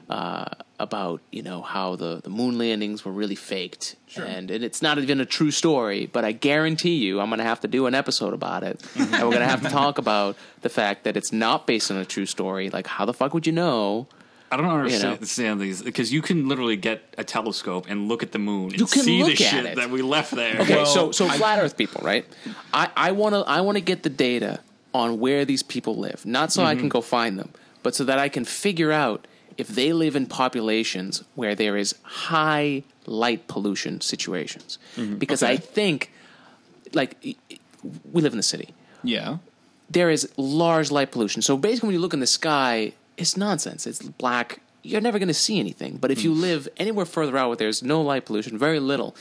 uh, 0.10 0.46
about 0.80 1.22
you 1.32 1.42
know 1.42 1.62
how 1.62 1.96
the 1.96 2.22
the 2.22 2.30
moon 2.30 2.58
landings 2.58 3.06
were 3.06 3.12
really 3.12 3.36
faked, 3.36 3.96
and 4.18 4.52
and 4.52 4.64
it's 4.64 4.82
not 4.82 4.98
even 5.00 5.22
a 5.22 5.26
true 5.26 5.52
story. 5.52 6.06
But 6.06 6.26
I 6.26 6.34
guarantee 6.34 6.96
you, 6.96 7.22
I'm 7.22 7.30
going 7.30 7.40
to 7.40 7.46
have 7.46 7.62
to 7.62 7.68
do 7.68 7.88
an 7.88 7.96
episode 7.96 8.34
about 8.34 8.64
it, 8.64 8.82
and 8.96 9.12
we're 9.12 9.20
going 9.20 9.40
to 9.40 9.46
have 9.46 9.62
to 9.64 9.70
talk 9.70 9.98
about 9.98 10.36
the 10.62 10.70
fact 10.70 11.06
that 11.06 11.16
it's 11.16 11.32
not 11.32 11.66
based 11.66 11.92
on 11.92 11.98
a 11.98 12.06
true 12.06 12.26
story. 12.26 12.70
Like, 12.70 12.88
how 12.88 13.06
the 13.06 13.14
fuck 13.14 13.34
would 13.34 13.48
you 13.48 13.54
know? 13.54 14.08
I 14.52 14.58
don't 14.58 14.66
understand, 14.68 15.60
know. 15.60 15.66
these 15.66 15.82
because 15.82 16.12
you 16.12 16.22
can 16.22 16.48
literally 16.50 16.76
get 16.76 17.02
a 17.18 17.24
telescope 17.24 17.86
and 17.90 18.08
look 18.10 18.22
at 18.22 18.32
the 18.34 18.40
moon 18.40 18.72
and 18.72 18.80
You 18.80 18.86
can 18.86 19.04
see 19.04 19.24
the 19.24 19.32
at 19.32 19.38
shit 19.38 19.66
it. 19.66 19.76
that 19.78 19.90
we 19.90 20.02
left 20.02 20.32
there. 20.36 20.60
Okay, 20.62 20.76
Well, 20.76 20.86
so 20.86 21.12
so 21.12 21.26
I- 21.28 21.38
flat 21.38 21.60
Earth 21.60 21.78
people, 21.78 22.02
right? 22.04 22.26
I 22.74 22.90
I 22.96 23.12
want 23.14 23.34
to 23.36 23.42
I 23.48 23.62
want 23.62 23.78
to 23.78 23.82
get 23.92 24.04
the 24.04 24.10
data 24.10 24.60
on 24.94 25.20
where 25.20 25.46
these 25.46 25.64
people 25.64 25.96
live, 25.96 26.26
not 26.26 26.52
so 26.52 26.64
I 26.64 26.74
Mm-hmm. 26.74 26.80
can 26.82 26.90
go 26.90 27.02
find 27.02 27.40
them, 27.40 27.52
but 27.82 27.96
so 27.96 28.04
that 28.04 28.20
I 28.20 28.28
can 28.30 28.44
figure 28.46 28.92
out 28.92 29.26
if 29.58 29.68
they 29.70 29.94
live 29.94 30.16
in 30.18 30.26
populations 30.26 31.24
where 31.36 31.56
there 31.56 31.78
is 31.78 31.96
high 32.04 32.84
light 33.06 33.48
pollution 33.48 34.02
situations. 34.02 34.78
Because 35.18 35.42
I 35.44 35.54
Mm-hmm. 35.56 35.64
Okay. 35.64 35.74
think, 35.74 36.12
like, 36.94 37.16
y- 37.24 37.36
y- 37.50 37.60
we 38.14 38.22
live 38.22 38.34
in 38.34 38.38
the 38.38 38.44
city. 38.56 38.70
yeah. 39.04 39.38
There 39.90 40.10
is 40.10 40.30
large 40.38 40.90
light 40.90 41.12
pollution. 41.12 41.42
So 41.42 41.58
basically, 41.58 41.88
when 41.88 41.96
you 41.96 42.00
look 42.02 42.14
in 42.14 42.22
the 42.22 42.28
sky, 42.42 42.94
it's 43.18 43.36
nonsense. 43.38 43.86
It's 43.88 44.02
black. 44.02 44.62
You're 44.84 45.02
never 45.02 45.20
going 45.20 45.28
to 45.28 45.34
see 45.34 45.60
anything. 45.60 45.98
But 45.98 46.12
if 46.12 46.24
you 46.24 46.32
Mm. 46.34 46.40
live 46.42 46.68
anywhere 46.78 47.06
further 47.06 47.38
out 47.38 47.50
where 47.50 47.58
there's 47.58 47.84
no 47.84 48.02
light 48.02 48.26
pollution, 48.26 48.58
very 48.58 48.80
little, 48.80 49.16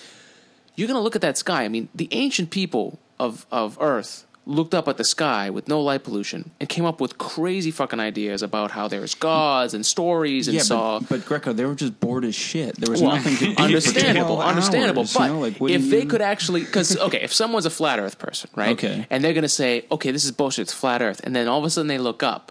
you're 0.75 0.89
going 0.89 0.97
to 0.99 1.03
look 1.03 1.17
at 1.17 1.23
that 1.23 1.37
sky. 1.37 1.65
I 1.65 1.69
mean, 1.69 1.89
the 1.95 2.09
ancient 2.13 2.51
people 2.51 2.99
of, 3.19 3.45
of 3.53 3.77
Earth 3.81 4.25
looked 4.47 4.75
up 4.75 4.89
at 4.89 4.97
the 4.97 5.05
sky 5.05 5.51
with 5.51 5.69
no 5.69 5.81
light 5.83 6.03
pollution 6.03 6.51
and 6.59 6.67
came 6.69 6.87
up 6.87 6.99
with 6.99 7.19
crazy 7.19 7.71
fucking 7.71 8.01
ideas 8.01 8.43
about 8.43 8.71
how 8.71 8.89
there's 8.89 9.15
gods 9.15 9.75
and 9.75 9.85
stories 9.85 10.49
and 10.49 10.57
Yeah, 10.57 10.63
saw. 10.63 10.99
but, 11.01 11.09
but 11.11 11.27
Greco, 11.27 11.53
they 11.53 11.67
were 11.67 11.75
just 11.75 12.01
bored 12.01 12.25
as 12.25 12.35
shit. 12.35 12.75
There 12.77 12.91
was 12.91 13.03
Well, 13.03 13.15
nothing 13.17 13.37
to 13.37 13.63
understandable, 13.63 14.41
understandable. 14.41 15.03
hours, 15.03 15.13
but 15.13 15.23
you 15.27 15.29
know, 15.29 15.41
like, 15.41 15.61
if 15.61 15.91
they 15.91 16.01
you- 16.03 16.07
could 16.09 16.23
actually, 16.23 16.63
because 16.63 16.97
okay, 16.99 17.21
if 17.21 17.35
someone's 17.35 17.67
a 17.67 17.71
flat 17.71 17.99
Earth 18.01 18.19
person, 18.19 18.49
right? 18.57 18.71
Okay. 18.71 19.07
and 19.11 19.23
they're 19.23 19.35
gonna 19.35 19.47
say, 19.49 19.85
okay, 19.93 20.11
this 20.11 20.25
is 20.25 20.33
bullshit, 20.33 20.63
it's 20.63 20.73
flat 20.73 21.03
Earth, 21.03 21.21
and 21.23 21.37
then 21.37 21.47
all 21.47 21.59
of 21.59 21.65
a 21.67 21.71
sudden 21.71 21.89
they 21.89 21.99
look 21.99 22.23
up, 22.23 22.51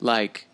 like, 0.00 0.46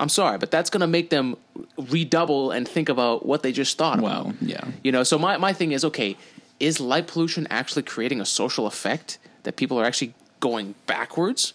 I'm 0.00 0.08
sorry, 0.08 0.38
but 0.38 0.50
that's 0.50 0.70
gonna 0.70 0.86
make 0.86 1.10
them 1.10 1.36
redouble 1.76 2.50
and 2.50 2.66
think 2.66 2.88
about 2.88 3.22
uh, 3.22 3.26
what 3.26 3.42
they 3.42 3.52
just 3.52 3.76
thought. 3.78 3.98
about. 3.98 4.34
Yeah. 4.40 4.64
You 4.82 4.92
know, 4.92 5.02
so 5.04 5.18
my, 5.18 5.36
my 5.36 5.52
thing 5.52 5.72
is 5.72 5.84
okay, 5.84 6.16
is 6.58 6.80
light 6.80 7.06
pollution 7.06 7.46
actually 7.50 7.82
creating 7.82 8.20
a 8.20 8.26
social 8.26 8.66
effect 8.66 9.18
that 9.44 9.56
people 9.56 9.78
are 9.78 9.84
actually 9.84 10.14
going 10.40 10.74
backwards 10.86 11.52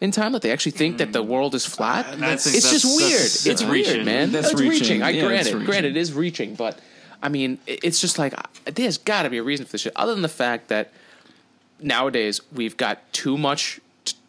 in 0.00 0.10
time? 0.10 0.32
That 0.32 0.42
they 0.42 0.50
actually 0.50 0.72
think 0.72 0.98
that 0.98 1.12
the 1.12 1.22
mm. 1.22 1.28
world 1.28 1.54
is 1.54 1.64
flat? 1.64 2.06
I 2.06 2.10
think 2.10 2.22
it's 2.32 2.44
that's- 2.44 2.70
just 2.72 2.84
weird. 2.84 3.12
that's- 3.12 3.34
it's 3.34 3.44
that's 3.44 3.62
weird, 3.62 3.86
reaching. 3.86 4.04
man. 4.04 4.32
That's 4.32 4.50
It's 4.50 4.60
reaching. 4.60 4.80
reaching. 4.80 5.02
I 5.02 5.10
Yeah, 5.10 5.26
grant 5.26 5.40
it's 5.40 5.48
it. 5.50 5.54
reaching. 5.54 5.66
Granted, 5.66 5.96
it 5.96 6.00
is 6.00 6.12
reaching, 6.12 6.54
but 6.56 6.78
I 7.22 7.28
mean, 7.28 7.58
it's 7.66 8.00
just 8.00 8.18
like 8.18 8.34
there's 8.66 8.98
got 8.98 9.22
to 9.22 9.30
be 9.30 9.38
a 9.38 9.42
reason 9.42 9.66
for 9.66 9.72
this 9.72 9.82
shit. 9.82 9.92
Other 9.96 10.12
than 10.12 10.22
the 10.22 10.28
fact 10.28 10.68
that 10.68 10.90
nowadays 11.80 12.40
we've 12.52 12.76
got 12.76 13.00
too 13.12 13.38
much, 13.38 13.76
t- 13.76 13.82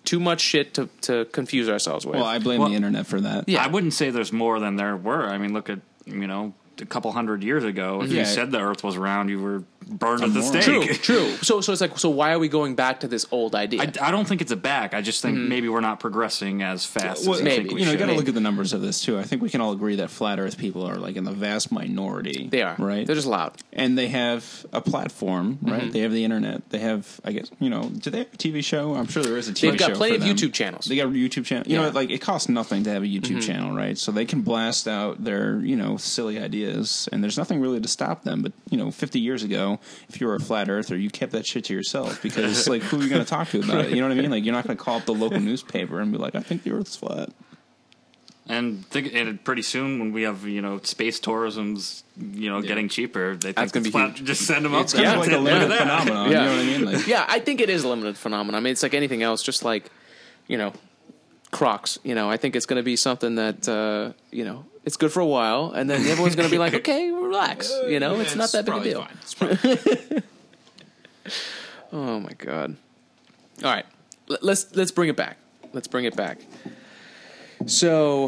too 0.05 0.19
much 0.19 0.41
shit 0.41 0.73
to 0.75 0.89
to 1.01 1.25
confuse 1.25 1.69
ourselves 1.69 2.05
with. 2.05 2.15
Well, 2.15 2.25
I 2.25 2.39
blame 2.39 2.59
Well, 2.61 2.69
the 2.69 2.75
internet 2.75 3.07
for 3.07 3.19
that. 3.21 3.49
Yeah. 3.49 3.63
I 3.63 3.67
wouldn't 3.67 3.93
say 3.93 4.09
there's 4.09 4.31
more 4.31 4.59
than 4.59 4.75
there 4.75 4.95
were. 4.95 5.25
I 5.27 5.37
mean, 5.37 5.53
look 5.53 5.69
at 5.69 5.79
you 6.05 6.27
know 6.27 6.53
a 6.81 6.85
couple 6.85 7.11
hundred 7.11 7.43
years 7.43 7.63
ago. 7.63 8.01
If 8.01 8.11
Yeah. 8.11 8.19
you 8.21 8.25
said 8.25 8.51
the 8.51 8.59
Earth 8.61 8.83
was 8.83 8.97
round, 8.97 9.29
you 9.29 9.39
were 9.41 9.63
burned 9.87 10.23
at 10.23 10.33
the 10.33 10.41
stake. 10.41 10.63
true, 10.63 10.83
true. 10.95 11.29
So, 11.43 11.61
so 11.61 11.71
it's 11.71 11.79
like, 11.81 11.97
so 11.99 12.09
why 12.09 12.33
are 12.33 12.39
we 12.39 12.47
going 12.47 12.73
back 12.75 13.01
to 13.01 13.07
this 13.07 13.25
old 13.31 13.53
idea? 13.53 13.81
I, 13.83 13.91
I 14.07 14.11
don't 14.11 14.27
think 14.27 14.41
it's 14.41 14.51
a 14.51 14.55
back. 14.55 14.93
I 14.95 15.01
just 15.01 15.21
think 15.21 15.37
maybe 15.37 15.69
we're 15.69 15.79
not 15.81 15.99
progressing 15.99 16.63
as 16.63 16.85
fast 16.85 17.25
Well, 17.27 17.35
as 17.35 17.41
I 17.41 17.43
maybe. 17.43 17.55
think 17.65 17.73
we 17.75 17.79
you 17.81 17.85
know, 17.85 17.91
you 17.91 17.97
should. 17.99 18.05
got 18.07 18.11
to 18.11 18.17
look 18.17 18.27
at 18.27 18.33
the 18.33 18.41
numbers 18.41 18.73
of 18.73 18.81
this 18.81 19.01
too. 19.01 19.19
I 19.19 19.23
think 19.23 19.43
we 19.43 19.49
can 19.51 19.61
all 19.61 19.73
agree 19.73 19.97
that 19.97 20.09
flat 20.09 20.39
Earth 20.39 20.57
people 20.57 20.83
are 20.89 20.95
like 20.95 21.15
in 21.17 21.23
the 21.23 21.31
vast 21.31 21.71
minority. 21.71 22.47
they 22.51 22.63
are 22.63 22.75
right. 22.79 23.05
They're 23.05 23.15
just 23.15 23.27
loud. 23.27 23.53
and 23.73 23.95
they 23.97 24.07
have 24.07 24.65
a 24.73 24.81
platform, 24.81 25.59
right? 25.61 25.81
Mm-hmm. 25.81 25.91
They 25.91 25.99
have 25.99 26.11
the 26.11 26.23
internet. 26.23 26.67
They 26.71 26.79
have, 26.79 27.21
I 27.23 27.31
guess, 27.33 27.51
you 27.59 27.69
know, 27.69 27.89
do 27.89 28.09
they 28.09 28.19
have 28.19 28.33
a 28.33 28.37
TV 28.37 28.63
show? 28.63 28.95
I'm 28.95 29.07
sure 29.07 29.21
there 29.21 29.37
is 29.37 29.47
a 29.47 29.53
TV 29.53 29.57
show. 29.59 29.69
They've 29.71 29.79
got 29.79 29.89
show 29.91 29.95
plenty 29.97 30.17
for 30.17 30.23
of 30.23 30.27
them. 30.27 30.35
YouTube 30.49 30.53
channels. 30.53 30.85
They 30.85 30.95
got 30.95 31.05
a 31.05 31.09
YouTube 31.11 31.45
channel. 31.45 31.67
You 31.67 31.75
Yeah. 31.75 31.83
Mm-hmm. 31.83 31.93
know, 31.93 31.99
like 31.99 32.09
it 32.09 32.21
costs 32.21 32.49
nothing 32.49 32.83
to 32.85 32.89
have 32.89 33.03
a 33.03 33.07
YouTube 33.07 33.41
channel, 33.45 33.75
right? 33.75 33.97
So 33.97 34.11
they 34.11 34.25
can 34.25 34.41
blast 34.41 34.87
out 34.87 35.23
their, 35.23 35.59
you 35.59 35.75
know, 35.75 35.97
silly 35.97 36.39
ideas, 36.39 36.64
and 36.67 37.23
there's 37.23 37.37
nothing 37.37 37.59
really 37.61 37.79
to 37.79 37.87
stop 37.87 38.23
them. 38.23 38.41
But 38.41 38.53
you 38.69 38.77
know, 38.77 38.91
50 38.91 39.19
years 39.19 39.43
ago, 39.43 39.79
if 40.09 40.19
you 40.19 40.27
were 40.27 40.35
a 40.35 40.39
flat 40.39 40.69
earther, 40.69 40.97
you 40.97 41.09
kept 41.09 41.31
that 41.33 41.45
shit 41.45 41.65
to 41.65 41.73
yourself 41.73 42.21
because, 42.21 42.67
like, 42.67 42.81
who 42.81 42.99
are 42.99 43.03
you 43.03 43.09
going 43.09 43.23
to 43.23 43.29
talk 43.29 43.49
to 43.49 43.59
about 43.59 43.85
it? 43.85 43.91
You 43.91 44.01
know 44.01 44.07
what 44.07 44.17
I 44.17 44.21
mean? 44.21 44.31
Like, 44.31 44.43
you're 44.43 44.53
not 44.53 44.65
going 44.65 44.77
to 44.77 44.83
call 44.83 44.97
up 44.97 45.05
the 45.05 45.13
local 45.13 45.39
newspaper 45.39 45.99
and 45.99 46.11
be 46.11 46.17
like, 46.17 46.35
"I 46.35 46.41
think 46.41 46.63
the 46.63 46.71
Earth's 46.71 46.95
flat." 46.95 47.29
And 48.47 48.85
think, 48.87 49.11
and 49.13 49.43
pretty 49.43 49.63
soon 49.63 49.97
when 49.97 50.13
we 50.13 50.21
have 50.21 50.45
you 50.47 50.61
know 50.61 50.79
space 50.83 51.19
tourism's 51.19 52.03
you 52.15 52.47
know 52.49 52.61
getting 52.61 52.89
cheaper, 52.89 53.35
they 53.35 53.53
That's 53.53 53.71
think 53.71 53.73
gonna 53.73 53.81
it's 53.81 53.87
be 53.87 53.91
flat. 53.91 54.17
huge. 54.17 54.27
Just 54.27 54.41
send 54.45 54.65
them 54.65 54.75
up. 54.75 54.83
It's 54.83 54.93
there. 54.93 55.03
kind 55.03 55.19
of 55.19 55.25
like 55.25 55.35
a 55.35 55.39
limited 55.39 55.75
phenomenon. 55.75 56.31
Yeah. 56.31 56.43
You 56.43 56.45
know 56.45 56.51
what 56.51 56.59
I 56.59 56.63
mean? 56.65 56.85
Like, 56.85 57.07
Yeah, 57.07 57.25
I 57.27 57.39
think 57.39 57.59
it 57.59 57.69
is 57.71 57.83
a 57.83 57.87
limited 57.87 58.17
phenomenon. 58.17 58.59
I 58.61 58.63
mean, 58.63 58.71
it's 58.71 58.83
like 58.83 58.93
anything 58.93 59.23
else, 59.23 59.41
just 59.41 59.63
like, 59.65 59.89
you 60.47 60.59
know, 60.59 60.73
Crocs. 61.49 61.97
You 62.03 62.13
know, 62.13 62.29
I 62.29 62.37
think 62.37 62.55
it's 62.55 62.67
going 62.67 62.77
to 62.77 62.83
be 62.83 62.95
something 62.95 63.33
that, 63.35 63.67
uh, 63.67 64.13
you 64.29 64.45
know, 64.45 64.63
it's 64.85 64.97
good 64.97 65.11
for 65.11 65.19
a 65.19 65.25
while, 65.25 65.71
and 65.71 65.89
then 65.89 66.05
everyone's 66.07 66.35
going 66.35 66.47
to 66.47 66.51
be 66.53 66.59
like, 66.59 66.73
okay, 66.75 67.11
relax. 67.11 67.71
You 67.87 67.99
know, 67.99 68.19
it's, 68.19 68.35
not 68.35 68.51
that 68.51 68.65
big 68.65 68.75
a 68.75 68.83
deal. 68.83 69.01
fine. 69.03 69.17
It's 69.21 69.33
probably 69.33 70.23
Oh 71.91 72.19
my 72.19 72.31
god! 72.37 72.75
All 73.63 73.71
right, 73.71 73.85
L- 74.29 74.37
let's 74.41 74.75
let's 74.75 74.91
bring 74.91 75.09
it 75.09 75.15
back. 75.15 75.37
Let's 75.73 75.87
bring 75.87 76.05
it 76.05 76.15
back. 76.15 76.39
So, 77.67 78.23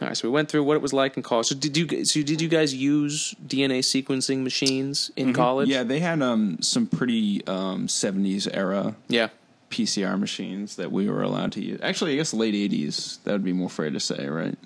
all 0.00 0.08
right. 0.08 0.16
So 0.16 0.28
we 0.28 0.32
went 0.32 0.48
through 0.48 0.64
what 0.64 0.74
it 0.74 0.82
was 0.82 0.92
like 0.92 1.16
in 1.16 1.22
college. 1.22 1.46
So 1.46 1.54
did 1.54 1.76
you? 1.76 2.04
So 2.04 2.22
did 2.22 2.40
you 2.40 2.48
guys 2.48 2.74
use 2.74 3.34
DNA 3.46 3.80
sequencing 3.80 4.42
machines 4.42 5.10
in 5.16 5.32
college? 5.34 5.68
Yeah, 5.68 5.82
they 5.82 6.00
had 6.00 6.22
um, 6.22 6.60
some 6.62 6.86
pretty 6.86 7.46
um, 7.46 7.86
70s 7.86 8.48
era 8.52 8.94
Yeah. 9.08 9.28
PCR 9.70 10.18
machines 10.18 10.76
that 10.76 10.90
we 10.90 11.08
were 11.08 11.22
allowed 11.22 11.52
to 11.52 11.62
use. 11.62 11.80
Actually, 11.82 12.14
I 12.14 12.16
guess 12.16 12.32
late 12.34 12.54
80s. 12.54 13.22
That 13.24 13.32
would 13.32 13.44
be 13.44 13.52
more 13.52 13.70
fair 13.70 13.90
to 13.90 14.00
say, 14.00 14.26
right? 14.28 14.58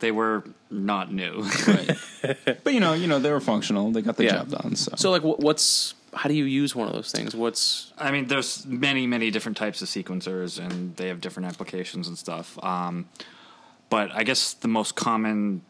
They 0.00 0.10
were 0.12 0.44
not 0.70 1.12
new. 1.12 1.42
Right. 1.66 1.90
but 2.64 2.74
you 2.74 2.80
know, 2.80 2.92
you 2.94 3.06
know, 3.06 3.18
they 3.18 3.30
were 3.30 3.40
functional. 3.40 3.90
They 3.92 4.02
got 4.02 4.16
the 4.16 4.24
Yeah. 4.24 4.38
job 4.38 4.50
done. 4.50 4.76
So, 4.76 4.92
So 4.96 5.10
like, 5.10 5.22
what, 5.22 5.40
what's 5.40 5.94
how 6.12 6.28
do 6.28 6.34
you 6.34 6.44
use 6.44 6.76
one 6.76 6.86
of 6.88 6.94
those 6.94 7.10
things? 7.10 7.34
What's 7.34 7.92
I 7.98 8.10
mean, 8.10 8.26
there's 8.26 8.64
many, 8.66 9.06
many 9.06 9.30
different 9.30 9.56
types 9.56 9.82
of 9.82 9.88
sequencers, 9.88 10.58
and 10.64 10.96
they 10.96 11.08
have 11.08 11.20
different 11.20 11.48
applications 11.48 12.06
and 12.08 12.16
stuff. 12.18 12.62
Um, 12.62 13.08
but 13.90 14.10
I 14.12 14.22
guess 14.24 14.52
the 14.54 14.68
most 14.68 14.94
common 14.94 15.62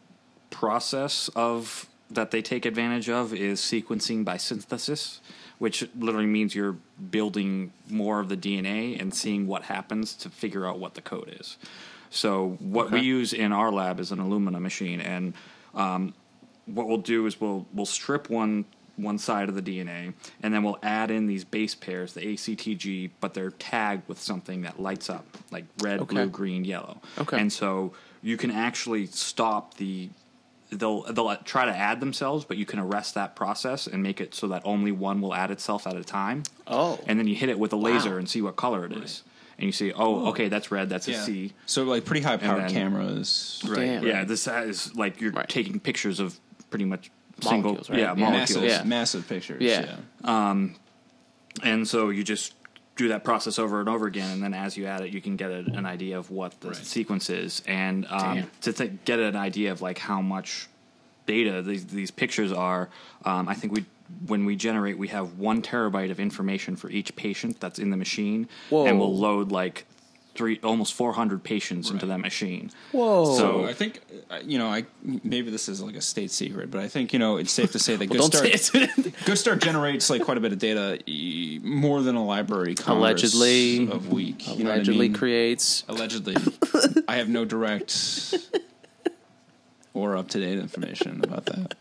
process 0.49 1.29
of 1.35 1.87
that 2.09 2.31
they 2.31 2.41
take 2.41 2.65
advantage 2.65 3.09
of 3.09 3.33
is 3.33 3.59
sequencing 3.59 4.23
by 4.23 4.37
synthesis, 4.37 5.19
which 5.57 5.87
literally 5.97 6.27
means 6.27 6.53
you're 6.53 6.77
building 7.11 7.73
more 7.89 8.19
of 8.19 8.29
the 8.29 8.37
DNA 8.37 8.99
and 8.99 9.13
seeing 9.13 9.47
what 9.47 9.63
happens 9.63 10.13
to 10.13 10.29
figure 10.29 10.65
out 10.67 10.79
what 10.79 10.93
the 10.93 11.01
code 11.01 11.35
is. 11.39 11.57
So 12.15 12.57
what 12.59 12.91
we 12.91 13.01
use 13.01 13.33
in 13.33 13.51
our 13.51 13.71
lab 13.71 13.99
is 13.99 14.11
an 14.11 14.19
Illumina 14.19 14.59
machine, 14.61 15.01
and 15.01 15.33
um, 15.73 16.13
what 16.65 16.87
we'll 16.87 16.97
do 16.97 17.25
is 17.25 17.39
we'll 17.41 17.65
we'll 17.73 17.85
strip 17.85 18.29
one 18.29 18.65
one 18.95 19.17
side 19.17 19.49
of 19.49 19.55
the 19.55 19.61
DNA, 19.61 20.13
and 20.41 20.53
then 20.53 20.63
we'll 20.63 20.79
add 20.81 21.11
in 21.11 21.27
these 21.27 21.43
base 21.43 21.75
pairs, 21.75 22.13
the 22.13 22.21
ACTG, 22.21 23.09
but 23.19 23.33
they're 23.33 23.51
tagged 23.51 24.07
with 24.07 24.17
something 24.21 24.61
that 24.61 24.79
lights 24.81 25.09
up, 25.09 25.25
like 25.51 25.65
red, 25.81 25.99
Okay. 25.99 26.15
blue, 26.15 26.27
green, 26.29 26.63
yellow. 26.63 27.01
Okay. 27.19 27.37
And 27.37 27.51
so 27.51 27.91
you 28.23 28.37
can 28.37 28.49
actually 28.51 29.07
stop 29.07 29.73
the 29.75 30.09
they'll 30.69 31.01
they'll 31.11 31.35
try 31.43 31.65
to 31.65 31.75
add 31.75 31.99
themselves, 31.99 32.45
but 32.45 32.55
you 32.55 32.65
can 32.65 32.79
arrest 32.79 33.13
that 33.15 33.35
process 33.35 33.87
and 33.87 34.01
make 34.01 34.21
it 34.21 34.33
so 34.33 34.47
that 34.47 34.61
only 34.63 34.93
one 34.93 35.19
will 35.19 35.33
add 35.35 35.51
itself 35.51 35.85
at 35.85 35.97
a 35.97 36.03
time. 36.03 36.43
Oh. 36.65 36.97
and 37.07 37.19
then 37.19 37.27
you 37.27 37.35
hit 37.35 37.49
it 37.49 37.59
with 37.59 37.73
a 37.73 37.77
laser 37.77 38.11
Wow. 38.11 38.17
and 38.19 38.29
see 38.29 38.41
what 38.41 38.55
color 38.55 38.85
it 38.85 38.93
is, 38.93 39.23
and 39.57 39.65
you 39.65 39.71
see, 39.71 39.91
oh, 39.93 40.27
okay, 40.29 40.49
that's 40.49 40.71
red, 40.71 40.89
that's 40.89 41.07
a 41.07 41.13
C. 41.13 41.53
So 41.65 41.83
like 41.83 42.05
pretty 42.05 42.21
high 42.21 42.37
powered 42.37 42.63
then- 42.63 42.71
cameras. 42.71 43.61
Right. 43.67 43.77
Damn. 43.85 44.05
Yeah, 44.05 44.23
this 44.23 44.47
is 44.47 44.95
like 44.95 45.21
you're 45.21 45.31
Right. 45.31 45.47
taking 45.47 45.79
pictures 45.79 46.19
of 46.19 46.39
pretty 46.69 46.85
much 46.85 47.09
Molecules, 47.43 47.87
single, 47.87 47.95
right? 47.95 47.99
yeah, 47.99 48.13
Yeah. 48.23 48.29
molecules. 48.31 48.49
Massive, 48.63 48.63
Yeah. 48.63 48.83
massive 48.83 49.27
pictures. 49.27 49.61
Yeah. 49.61 49.97
yeah. 50.23 50.67
and 51.63 51.87
so 51.87 52.09
you 52.09 52.23
just 52.23 52.53
do 52.95 53.09
that 53.09 53.23
process 53.23 53.59
over 53.59 53.79
and 53.81 53.89
over 53.89 54.07
again, 54.07 54.31
and 54.31 54.41
then 54.43 54.53
as 54.53 54.77
you 54.77 54.85
add 54.85 55.01
it, 55.01 55.11
you 55.11 55.21
can 55.21 55.35
get 55.35 55.51
a, 55.51 55.57
an 55.73 55.85
idea 55.85 56.17
of 56.17 56.31
what 56.31 56.59
the 56.61 56.69
Right. 56.69 56.77
sequence 56.77 57.29
is, 57.29 57.61
and 57.67 58.05
um, 58.09 58.35
Damn. 58.37 58.51
to 58.61 58.73
th- 58.73 58.91
get 59.05 59.19
an 59.19 59.35
idea 59.35 59.71
of 59.71 59.81
like 59.81 59.97
how 59.97 60.21
much 60.21 60.67
data 61.25 61.61
these 61.61 61.85
these 61.87 62.11
pictures 62.11 62.51
are. 62.53 62.89
Um, 63.25 63.47
I 63.49 63.53
think 63.53 63.73
we 63.73 63.85
when 64.27 64.45
we 64.45 64.55
generate, 64.55 64.97
we 64.97 65.07
have 65.09 65.37
one 65.39 65.61
terabyte 65.61 66.11
of 66.11 66.19
information 66.19 66.75
for 66.75 66.89
each 66.89 67.15
patient 67.15 67.59
that's 67.59 67.79
in 67.79 67.89
the 67.89 67.97
machine, 67.97 68.47
Whoa. 68.69 68.85
and 68.85 68.99
we'll 68.99 69.15
load 69.15 69.51
like 69.51 69.85
three 70.35 70.59
almost 70.63 70.93
400 70.95 71.43
patients 71.43 71.89
into 71.89 72.05
that 72.07 72.19
machine. 72.19 72.69
Whoa. 72.91 73.37
So 73.37 73.65
I 73.65 73.73
think 73.73 74.01
uh, 74.29 74.39
you 74.43 74.57
know, 74.57 74.67
I 74.67 74.85
maybe 75.01 75.49
this 75.49 75.69
is 75.69 75.81
like 75.81 75.95
a 75.95 76.01
state 76.01 76.29
secret, 76.29 76.69
but 76.69 76.81
I 76.81 76.87
think 76.89 77.13
you 77.13 77.19
know 77.19 77.37
it's 77.37 77.51
safe 77.53 77.71
to 77.71 77.79
say 77.79 77.95
that 77.95 78.09
Well, 78.09 78.27
Good 78.27 78.31
don't 78.31 78.59
Start 78.59 79.55
say 79.55 79.55
it. 79.59 79.61
Generates 79.61 80.09
like 80.09 80.23
quite 80.23 80.37
a 80.37 80.41
bit 80.41 80.51
of 80.51 80.59
data, 80.59 80.99
more 81.63 82.01
than 82.01 82.15
a 82.15 82.23
library 82.25 82.75
Congress 82.75 83.33
Allegedly. 83.33 83.89
of 83.89 84.11
week. 84.11 84.57
You 84.57 84.65
know 84.65 84.71
I 84.71 84.75
Allegedly 84.75 85.07
mean? 85.09 85.17
creates. 85.17 85.83
Allegedly, 85.87 86.35
I 87.07 87.15
have 87.15 87.29
no 87.29 87.45
direct 87.45 88.35
or 89.93 90.17
up 90.17 90.27
to 90.29 90.39
date 90.39 90.59
information 90.59 91.21
about 91.23 91.45
that. 91.45 91.75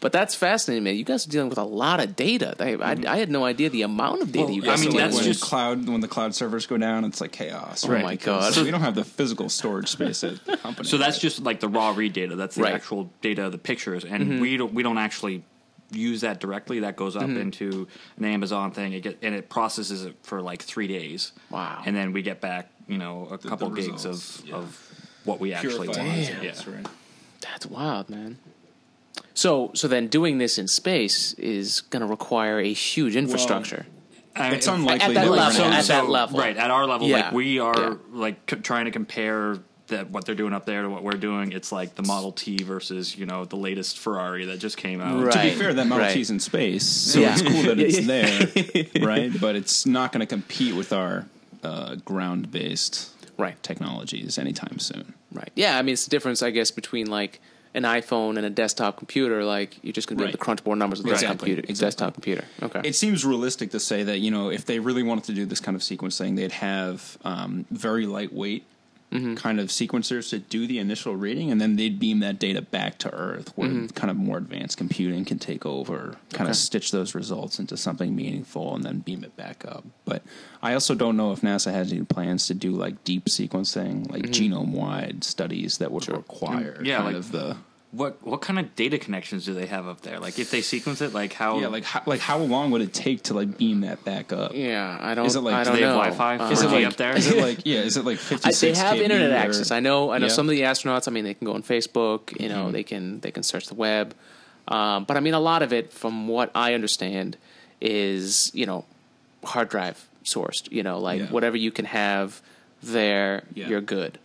But 0.00 0.12
that's 0.12 0.34
fascinating, 0.34 0.84
man. 0.84 0.96
You 0.96 1.04
guys 1.04 1.26
are 1.26 1.30
dealing 1.30 1.50
with 1.50 1.58
a 1.58 1.64
lot 1.64 2.00
of 2.00 2.16
data. 2.16 2.56
I, 2.58 2.70
I, 2.70 2.74
mm-hmm. 2.76 3.06
I 3.06 3.18
had 3.18 3.30
no 3.30 3.44
idea 3.44 3.68
the 3.68 3.82
amount 3.82 4.22
of 4.22 4.32
data 4.32 4.46
Well, 4.46 4.54
you 4.54 4.62
I 4.62 4.66
guys. 4.66 4.80
mean, 4.80 4.96
are 4.96 4.98
that's 4.98 5.14
when 5.14 5.22
dealing 5.24 5.32
just- 5.34 5.44
cloud 5.44 5.88
when 5.88 6.00
the 6.00 6.08
cloud 6.08 6.34
servers 6.34 6.66
go 6.66 6.78
down, 6.78 7.04
it's 7.04 7.20
like 7.20 7.32
chaos. 7.32 7.84
Oh 7.84 7.90
right? 7.92 8.02
my 8.02 8.12
Because 8.12 8.56
God. 8.56 8.64
we 8.64 8.70
don't 8.70 8.80
have 8.80 8.94
the 8.94 9.04
physical 9.04 9.48
storage 9.50 9.88
space 9.88 10.24
at 10.24 10.44
the 10.46 10.56
company. 10.64 10.88
So 10.88 10.96
that's 10.96 11.16
right? 11.16 11.22
just 11.22 11.42
like 11.42 11.60
the 11.60 11.68
raw 11.68 11.90
read 11.94 12.14
data. 12.14 12.34
That's 12.34 12.56
the 12.56 12.62
Right. 12.62 12.74
actual 12.74 13.12
data 13.20 13.44
of 13.46 13.52
the 13.52 13.58
pictures, 13.58 14.04
and 14.04 14.24
mm-hmm. 14.24 14.40
we 14.40 14.56
don't 14.56 14.72
we 14.72 14.82
don't 14.82 14.98
actually 14.98 15.44
use 15.92 16.22
that 16.22 16.40
directly. 16.40 16.80
That 16.80 16.96
goes 16.96 17.14
up 17.16 17.24
mm-hmm. 17.24 17.36
into 17.36 17.86
an 18.16 18.24
Amazon 18.24 18.70
thing. 18.70 18.94
It 18.94 19.02
get 19.02 19.18
and 19.20 19.34
it 19.34 19.50
processes 19.50 20.04
it 20.06 20.16
for 20.22 20.40
like 20.40 20.62
three 20.62 20.86
days. 20.86 21.32
Wow. 21.50 21.82
And 21.84 21.94
then 21.94 22.12
we 22.12 22.22
get 22.22 22.40
back, 22.40 22.70
you 22.88 22.96
know, 22.96 23.28
a 23.30 23.36
couple 23.36 23.68
the 23.68 23.76
gigs 23.82 23.92
results, 24.06 24.38
of 24.40 24.46
yeah. 24.46 24.54
of 24.54 24.90
what 25.24 25.40
we 25.40 25.52
actually 25.52 25.88
Purified 25.88 26.06
want. 26.06 26.18
results, 26.18 26.66
Yeah. 26.66 26.74
right? 26.76 26.86
That's 27.42 27.66
wild, 27.66 28.08
man. 28.08 28.38
So, 29.40 29.70
so 29.74 29.88
then 29.88 30.08
doing 30.08 30.36
this 30.36 30.58
in 30.58 30.68
space 30.68 31.32
is 31.34 31.80
going 31.80 32.02
to 32.02 32.06
require 32.06 32.58
a 32.58 32.72
huge 32.74 33.16
infrastructure. 33.16 33.86
I- 34.36 34.50
It's 34.50 34.66
unlikely 34.66 35.06
At 35.06 35.14
that 35.14 35.30
we're 35.30 35.36
level, 35.36 35.58
gonna 35.62 35.70
at 35.70 35.74
have- 35.76 35.86
that 35.86 36.08
level. 36.10 36.38
right 36.38 36.54
at 36.56 36.70
our 36.70 36.86
level, 36.86 37.08
Yeah. 37.08 37.16
like 37.16 37.32
we 37.32 37.58
are 37.58 37.74
Yeah. 37.80 37.94
like 38.12 38.50
c- 38.50 38.56
trying 38.56 38.84
to 38.84 38.90
compare 38.90 39.56
that 39.88 40.10
what 40.10 40.26
they're 40.26 40.34
doing 40.34 40.52
up 40.52 40.66
there 40.66 40.82
to 40.82 40.90
what 40.90 41.02
we're 41.02 41.12
doing. 41.30 41.52
It's 41.52 41.72
like 41.72 41.94
the 41.96 42.02
Model 42.02 42.32
T 42.32 42.58
versus 42.62 43.16
you 43.16 43.24
know 43.24 43.46
the 43.46 43.56
latest 43.56 43.98
Ferrari 43.98 44.44
that 44.44 44.58
just 44.58 44.76
came 44.76 45.00
out. 45.00 45.20
Right. 45.24 45.32
To 45.32 45.38
be 45.42 45.50
fair, 45.52 45.72
that 45.72 45.86
Model 45.86 46.04
right. 46.04 46.12
T's 46.14 46.28
in 46.30 46.38
space, 46.38 46.84
so 46.86 47.18
Yeah. 47.20 47.32
it's 47.32 47.40
cool 47.42 47.62
that 47.62 47.80
it's 47.80 48.06
there, 48.06 48.46
right? 49.06 49.32
But 49.40 49.56
it's 49.56 49.86
not 49.86 50.12
going 50.12 50.20
to 50.20 50.26
compete 50.26 50.74
with 50.76 50.92
our 50.92 51.26
uh, 51.64 51.94
ground-based 52.04 53.08
Right. 53.38 53.60
technologies 53.62 54.38
anytime 54.38 54.78
soon. 54.78 55.14
Right. 55.32 55.50
Yeah. 55.56 55.78
I 55.78 55.82
mean, 55.82 55.94
it's 55.94 56.04
the 56.04 56.10
difference, 56.10 56.42
I 56.42 56.50
guess, 56.50 56.70
between 56.70 57.06
like 57.08 57.40
an 57.74 57.84
iPhone 57.84 58.36
and 58.36 58.44
a 58.44 58.50
desktop 58.50 58.96
computer. 58.98 59.44
Like 59.44 59.78
you're 59.82 59.92
just 59.92 60.08
going 60.08 60.18
to 60.18 60.24
be 60.24 60.28
able 60.28 60.32
to 60.32 60.38
crunch 60.38 60.64
more 60.64 60.76
numbers 60.76 60.98
with 60.98 61.06
a 61.06 61.10
desktop 61.10 61.30
Exactly. 61.34 61.48
computer. 61.54 61.70
Exactly. 61.70 61.86
Desktop 61.86 62.14
computer. 62.14 62.44
Okay. 62.62 62.80
It 62.84 62.94
seems 62.96 63.24
realistic 63.24 63.70
to 63.72 63.80
say 63.80 64.02
that 64.02 64.18
you 64.18 64.30
know 64.30 64.50
if 64.50 64.64
they 64.66 64.78
really 64.78 65.02
wanted 65.02 65.24
to 65.24 65.32
do 65.32 65.46
this 65.46 65.60
kind 65.60 65.74
of 65.76 65.82
sequencing, 65.82 66.36
they'd 66.36 66.52
have 66.52 67.18
um, 67.24 67.66
very 67.70 68.06
lightweight 68.06 68.64
Mm-hmm. 69.10 69.34
kind 69.34 69.58
of 69.58 69.68
sequencers 69.70 70.30
to 70.30 70.38
do 70.38 70.68
the 70.68 70.78
initial 70.78 71.16
reading, 71.16 71.50
and 71.50 71.60
then 71.60 71.74
they'd 71.74 71.98
beam 71.98 72.20
that 72.20 72.38
data 72.38 72.62
back 72.62 72.96
to 72.98 73.12
Earth, 73.12 73.52
where 73.56 73.68
Mm-hmm. 73.68 73.86
kind 73.88 74.08
of 74.10 74.16
more 74.16 74.38
advanced 74.38 74.78
computing 74.78 75.24
can 75.24 75.38
take 75.40 75.66
over, 75.66 76.16
kind 76.32 76.42
Okay. 76.42 76.50
of 76.50 76.56
stitch 76.56 76.92
those 76.92 77.12
results 77.14 77.58
into 77.58 77.76
something 77.76 78.14
meaningful, 78.14 78.72
and 78.74 78.84
then 78.84 79.00
beam 79.00 79.24
it 79.24 79.36
back 79.36 79.64
up. 79.66 79.84
But 80.04 80.22
I 80.62 80.74
also 80.74 80.94
don't 80.94 81.16
know 81.16 81.32
if 81.32 81.40
NASA 81.40 81.72
has 81.72 81.90
any 81.92 82.04
plans 82.04 82.46
to 82.46 82.54
do 82.54 82.70
like 82.70 83.02
deep 83.02 83.24
sequencing, 83.26 84.08
like 84.10 84.22
Mm-hmm. 84.26 84.54
genome 84.54 84.70
wide 84.72 85.24
studies 85.24 85.78
that 85.78 85.90
would 85.90 86.08
require 86.08 86.80
Yeah, 86.84 86.98
kind 86.98 87.06
like- 87.08 87.16
of 87.16 87.32
the 87.32 87.56
What 87.92 88.24
what 88.24 88.40
kind 88.40 88.58
of 88.60 88.76
data 88.76 88.98
connections 88.98 89.44
do 89.44 89.52
they 89.52 89.66
have 89.66 89.88
up 89.88 90.02
there? 90.02 90.20
Like 90.20 90.38
if 90.38 90.52
they 90.52 90.60
sequence 90.60 91.00
it, 91.00 91.12
like 91.12 91.32
how 91.32 91.58
yeah, 91.58 91.66
like 91.66 91.82
how, 91.82 92.02
like 92.06 92.20
how 92.20 92.38
long 92.38 92.70
would 92.70 92.82
it 92.82 92.94
take 92.94 93.24
to 93.24 93.34
like 93.34 93.58
beam 93.58 93.80
that 93.80 94.04
back 94.04 94.32
up? 94.32 94.52
yeah. 94.54 94.96
I 95.00 95.14
don't. 95.14 95.26
Is 95.26 95.34
it 95.34 95.40
like- 95.40 95.54
I 95.54 95.64
do 95.64 95.70
don't 95.70 95.76
they 95.80 95.86
have. 95.86 95.96
Wi-Fi? 95.96 96.36
Uh, 96.36 96.50
Is 96.52 96.62
it 96.62 96.68
like 96.70 96.86
up 96.86 96.94
there? 96.96 97.16
Is 97.16 97.26
it 97.26 97.38
like 97.42 97.66
yeah? 97.66 97.80
Is 97.80 97.96
it 97.96 98.04
like 98.04 98.18
fifty 98.18 98.50
they 98.52 98.74
have 98.78 98.96
internet 98.98 99.32
access. 99.32 99.72
I 99.72 99.80
know. 99.80 100.10
I 100.12 100.18
know 100.18 100.26
Yeah. 100.26 100.32
some 100.32 100.46
of 100.48 100.50
the 100.52 100.60
astronauts. 100.62 101.08
I 101.08 101.10
mean, 101.10 101.24
they 101.24 101.34
can 101.34 101.46
go 101.46 101.54
on 101.54 101.64
Facebook. 101.64 102.38
You 102.40 102.48
know, 102.48 102.70
they 102.70 102.84
can 102.84 103.18
they 103.20 103.32
can 103.32 103.42
search 103.42 103.66
the 103.66 103.74
web. 103.74 104.14
Um, 104.68 105.02
but 105.02 105.16
I 105.16 105.20
mean, 105.20 105.34
a 105.34 105.40
lot 105.40 105.62
of 105.62 105.72
it, 105.72 105.92
from 105.92 106.28
what 106.28 106.52
I 106.54 106.74
understand, 106.74 107.38
is 107.80 108.52
you 108.54 108.66
know 108.66 108.84
hard 109.42 109.68
drive 109.68 110.06
sourced. 110.24 110.70
You 110.70 110.84
know, 110.84 111.00
like 111.00 111.18
Yeah. 111.22 111.26
whatever 111.26 111.56
you 111.56 111.72
can 111.72 111.86
have 111.86 112.40
there, 112.84 113.42
Yeah. 113.54 113.66
you're 113.68 113.80
good. 113.80 114.18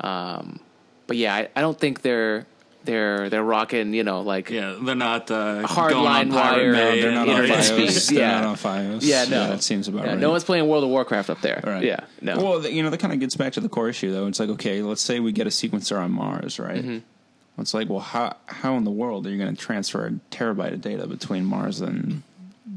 Um, 0.00 0.58
but 1.06 1.16
yeah, 1.16 1.34
I, 1.36 1.48
I 1.54 1.60
don't 1.60 1.78
think 1.78 2.02
they're 2.02 2.46
they're 2.84 3.30
they're 3.30 3.42
rocking. 3.42 3.94
You 3.94 4.04
know, 4.04 4.20
like 4.20 4.50
yeah, 4.50 4.76
they're 4.80 4.94
not 4.94 5.30
uh, 5.30 5.66
Hard 5.66 5.92
going 5.92 6.04
line 6.04 6.30
on 6.30 6.38
Pirate 6.38 6.56
wire, 6.56 6.72
Bay 6.72 7.00
they're 7.02 7.12
not 7.12 7.28
on 7.28 7.34
internet 7.34 7.58
FiOS. 7.58 7.62
speeds, 7.62 8.06
They're 8.08 8.18
yeah. 8.20 8.40
not 8.40 8.44
on 8.44 8.56
FiOS. 8.56 8.98
Yeah, 9.02 9.24
no. 9.24 9.48
that 9.48 9.62
seems 9.62 9.88
about 9.88 10.04
yeah, 10.04 10.10
right. 10.12 10.18
no 10.18 10.30
one's 10.30 10.44
playing 10.44 10.68
World 10.68 10.84
of 10.84 10.90
Warcraft 10.90 11.30
up 11.30 11.40
there. 11.40 11.62
Right. 11.64 11.84
Yeah, 11.84 12.00
no. 12.20 12.36
Well, 12.36 12.62
th- 12.62 12.74
you 12.74 12.82
know, 12.82 12.90
that 12.90 12.98
kind 13.00 13.12
of 13.12 13.20
gets 13.20 13.36
back 13.36 13.52
to 13.54 13.60
the 13.60 13.68
core 13.68 13.88
issue, 13.88 14.12
though. 14.12 14.26
It's 14.26 14.40
like, 14.40 14.50
okay, 14.50 14.82
let's 14.82 15.02
say 15.02 15.20
we 15.20 15.32
get 15.32 15.46
a 15.46 15.50
sequencer 15.50 16.00
on 16.00 16.10
Mars, 16.12 16.58
right? 16.58 16.82
Mm-hmm. 16.84 17.60
It's 17.60 17.74
like, 17.74 17.88
well, 17.88 18.00
how 18.00 18.36
how 18.46 18.76
in 18.76 18.84
the 18.84 18.90
world 18.90 19.26
are 19.26 19.30
you 19.30 19.38
going 19.38 19.54
to 19.54 19.60
transfer 19.60 20.06
a 20.06 20.10
terabyte 20.34 20.72
of 20.72 20.80
data 20.80 21.06
between 21.06 21.44
Mars 21.44 21.80
and 21.80 22.22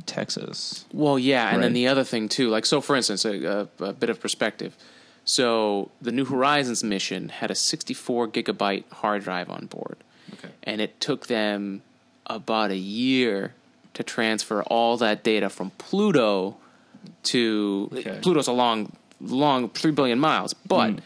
Texas? 0.06 0.86
Well, 0.92 1.18
yeah, 1.18 1.54
and 1.54 1.64
then 1.64 1.74
the 1.74 1.88
other 1.88 2.04
thing 2.04 2.30
too, 2.30 2.50
like 2.50 2.66
so, 2.66 2.82
for 2.82 2.96
instance, 2.96 3.26
a, 3.26 3.70
a, 3.80 3.84
a 3.86 3.94
bit 3.94 4.10
of 4.10 4.20
perspective. 4.20 4.76
So 5.26 5.90
the 6.02 6.12
New 6.12 6.26
Horizons 6.26 6.84
mission 6.84 7.30
had 7.30 7.50
a 7.52 7.56
64 7.56 8.28
gigabyte 8.30 8.84
hard 8.92 9.24
drive 9.24 9.50
on 9.50 9.66
board, 9.66 9.98
Okay. 10.34 10.50
and 10.64 10.80
it 10.82 11.00
took 11.02 11.28
them 11.28 11.82
about 12.28 12.70
a 12.72 12.78
year 12.78 13.54
to 13.96 14.04
transfer 14.04 14.62
all 14.64 14.98
that 14.98 15.24
data 15.24 15.50
from 15.50 15.72
Pluto 15.72 16.58
to 17.24 17.90
Okay. 17.94 18.20
Pluto's 18.22 18.48
a 18.48 18.52
long, 18.52 18.92
long 19.20 19.70
three 19.70 19.92
billion 19.92 20.20
miles, 20.20 20.54
but 20.54 20.92
Mm. 20.92 21.00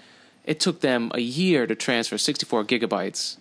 it 0.43 0.59
took 0.59 0.81
them 0.81 1.11
a 1.13 1.19
year 1.21 1.65
to 1.67 1.75
transfer 1.75 2.17
64 2.17 2.65
gigabytes 2.65 3.37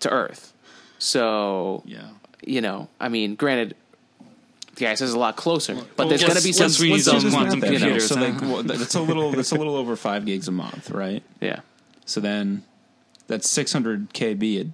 to 0.00 0.10
Earth. 0.10 0.52
So 0.98 1.82
Yeah. 1.86 2.08
you 2.44 2.60
know, 2.60 2.88
I 3.00 3.08
mean, 3.08 3.34
granted, 3.36 3.76
the 4.78 4.88
ice 4.88 5.00
is 5.00 5.12
a 5.12 5.18
lot 5.18 5.36
closer, 5.36 5.74
but 5.74 5.98
well, 5.98 6.08
there's 6.08 6.22
going 6.22 6.36
to 6.36 6.42
be 6.42 6.52
some. 6.52 6.64
let's 6.66 6.80
we 6.80 6.88
some- 6.88 6.94
use 6.96 7.04
those 7.04 7.22
some- 7.22 7.30
quantum 7.32 7.58
you 7.72 7.78
know, 7.78 7.78
computers. 7.78 8.06
So 8.08 8.16
huh? 8.16 8.24
like, 8.28 8.40
well, 8.40 8.62
that's 8.62 8.94
a 8.94 9.02
little 9.02 9.32
that's 9.32 9.52
a 9.52 9.56
little 9.56 9.76
over 9.76 9.96
five 9.96 10.24
gigs 10.26 10.48
a 10.48 10.52
month, 10.52 10.90
right? 10.90 11.22
Yeah, 11.40 11.60
So 12.06 12.20
then 12.20 12.62
that's 13.26 13.48
600 13.50 14.12
KB. 14.14 14.60
A, 14.60 14.70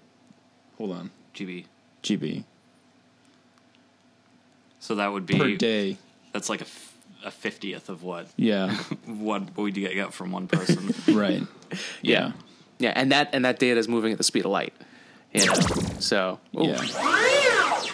hold 0.78 0.92
on, 0.92 1.11
GB. 1.34 1.64
GB 2.02 2.44
So 4.80 4.94
that 4.96 5.12
would 5.12 5.26
be 5.26 5.38
per 5.38 5.57
day. 5.57 5.96
That's 6.32 6.48
like 6.48 6.61
a 7.24 7.30
fiftieth 7.30 7.88
of 7.88 8.02
what 8.02 8.26
Yeah. 8.36 8.74
what 9.07 9.57
we 9.57 9.72
get 9.72 9.94
get 9.94 10.12
from 10.12 10.30
one 10.32 10.46
person. 10.48 10.94
right. 11.16 11.42
Yeah. 12.02 12.32
yeah, 12.78 12.92
and 12.94 13.11
that 13.12 13.30
and 13.32 13.44
that 13.44 13.59
data 13.59 13.80
is 13.80 13.88
moving 13.88 14.12
at 14.12 14.18
the 14.18 14.24
speed 14.24 14.44
of 14.44 14.50
light. 14.50 14.74
You 15.32 15.46
know, 15.46 15.55
so 15.98 16.38
ooh, 16.57 16.66
Yeah. 16.68 16.76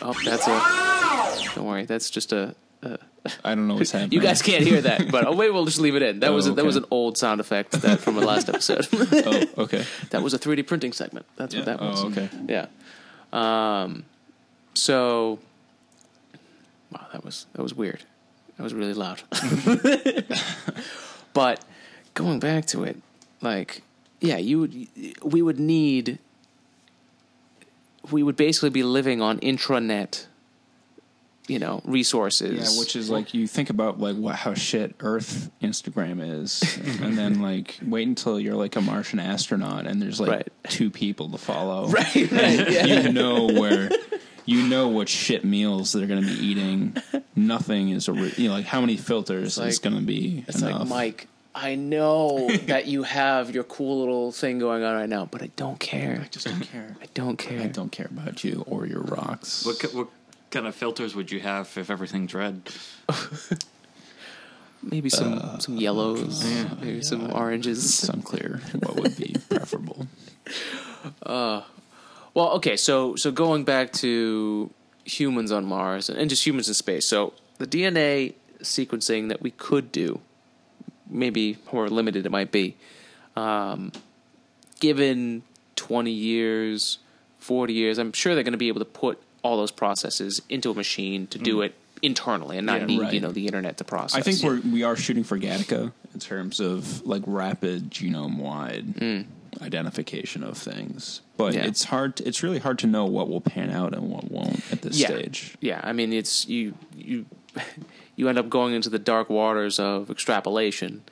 oh, 0.03 0.15
that's 0.25 0.47
a. 0.49 0.90
Don't 1.55 1.67
worry, 1.67 1.85
that's 1.85 2.11
just 2.11 2.33
a. 2.33 2.55
I 3.45 3.55
don't 3.55 3.69
know 3.69 3.75
what's 3.75 3.91
happening. 3.93 4.13
You 4.13 4.21
guys 4.21 4.41
can't 4.41 4.65
hear 4.65 4.81
that, 4.81 5.11
but 5.13 5.27
oh 5.27 5.35
wait, 5.35 5.53
we'll 5.53 5.67
just 5.67 5.79
leave 5.81 5.95
it 5.97 6.01
in. 6.03 6.21
That 6.21 6.31
Oh, 6.31 6.35
was 6.35 6.47
a, 6.47 6.53
that 6.55 6.65
was 6.65 6.77
an 6.77 6.87
old 6.91 7.19
sound 7.19 7.39
effect 7.41 7.73
that 7.73 8.01
from 8.01 8.15
the 8.15 8.25
last 8.25 8.49
episode. 8.49 8.89
Oh, 8.93 9.63
okay. 9.65 9.85
that 10.09 10.23
was 10.23 10.33
a 10.33 10.39
3D 10.39 10.67
printing 10.67 10.93
segment. 10.95 11.27
That's 11.37 11.55
what 11.55 11.67
that 11.67 11.81
was. 11.81 12.03
Oh, 12.03 12.09
okay. 12.09 12.31
Yeah. 12.49 12.67
Um, 13.35 14.05
so, 14.73 15.39
wow, 16.91 17.07
that 17.13 17.23
was 17.23 17.45
that 17.53 17.63
was 17.63 17.75
weird. 17.75 18.05
That 18.57 18.63
was 18.63 18.73
really 18.73 18.95
loud. 18.95 19.23
but 21.35 21.65
going 22.15 22.41
back 22.41 22.67
to 22.67 22.85
it, 22.85 22.97
like, 23.43 23.83
yeah, 24.21 24.37
you 24.39 24.61
would, 24.61 24.87
we 25.23 25.43
would 25.43 25.59
need, 25.61 26.19
we 28.11 28.23
would 28.23 28.37
basically 28.37 28.71
be 28.71 28.83
living 28.83 29.21
on 29.23 29.39
intranet 29.41 30.27
you 31.51 31.59
know 31.59 31.81
resources. 31.85 32.73
Yeah, 32.75 32.81
which 32.81 32.97
is 32.97 33.11
like 33.11 33.35
you 33.35 33.47
think 33.47 33.71
about 33.71 33.99
like 34.01 34.17
what 34.17 34.37
how 34.37 34.55
shit 34.55 34.95
Earth 35.01 35.51
Instagram 35.61 36.21
is, 36.43 36.63
and 37.03 37.19
then 37.19 37.43
like 37.43 37.79
wait 37.85 38.07
until 38.09 38.39
you're 38.41 38.55
like 38.55 38.77
a 38.77 38.81
Martian 38.81 39.19
astronaut 39.19 39.87
and 39.87 40.01
there's 40.01 40.21
like 40.21 40.31
Right. 40.31 40.49
two 40.69 40.91
people 40.91 41.29
to 41.31 41.39
follow. 41.39 41.89
right, 41.99 42.15
right, 42.31 42.71
yeah. 42.71 42.87
You 42.87 43.13
know 43.13 43.47
where. 43.47 43.91
You 44.47 44.67
know 44.67 44.89
what 44.89 45.09
shit 45.09 45.45
meals 45.45 45.93
they're 45.93 46.09
going 46.09 46.23
to 46.23 46.27
be 46.27 46.35
eating. 46.45 46.97
Nothing 47.37 47.91
is 47.91 48.09
a 48.09 48.13
re- 48.13 48.33
you 48.37 48.49
know 48.49 48.55
like 48.55 48.65
how 48.65 48.81
many 48.81 48.97
filters 48.97 49.59
like- 49.59 49.69
is 49.69 49.79
going 49.79 49.95
to 49.95 50.03
be 50.03 50.45
It's 50.49 50.61
enough. 50.63 50.81
like 50.81 50.89
Mike. 50.89 51.27
I 51.55 51.75
know 51.75 52.49
that 52.67 52.87
you 52.87 53.03
have 53.05 53.55
your 53.55 53.65
cool 53.65 54.01
little 54.01 54.33
thing 54.33 54.59
going 54.59 54.83
on 54.83 54.95
right 54.97 55.09
now, 55.09 55.27
but 55.27 55.43
I 55.43 55.51
don't 55.57 55.79
care. 55.79 56.21
I 56.25 56.29
just 56.29 56.47
don't 56.47 56.61
care. 56.63 56.97
I 57.03 57.07
don't 57.15 57.37
care. 57.37 57.61
I 57.61 57.67
don't 57.67 57.91
care 57.93 58.07
about 58.11 58.43
you 58.43 58.65
or 58.67 58.87
your 58.87 59.03
rocks. 59.03 59.65
What, 59.67 59.83
what 59.95 60.09
kind 60.51 60.67
of 60.67 60.75
filters 60.75 61.15
would 61.15 61.31
you 61.31 61.41
have 61.41 61.71
if 61.77 61.91
everything's 61.91 62.35
red? 62.35 62.63
Maybe 64.83 65.11
some 65.11 65.61
some 65.61 65.77
yellows, 65.77 66.43
maybe 66.81 67.03
some 67.03 67.31
oranges. 67.35 67.85
It's 67.85 68.09
unclear 68.09 68.63
what 68.79 68.97
would 68.97 69.15
be 69.15 69.37
preferable. 69.51 70.07
Well, 72.33 72.53
okay, 72.53 72.77
so 72.77 73.17
so 73.17 73.31
going 73.31 73.65
back 73.65 73.93
to 73.95 74.71
humans 75.05 75.53
on 75.53 75.65
Mars 75.65 76.09
and 76.09 76.31
just 76.31 76.47
humans 76.47 76.69
in 76.69 76.75
space. 76.75 77.07
So 77.07 77.35
the 77.59 77.67
DNA 77.67 78.35
sequencing 78.63 79.29
that 79.29 79.43
we 79.43 79.51
could 79.51 79.93
do, 79.93 80.21
maybe 81.09 81.59
more 81.73 81.89
limited 81.89 82.25
it 82.25 82.31
might 82.31 82.53
be, 82.53 82.77
um, 83.37 83.93
given 84.79 85.43
twenty 85.77 86.13
years, 86.13 86.99
forty 87.39 87.75
years, 87.75 87.99
I'm 87.99 88.13
sure 88.13 88.35
they're 88.35 88.45
going 88.45 88.53
to 88.53 88.59
be 88.59 88.69
able 88.69 88.81
to 88.81 88.87
put 88.87 89.21
all 89.43 89.57
those 89.57 89.71
processes 89.71 90.41
into 90.49 90.71
a 90.71 90.75
machine 90.75 91.27
to 91.29 91.39
do 91.39 91.63
it 91.63 91.75
internally 92.03 92.57
and 92.57 92.67
not 92.67 92.81
Yeah, 92.81 92.87
need 92.87 93.01
right. 93.01 93.13
you 93.13 93.21
know 93.21 93.31
the 93.33 93.47
internet 93.47 93.77
to 93.79 93.85
process. 93.85 94.19
I 94.19 94.23
think 94.23 94.43
we're 94.43 94.61
we 94.71 94.83
are 94.83 94.97
shooting 94.97 95.25
for 95.25 95.39
Gattaca 95.39 95.93
in 96.15 96.21
terms 96.21 96.61
of 96.61 97.05
like 97.07 97.23
rapid 97.27 97.91
genome 97.91 98.37
wide 98.39 99.25
identification 99.61 100.43
of 100.43 100.57
things, 100.57 101.21
but 101.37 101.53
Mm. 101.53 101.57
Yeah. 101.57 101.65
it's 101.67 101.85
hard. 101.85 102.17
To, 102.17 102.25
it's 102.27 102.43
really 102.43 102.59
hard 102.59 102.79
to 102.81 102.87
know 102.87 103.05
what 103.05 103.29
will 103.29 103.41
pan 103.41 103.71
out 103.71 103.95
and 103.95 104.11
what 104.11 104.31
won't 104.31 104.63
at 104.73 104.83
this 104.83 104.99
yeah. 104.99 105.09
stage. 105.09 105.57
Yeah, 105.61 105.81
I 105.83 105.93
mean 105.93 106.13
it's 106.13 106.47
you 106.49 106.75
you 106.97 107.27
you 108.17 108.29
end 108.29 108.39
up 108.39 108.49
going 108.49 108.75
into 108.75 108.89
the 108.91 108.99
dark 108.99 109.29
waters 109.29 109.79
of 109.79 110.11
extrapolation, 110.11 111.03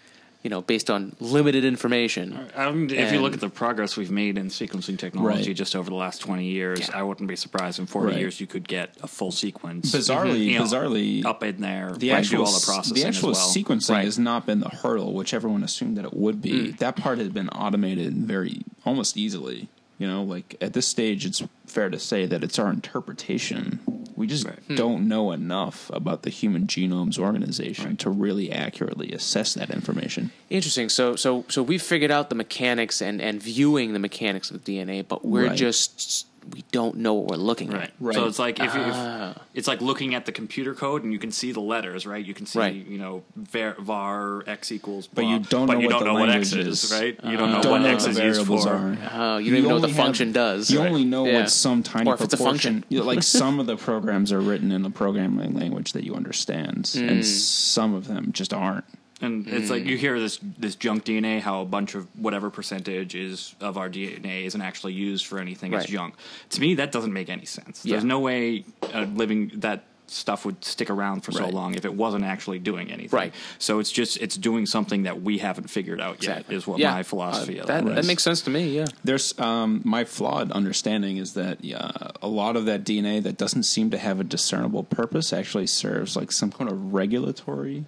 you 0.42 0.50
know, 0.50 0.60
based 0.62 0.88
on 0.88 1.16
limited 1.18 1.64
information. 1.64 2.46
I 2.56 2.70
mean, 2.70 2.90
if 2.90 3.12
you 3.12 3.20
look 3.20 3.34
at 3.34 3.40
the 3.40 3.48
progress 3.48 3.96
we've 3.96 4.10
made 4.10 4.38
in 4.38 4.46
sequencing 4.48 4.96
technology 4.96 5.48
Right. 5.48 5.56
just 5.56 5.74
over 5.74 5.90
the 5.90 5.96
last 5.96 6.20
20 6.20 6.46
years, 6.46 6.80
Yeah. 6.80 6.98
I 6.98 7.02
wouldn't 7.02 7.28
be 7.28 7.34
surprised 7.34 7.80
in 7.80 7.86
40 7.86 8.12
Right. 8.12 8.20
years 8.20 8.40
you 8.40 8.46
could 8.46 8.66
get 8.68 8.94
a 9.02 9.08
full 9.08 9.32
sequence. 9.32 9.90
Bizarrely, 9.92 10.44
you 10.46 10.58
know, 10.58 10.64
bizarrely, 10.64 11.24
up 11.24 11.42
in 11.42 11.60
there, 11.60 11.92
the 11.98 12.10
like, 12.10 12.18
actual 12.20 12.44
do 12.44 12.50
all 12.50 12.58
the 12.58 12.64
processing 12.64 12.94
the 13.02 13.04
actual 13.08 13.30
as 13.30 13.36
well. 13.38 13.48
sequencing 13.48 13.90
Right. 13.90 14.04
has 14.04 14.18
not 14.18 14.46
been 14.46 14.60
the 14.60 14.68
hurdle, 14.68 15.12
which 15.12 15.34
everyone 15.34 15.64
assumed 15.64 15.96
that 15.96 16.04
it 16.04 16.14
would 16.14 16.40
be. 16.40 16.50
Mm. 16.52 16.78
That 16.78 16.94
part 16.96 17.18
had 17.18 17.34
been 17.34 17.48
automated 17.48 18.14
very 18.14 18.62
almost 18.84 19.16
easily. 19.16 19.68
You 19.98 20.06
know, 20.06 20.22
like 20.22 20.54
at 20.60 20.72
this 20.72 20.86
stage, 20.86 21.26
it's 21.26 21.42
fair 21.66 21.90
to 21.90 21.98
say 21.98 22.24
that 22.26 22.44
it's 22.44 22.60
our 22.60 22.70
interpretation. 22.70 23.80
We 24.18 24.26
just 24.26 24.44
Right. 24.44 24.58
Hmm. 24.68 24.74
don't 24.74 25.08
know 25.08 25.32
enough 25.32 25.90
about 25.94 26.22
the 26.22 26.30
human 26.30 26.66
genome's 26.66 27.18
organization 27.18 27.96
to 27.98 28.10
really 28.10 28.52
accurately 28.52 29.12
assess 29.12 29.54
that 29.54 29.70
information. 29.70 30.30
Interesting. 30.50 30.88
So 30.90 31.16
so 31.16 31.44
so 31.48 31.62
we've 31.62 31.82
figured 31.82 32.10
out 32.10 32.28
the 32.28 32.34
mechanics 32.34 33.00
and 33.00 33.22
and 33.22 33.42
viewing 33.42 33.92
the 33.94 33.98
mechanics 33.98 34.50
of 34.50 34.64
the 34.64 34.72
DNA, 34.78 35.02
but 35.06 35.24
we're 35.24 35.46
Right. 35.48 35.56
just 35.56 36.26
we 36.52 36.64
don't 36.72 36.96
know 36.96 37.14
what 37.14 37.28
we're 37.30 37.36
looking 37.36 37.70
Right. 37.70 37.84
at. 37.84 37.92
Right. 38.00 38.14
So 38.14 38.26
it's 38.26 38.38
like 38.38 38.58
if, 38.60 38.74
you 38.74 38.80
Ah. 38.82 39.30
if 39.30 39.36
it's 39.54 39.68
like 39.68 39.80
looking 39.80 40.14
at 40.14 40.26
the 40.26 40.32
computer 40.32 40.74
code 40.74 41.04
and 41.04 41.12
you 41.12 41.18
can 41.18 41.30
see 41.32 41.52
the 41.52 41.60
letters, 41.60 42.06
right? 42.06 42.24
You 42.24 42.34
can 42.34 42.46
see, 42.46 42.58
Right. 42.58 42.74
you 42.74 42.98
know, 42.98 43.22
var, 43.36 43.76
var 43.78 44.44
x 44.46 44.72
equals, 44.72 45.06
But 45.12 45.24
you 45.26 45.38
don't 45.40 45.66
but 45.66 45.74
know 45.74 45.80
you 45.80 45.86
what 45.86 45.90
don't 45.92 45.98
the 46.00 46.04
know 46.06 46.14
what 46.14 46.28
x 46.30 46.52
language 46.52 46.68
is, 46.72 46.84
is. 46.84 46.92
right? 46.92 47.18
You 47.24 47.36
don't 47.36 47.50
know 47.52 47.62
don't 47.62 47.72
what 47.72 47.82
know 47.82 47.88
x 47.88 48.02
what 48.04 48.10
is 48.10 48.16
the 48.16 48.24
used 48.24 48.36
variables 48.46 48.64
for. 48.64 48.70
are. 48.72 48.98
Oh, 49.14 49.38
you 49.38 49.50
don't 49.50 49.58
even 49.58 49.68
know 49.68 49.74
what 49.76 49.82
the 49.82 49.88
have- 49.88 49.96
function 49.96 50.32
does. 50.32 50.70
You 50.70 50.80
only 50.80 51.04
know 51.04 51.26
Yeah. 51.26 51.40
what 51.40 51.50
some 51.50 51.82
tiny 51.82 52.08
Or 52.10 52.14
if 52.14 52.20
it's 52.20 52.34
a 52.34 52.36
function. 52.36 52.84
like 52.90 53.22
some 53.38 53.60
of 53.60 53.66
the 53.66 53.76
programs 53.76 54.32
are 54.32 54.40
written 54.40 54.72
in 54.72 54.84
a 54.84 54.90
programming 54.90 55.54
language 55.54 55.92
that 55.92 56.04
you 56.04 56.14
understand, 56.14 56.84
Mm. 56.84 57.08
and 57.10 57.26
some 57.26 57.94
of 57.94 58.08
them 58.08 58.30
just 58.32 58.52
aren't. 58.54 58.84
And 59.20 59.48
it's 59.48 59.68
like 59.70 59.84
you 59.84 59.96
Hmm. 59.96 60.00
hear 60.00 60.20
this 60.20 60.38
this 60.58 60.76
junk 60.76 61.04
DNA, 61.04 61.40
how 61.40 61.60
a 61.62 61.64
bunch 61.64 61.94
of 61.94 62.06
whatever 62.16 62.50
percentage 62.50 63.14
is 63.14 63.54
of 63.60 63.76
our 63.76 63.88
DNA 63.88 64.44
isn't 64.44 64.60
actually 64.62 64.92
used 64.92 65.26
for 65.26 65.38
anything. 65.40 65.72
Right. 65.72 65.82
It's 65.82 65.90
junk. 65.90 66.14
To 66.50 66.60
me, 66.60 66.74
that 66.76 66.92
doesn't 66.92 67.12
make 67.12 67.28
any 67.28 67.44
sense. 67.44 67.84
Yeah. 67.84 67.92
There's 67.94 68.04
no 68.04 68.20
way 68.20 68.64
uh, 68.94 69.06
living 69.14 69.50
that 69.56 69.84
stuff 70.10 70.46
would 70.46 70.64
stick 70.64 70.88
around 70.88 71.20
for 71.20 71.32
so 71.32 71.46
long 71.50 71.74
if 71.74 71.84
it 71.84 71.92
wasn't 71.92 72.24
actually 72.24 72.58
doing 72.58 72.90
anything. 72.90 73.14
Right. 73.14 73.34
So 73.58 73.78
it's 73.78 73.92
just 73.92 74.16
it's 74.18 74.36
doing 74.38 74.64
something 74.64 75.02
that 75.02 75.20
we 75.20 75.36
haven't 75.38 75.68
figured 75.68 76.00
out 76.00 76.14
Exactly. 76.16 76.54
yet. 76.54 76.58
Is 76.58 76.66
what 76.66 76.78
Yeah. 76.78 76.92
my 76.92 77.02
philosophy 77.02 77.58
Uh, 77.58 77.62
of 77.62 77.66
that, 77.66 77.84
that 77.84 77.94
that 77.96 77.98
is. 78.00 78.06
makes 78.06 78.22
sense 78.22 78.40
to 78.42 78.50
me. 78.50 78.70
Yeah. 78.74 78.86
There's 79.04 79.38
um, 79.38 79.82
my 79.84 80.04
flawed 80.04 80.50
understanding 80.52 81.18
is 81.18 81.34
that 81.34 81.58
uh, 81.74 82.12
a 82.22 82.28
lot 82.28 82.56
of 82.56 82.64
that 82.66 82.84
DNA 82.84 83.20
that 83.22 83.36
doesn't 83.36 83.64
seem 83.64 83.90
to 83.90 83.98
have 83.98 84.18
a 84.20 84.24
discernible 84.24 84.84
purpose 84.84 85.32
actually 85.32 85.66
serves 85.66 86.16
like 86.16 86.32
some 86.32 86.52
kind 86.52 86.70
of 86.70 86.94
regulatory 86.94 87.84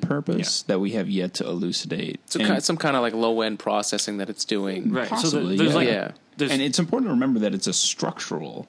purpose 0.00 0.62
that 0.62 0.80
we 0.80 0.92
have 0.92 1.08
yet 1.08 1.34
to 1.34 1.44
elucidate. 1.46 2.20
So 2.30 2.38
And- 2.40 2.48
kind 2.48 2.62
some 2.64 2.76
kind 2.76 2.96
of 2.96 3.02
like 3.02 3.14
low 3.14 3.40
end 3.40 3.58
processing 3.58 4.18
that 4.18 4.28
it's 4.30 4.44
doing. 4.44 4.90
right. 4.92 5.08
so 5.08 5.14
Possibly, 5.14 5.56
there- 5.56 5.66
there's 5.66 5.70
yeah. 5.70 5.76
like 5.76 5.88
Yeah. 5.88 6.10
there's 6.36 6.50
and 6.50 6.62
it's 6.62 6.78
important 6.78 7.08
to 7.08 7.12
remember 7.14 7.40
that 7.40 7.54
it's 7.54 7.66
a 7.66 7.72
structural. 7.72 8.68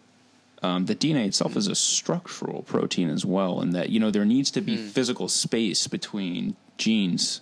Um, 0.63 0.85
the 0.87 0.95
DNA 0.95 1.27
itself 1.27 1.55
is 1.55 1.67
a 1.67 1.75
structural 1.75 2.63
protein 2.63 3.09
as 3.09 3.23
well, 3.25 3.59
and 3.61 3.73
that 3.73 3.89
you 3.89 3.99
know 3.99 4.09
there 4.09 4.25
needs 4.25 4.49
to 4.51 4.61
be 4.61 4.77
physical 4.77 5.27
space 5.27 5.87
between 5.87 6.55
genes 6.77 7.41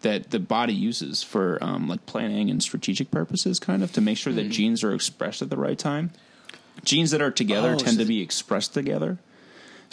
that 0.00 0.30
the 0.30 0.38
body 0.38 0.74
uses 0.74 1.22
for 1.22 1.58
um, 1.62 1.88
like 1.88 2.04
planning 2.06 2.50
and 2.50 2.62
strategic 2.62 3.10
purposes, 3.10 3.58
kind 3.58 3.82
of 3.82 3.92
to 3.92 4.00
make 4.00 4.18
sure 4.18 4.32
that 4.32 4.50
genes 4.50 4.84
are 4.84 4.94
expressed 4.94 5.40
at 5.42 5.50
the 5.50 5.56
right 5.56 5.78
time. 5.78 6.10
Genes 6.84 7.10
that 7.10 7.22
are 7.22 7.30
together 7.30 7.74
Oh, 7.74 7.78
tend 7.78 7.96
so- 7.96 8.02
to 8.02 8.04
be 8.04 8.20
expressed 8.20 8.74
together. 8.74 9.18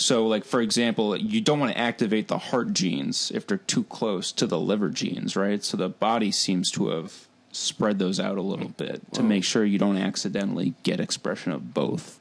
So, 0.02 0.26
like 0.28 0.46
for 0.46 0.62
example, 0.62 1.16
you 1.16 1.42
don't 1.42 1.60
want 1.60 1.72
to 1.74 1.78
activate 1.78 2.28
the 2.28 2.38
heart 2.38 2.74
genes 2.74 3.32
if 3.34 3.46
they're 3.46 3.58
too 3.58 3.84
close 3.84 4.32
to 4.34 4.48
the 4.48 4.60
liver 4.60 4.90
genes, 4.90 5.36
right? 5.36 5.64
So 5.64 5.78
the 5.78 5.90
body 5.90 6.32
seems 6.32 6.72
to 6.72 6.90
have 6.90 7.28
spread 7.52 8.00
those 8.00 8.20
out 8.20 8.38
a 8.38 8.42
little 8.42 8.70
bit 8.70 9.14
to 9.14 9.22
make 9.22 9.44
sure 9.44 9.66
you 9.66 9.78
don't 9.78 9.98
accidentally 9.98 10.74
get 10.84 11.00
expression 11.00 11.52
of 11.52 11.74
both. 11.74 12.20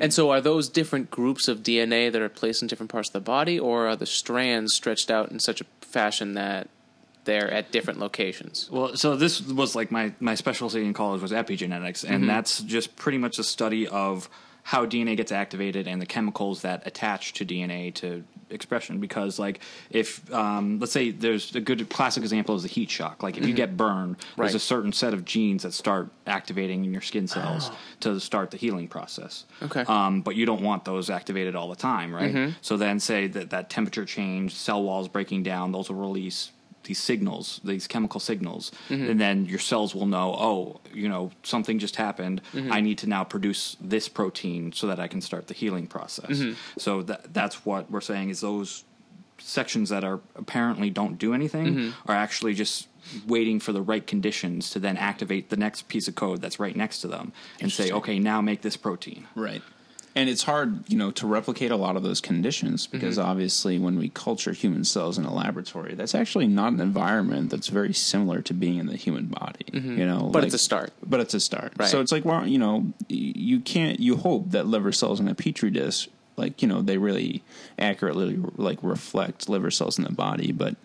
And 0.00 0.12
so, 0.12 0.30
are 0.30 0.40
those 0.40 0.68
different 0.68 1.10
groups 1.10 1.48
of 1.48 1.62
DNA 1.62 2.10
that 2.10 2.22
are 2.22 2.28
placed 2.28 2.62
in 2.62 2.68
different 2.68 2.90
parts 2.90 3.08
of 3.08 3.12
the 3.12 3.20
body, 3.20 3.58
or 3.58 3.88
are 3.88 3.96
the 3.96 4.06
strands 4.06 4.72
stretched 4.72 5.10
out 5.10 5.30
in 5.30 5.38
such 5.38 5.60
a 5.60 5.64
fashion 5.80 6.34
that 6.34 6.68
they're 7.24 7.50
at 7.50 7.72
different 7.72 7.98
locations? 7.98 8.70
Well, 8.70 8.96
so 8.96 9.16
this 9.16 9.42
was 9.42 9.74
like 9.74 9.90
my, 9.90 10.12
my 10.18 10.34
specialty 10.34 10.84
in 10.84 10.94
college 10.94 11.20
was 11.20 11.32
epigenetics, 11.32 12.04
and 12.04 12.20
mm-hmm. 12.20 12.26
that's 12.26 12.62
just 12.62 12.96
pretty 12.96 13.18
much 13.18 13.38
a 13.38 13.44
study 13.44 13.86
of 13.86 14.30
how 14.64 14.86
DNA 14.86 15.16
gets 15.16 15.32
activated 15.32 15.88
and 15.88 16.00
the 16.00 16.06
chemicals 16.06 16.62
that 16.62 16.86
attach 16.86 17.32
to 17.34 17.44
DNA 17.44 17.92
to 17.94 18.22
expression. 18.48 18.98
Because, 19.00 19.38
like, 19.38 19.60
if 19.90 20.32
um, 20.32 20.78
let's 20.78 20.92
say 20.92 21.10
there's 21.10 21.54
a 21.56 21.60
good 21.60 21.88
classic 21.88 22.22
example 22.22 22.54
is 22.54 22.62
the 22.62 22.68
heat 22.68 22.88
shock. 22.90 23.22
Like, 23.22 23.36
if 23.36 23.46
you 23.46 23.54
get 23.54 23.76
burned, 23.76 24.16
Right. 24.36 24.46
there's 24.46 24.54
a 24.54 24.60
certain 24.60 24.92
set 24.92 25.14
of 25.14 25.24
genes 25.24 25.64
that 25.64 25.72
start 25.72 26.10
activating 26.26 26.84
in 26.84 26.92
your 26.92 27.02
skin 27.02 27.26
cells 27.26 27.70
to 28.00 28.20
start 28.20 28.50
the 28.52 28.56
healing 28.56 28.88
process. 28.88 29.46
Okay. 29.62 29.80
Um, 29.82 30.20
but 30.20 30.36
you 30.36 30.46
don't 30.46 30.62
want 30.62 30.84
those 30.84 31.10
activated 31.10 31.56
all 31.56 31.68
the 31.68 31.76
time, 31.76 32.14
right? 32.14 32.54
So 32.60 32.76
then, 32.76 33.00
say 33.00 33.26
that 33.28 33.50
that 33.50 33.68
temperature 33.68 34.04
change, 34.04 34.54
cell 34.54 34.82
walls 34.82 35.08
breaking 35.08 35.42
down, 35.42 35.72
those 35.72 35.88
will 35.90 35.96
release 35.96 36.52
these 36.84 36.98
signals, 36.98 37.60
these 37.64 37.86
chemical 37.86 38.20
signals, 38.20 38.72
mm-hmm. 38.88 39.10
and 39.10 39.20
then 39.20 39.46
your 39.46 39.58
cells 39.58 39.94
will 39.94 40.06
know, 40.06 40.34
oh, 40.38 40.80
you 40.92 41.08
know, 41.08 41.30
something 41.42 41.78
just 41.78 41.96
happened. 41.96 42.42
Mm-hmm. 42.52 42.72
I 42.72 42.80
need 42.80 42.98
to 42.98 43.08
now 43.08 43.24
produce 43.24 43.76
this 43.80 44.08
protein 44.08 44.72
so 44.72 44.86
that 44.86 44.98
I 44.98 45.08
can 45.08 45.20
start 45.20 45.46
the 45.48 45.54
healing 45.54 45.86
process. 45.86 46.38
Mm-hmm. 46.38 46.54
So 46.78 47.02
that 47.02 47.32
that's 47.32 47.64
what 47.64 47.90
we're 47.90 48.00
saying 48.00 48.30
is 48.30 48.40
those 48.40 48.84
sections 49.38 49.88
that 49.88 50.04
are 50.04 50.20
apparently 50.36 50.88
don't 50.90 51.18
do 51.18 51.34
anything 51.34 51.92
are 52.06 52.14
actually 52.14 52.54
just 52.54 52.88
waiting 53.26 53.58
for 53.58 53.72
the 53.72 53.82
right 53.82 54.06
conditions 54.06 54.70
to 54.70 54.78
then 54.78 54.96
activate 54.96 55.50
the 55.50 55.56
next 55.56 55.88
piece 55.88 56.06
of 56.06 56.14
code 56.14 56.40
that's 56.40 56.60
right 56.60 56.76
next 56.76 57.00
to 57.00 57.08
them 57.08 57.32
and 57.60 57.72
say, 57.72 57.90
okay, 57.90 58.18
now 58.18 58.40
make 58.40 58.62
this 58.62 58.76
protein. 58.76 59.26
Right. 59.34 59.62
And 60.14 60.28
it's 60.28 60.42
hard, 60.42 60.84
you 60.90 60.98
know, 60.98 61.10
to 61.12 61.26
replicate 61.26 61.70
a 61.70 61.76
lot 61.76 61.96
of 61.96 62.02
those 62.02 62.20
conditions 62.20 62.86
because 62.86 63.16
mm-hmm. 63.16 63.30
obviously 63.30 63.78
when 63.78 63.98
we 63.98 64.10
culture 64.10 64.52
human 64.52 64.84
cells 64.84 65.16
in 65.16 65.24
a 65.24 65.32
laboratory, 65.32 65.94
that's 65.94 66.14
actually 66.14 66.46
not 66.46 66.74
an 66.74 66.80
environment 66.80 67.50
that's 67.50 67.68
very 67.68 67.94
similar 67.94 68.42
to 68.42 68.52
being 68.52 68.76
in 68.76 68.86
the 68.86 68.96
human 68.96 69.26
body. 69.26 69.64
Mm-hmm. 69.72 69.98
You 69.98 70.06
know, 70.06 70.28
But 70.30 70.44
it's 70.44 70.54
a 70.54 70.58
start. 70.58 70.92
But 71.02 71.20
it's 71.20 71.32
a 71.32 71.40
start. 71.40 71.72
Right. 71.78 71.88
So 71.88 72.00
it's 72.00 72.12
like, 72.12 72.26
well, 72.26 72.46
you 72.46 72.58
know, 72.58 72.92
you 73.08 73.60
can't. 73.60 74.00
You 74.00 74.16
hope 74.16 74.50
that 74.50 74.66
liver 74.66 74.92
cells 74.92 75.18
in 75.18 75.28
a 75.28 75.34
petri 75.34 75.70
dish, 75.70 76.08
like 76.36 76.60
you 76.60 76.68
know, 76.68 76.82
they 76.82 76.98
really 76.98 77.42
accurately 77.78 78.38
like 78.56 78.78
reflect 78.82 79.48
liver 79.48 79.70
cells 79.70 79.98
in 79.98 80.04
the 80.04 80.12
body, 80.12 80.52
but 80.52 80.76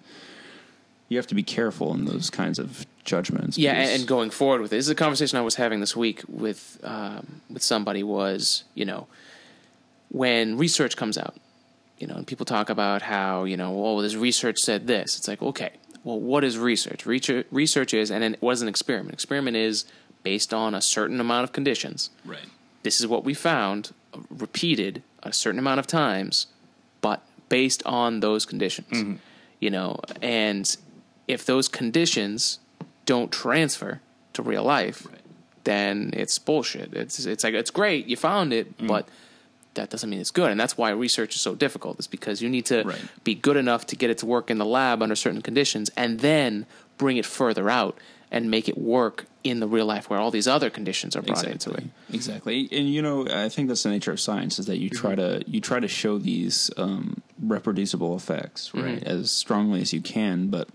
you 1.10 1.18
have 1.18 1.28
to 1.28 1.36
be 1.36 1.44
careful 1.44 1.94
in 1.94 2.06
those 2.06 2.30
kinds 2.30 2.60
of 2.60 2.86
judgments. 3.08 3.58
Yeah, 3.58 3.72
and, 3.72 3.80
because- 3.82 4.00
and 4.02 4.08
going 4.08 4.30
forward 4.30 4.62
with 4.62 4.72
it, 4.72 4.76
this 4.76 4.86
is 4.86 4.92
a 4.92 4.96
conversation 4.96 5.40
I 5.40 5.42
was 5.42 5.56
having 5.56 5.80
this 5.80 5.96
week 5.96 6.22
with 6.28 6.80
um, 6.84 7.42
with 7.50 7.64
somebody 7.64 8.04
was 8.04 8.64
you 8.76 8.86
know 8.86 9.08
when 10.10 10.58
research 10.58 10.96
comes 10.96 11.18
out, 11.18 11.36
you 11.98 12.08
know, 12.08 12.16
and 12.16 12.28
people 12.28 12.46
talk 12.46 12.70
about 12.70 13.02
how 13.02 13.44
you 13.46 13.58
know, 13.58 13.84
oh, 13.84 14.02
this 14.02 14.16
research 14.16 14.60
said 14.60 14.86
this. 14.88 15.18
It's 15.18 15.28
like, 15.28 15.42
okay, 15.42 15.72
well, 16.04 16.20
what 16.20 16.44
is 16.44 16.58
research? 16.58 17.06
Research, 17.06 17.46
research 17.52 17.94
is, 17.94 18.12
and 18.12 18.24
it 18.24 18.42
was 18.42 18.62
an 18.62 18.68
experiment? 18.68 19.14
Experiment 19.14 19.58
is 19.58 19.86
based 20.24 20.54
on 20.54 20.74
a 20.76 20.82
certain 20.82 21.20
amount 21.20 21.44
of 21.44 21.52
conditions. 21.52 22.10
Right. 22.26 22.46
This 22.84 23.00
is 23.02 23.08
what 23.08 23.24
we 23.24 23.34
found, 23.34 23.94
uh, 24.14 24.20
repeated 24.30 25.02
a 25.24 25.34
certain 25.34 25.60
amount 25.60 25.80
of 25.80 25.88
times, 25.88 26.48
but 27.02 27.22
based 27.50 27.82
on 27.86 28.20
those 28.22 28.46
conditions. 28.46 29.20
You 29.60 29.72
know, 29.72 30.00
and 30.22 30.78
if 31.28 31.46
those 31.46 31.68
conditions 31.68 32.60
don't 33.08 33.32
transfer 33.32 34.02
to 34.34 34.44
real 34.44 34.64
life, 34.64 35.08
Right. 35.10 35.20
then 35.64 36.12
it's 36.14 36.38
bullshit. 36.38 36.94
It's 36.94 37.26
it's 37.26 37.44
like 37.44 37.56
it's 37.56 37.72
great 37.72 38.06
you 38.06 38.16
found 38.16 38.54
it, 38.54 38.78
mm. 38.78 38.88
but 38.88 39.08
that 39.74 39.90
doesn't 39.90 40.10
mean 40.10 40.20
it's 40.20 40.32
good, 40.32 40.52
and 40.52 40.60
that's 40.60 40.78
why 40.78 40.92
research 40.92 41.34
is 41.36 41.42
so 41.42 41.56
difficult. 41.56 42.00
Is 42.00 42.06
because 42.06 42.44
you 42.44 42.50
need 42.50 42.68
to 42.68 42.84
Right. 42.84 43.02
be 43.24 43.34
good 43.34 43.58
enough 43.58 43.88
to 43.88 43.96
get 43.96 44.12
it 44.12 44.20
to 44.20 44.28
work 44.28 44.52
in 44.52 44.60
the 44.60 44.66
lab 44.66 45.02
under 45.02 45.16
certain 45.16 45.42
conditions, 45.42 45.90
and 45.98 46.20
then 46.20 46.68
bring 47.00 47.18
it 47.18 47.26
further 47.26 47.70
out 47.70 47.98
and 48.30 48.52
make 48.52 48.68
it 48.68 48.78
work 48.78 49.26
in 49.44 49.62
the 49.62 49.68
real 49.68 49.86
life 49.86 50.10
where 50.10 50.20
all 50.20 50.32
these 50.32 50.48
other 50.48 50.70
conditions 50.70 51.16
are 51.16 51.22
brought 51.22 51.46
into 51.46 51.72
it. 51.72 51.86
Exactly, 52.12 52.68
and 52.72 52.90
you 52.94 53.02
know, 53.02 53.26
I 53.30 53.48
think 53.50 53.70
that's 53.70 53.84
the 53.84 53.90
nature 53.90 54.12
of 54.12 54.20
science 54.20 54.60
is 54.60 54.66
that 54.66 54.78
you 54.78 54.90
try 54.90 55.16
mm-hmm. 55.16 55.40
to 55.40 55.50
you 55.50 55.62
try 55.62 55.80
to 55.80 55.88
show 55.88 56.18
these 56.18 56.70
um, 56.78 57.22
reproducible 57.42 58.16
effects 58.16 58.74
right 58.74 59.00
mm-hmm. 59.00 59.08
as 59.08 59.32
strongly 59.32 59.82
as 59.82 59.94
you 59.94 60.02
can, 60.02 60.50
but 60.50 60.68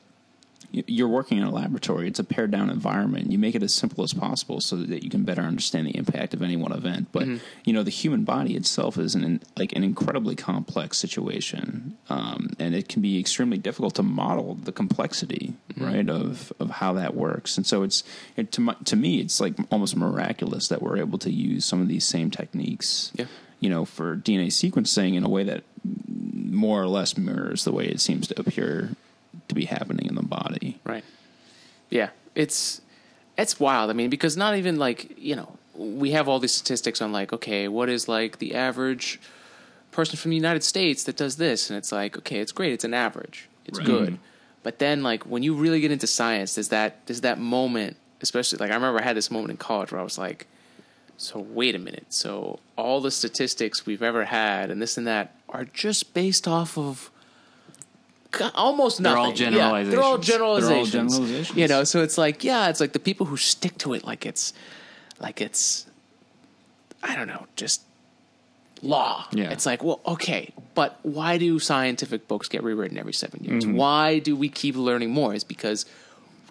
you're 0.72 1.08
working 1.08 1.36
in 1.38 1.44
a 1.44 1.50
laboratory. 1.50 2.08
It's 2.08 2.18
a 2.18 2.24
pared 2.24 2.50
down 2.50 2.70
environment. 2.70 3.30
You 3.30 3.38
make 3.38 3.54
it 3.54 3.62
as 3.62 3.74
simple 3.74 4.02
as 4.04 4.14
possible 4.14 4.60
so 4.60 4.76
that 4.76 5.02
you 5.04 5.10
can 5.10 5.22
better 5.22 5.42
understand 5.42 5.86
the 5.86 5.96
impact 5.96 6.32
of 6.32 6.40
any 6.42 6.56
one 6.56 6.72
event. 6.72 7.08
But 7.12 7.28
you 7.64 7.72
know, 7.74 7.82
the 7.82 7.90
human 7.90 8.24
body 8.24 8.56
itself 8.56 8.96
is 8.96 9.14
an 9.14 9.42
like 9.56 9.72
an 9.76 9.84
incredibly 9.84 10.34
complex 10.34 10.96
situation, 10.98 11.98
um, 12.08 12.50
and 12.58 12.74
it 12.74 12.88
can 12.88 13.02
be 13.02 13.20
extremely 13.20 13.58
difficult 13.58 13.94
to 13.96 14.02
model 14.02 14.54
the 14.54 14.72
complexity, 14.72 15.54
right, 15.76 16.08
of 16.08 16.52
of 16.58 16.70
how 16.70 16.94
that 16.94 17.14
works. 17.14 17.56
And 17.58 17.66
so 17.66 17.82
it's 17.82 18.02
it, 18.36 18.50
to 18.52 18.60
my, 18.62 18.74
to 18.84 18.96
me, 18.96 19.20
it's 19.20 19.40
like 19.40 19.54
almost 19.70 19.94
miraculous 19.96 20.68
that 20.68 20.80
we're 20.80 20.96
able 20.96 21.18
to 21.18 21.30
use 21.30 21.64
some 21.66 21.82
of 21.82 21.88
these 21.88 22.04
same 22.06 22.30
techniques, 22.30 23.12
Yeah. 23.14 23.26
you 23.60 23.68
know, 23.68 23.84
for 23.84 24.16
DNA 24.16 24.46
sequencing 24.46 25.14
in 25.16 25.22
a 25.24 25.28
way 25.28 25.44
that 25.44 25.64
more 25.84 26.80
or 26.82 26.86
less 26.86 27.16
mirrors 27.18 27.64
the 27.64 27.72
way 27.72 27.86
it 27.86 28.00
seems 28.00 28.28
to 28.28 28.38
appear 28.40 28.90
to 29.54 29.60
be 29.60 29.66
happening 29.66 30.06
in 30.06 30.14
the 30.14 30.22
body. 30.22 30.80
Right. 30.84 31.04
Yeah, 31.90 32.10
it's 32.34 32.80
it's 33.36 33.58
wild. 33.60 33.90
I 33.90 33.92
mean, 33.92 34.10
because 34.10 34.36
not 34.36 34.56
even 34.56 34.76
like 34.76 35.16
you 35.18 35.36
know 35.36 35.56
we 35.74 36.10
have 36.12 36.28
all 36.28 36.38
these 36.38 36.52
statistics 36.52 37.00
on 37.02 37.12
like 37.12 37.32
okay, 37.32 37.68
what 37.68 37.88
is 37.88 38.08
like 38.08 38.38
the 38.38 38.54
average 38.54 39.20
person 39.90 40.16
from 40.16 40.30
the 40.30 40.36
United 40.36 40.64
States 40.64 41.04
that 41.04 41.16
does 41.16 41.36
this, 41.36 41.70
and 41.70 41.76
it's 41.76 41.92
like 41.92 42.16
okay, 42.18 42.38
it's 42.38 42.52
great, 42.52 42.72
it's 42.72 42.84
an 42.84 42.94
average, 42.94 43.48
it's 43.66 43.78
Right. 43.78 43.86
good, 43.86 44.18
but 44.62 44.78
then 44.78 45.02
like 45.02 45.24
when 45.24 45.42
you 45.42 45.54
really 45.54 45.80
get 45.80 45.90
into 45.92 46.06
science, 46.06 46.54
there's 46.54 46.68
that 46.68 47.06
there's 47.06 47.20
that 47.22 47.38
moment, 47.38 47.96
especially 48.22 48.58
like 48.58 48.70
I 48.70 48.74
remember 48.74 49.00
I 49.00 49.04
had 49.04 49.16
this 49.16 49.30
moment 49.30 49.50
in 49.50 49.56
college 49.58 49.92
where 49.92 50.00
I 50.00 50.04
was 50.04 50.18
like. 50.18 50.46
So 51.18 51.38
wait 51.38 51.76
a 51.76 51.78
minute. 51.78 52.06
So 52.08 52.58
all 52.74 53.00
the 53.00 53.12
statistics 53.12 53.86
we've 53.86 54.02
ever 54.02 54.24
had 54.24 54.72
and 54.72 54.82
this 54.82 54.98
and 54.98 55.06
that 55.06 55.36
are 55.48 55.64
just 55.64 56.14
based 56.14 56.48
off 56.48 56.76
of 56.76 57.12
almost 58.54 59.02
They're 59.02 59.14
nothing. 59.14 59.46
all 59.46 59.52
Yeah, 59.52 59.82
they're 59.84 60.00
all 60.00 60.18
generalizations. 60.18 60.92
generalizations. 60.92 60.92
generalizations. 61.18 61.58
You 61.58 61.68
know, 61.68 61.84
so 61.84 62.02
it's 62.02 62.18
like 62.18 62.44
yeah, 62.44 62.68
it's 62.68 62.80
like 62.80 62.92
the 62.92 62.98
people 62.98 63.26
who 63.26 63.36
stick 63.36 63.78
to 63.78 63.94
it 63.94 64.04
like 64.04 64.26
it's 64.26 64.52
like 65.20 65.40
it's 65.40 65.86
I 67.02 67.16
don't 67.16 67.26
know, 67.26 67.46
just 67.56 67.82
law. 68.80 69.26
Yeah. 69.32 69.50
It's 69.50 69.66
like, 69.66 69.82
well, 69.82 70.00
okay, 70.06 70.52
but 70.74 70.98
why 71.02 71.38
do 71.38 71.58
scientific 71.58 72.28
books 72.28 72.48
get 72.48 72.62
rewritten 72.62 72.98
every 72.98 73.12
7 73.12 73.42
years? 73.42 73.64
Mm-hmm. 73.64 73.76
Why 73.76 74.18
do 74.18 74.36
we 74.36 74.48
keep 74.48 74.76
learning 74.76 75.10
more? 75.10 75.34
Is 75.34 75.44
because 75.44 75.84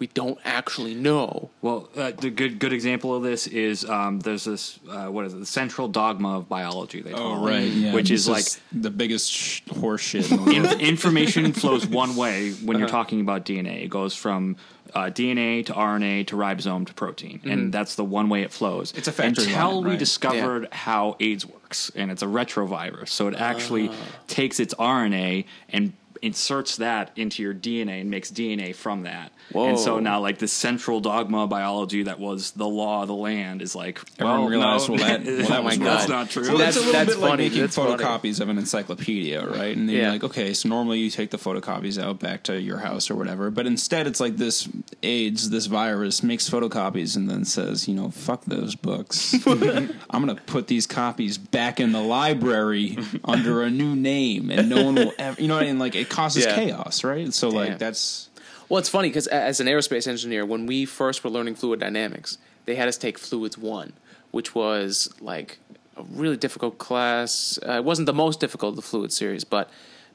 we 0.02 0.08
don't 0.08 0.40
actually 0.44 0.96
know. 0.96 1.48
Well, 1.60 1.88
uh, 1.96 2.10
the 2.10 2.28
good 2.28 2.58
good 2.58 2.72
example 2.72 3.14
of 3.14 3.22
this 3.22 3.46
is 3.46 3.88
um, 3.88 4.18
there's 4.18 4.42
this 4.42 4.80
uh, 4.90 5.06
what 5.06 5.26
is 5.26 5.32
it? 5.32 5.38
The 5.38 5.46
central 5.46 5.86
dogma 5.86 6.38
of 6.38 6.48
biology. 6.48 7.02
They 7.02 7.12
call 7.12 7.46
it, 7.46 7.94
which 7.94 8.10
is 8.10 8.28
like 8.28 8.46
the 8.72 8.90
biggest 8.90 9.30
sh- 9.30 9.60
horse 9.70 10.00
shit. 10.00 10.28
In 10.32 10.48
in, 10.48 10.80
information 10.80 11.52
flows 11.62 11.86
one 11.86 12.16
way 12.16 12.50
when 12.50 12.80
you're 12.80 12.88
talking 12.88 13.20
about 13.20 13.44
DNA. 13.44 13.84
It 13.84 13.90
goes 13.90 14.16
from 14.16 14.56
uh, 14.92 15.02
DNA 15.04 15.64
to 15.66 15.72
RNA 15.72 16.26
to 16.26 16.36
ribosome 16.36 16.84
to 16.88 16.94
protein, 16.94 17.40
and 17.44 17.72
that's 17.72 17.94
the 17.94 18.04
one 18.04 18.28
way 18.28 18.42
it 18.42 18.50
flows. 18.50 18.92
It's 18.96 19.06
a 19.06 19.12
factory 19.12 19.44
until 19.44 19.74
line, 19.76 19.84
we 19.84 19.90
right. 19.90 19.98
discovered 20.00 20.66
how 20.72 21.16
AIDS 21.20 21.46
works, 21.46 21.92
and 21.94 22.10
it's 22.10 22.22
a 22.22 22.26
retrovirus. 22.26 23.10
So 23.10 23.28
it 23.28 23.36
actually 23.36 23.92
takes 24.26 24.58
its 24.58 24.74
RNA 24.74 25.44
and 25.68 25.92
inserts 26.22 26.76
that 26.76 27.10
into 27.16 27.42
your 27.42 27.52
DNA 27.52 28.00
and 28.00 28.08
makes 28.10 28.30
DNA 28.30 28.74
from 28.74 29.02
that. 29.02 29.32
And 29.54 29.78
so 29.78 29.98
now, 29.98 30.20
like 30.20 30.38
the 30.38 30.48
central 30.48 31.00
dogma 31.00 31.42
of 31.44 31.50
biology 31.50 32.04
that 32.04 32.18
was 32.18 32.52
the 32.52 32.66
law 32.66 33.02
of 33.02 33.08
the 33.08 33.14
land 33.14 33.60
is 33.60 33.74
like, 33.74 34.00
Everyone 34.18 34.40
well, 34.42 34.48
realized, 34.48 34.88
no, 34.88 34.94
well, 34.94 35.04
that- 35.04 35.24
well, 35.26 35.36
that 35.36 35.48
that's 35.48 35.64
was 35.64 35.78
wrong. 35.78 36.08
not 36.08 36.30
true. 36.30 36.42
Well, 36.48 36.56
That's- 36.58 36.74
that's, 36.74 36.76
a 36.76 36.80
little 36.80 36.92
that's 36.92 37.14
bit 37.16 37.18
like 37.20 37.38
making 37.38 37.60
That's 37.60 37.76
funny. 37.76 38.02
photocopies 38.02 38.40
of 38.40 38.48
an 38.48 38.56
encyclopedia, 38.56 39.44
right? 39.46 39.76
And 39.76 39.88
then 39.88 39.96
Yeah. 39.96 40.02
you're 40.04 40.12
like, 40.12 40.24
okay, 40.24 40.54
so 40.54 40.68
normally 40.70 41.00
you 41.00 41.10
take 41.10 41.30
the 41.32 41.36
photocopies 41.38 42.00
out 42.02 42.18
back 42.20 42.44
to 42.44 42.58
your 42.58 42.78
house 42.78 43.10
or 43.10 43.16
whatever, 43.16 43.50
but 43.50 43.66
instead 43.66 44.06
it's 44.06 44.20
like 44.20 44.36
this 44.38 44.68
AIDS, 45.02 45.50
this 45.50 45.66
virus 45.66 46.22
makes 46.22 46.48
photocopies 46.48 47.16
and 47.16 47.28
then 47.28 47.44
says, 47.44 47.88
you 47.88 47.94
know, 47.94 48.10
fuck 48.10 48.44
those 48.46 48.74
books. 48.74 49.34
I'm 49.46 50.24
going 50.24 50.34
to 50.34 50.42
put 50.46 50.68
these 50.68 50.86
copies 50.86 51.36
back 51.36 51.80
in 51.80 51.92
the 51.92 52.00
library 52.00 52.96
under 53.24 53.62
a 53.62 53.70
new 53.70 53.94
name, 53.96 54.50
and 54.50 54.68
no 54.70 54.84
one 54.84 54.94
will 54.94 55.12
ever, 55.18 55.40
you 55.42 55.48
know, 55.48 55.54
what 55.56 55.64
I 55.64 55.66
mean? 55.66 55.78
Like 55.78 55.94
it 55.96 56.08
causes 56.12 56.44
Yeah. 56.44 56.54
chaos, 56.54 57.02
right? 57.04 57.32
So 57.34 57.48
Damn. 57.50 57.56
like 57.56 57.78
that's 57.78 58.28
Well, 58.68 58.78
it's 58.78 58.88
funny 58.88 59.08
because 59.08 59.26
as 59.26 59.60
an 59.60 59.66
aerospace 59.66 60.06
engineer, 60.06 60.46
when 60.46 60.66
we 60.66 60.86
first 60.86 61.22
were 61.24 61.30
learning 61.30 61.56
fluid 61.56 61.80
dynamics, 61.80 62.38
they 62.64 62.74
had 62.76 62.88
us 62.88 62.96
take 62.96 63.18
fluids 63.18 63.58
one, 63.58 63.92
which 64.30 64.54
was 64.54 65.12
like 65.20 65.58
a 65.96 66.02
really 66.04 66.36
difficult 66.38 66.78
class. 66.78 67.58
Uh, 67.68 67.72
it 67.72 67.84
wasn't 67.84 68.06
the 68.06 68.14
most 68.14 68.40
difficult 68.40 68.70
of 68.72 68.76
the 68.76 68.82
fluid 68.82 69.12
series, 69.12 69.44
but 69.44 69.68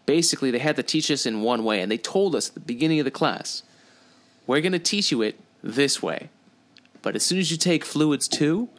basically 0.08 0.50
they 0.50 0.58
had 0.60 0.76
to 0.78 0.82
teach 0.84 1.12
us 1.12 1.26
in 1.26 1.42
one 1.42 1.64
way, 1.64 1.82
and 1.82 1.92
they 1.92 1.98
told 2.00 2.34
us 2.36 2.48
at 2.50 2.54
the 2.56 2.60
beginning 2.62 3.00
of 3.00 3.06
the 3.06 3.12
class, 3.12 3.62
"We're 4.48 4.62
going 4.62 4.72
to 4.72 4.80
teach 4.80 5.12
you 5.12 5.22
it 5.22 5.36
this 5.62 6.02
way, 6.02 6.30
but 7.04 7.16
as 7.16 7.24
soon 7.24 7.38
as 7.40 7.52
you 7.52 7.58
take 7.58 7.86
fluids 7.86 8.28
two, 8.28 8.70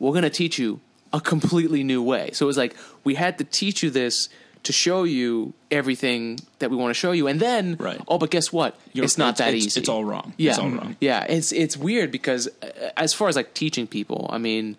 we're 0.00 0.12
going 0.12 0.22
to 0.22 0.30
teach 0.30 0.58
you 0.58 0.80
a 1.12 1.20
completely 1.20 1.84
new 1.84 2.02
way." 2.02 2.30
So 2.32 2.46
it 2.46 2.48
was 2.48 2.56
like 2.56 2.74
we 3.04 3.14
had 3.14 3.38
to 3.38 3.44
teach 3.44 3.82
you 3.84 3.90
this 3.90 4.28
to 4.62 4.72
show 4.72 5.04
you 5.04 5.54
everything 5.70 6.38
that 6.58 6.70
we 6.70 6.76
want 6.76 6.90
to 6.90 6.94
show 6.94 7.12
you, 7.12 7.26
and 7.28 7.40
then 7.40 7.76
Right. 7.78 8.00
oh, 8.06 8.18
but 8.18 8.30
guess 8.30 8.52
what? 8.52 8.76
You're- 8.92 9.04
it's 9.06 9.16
not 9.16 9.36
that 9.38 9.54
it's, 9.54 9.66
easy. 9.66 9.80
It's 9.80 9.88
all 9.88 10.04
wrong. 10.04 10.34
Yeah, 10.36 10.50
It's 10.50 10.58
all 10.58 10.68
wrong. 10.68 10.96
Yeah, 11.00 11.24
it's 11.28 11.50
it's 11.52 11.76
weird 11.76 12.10
because 12.10 12.48
uh, 12.62 12.90
as 12.96 13.14
far 13.14 13.28
as 13.28 13.36
like 13.36 13.54
teaching 13.54 13.86
people, 13.86 14.28
I 14.30 14.38
mean, 14.38 14.76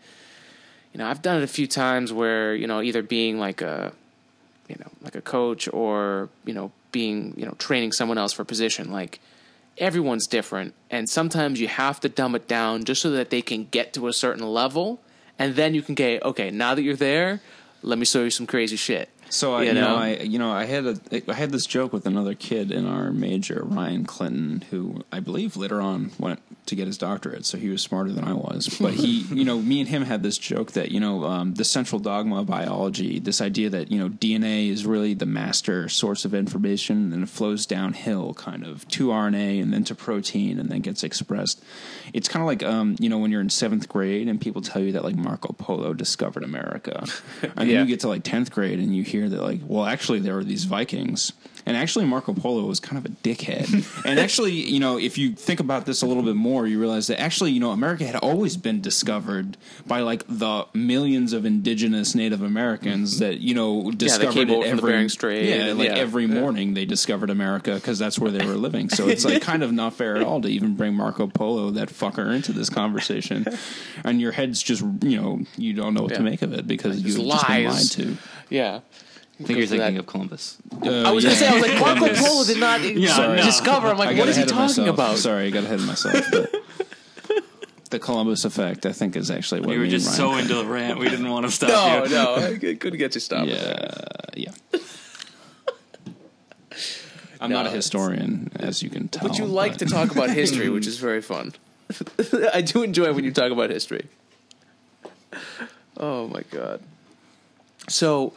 you 0.93 0.97
know, 0.99 1.07
I've 1.07 1.21
done 1.21 1.37
it 1.41 1.43
a 1.43 1.47
few 1.47 1.67
times 1.67 2.13
where 2.13 2.53
you 2.55 2.67
know 2.67 2.81
either 2.81 3.01
being 3.01 3.39
like 3.39 3.61
a, 3.61 3.93
you 4.67 4.75
know, 4.79 4.91
like 5.01 5.15
a 5.15 5.21
coach 5.21 5.67
or 5.73 6.29
you 6.45 6.53
know 6.53 6.71
being 6.91 7.33
you 7.37 7.45
know 7.45 7.55
training 7.57 7.91
someone 7.91 8.17
else 8.19 8.33
for 8.33 8.43
a 8.43 8.45
position. 8.45 8.91
Like 8.91 9.19
everyone's 9.77 10.27
different, 10.27 10.73
and 10.91 11.09
sometimes 11.09 11.59
you 11.59 11.67
have 11.67 11.99
to 12.01 12.09
dumb 12.09 12.35
it 12.35 12.47
down 12.47 12.83
just 12.83 13.01
so 13.01 13.09
that 13.11 13.29
they 13.31 13.41
can 13.41 13.65
get 13.71 13.93
to 13.93 14.07
a 14.07 14.13
certain 14.13 14.45
level, 14.45 14.99
and 15.39 15.55
then 15.55 15.73
you 15.73 15.81
can 15.81 15.95
get 15.95 16.21
okay. 16.23 16.51
Now 16.51 16.75
that 16.75 16.83
you're 16.83 16.95
there, 16.95 17.41
let 17.81 17.97
me 17.97 18.05
show 18.05 18.23
you 18.23 18.29
some 18.29 18.45
crazy 18.45 18.75
shit. 18.75 19.09
So 19.31 19.53
I, 19.53 19.61
You 19.61 19.67
you, 19.69 19.73
know, 19.75 19.81
know? 19.81 19.95
I, 19.95 20.17
you 20.17 20.39
know, 20.39 20.51
I 20.51 20.65
had 20.65 20.85
a, 20.85 20.99
I 21.29 21.33
had 21.33 21.51
this 21.51 21.65
joke 21.65 21.93
with 21.93 22.05
another 22.05 22.35
kid 22.35 22.69
in 22.71 22.85
our 22.85 23.11
major, 23.11 23.63
Ryan 23.63 24.05
Clinton, 24.05 24.65
who 24.69 25.03
I 25.11 25.21
believe 25.21 25.55
later 25.55 25.81
on 25.81 26.11
went 26.19 26.41
to 26.65 26.75
get 26.75 26.87
his 26.87 26.97
doctorate, 26.97 27.45
so 27.45 27.57
he 27.57 27.69
was 27.69 27.81
smarter 27.81 28.11
than 28.11 28.23
I 28.23 28.33
was. 28.33 28.77
But 28.79 28.93
he, 28.93 29.21
you 29.31 29.45
know, 29.45 29.59
me 29.59 29.79
and 29.79 29.89
him 29.89 30.03
had 30.03 30.21
this 30.21 30.37
joke 30.37 30.73
that 30.73 30.91
you 30.91 30.99
know, 30.99 31.23
um, 31.23 31.53
the 31.53 31.63
central 31.63 31.99
dogma 31.99 32.41
of 32.41 32.47
biology, 32.47 33.19
this 33.19 33.41
idea 33.41 33.69
that 33.69 33.91
you 33.91 33.99
know, 33.99 34.09
DNA 34.09 34.69
is 34.69 34.85
really 34.85 35.13
the 35.13 35.25
master 35.25 35.87
source 35.87 36.25
of 36.25 36.33
information, 36.33 37.13
and 37.13 37.23
it 37.23 37.29
flows 37.29 37.65
downhill, 37.65 38.33
kind 38.33 38.65
of 38.65 38.87
to 38.89 39.07
RNA 39.07 39.61
and 39.61 39.73
then 39.73 39.83
to 39.85 39.95
protein, 39.95 40.59
and 40.59 40.69
then 40.69 40.81
gets 40.81 41.03
expressed. 41.03 41.63
It's 42.13 42.27
kind 42.27 42.41
of 42.43 42.47
like, 42.47 42.63
um, 42.63 42.97
you 42.99 43.07
know, 43.07 43.17
when 43.17 43.31
you're 43.31 43.41
in 43.41 43.49
seventh 43.49 43.87
grade 43.87 44.27
and 44.27 44.41
people 44.41 44.61
tell 44.61 44.81
you 44.81 44.91
that 44.91 45.03
like 45.03 45.15
Marco 45.15 45.53
Polo 45.53 45.93
discovered 45.93 46.43
America, 46.43 47.05
and 47.41 47.69
then 47.69 47.69
you 47.79 47.85
get 47.85 48.01
to 48.01 48.09
like 48.09 48.23
tenth 48.23 48.51
grade 48.51 48.79
and 48.79 48.95
you 48.95 49.03
hear 49.03 49.20
that 49.29 49.41
like, 49.41 49.59
well, 49.65 49.85
actually 49.85 50.19
there 50.19 50.35
were 50.35 50.43
these 50.43 50.63
Vikings, 50.65 51.33
And 51.65 51.77
actually, 51.77 52.05
Marco 52.05 52.33
Polo 52.33 52.65
was 52.65 52.79
kind 52.79 52.97
of 52.97 53.05
a 53.05 53.13
dickhead. 53.17 53.69
and 54.05 54.19
actually, 54.19 54.51
you 54.53 54.79
know, 54.79 54.97
if 54.97 55.17
you 55.19 55.33
think 55.33 55.59
about 55.59 55.85
this 55.85 56.01
a 56.01 56.07
little 56.07 56.23
bit 56.23 56.35
more, 56.35 56.65
you 56.65 56.79
realize 56.79 57.05
that 57.07 57.19
actually, 57.21 57.51
you 57.51 57.59
know, 57.59 57.69
America 57.69 58.03
had 58.03 58.15
always 58.15 58.57
been 58.57 58.81
discovered 58.81 59.57
by 59.85 59.99
like 60.01 60.23
the 60.27 60.65
millions 60.73 61.33
of 61.33 61.45
indigenous 61.45 62.15
Native 62.15 62.41
Americans 62.41 63.19
that 63.19 63.39
you 63.41 63.53
know 63.53 63.91
discovered 63.91 64.33
came 64.33 64.49
it 64.49 64.65
every 64.65 64.91
Bering 64.91 65.09
Strait, 65.09 65.45
Yeah, 65.47 65.73
like 65.73 65.89
yeah. 65.89 65.95
every 65.97 66.25
morning 66.25 66.73
they 66.73 66.85
discovered 66.85 67.29
America 67.29 67.75
because 67.75 67.99
that's 67.99 68.17
where 68.17 68.31
they 68.31 68.43
were 68.43 68.55
living. 68.55 68.89
So 68.89 69.07
it's 69.07 69.23
like 69.23 69.41
kind 69.51 69.61
of 69.61 69.71
not 69.71 69.93
fair 69.93 70.15
at 70.17 70.23
all 70.23 70.41
to 70.41 70.47
even 70.47 70.73
bring 70.75 70.95
Marco 70.95 71.27
Polo, 71.27 71.69
that 71.71 71.89
fucker, 71.89 72.33
into 72.35 72.53
this 72.53 72.69
conversation. 72.71 73.45
And 74.03 74.19
your 74.19 74.31
head's 74.31 74.63
just 74.63 74.81
you 75.03 75.21
know 75.21 75.41
you 75.57 75.73
don't 75.73 75.93
know 75.93 76.01
what 76.01 76.11
Yeah. 76.11 76.17
to 76.17 76.23
make 76.23 76.41
of 76.41 76.53
it 76.53 76.65
because 76.65 76.95
you've 77.01 77.17
just 77.17 77.47
been 77.47 77.63
lied 77.65 77.91
to. 77.91 78.17
Yeah. 78.49 78.79
I 79.43 79.47
think 79.47 79.59
you're 79.59 79.67
for 79.67 79.75
that. 79.77 79.83
thinking 79.83 79.99
of 79.99 80.07
Columbus. 80.07 80.57
Uh, 80.71 81.03
I 81.03 81.11
was 81.11 81.23
yeah. 81.23 81.29
gonna 81.31 81.39
say, 81.39 81.47
I 81.47 81.53
was 81.53 81.61
like, 81.63 81.79
Marco 81.79 81.99
Columbus. 81.99 82.21
Polo 82.27 82.43
did 82.45 82.59
not 82.59 82.81
Sorry. 82.81 83.37
no. 83.37 83.43
discover. 83.43 83.87
I'm 83.87 83.97
like, 83.97 84.17
what 84.17 84.29
is 84.29 84.35
he 84.35 84.43
talking 84.43 84.57
myself. 84.59 84.89
about? 84.89 85.17
Sorry, 85.17 85.47
I 85.47 85.49
got 85.49 85.63
ahead 85.63 85.79
of 85.79 85.87
myself. 85.87 86.25
But 86.31 86.55
the 87.89 87.99
Columbus 87.99 88.45
effect, 88.45 88.85
I 88.85 88.91
think, 88.91 89.15
is 89.15 89.31
actually 89.31 89.61
what 89.61 89.69
We 89.69 89.77
were 89.77 89.87
just 89.87 90.07
Ryan 90.07 90.17
so 90.17 90.35
into 90.37 90.55
the 90.55 90.65
rant, 90.65 90.99
we 90.99 91.09
didn't 91.09 91.29
want 91.29 91.45
to 91.45 91.51
stop 91.51 91.69
No, 91.69 92.03
you. 92.03 92.09
no, 92.11 92.35
I 92.35 92.75
couldn't 92.75 92.97
get 92.97 93.15
you 93.15 93.21
stopped. 93.21 93.47
Yeah, 93.49 93.89
yeah. 94.35 94.51
I'm 97.41 97.49
not 97.51 97.65
a 97.65 97.71
historian, 97.71 98.51
as 98.55 98.83
you 98.83 98.89
can 98.89 99.07
tell. 99.07 99.27
But 99.27 99.39
you 99.39 99.45
like 99.45 99.77
to 99.77 99.85
talk 99.85 100.11
about 100.11 100.29
history, 100.29 100.69
which 100.69 100.85
is 100.85 100.97
very 100.97 101.21
fun. 101.21 101.53
I 102.53 102.61
do 102.61 102.83
enjoy 102.83 103.11
when 103.13 103.23
you 103.23 103.31
talk 103.31 103.51
about 103.51 103.71
history. 103.71 104.07
Oh 105.97 106.27
my 106.27 106.43
god. 106.51 106.81
So 107.89 108.33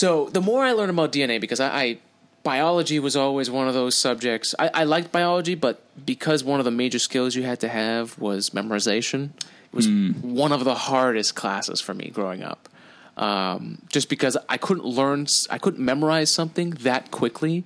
so 0.00 0.30
the 0.30 0.40
more 0.40 0.64
I 0.64 0.72
learn 0.72 0.88
about 0.88 1.12
DNA, 1.12 1.38
because 1.38 1.60
I, 1.60 1.68
I 1.68 1.98
biology 2.42 2.98
was 2.98 3.16
always 3.16 3.50
one 3.50 3.68
of 3.68 3.74
those 3.74 3.94
subjects. 3.94 4.54
I, 4.58 4.70
I 4.72 4.84
liked 4.84 5.12
biology, 5.12 5.54
but 5.54 5.82
because 6.06 6.42
one 6.42 6.58
of 6.58 6.64
the 6.64 6.70
major 6.70 6.98
skills 6.98 7.34
you 7.34 7.42
had 7.42 7.60
to 7.60 7.68
have 7.68 8.18
was 8.18 8.48
memorization, 8.48 9.28
it 9.36 9.74
was 9.74 9.88
one 10.22 10.52
of 10.52 10.64
the 10.64 10.74
hardest 10.74 11.34
classes 11.34 11.82
for 11.82 11.92
me 11.92 12.08
growing 12.08 12.42
up. 12.42 12.70
Um, 13.18 13.82
just 13.90 14.08
because 14.08 14.38
I 14.48 14.56
couldn't 14.56 14.86
learn, 14.86 15.26
I 15.50 15.58
couldn't 15.58 15.84
memorize 15.84 16.32
something 16.32 16.70
that 16.80 17.10
quickly 17.10 17.64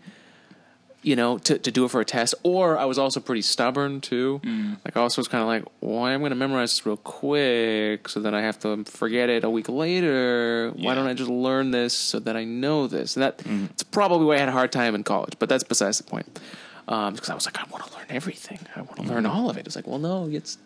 you 1.05 1.15
know, 1.15 1.39
to, 1.39 1.59
to 1.59 1.71
do 1.71 1.85
it 1.85 1.91
for 1.91 2.01
a 2.01 2.05
test. 2.05 2.35
Or 2.43 2.79
I 2.79 2.87
was 2.87 2.99
also 2.99 3.21
pretty 3.21 3.43
stubborn 3.43 4.01
too. 4.01 4.41
Mm. 4.43 4.79
Like 4.85 4.97
I 4.97 5.01
also 5.01 5.21
was 5.21 5.29
kind 5.29 5.43
of 5.43 5.49
like, 5.49 5.65
well, 5.81 6.05
I'm 6.05 6.21
going 6.21 6.31
to 6.31 6.37
memorize 6.37 6.73
this 6.73 6.87
real 6.87 6.97
quick, 6.97 8.09
so 8.09 8.21
then 8.21 8.35
I 8.35 8.41
have 8.41 8.59
to 8.61 8.85
forget 8.85 9.29
it 9.29 9.45
a 9.45 9.51
week 9.51 9.69
later. 9.69 10.73
Why 10.77 10.95
don't 10.95 11.07
I 11.07 11.15
just 11.15 11.31
learn 11.31 11.71
this 11.71 11.93
so 11.93 12.19
that 12.21 12.37
I 12.37 12.45
know 12.45 12.87
this? 12.87 13.17
And 13.17 13.23
that 13.23 13.39
mm. 13.39 13.71
it's 13.71 13.83
probably 13.83 14.27
why 14.27 14.37
I 14.37 14.39
had 14.39 14.49
a 14.49 14.53
hard 14.53 14.73
time 14.73 14.95
in 14.95 15.05
college. 15.05 15.35
But 15.39 15.49
that's 15.49 15.65
besides 15.65 15.99
the 15.99 16.05
point. 16.05 16.41
Um, 16.89 17.15
because 17.15 17.31
I 17.31 17.35
was 17.35 17.47
like, 17.47 17.59
I 17.59 17.65
want 17.71 17.87
to 17.87 17.97
learn 17.97 18.07
everything. 18.11 18.59
I 18.75 18.81
want 18.81 18.97
to 18.97 19.03
mm-hmm. 19.03 19.13
learn 19.13 19.27
all 19.27 19.49
of 19.49 19.57
it. 19.57 19.67
It's 19.67 19.77
like, 19.77 19.87
well, 19.87 19.99
no, 19.99 20.29
it's 20.29 20.59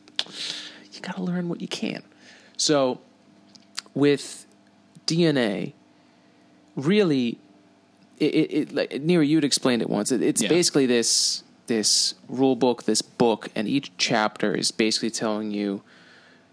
you 0.92 1.00
got 1.00 1.16
to 1.16 1.22
learn 1.22 1.48
what 1.48 1.60
you 1.60 1.68
can. 1.68 2.02
So 2.56 3.00
with 3.94 4.46
DNA, 5.06 5.74
really 6.76 7.38
it, 8.20 8.50
it, 8.58 8.72
like 8.74 8.90
Neary, 8.90 9.28
you'd 9.28 9.44
explained 9.44 9.82
it 9.82 9.90
once. 9.90 10.12
It, 10.12 10.22
it's 10.22 10.42
Yeah. 10.42 10.48
basically 10.48 10.86
this 10.86 11.42
this 11.66 12.14
rule 12.28 12.56
book, 12.56 12.84
this 12.84 13.02
book, 13.02 13.48
and 13.54 13.68
each 13.68 13.92
chapter 13.98 14.54
is 14.54 14.70
basically 14.70 15.10
telling 15.10 15.50
you, 15.50 15.82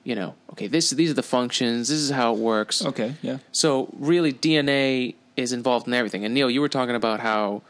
you 0.03 0.13
know, 0.13 0.35
okay, 0.51 0.67
this 0.67 0.89
these 0.91 1.09
are 1.09 1.13
the 1.15 1.23
functions, 1.23 1.87
this 1.89 1.99
is 1.99 2.11
how 2.11 2.33
it 2.33 2.39
works. 2.39 2.85
Okay, 2.85 3.15
yeah. 3.21 3.37
So 3.51 3.89
really, 3.97 4.33
DNA 4.33 5.15
is 5.37 5.51
involved 5.53 5.87
in 5.87 5.93
everything. 5.93 6.23
And 6.25 6.33
Neil, 6.33 6.49
you 6.49 6.61
were 6.61 6.69
talking 6.69 6.95
about 6.95 7.19
how, 7.19 7.61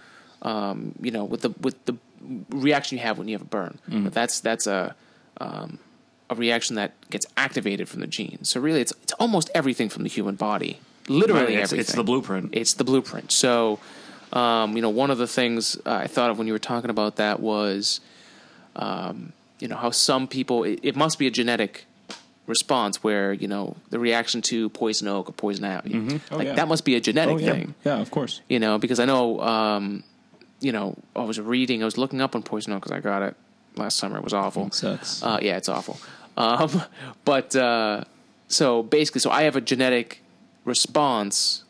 um, 0.42 0.94
you 1.02 1.12
know, 1.12 1.24
with 1.24 1.42
the 1.42 1.50
with 1.62 1.84
the 1.86 1.96
reaction 2.50 2.98
you 2.98 3.04
have 3.04 3.18
when 3.18 3.28
you 3.28 3.36
have 3.36 3.42
a 3.42 3.46
burn, 3.46 3.78
but 3.88 4.14
that's 4.14 4.40
that's 4.40 4.66
a 4.68 4.96
um, 5.40 5.80
a 6.30 6.36
reaction 6.36 6.76
that 6.76 6.94
gets 7.10 7.26
activated 7.38 7.88
from 7.88 8.00
the 8.02 8.08
genes. 8.08 8.50
So 8.50 8.60
really, 8.60 8.82
it's 8.82 8.94
it's 9.04 9.14
almost 9.14 9.50
everything 9.54 9.90
from 9.90 10.04
the 10.04 10.10
human 10.10 10.36
body, 10.36 10.80
literally 11.08 11.42
Right, 11.42 11.50
it's, 11.64 11.72
everything. 11.72 11.80
it's 11.80 11.94
the 11.94 12.04
blueprint. 12.04 12.50
It's 12.54 12.74
the 12.74 12.84
blueprint. 12.84 13.32
So, 13.32 13.80
um, 14.34 14.76
you 14.76 14.82
know, 14.82 14.90
one 14.90 15.12
of 15.12 15.18
the 15.18 15.28
things 15.28 15.78
I 15.86 16.08
thought 16.08 16.30
of 16.32 16.38
when 16.38 16.48
you 16.48 16.54
were 16.54 16.60
talking 16.60 16.90
about 16.90 17.16
that 17.18 17.40
was, 17.40 18.00
um, 18.76 19.34
you 19.60 19.68
know, 19.68 19.76
how 19.78 19.92
some 19.92 20.28
people 20.28 20.64
it, 20.64 20.80
it 20.84 20.96
must 20.96 21.18
be 21.20 21.28
a 21.28 21.32
genetic 21.32 21.86
response 22.48 23.04
where 23.04 23.34
you 23.34 23.48
know 23.48 23.76
the 23.90 23.98
reaction 23.98 24.40
to 24.40 24.70
poison 24.70 25.08
oak 25.08 25.30
or 25.30 25.32
poison 25.34 25.64
ivy, 25.66 26.20
Oh, 26.32 26.38
like 26.38 26.48
yeah. 26.48 26.54
that 26.56 26.68
must 26.68 26.86
be 26.86 26.96
a 26.96 27.00
genetic 27.02 27.36
Oh, 27.36 27.40
yeah. 27.40 27.52
thing. 27.54 27.76
Yeah, 27.84 27.98
of 28.00 28.12
course. 28.12 28.42
You 28.50 28.60
know, 28.60 28.78
because 28.78 29.00
I 29.00 29.06
know, 29.06 29.40
um, 29.42 30.04
you 30.60 30.72
know, 30.72 30.96
I 31.16 31.24
was 31.24 31.40
reading, 31.40 31.82
I 31.82 31.86
was 31.86 31.98
looking 31.98 32.22
up 32.22 32.36
on 32.36 32.44
poison 32.44 32.74
oak 32.74 32.84
because 32.84 32.92
I 32.92 33.00
got 33.00 33.22
it 33.24 33.36
last 33.78 33.98
summer. 33.98 34.18
It 34.18 34.24
was 34.24 34.34
awful. 34.34 34.68
It 34.68 34.74
Sucks. 34.76 35.24
Uh, 35.24 35.40
yeah, 35.42 35.58
it's 35.58 35.70
awful. 35.70 35.98
Um, 36.38 36.82
but 37.24 37.56
uh, 37.56 38.04
so 38.50 38.84
basically, 38.84 39.22
so 39.22 39.30
I 39.32 39.44
have 39.44 39.56
a 39.56 39.62
genetic 39.62 40.22
response 40.66 41.64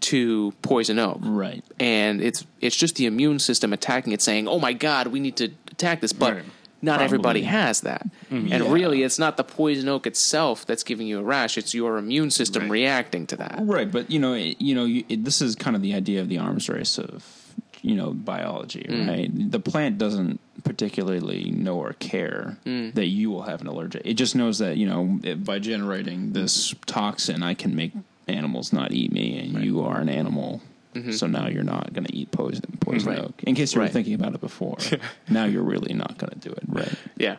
to 0.00 0.52
poison 0.62 0.98
oak, 0.98 1.18
right. 1.22 1.62
and 1.78 2.20
it's 2.20 2.44
it's 2.60 2.74
just 2.76 2.96
the 2.96 3.06
immune 3.06 3.38
system 3.38 3.72
attacking 3.72 4.12
it, 4.12 4.20
saying, 4.22 4.48
"Oh 4.48 4.58
my 4.58 4.72
God, 4.72 5.08
we 5.08 5.20
need 5.20 5.36
to 5.36 5.44
attack 5.70 6.00
this." 6.00 6.12
But 6.12 6.34
Right. 6.34 6.44
not 6.82 6.94
Probably. 6.98 7.04
everybody 7.04 7.42
has 7.42 7.82
that, 7.82 8.06
and 8.30 8.48
Yeah. 8.48 8.72
really, 8.72 9.04
it's 9.04 9.18
not 9.20 9.36
the 9.36 9.44
poison 9.44 9.88
oak 9.88 10.06
itself 10.06 10.66
that's 10.66 10.82
giving 10.82 11.06
you 11.06 11.20
a 11.20 11.22
rash; 11.22 11.56
it's 11.56 11.72
your 11.72 11.98
immune 11.98 12.30
system 12.30 12.62
Right. 12.62 12.70
reacting 12.72 13.26
to 13.28 13.36
that. 13.36 13.60
Right, 13.62 13.90
but 13.90 14.10
you 14.10 14.18
know, 14.18 14.34
it, 14.34 14.56
you 14.60 14.74
know, 14.74 14.84
you, 14.86 15.04
it, 15.08 15.24
this 15.24 15.40
is 15.40 15.54
kind 15.54 15.76
of 15.76 15.82
the 15.82 15.94
idea 15.94 16.20
of 16.20 16.28
the 16.28 16.38
arms 16.38 16.68
race 16.68 16.98
of 16.98 17.24
you 17.80 17.94
know 17.94 18.12
biology, 18.12 18.84
Mm. 18.88 19.08
right? 19.08 19.50
The 19.52 19.60
plant 19.60 19.98
doesn't 19.98 20.40
particularly 20.64 21.50
know 21.50 21.76
or 21.78 21.92
care 21.94 22.58
Mm. 22.66 22.94
that 22.94 23.06
you 23.06 23.30
will 23.30 23.42
have 23.42 23.60
an 23.60 23.66
allergic. 23.68 24.02
It 24.04 24.14
just 24.14 24.34
knows 24.34 24.58
that 24.58 24.76
you 24.78 24.86
know 24.86 25.20
it, 25.22 25.44
by 25.44 25.60
generating 25.60 26.32
this 26.32 26.74
toxin, 26.86 27.44
I 27.44 27.54
can 27.54 27.76
make 27.76 27.92
animals 28.32 28.72
not 28.72 28.92
eat 28.92 29.12
me, 29.12 29.38
and 29.38 29.64
you 29.64 29.82
are 29.82 30.00
an 30.00 30.08
animal. 30.08 30.60
So 31.12 31.26
now 31.26 31.48
you're 31.48 31.62
not 31.64 31.94
going 31.94 32.04
to 32.04 32.14
eat 32.14 32.32
poison 32.32 32.64
poison 32.80 33.12
Mm-hmm. 33.12 33.20
Right. 33.22 33.28
oak. 33.30 33.42
In 33.44 33.54
case 33.54 33.72
you 33.74 33.80
were 33.80 33.84
Right. 33.86 33.92
thinking 33.92 34.12
about 34.12 34.34
it 34.34 34.40
before, 34.42 34.76
now 35.30 35.44
you're 35.46 35.62
really 35.62 35.94
not 35.94 36.18
going 36.18 36.32
to 36.32 36.38
do 36.38 36.50
it, 36.50 36.64
right? 36.68 36.94
Yeah. 37.16 37.36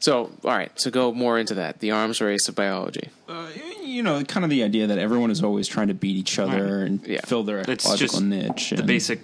So, 0.00 0.30
all 0.44 0.50
right. 0.56 0.70
So, 0.80 0.90
go 0.90 1.12
more 1.12 1.38
into 1.38 1.54
that. 1.54 1.80
The 1.80 1.90
arms 1.90 2.20
race 2.20 2.48
of 2.48 2.54
biology. 2.54 3.08
Uh, 3.28 3.48
you 3.82 4.02
know, 4.02 4.22
kind 4.24 4.44
of 4.44 4.48
the 4.50 4.62
idea 4.62 4.86
that 4.86 4.98
everyone 4.98 5.30
is 5.30 5.42
always 5.42 5.66
trying 5.66 5.88
to 5.88 5.94
beat 5.94 6.16
each 6.16 6.38
other 6.38 6.82
and 6.84 7.04
Yeah. 7.06 7.20
fill 7.26 7.42
their 7.42 7.58
It's 7.58 7.84
ecological 7.84 8.20
just 8.20 8.22
niche. 8.22 8.70
the 8.70 8.76
and- 8.78 8.86
basic, 8.86 9.20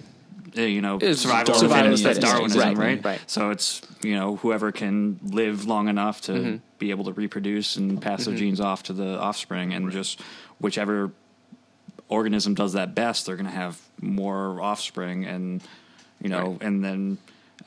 uh, 0.57 0.61
you 0.61 0.81
know, 0.81 0.97
It's 1.01 1.21
survival 1.21 1.53
of 1.55 1.61
the 1.61 1.67
Darwinism. 1.67 2.03
fittest. 2.03 2.21
That's 2.21 2.33
Darwinism. 2.33 2.59
Darwinism, 2.61 2.79
Right, 2.81 2.95
right? 3.03 3.05
right. 3.19 3.21
So 3.29 3.49
it's 3.51 3.81
you 4.03 4.15
know 4.15 4.35
whoever 4.37 4.71
can 4.71 5.19
live 5.23 5.65
long 5.67 5.87
enough 5.87 6.21
to 6.21 6.31
Mm-hmm. 6.33 6.55
be 6.79 6.89
able 6.91 7.05
to 7.05 7.13
reproduce 7.13 7.75
and 7.77 8.01
pass 8.01 8.25
their 8.25 8.35
genes 8.35 8.59
off 8.61 8.83
to 8.83 8.93
the 8.93 9.19
offspring, 9.19 9.73
and 9.73 9.91
just 9.91 10.21
whichever 10.59 11.11
organism 12.09 12.53
does 12.53 12.73
that 12.73 12.93
best, 12.95 13.25
they're 13.25 13.35
going 13.35 13.45
to 13.47 13.51
have 13.51 13.79
more 14.01 14.61
offspring, 14.61 15.25
and 15.25 15.63
you 16.21 16.29
know, 16.29 16.51
Right. 16.51 16.61
and 16.63 16.83
then 16.83 17.17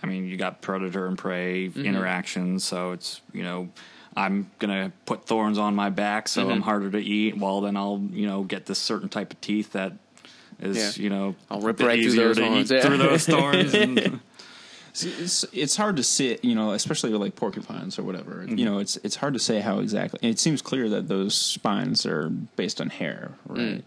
I 0.03 0.07
mean, 0.07 0.29
you 0.29 0.37
got 0.37 0.61
predator 0.63 1.07
and 1.07 1.19
prey 1.19 1.69
Mm-hmm. 1.69 1.85
interactions, 1.85 2.65
so 2.65 2.93
it's 2.93 3.21
you 3.33 3.43
know. 3.43 3.69
I'm 4.17 4.51
gonna 4.59 4.91
put 5.07 5.27
thorns 5.27 5.59
on 5.59 5.77
my 5.77 5.91
back, 5.91 6.27
so 6.27 6.43
Mm-hmm. 6.43 6.51
I'm 6.51 6.63
harder 6.63 6.91
to 6.91 6.99
eat. 6.99 7.39
Well, 7.39 7.61
then 7.61 7.77
I'll, 7.77 8.03
you 8.11 8.27
know, 8.27 8.43
get 8.43 8.67
this 8.67 8.81
certain 8.81 9.09
type 9.09 9.33
of 9.33 9.41
teeth 9.41 9.73
that 9.73 9.93
is, 10.61 10.99
Yeah. 10.99 11.03
you 11.05 11.11
know, 11.11 11.35
I'll 11.51 11.61
rip 11.61 11.77
bit 11.79 11.87
right 11.87 11.99
through 12.01 12.09
easier 12.09 12.25
those 12.29 12.37
to 12.37 12.43
thorns, 12.45 12.73
eat 12.73 12.75
yeah. 12.75 12.83
through 12.83 12.97
those 12.99 13.27
thorns. 13.35 13.75
And, 13.75 14.21
it's, 15.01 15.45
it's 15.53 15.77
hard 15.77 15.97
to 15.97 16.03
sit, 16.03 16.45
you 16.45 16.55
know, 16.55 16.73
especially 16.73 17.13
with 17.13 17.21
like 17.21 17.37
porcupines 17.37 17.99
or 17.99 18.03
whatever. 18.03 18.37
Mm-hmm. 18.43 18.59
You 18.59 18.65
know, 18.65 18.79
it's 18.79 18.97
it's 19.05 19.17
hard 19.17 19.35
to 19.35 19.39
say 19.41 19.61
how 19.61 19.79
exactly. 19.79 20.19
It 20.29 20.39
seems 20.41 20.61
clear 20.63 20.89
that 20.89 21.07
those 21.09 21.35
spines 21.35 22.05
are 22.05 22.29
based 22.57 22.81
on 22.81 22.91
hair, 22.91 23.33
right? 23.47 23.59
Mm. 23.79 23.83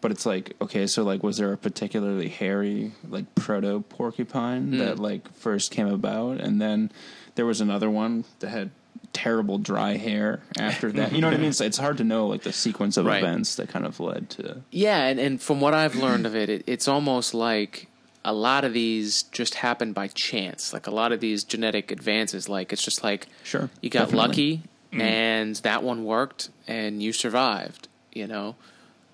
But 0.00 0.10
it's 0.10 0.24
like 0.26 0.54
okay, 0.62 0.86
so 0.86 1.02
like, 1.02 1.22
was 1.22 1.36
there 1.36 1.52
a 1.52 1.56
particularly 1.58 2.28
hairy 2.28 2.92
like 3.08 3.34
proto 3.34 3.80
porcupine 3.88 4.72
Mm. 4.72 4.78
that 4.78 4.98
like 4.98 5.30
first 5.34 5.70
came 5.70 5.88
about, 5.88 6.40
and 6.40 6.60
then 6.60 6.90
there 7.34 7.44
was 7.46 7.60
another 7.60 7.90
one 7.90 8.24
that 8.38 8.48
had 8.48 8.70
terrible 9.14 9.56
dry 9.56 9.96
hair 9.96 10.40
after 10.58 10.92
that. 10.92 11.12
You 11.12 11.22
know 11.22 11.28
what 11.28 11.34
I 11.34 11.38
mean? 11.38 11.48
It's, 11.48 11.60
it's 11.62 11.78
hard 11.78 11.96
to 11.98 12.04
know 12.04 12.26
like 12.26 12.42
the 12.42 12.52
sequence 12.52 12.96
of 12.98 13.06
Right. 13.06 13.22
events 13.22 13.56
that 13.56 13.68
kind 13.70 13.86
of 13.86 13.98
led 14.00 14.28
to. 14.30 14.60
Yeah, 14.70 15.04
and, 15.06 15.18
and 15.18 15.40
from 15.40 15.60
what 15.62 15.72
I've 15.72 15.94
learned 15.96 16.26
of 16.26 16.34
it, 16.36 16.50
it, 16.50 16.64
it's 16.66 16.86
almost 16.88 17.32
like 17.32 17.88
a 18.24 18.32
lot 18.34 18.64
of 18.64 18.72
these 18.74 19.22
just 19.24 19.54
happen 19.56 19.92
by 19.92 20.08
chance. 20.08 20.72
Like 20.74 20.86
a 20.86 20.90
lot 20.90 21.12
of 21.12 21.20
these 21.20 21.44
genetic 21.44 21.90
advances, 21.90 22.48
like 22.48 22.72
it's 22.72 22.82
just 22.82 23.02
like 23.02 23.28
Sure, 23.42 23.70
you 23.80 23.88
got 23.88 24.10
definitely. 24.10 24.28
lucky 24.28 24.62
and 24.92 25.56
that 25.56 25.82
one 25.82 26.04
worked 26.04 26.50
and 26.68 27.02
you 27.02 27.12
survived. 27.12 27.88
You 28.12 28.26
know, 28.28 28.54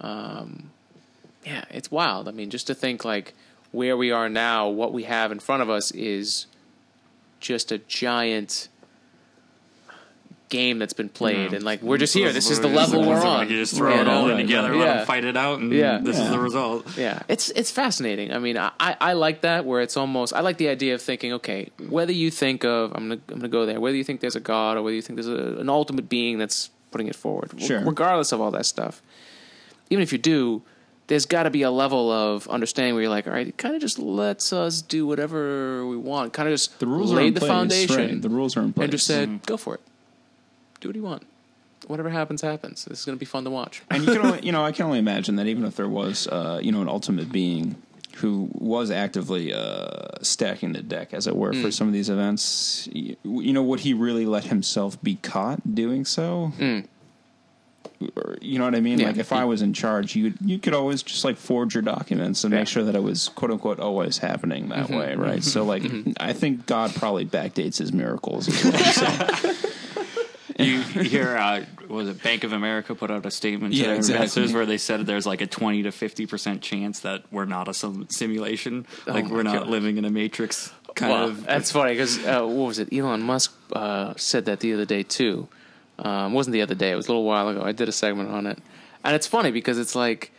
um, 0.00 0.70
yeah, 1.44 1.64
it's 1.70 1.90
wild. 1.90 2.28
I 2.28 2.32
mean, 2.32 2.50
just 2.50 2.66
to 2.66 2.74
think 2.74 3.04
like 3.04 3.34
where 3.72 3.96
we 3.96 4.10
are 4.10 4.28
now, 4.28 4.68
what 4.68 4.92
we 4.92 5.04
have 5.04 5.32
in 5.32 5.38
front 5.40 5.62
of 5.62 5.70
us 5.70 5.90
is 5.92 6.46
just 7.40 7.72
a 7.72 7.78
giant 7.78 8.68
game 10.50 10.78
that's 10.78 10.92
been 10.92 11.08
played, 11.08 11.50
Yeah. 11.50 11.56
and 11.56 11.64
like 11.64 11.80
we're 11.82 11.96
just 11.96 12.12
here. 12.12 12.32
This 12.32 12.50
is 12.50 12.60
the 12.60 12.68
level 12.68 13.00
we're 13.00 13.14
like 13.14 13.24
on. 13.24 13.48
You 13.50 13.56
just 13.56 13.74
throw 13.74 13.98
it 13.98 14.06
all 14.06 14.28
in 14.28 14.36
together, 14.36 14.74
Yeah. 14.74 14.78
let 14.84 14.94
them 14.98 15.06
fight 15.06 15.24
it 15.24 15.36
out, 15.36 15.60
and 15.60 15.72
Yeah. 15.72 15.98
this 16.02 16.18
is 16.18 16.28
the 16.28 16.38
result. 16.38 16.86
Yeah, 16.98 17.22
it's 17.28 17.48
it's 17.50 17.70
fascinating. 17.70 18.32
I 18.32 18.38
mean, 18.38 18.58
I, 18.58 18.70
I 18.78 18.96
I 19.00 19.12
like 19.14 19.40
that 19.40 19.64
where 19.64 19.80
it's 19.80 19.96
almost. 19.96 20.34
I 20.34 20.40
like 20.40 20.58
the 20.58 20.68
idea 20.68 20.94
of 20.94 21.00
thinking, 21.00 21.32
okay, 21.34 21.70
whether 21.88 22.12
you 22.12 22.30
think 22.30 22.64
of 22.64 22.92
I'm 22.94 23.08
gonna 23.08 23.20
I'm 23.30 23.36
gonna 23.38 23.48
go 23.48 23.64
there, 23.64 23.80
whether 23.80 23.96
you 23.96 24.04
think 24.04 24.20
there's 24.20 24.36
a 24.36 24.40
god 24.40 24.76
or 24.76 24.82
whether 24.82 24.94
you 24.96 25.02
think 25.02 25.16
there's 25.16 25.28
a, 25.28 25.58
an 25.60 25.68
ultimate 25.70 26.08
being 26.10 26.36
that's 26.38 26.68
putting 26.90 27.06
it 27.06 27.16
forward, 27.16 27.50
Sure. 27.58 27.80
regardless 27.84 28.32
of 28.32 28.40
all 28.40 28.50
that 28.50 28.66
stuff. 28.66 29.00
Even 29.90 30.02
if 30.02 30.12
you 30.12 30.18
do, 30.18 30.62
there's 31.06 31.26
got 31.26 31.44
to 31.44 31.50
be 31.50 31.62
a 31.62 31.70
level 31.70 32.10
of 32.10 32.46
understanding 32.48 32.94
where 32.94 33.02
you're 33.02 33.10
like, 33.10 33.26
all 33.26 33.32
right, 33.32 33.48
it 33.48 33.56
kind 33.58 33.74
of 33.74 33.80
just 33.80 33.98
lets 33.98 34.52
us 34.52 34.82
do 34.82 35.06
whatever 35.06 35.84
we 35.86 35.96
want. 35.96 36.32
Kind 36.32 36.48
of 36.48 36.52
just 36.54 36.78
The 36.78 36.86
rules 36.86 37.12
laid 37.12 37.22
are 37.24 37.26
in 37.28 37.34
the 37.34 37.40
place, 37.40 37.48
foundation. 37.50 37.96
right. 37.96 38.22
The 38.22 38.28
rules 38.28 38.56
are 38.56 38.62
in 38.62 38.72
place. 38.72 38.84
and 38.84 38.92
just 38.92 39.06
said, 39.06 39.28
mm-hmm. 39.28 39.44
go 39.46 39.56
for 39.56 39.74
it, 39.74 39.80
do 40.80 40.88
what 40.88 40.96
you 40.96 41.02
want. 41.02 41.22
Whatever 41.86 42.10
happens, 42.10 42.42
happens. 42.42 42.84
This 42.84 43.00
is 43.00 43.04
going 43.06 43.16
to 43.16 43.20
be 43.20 43.24
fun 43.26 43.44
to 43.44 43.50
watch. 43.50 43.82
and 43.90 44.04
you 44.04 44.12
can 44.12 44.24
only, 44.26 44.40
you 44.44 44.52
know 44.52 44.64
I 44.64 44.72
can 44.72 44.84
only 44.86 44.98
imagine 44.98 45.36
that 45.36 45.46
even 45.46 45.64
if 45.64 45.76
there 45.76 45.88
was 45.88 46.26
uh, 46.28 46.60
you 46.62 46.72
know 46.72 46.82
an 46.82 46.88
ultimate 46.88 47.32
being 47.32 47.76
who 48.16 48.50
was 48.52 48.90
actively 48.90 49.54
uh, 49.54 50.08
stacking 50.20 50.72
the 50.72 50.82
deck 50.82 51.14
as 51.14 51.26
it 51.26 51.34
were 51.36 51.52
Hmm. 51.54 51.62
for 51.62 51.70
some 51.70 51.86
of 51.86 51.94
these 51.94 52.10
events 52.10 52.88
you, 52.92 53.16
you 53.24 53.52
know 53.52 53.62
would 53.62 53.80
he 53.80 53.94
really 53.94 54.26
let 54.26 54.44
himself 54.44 55.00
be 55.02 55.14
caught 55.16 55.74
doing 55.74 56.04
so 56.04 56.52
or, 58.16 58.36
you 58.40 58.58
know 58.58 58.64
what 58.64 58.74
I 58.74 58.80
mean. 58.80 58.98
Yeah. 58.98 59.08
like 59.08 59.18
if 59.18 59.30
I 59.32 59.44
was 59.44 59.60
in 59.62 59.72
charge 59.74 60.16
you 60.16 60.32
you 60.44 60.58
could 60.58 60.74
always 60.74 61.02
just 61.02 61.24
like 61.24 61.36
forge 61.36 61.74
your 61.74 61.82
documents 61.82 62.44
and 62.44 62.52
Yeah. 62.52 62.60
make 62.60 62.68
sure 62.68 62.82
that 62.84 62.94
it 62.94 63.02
was 63.02 63.28
quote 63.30 63.50
unquote 63.50 63.78
always 63.78 64.18
happening 64.18 64.68
that 64.70 64.86
Mm-hmm. 64.86 64.96
way 64.96 65.14
right 65.16 65.42
so 65.44 65.64
like 65.64 65.82
I 66.18 66.32
think 66.32 66.66
God 66.66 66.94
probably 66.94 67.26
backdates 67.26 67.78
his 67.78 67.92
miracles 67.92 68.48
well 68.64 68.72
so. 68.92 69.06
Hear, 71.08 71.36
uh, 71.36 71.64
was 71.88 72.08
it 72.08 72.22
Bank 72.22 72.44
of 72.44 72.52
America 72.52 72.94
put 72.94 73.10
out 73.10 73.24
a 73.26 73.30
statement 73.30 73.74
to 73.74 73.80
Yeah, 73.80 73.86
their 73.88 73.96
exactly. 73.96 74.16
investors 74.22 74.52
where 74.52 74.66
they 74.66 74.78
said 74.78 75.06
there's 75.06 75.26
like 75.26 75.40
a 75.40 75.46
20 75.46 75.82
to 75.84 75.92
50 75.92 76.26
percent 76.26 76.62
chance 76.62 77.00
that 77.00 77.24
we're 77.30 77.44
not 77.46 77.68
a 77.68 77.74
sim- 77.74 78.08
simulation, 78.10 78.86
like 79.06 79.24
Oh 79.24 79.28
my 79.28 79.34
we're 79.34 79.42
not 79.42 79.60
God. 79.60 79.68
living 79.68 79.96
in 79.98 80.04
a 80.04 80.10
matrix 80.10 80.72
kind 80.94 81.12
well, 81.12 81.28
of. 81.28 81.44
That's 81.46 81.70
funny 81.72 81.92
because 81.92 82.18
uh, 82.24 82.42
what 82.42 82.66
was 82.68 82.78
it? 82.78 82.92
Elon 82.92 83.22
Musk 83.22 83.54
uh, 83.72 84.14
said 84.16 84.44
that 84.46 84.60
the 84.60 84.74
other 84.74 84.84
day 84.84 85.02
too. 85.02 85.48
Um, 85.98 86.32
wasn't 86.32 86.54
the 86.54 86.62
other 86.62 86.74
day. 86.74 86.92
It 86.92 86.96
was 86.96 87.08
a 87.08 87.10
little 87.10 87.24
while 87.24 87.48
ago. 87.48 87.62
I 87.62 87.72
did 87.72 87.88
a 87.88 87.92
segment 87.92 88.30
on 88.30 88.46
it, 88.46 88.58
and 89.04 89.14
it's 89.14 89.26
funny 89.26 89.50
because 89.50 89.78
it's 89.78 89.94
like 89.94 90.32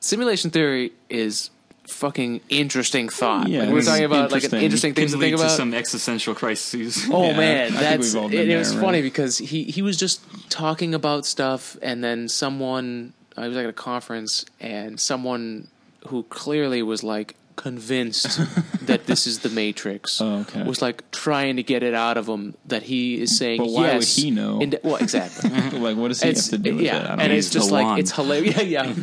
simulation 0.00 0.50
theory 0.50 0.92
is 1.08 1.50
fucking 1.86 2.40
interesting 2.48 3.08
thought. 3.08 3.48
Yeah, 3.48 3.64
like 3.64 3.72
we're 3.72 3.82
talking 3.82 4.04
about 4.04 4.32
like 4.32 4.44
an 4.44 4.54
interesting. 4.58 4.62
interesting 4.62 4.94
things 4.94 5.10
can 5.12 5.20
to 5.20 5.24
lead 5.24 5.30
think 5.30 5.38
to 5.40 5.44
about. 5.46 5.56
some 5.56 5.74
existential 5.74 6.34
crises. 6.34 7.04
Oh 7.10 7.26
Yeah, 7.30 7.36
man, 7.36 7.76
I 7.76 7.80
that's 7.80 8.14
we've 8.14 8.24
it, 8.24 8.30
been 8.30 8.50
it 8.50 8.56
was 8.56 8.72
there, 8.72 8.80
funny 8.82 9.02
because 9.02 9.38
he 9.38 9.64
he 9.64 9.82
was 9.82 9.96
just 9.96 10.20
talking 10.50 10.94
about 10.94 11.26
stuff, 11.26 11.76
and 11.82 12.02
then 12.02 12.28
someone 12.28 13.12
uh, 13.36 13.42
I 13.42 13.48
was 13.48 13.56
like 13.56 13.64
at 13.64 13.70
a 13.70 13.72
conference, 13.72 14.44
and 14.60 14.98
someone 14.98 15.68
who 16.08 16.22
clearly 16.24 16.82
was 16.82 17.02
like 17.02 17.34
convinced 17.56 18.40
that 18.82 19.06
this 19.06 19.26
is 19.28 19.38
the 19.40 19.48
Matrix 19.48 20.20
Oh, 20.20 20.38
okay. 20.40 20.64
was 20.64 20.82
like 20.82 21.08
trying 21.12 21.56
to 21.56 21.62
get 21.62 21.82
it 21.84 21.94
out 21.94 22.16
of 22.16 22.26
him 22.28 22.54
that 22.66 22.82
he 22.82 23.20
is 23.22 23.36
saying 23.38 23.58
But 23.60 23.68
why 23.70 23.82
would 23.92 24.02
yes. 24.02 24.16
he 24.16 24.30
know? 24.32 24.60
And- 24.60 24.78
well, 24.82 24.96
exactly. 24.96 25.50
like 25.78 25.96
what 25.96 26.08
does 26.08 26.20
he 26.22 26.30
it's 26.30 26.50
have 26.50 26.58
to 26.60 26.70
do 26.70 26.74
with 26.76 26.84
yeah, 26.84 26.96
it 26.96 27.02
I 27.04 27.08
don't 27.10 27.20
and 27.20 27.28
know. 27.32 27.36
it's 27.36 27.46
He's 27.46 27.52
just 27.54 27.70
like 27.70 27.84
one. 27.86 27.98
it's 28.00 28.10
hilarious. 28.12 28.56
Yeah, 28.64 28.86
yeah. 28.86 28.94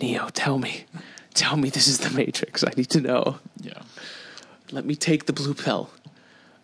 Neo, 0.00 0.28
tell 0.32 0.58
me, 0.58 0.84
tell 1.34 1.56
me 1.56 1.70
this 1.70 1.86
is 1.88 1.98
the 1.98 2.10
Matrix. 2.10 2.64
I 2.64 2.72
need 2.76 2.90
to 2.90 3.00
know. 3.00 3.38
yeah 3.60 3.82
Let 4.72 4.84
me 4.84 4.94
take 4.94 5.26
the 5.26 5.32
blue 5.32 5.54
pill. 5.54 5.90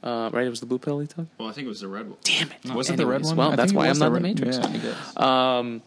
Uh, 0.03 0.31
right, 0.33 0.47
it 0.47 0.51
was 0.51 0.61
the 0.61 0.67
blue 0.67 0.79
pill 0.79 1.01
he 1.01 1.07
took. 1.07 1.27
well 1.39 1.49
I 1.49 1.53
think 1.53 1.67
it 1.67 1.69
was 1.69 1.81
the 1.81 1.89
red 1.89 2.09
one 2.09 2.19
Damn 2.23 2.51
it! 2.53 2.73
Was 2.75 2.91
it 2.91 2.97
the 2.97 3.07
red 3.07 3.17
Anyways, 3.17 3.29
one? 3.29 3.37
Well, 3.39 3.53
I 3.53 3.57
that's 3.57 3.73
think 3.73 3.77
it 3.77 3.79
why 3.79 3.85
I'm 3.87 3.91
was 3.91 3.99
not 3.99 4.05
the 4.13 4.19
the 4.21 4.23
red- 4.23 4.23
Matrix. 4.23 4.59
Yeah, 4.59 4.67
I 4.67 4.77
guess. 4.77 5.17
Um, 5.17 5.83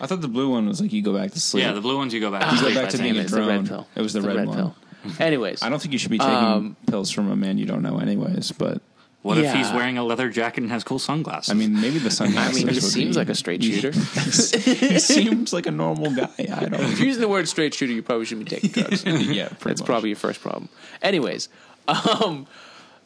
I 0.00 0.06
thought 0.06 0.20
the 0.22 0.28
blue 0.28 0.50
one 0.50 0.66
was 0.66 0.80
like 0.80 0.92
you 0.92 1.02
go 1.02 1.14
back 1.14 1.30
to 1.32 1.40
sleep. 1.40 1.62
yeah, 1.64 1.72
the 1.72 1.80
blue 1.80 1.96
ones 1.96 2.12
you 2.14 2.20
go 2.20 2.30
back. 2.32 2.48
To 2.50 2.56
go 2.56 2.62
sleep, 2.62 2.74
back 2.74 2.86
I 2.86 2.88
to 2.88 2.96
think. 2.96 3.02
being 3.12 3.16
a 3.16 3.20
it's 3.20 3.32
the 3.32 3.40
red 3.42 3.64
drone. 3.64 3.68
pill. 3.68 3.86
It 3.94 4.00
was 4.02 4.12
the 4.14 4.20
It's 4.20 4.26
red 4.28 4.46
one. 4.48 4.56
pill. 4.56 4.76
Anyways, 5.20 5.62
I 5.62 5.68
don't 5.68 5.80
think 5.80 5.92
you 5.92 5.98
should 5.98 6.10
be 6.10 6.18
taking 6.18 6.34
Um, 6.34 6.76
pills 6.86 7.10
from 7.10 7.30
a 7.30 7.36
man 7.36 7.58
you 7.58 7.66
don't 7.66 7.82
know, 7.82 7.98
anyways. 7.98 8.50
But 8.52 8.82
What 9.22 9.36
if 9.36 9.52
he's 9.54 9.70
wearing 9.72 9.98
a 9.98 10.04
leather 10.04 10.30
jacket 10.30 10.62
and 10.62 10.72
has 10.72 10.82
cool 10.82 10.98
sunglasses? 10.98 11.50
I 11.50 11.54
mean, 11.54 11.78
maybe 11.78 11.98
the 11.98 12.06
I 12.06 12.10
sunglasses. 12.10 12.64
mean, 12.64 12.72
he 12.72 12.80
seems 12.80 13.16
be- 13.16 13.20
like 13.20 13.28
a 13.28 13.34
straight 13.34 13.62
shooter. 13.62 13.90
he 13.92 14.98
seems 14.98 15.52
like 15.52 15.66
a 15.66 15.70
normal 15.70 16.10
guy. 16.14 16.30
I 16.38 16.64
don't. 16.66 16.80
you're 16.80 17.06
using 17.06 17.20
the 17.20 17.28
word 17.28 17.46
straight 17.46 17.74
shooter, 17.74 17.92
you 17.92 18.02
probably 18.02 18.24
shouldn't 18.24 18.48
be 18.48 18.56
taking 18.56 18.70
drugs. 18.70 19.04
yeah, 19.06 19.48
pretty 19.48 19.64
That's 19.64 19.80
much. 19.80 19.86
probably 19.86 20.08
your 20.08 20.16
first 20.16 20.40
problem. 20.40 20.70
Anyways, 21.02 21.50
um, 21.86 22.46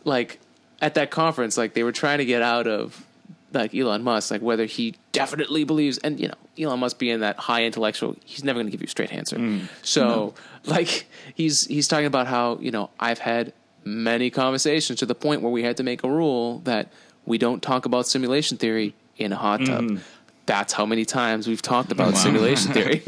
like 0.04 0.38
at 0.80 0.94
that 0.94 1.10
conference, 1.10 1.56
like 1.56 1.74
they 1.74 1.82
were 1.82 1.92
trying 1.92 2.18
to 2.18 2.24
get 2.24 2.42
out 2.42 2.68
of 2.68 3.04
like 3.52 3.74
Elon 3.74 4.02
Musk, 4.04 4.30
like 4.30 4.42
whether 4.42 4.66
he 4.66 4.94
definitely 5.12 5.64
believes, 5.64 5.98
and 5.98 6.20
you 6.20 6.28
know, 6.28 6.34
Elon 6.58 6.78
Musk 6.78 6.98
being 6.98 7.20
that 7.20 7.38
high 7.38 7.64
intellectual, 7.64 8.14
he's 8.24 8.44
never 8.44 8.58
going 8.58 8.66
to 8.66 8.70
give 8.72 8.80
you 8.82 8.86
a 8.86 8.90
straight 8.90 9.12
answer. 9.12 9.60
So, 9.82 10.34
like 10.64 11.06
he's 11.34 11.66
he's 11.66 11.88
talking 11.88 12.06
about 12.06 12.26
how 12.28 12.58
you 12.60 12.70
know 12.70 12.90
I've 13.00 13.18
had 13.18 13.52
many 13.84 14.30
conversations 14.30 14.98
to 15.00 15.06
the 15.06 15.14
point 15.14 15.42
where 15.42 15.52
we 15.52 15.62
had 15.62 15.76
to 15.78 15.82
make 15.82 16.02
a 16.04 16.08
rule 16.08 16.60
that 16.60 16.90
we 17.26 17.38
don't 17.38 17.62
talk 17.62 17.86
about 17.86 18.06
simulation 18.06 18.56
theory 18.56 18.94
in 19.16 19.32
a 19.32 19.36
hot 19.36 19.64
tub. 19.64 19.84
Mm-hmm. 19.84 19.96
That's 20.46 20.72
how 20.74 20.84
many 20.84 21.04
times 21.06 21.46
we've 21.48 21.62
talked 21.62 21.90
about 21.92 22.16
simulation 22.16 22.72
theory. 22.74 23.02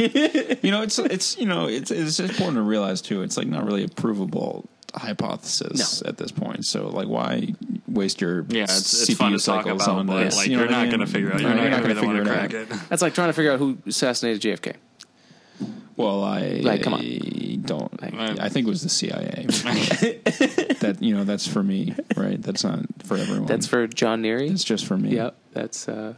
You 0.63 0.71
know, 0.71 0.83
it's 0.83 0.99
it's 0.99 1.37
you 1.37 1.45
know 1.47 1.67
it's 1.69 1.91
it's 1.91 2.19
important 2.19 2.57
to 2.57 2.63
realize 2.63 3.03
too. 3.03 3.23
It's 3.23 3.37
like 3.37 3.47
not 3.47 3.67
really 3.67 3.85
a 3.85 3.89
provable 3.89 4.65
hypothesis 4.95 6.03
No. 6.03 6.09
at 6.09 6.17
this 6.17 6.33
point. 6.33 6.65
So 6.65 6.89
like, 6.89 7.09
why 7.09 7.55
waste 7.87 8.21
your 8.21 8.47
yeah, 8.49 8.63
it's, 8.65 9.03
it's 9.03 9.11
CPU 9.11 9.17
fun 9.17 9.33
to 9.33 9.39
talk 9.39 9.65
cycles 9.65 9.83
about, 9.85 9.99
on 9.99 10.07
but 10.07 10.25
this? 10.25 10.37
like 10.37 10.47
You 10.49 10.57
know 10.57 10.63
you're 10.63 10.69
what 10.69 10.75
I 10.75 10.79
not 10.79 10.83
mean? 10.89 10.97
going 10.97 11.07
to 11.07 11.13
figure 11.13 11.33
out. 11.35 11.41
You're, 11.41 11.55
you're 11.55 11.71
not 11.71 11.83
going 11.83 11.95
to 11.95 11.95
be 11.95 12.01
the 12.01 12.07
one 12.07 12.17
figure 12.17 12.33
crack 12.33 12.53
it 12.55 12.71
it. 12.71 12.89
That's 12.89 13.03
like 13.03 13.15
trying 13.15 13.29
to 13.29 13.33
figure 13.35 13.53
out 13.53 13.59
who 13.59 13.77
assassinated 13.87 14.41
JFK. 14.63 14.77
Well, 15.97 16.23
I 16.23 16.61
Like, 16.63 16.83
come 16.83 16.95
on. 16.95 17.63
don't. 17.65 18.03
Like- 18.03 18.39
I 18.39 18.49
think 18.51 18.67
it 18.67 18.71
was 18.71 18.83
the 18.83 18.89
CIA. 18.89 19.47
that 19.49 20.99
you 21.01 21.15
know, 21.17 21.25
that's 21.25 21.47
for 21.47 21.63
me, 21.63 21.95
right? 22.17 22.41
That's 22.41 22.65
not 22.65 22.81
for 23.05 23.17
everyone. 23.17 23.47
That's 23.47 23.67
for 23.67 23.87
John 23.87 24.23
Neary. 24.23 24.51
It's 24.51 24.65
just 24.65 24.85
for 24.87 24.97
me. 24.99 25.15
Yep, 25.15 25.35
that's. 25.53 25.89
Uh, 25.89 26.15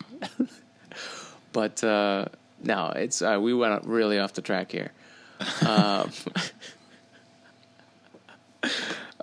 but 1.52 1.82
uh, 1.84 2.26
no, 2.62 2.92
it's 2.96 3.22
uh, 3.22 3.38
we 3.40 3.54
went 3.54 3.84
really 3.84 4.18
off 4.18 4.32
the 4.32 4.42
track 4.42 4.72
here. 4.72 4.90
Um, 5.64 6.10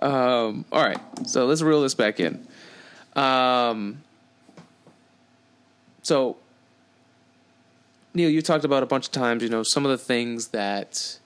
um, 0.00 0.64
all 0.72 0.82
right, 0.82 0.98
so 1.26 1.44
let's 1.46 1.60
reel 1.60 1.82
this 1.82 1.94
back 1.94 2.18
in. 2.20 2.46
Um, 3.14 4.02
so, 6.02 6.36
Neil, 8.16 8.30
you 8.30 8.40
talked 8.40 8.64
about 8.64 8.82
a 8.82 8.86
bunch 8.86 9.06
of 9.06 9.12
times. 9.12 9.42
You 9.42 9.50
know, 9.50 9.62
some 9.62 9.84
of 9.84 9.90
the 9.90 9.98
things 9.98 10.48
that 10.48 11.18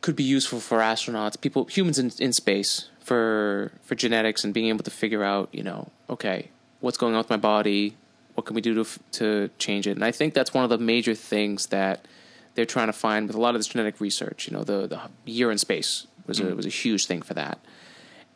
could 0.00 0.14
be 0.14 0.22
useful 0.22 0.60
for 0.60 0.78
astronauts, 0.78 1.40
people, 1.40 1.64
humans 1.64 1.98
in, 1.98 2.12
in 2.20 2.32
space, 2.32 2.88
for 3.00 3.72
for 3.82 3.96
genetics 3.96 4.44
and 4.44 4.54
being 4.54 4.68
able 4.68 4.84
to 4.84 4.90
figure 4.90 5.24
out, 5.24 5.48
you 5.50 5.64
know, 5.64 5.88
okay, 6.08 6.50
what's 6.80 6.96
going 6.96 7.14
on 7.14 7.18
with 7.18 7.30
my 7.30 7.36
body, 7.36 7.96
what 8.34 8.46
can 8.46 8.54
we 8.54 8.60
do 8.60 8.84
to 8.84 9.00
to 9.12 9.50
change 9.58 9.88
it? 9.88 9.92
And 9.92 10.04
I 10.04 10.12
think 10.12 10.34
that's 10.34 10.54
one 10.54 10.62
of 10.62 10.70
the 10.70 10.78
major 10.78 11.16
things 11.16 11.66
that 11.66 12.06
they're 12.54 12.64
trying 12.64 12.86
to 12.86 12.92
find 12.92 13.26
with 13.26 13.34
a 13.34 13.40
lot 13.40 13.56
of 13.56 13.58
this 13.58 13.66
genetic 13.66 14.00
research. 14.00 14.46
You 14.46 14.56
know, 14.56 14.62
the 14.62 14.86
the 14.86 15.00
year 15.30 15.50
in 15.50 15.58
space 15.58 16.06
was 16.28 16.38
a 16.38 16.44
mm. 16.44 16.56
was 16.56 16.66
a 16.66 16.70
huge 16.70 17.06
thing 17.06 17.22
for 17.22 17.34
that, 17.34 17.58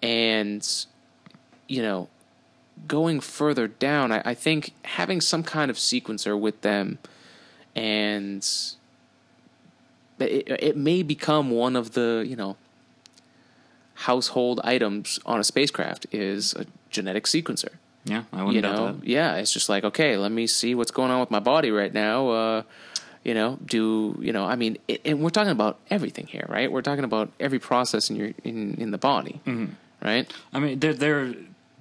and 0.03 0.67
you 1.69 1.81
know, 1.81 2.09
going 2.89 3.21
further 3.21 3.67
down, 3.69 4.13
I, 4.13 4.23
I 4.25 4.35
think 4.35 4.73
having 4.85 5.21
some 5.21 5.43
kind 5.43 5.71
of 5.71 5.77
sequencer 5.77 6.39
with 6.39 6.61
them 6.63 6.99
and 7.75 8.47
it, 10.19 10.49
it 10.49 10.77
may 10.77 11.03
become 11.03 11.51
one 11.51 11.77
of 11.77 11.93
the 11.93 12.25
you 12.27 12.37
know 12.37 12.57
household 13.95 14.61
items 14.65 15.19
on 15.27 15.41
a 15.41 15.45
spacecraft 15.45 16.07
is 16.13 16.55
a 16.55 16.67
genetic 16.91 17.25
sequencer 17.25 17.71
Yeah, 18.05 18.25
I 18.33 18.39
wouldn't 18.39 18.55
you 18.55 18.63
know 18.63 18.93
that. 18.93 19.07
yeah 19.07 19.37
it's 19.37 19.53
just 19.53 19.69
like 19.69 19.85
okay 19.85 20.17
let 20.17 20.33
me 20.33 20.47
see 20.47 20.75
what's 20.75 20.91
going 20.91 21.11
on 21.11 21.21
with 21.21 21.31
my 21.31 21.39
body 21.41 21.71
right 21.71 21.93
now 21.93 22.29
uh 22.29 22.63
you 23.25 23.35
know 23.35 23.59
do 23.65 24.17
you 24.21 24.33
know 24.33 24.45
i 24.45 24.55
mean 24.55 24.77
it, 24.87 25.01
and 25.05 25.21
we're 25.23 25.31
talking 25.31 25.51
about 25.53 25.79
everything 25.91 26.27
here 26.27 26.45
right 26.49 26.71
we're 26.71 26.83
talking 26.83 27.05
about 27.05 27.31
every 27.41 27.59
process 27.59 28.11
in 28.11 28.17
your 28.17 28.31
in 28.45 28.75
in 28.75 28.91
the 28.91 28.99
body 28.99 29.41
Mm-hmm. 29.47 29.73
right 30.05 30.31
I 30.53 30.61
mean, 30.61 30.79
there 30.81 30.95
there 30.95 31.35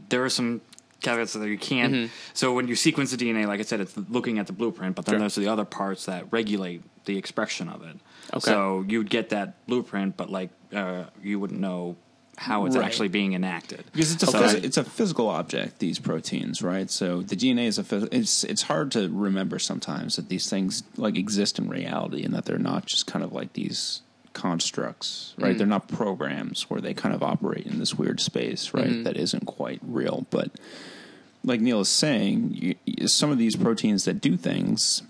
there 0.10 0.24
are 0.24 0.30
some 0.30 0.62
caveats 1.06 1.34
that 1.34 1.48
you 1.48 1.58
can't. 1.58 1.94
Mm-hmm. 1.94 2.12
So 2.34 2.54
when 2.54 2.68
you 2.68 2.76
sequence 2.76 3.12
the 3.12 3.18
DNA, 3.18 3.48
like 3.48 3.60
I 3.60 3.64
said, 3.64 3.80
it's 3.80 3.96
looking 4.10 4.40
at 4.40 4.48
the 4.48 4.54
blueprint, 4.54 4.96
but 4.96 5.06
then 5.06 5.14
Sure. 5.14 5.20
there's 5.20 5.36
the 5.36 5.48
other 5.48 5.66
parts 5.66 6.06
that 6.06 6.26
regulate 6.32 6.82
the 7.06 7.18
expression 7.18 7.70
of 7.70 7.84
it. 7.84 7.98
Okay. 8.34 8.40
So 8.52 8.84
you'd 8.88 9.10
get 9.10 9.30
that 9.30 9.66
blueprint, 9.68 10.18
but 10.18 10.30
like 10.30 10.50
uh, 10.74 11.06
you 11.24 11.40
wouldn't 11.40 11.60
know 11.60 11.96
how 12.38 12.66
it's 12.66 12.76
Right. 12.76 12.86
actually 12.86 13.08
being 13.08 13.32
enacted. 13.34 13.86
Because 13.94 14.12
it's 14.14 14.24
a 14.24 14.28
So- 14.28 14.42
phys- 14.42 14.64
it's 14.64 14.76
a 14.78 14.84
physical 14.84 15.30
object. 15.30 15.80
These 15.80 16.00
proteins, 16.00 16.62
right? 16.62 16.90
So 16.92 17.22
the 17.22 17.36
DNA 17.38 17.66
is 17.68 17.78
a. 17.80 17.84
Phys- 17.84 18.10
it's 18.12 18.44
it's 18.44 18.64
hard 18.64 18.92
to 18.92 19.08
remember 19.10 19.58
sometimes 19.60 20.18
that 20.18 20.28
these 20.28 20.50
things 20.50 20.84
like 20.98 21.16
exist 21.18 21.60
in 21.60 21.70
reality 21.70 22.24
and 22.26 22.34
that 22.34 22.44
they're 22.46 22.58
not 22.74 22.88
just 22.88 23.06
kind 23.08 23.24
of 23.24 23.32
like 23.32 23.54
these 23.54 24.02
constructs, 24.34 25.34
right? 25.40 25.58
They're 25.58 25.66
not 25.66 25.88
programs 25.88 26.70
where 26.70 26.82
they 26.82 26.94
kind 26.94 27.16
of 27.16 27.24
operate 27.24 27.66
in 27.66 27.80
this 27.80 27.94
weird 27.96 28.20
space, 28.20 28.74
right? 28.74 29.04
That 29.06 29.16
isn't 29.16 29.46
quite 29.46 29.80
real, 29.82 30.26
but 30.30 30.52
like 31.46 31.62
Neil 31.62 31.82
is 31.82 31.90
saying, 31.90 32.78
you, 32.86 33.08
some 33.08 33.32
of 33.32 33.38
these 33.38 33.56
proteins 33.56 34.06
that 34.06 34.22
do 34.22 34.36
things, 34.36 35.04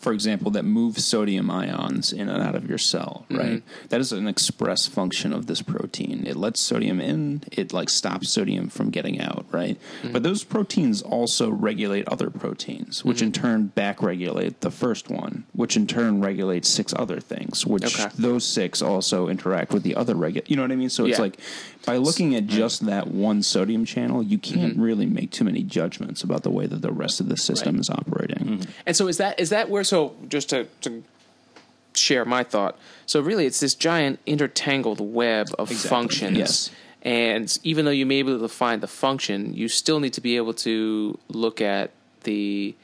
for 0.00 0.12
example, 0.12 0.50
that 0.52 0.64
move 0.64 0.98
sodium 0.98 1.50
ions 1.50 2.12
in 2.12 2.28
and 2.28 2.42
out 2.42 2.54
of 2.54 2.68
your 2.68 2.78
cell, 2.78 3.24
mm-hmm. 3.30 3.38
right? 3.38 3.62
That 3.88 4.00
is 4.00 4.12
an 4.12 4.28
express 4.28 4.86
function 4.86 5.32
of 5.32 5.46
this 5.46 5.62
protein. 5.62 6.26
It 6.26 6.36
lets 6.36 6.60
sodium 6.60 7.00
in, 7.00 7.42
it 7.50 7.72
like 7.72 7.88
stops 7.88 8.28
sodium 8.28 8.68
from 8.68 8.90
getting 8.90 9.20
out, 9.20 9.46
right? 9.50 9.78
Mm-hmm. 10.02 10.12
But 10.12 10.22
those 10.22 10.44
proteins 10.44 11.00
also 11.02 11.50
regulate 11.50 12.06
other 12.06 12.28
proteins, 12.30 13.04
which 13.04 13.22
in 13.22 13.32
mm-hmm. 13.32 13.42
turn 13.42 13.66
back 13.68 14.02
regulate 14.02 14.60
the 14.60 14.70
first 14.70 15.08
one, 15.10 15.44
which 15.52 15.76
in 15.76 15.86
turn 15.86 16.20
regulates 16.20 16.68
six 16.68 16.92
other 16.96 17.18
things, 17.18 17.66
which 17.66 17.84
Okay. 17.98 18.08
those 18.18 18.44
six 18.46 18.82
also 18.82 19.28
interact 19.28 19.72
with 19.72 19.82
the 19.82 19.96
other 19.96 20.14
regu 20.14 20.42
You 20.46 20.56
know 20.56 20.62
what 20.62 20.72
I 20.72 20.76
mean? 20.76 20.90
So 20.90 21.06
it's 21.06 21.18
Yeah. 21.18 21.22
like 21.22 21.38
by 21.86 21.96
looking 21.96 22.34
at 22.34 22.46
just 22.46 22.84
that 22.86 23.08
one 23.08 23.42
sodium 23.42 23.84
channel, 23.86 24.22
you 24.22 24.36
can't 24.38 24.74
Mm-hmm. 24.74 24.82
really 24.82 25.06
make 25.06 25.30
too 25.30 25.44
many 25.44 25.62
judgments 25.62 26.22
about 26.22 26.42
the 26.42 26.50
way 26.50 26.66
that 26.66 26.82
the 26.82 26.92
rest 26.92 27.20
of 27.20 27.28
the 27.30 27.36
system 27.36 27.76
Right. 27.76 27.80
is 27.80 27.88
operating. 27.90 28.66
And 28.86 28.94
so 28.94 29.08
is 29.08 29.16
that 29.16 29.40
is 29.40 29.48
that 29.50 29.70
where 29.70 29.84
so 29.88 30.14
just 30.28 30.48
to, 30.50 30.66
to 30.82 31.02
share 31.94 32.24
my 32.24 32.42
thought. 32.44 32.78
So 33.06 33.20
really 33.20 33.46
it's 33.46 33.60
this 33.60 33.74
giant 33.74 34.18
intertangled 34.26 35.00
web 35.00 35.48
of 35.58 35.70
Exactly, 35.70 35.88
functions. 35.96 36.38
yes. 36.38 36.70
And 37.02 37.58
even 37.62 37.84
though 37.84 37.90
you 38.00 38.06
may 38.06 38.22
be 38.22 38.30
able 38.30 38.40
to 38.40 38.48
find 38.64 38.82
the 38.82 38.86
function, 39.04 39.54
you 39.54 39.68
still 39.68 40.00
need 40.00 40.12
to 40.14 40.20
be 40.20 40.36
able 40.36 40.54
to 40.68 41.18
look 41.28 41.60
at 41.60 41.90
the 42.24 42.74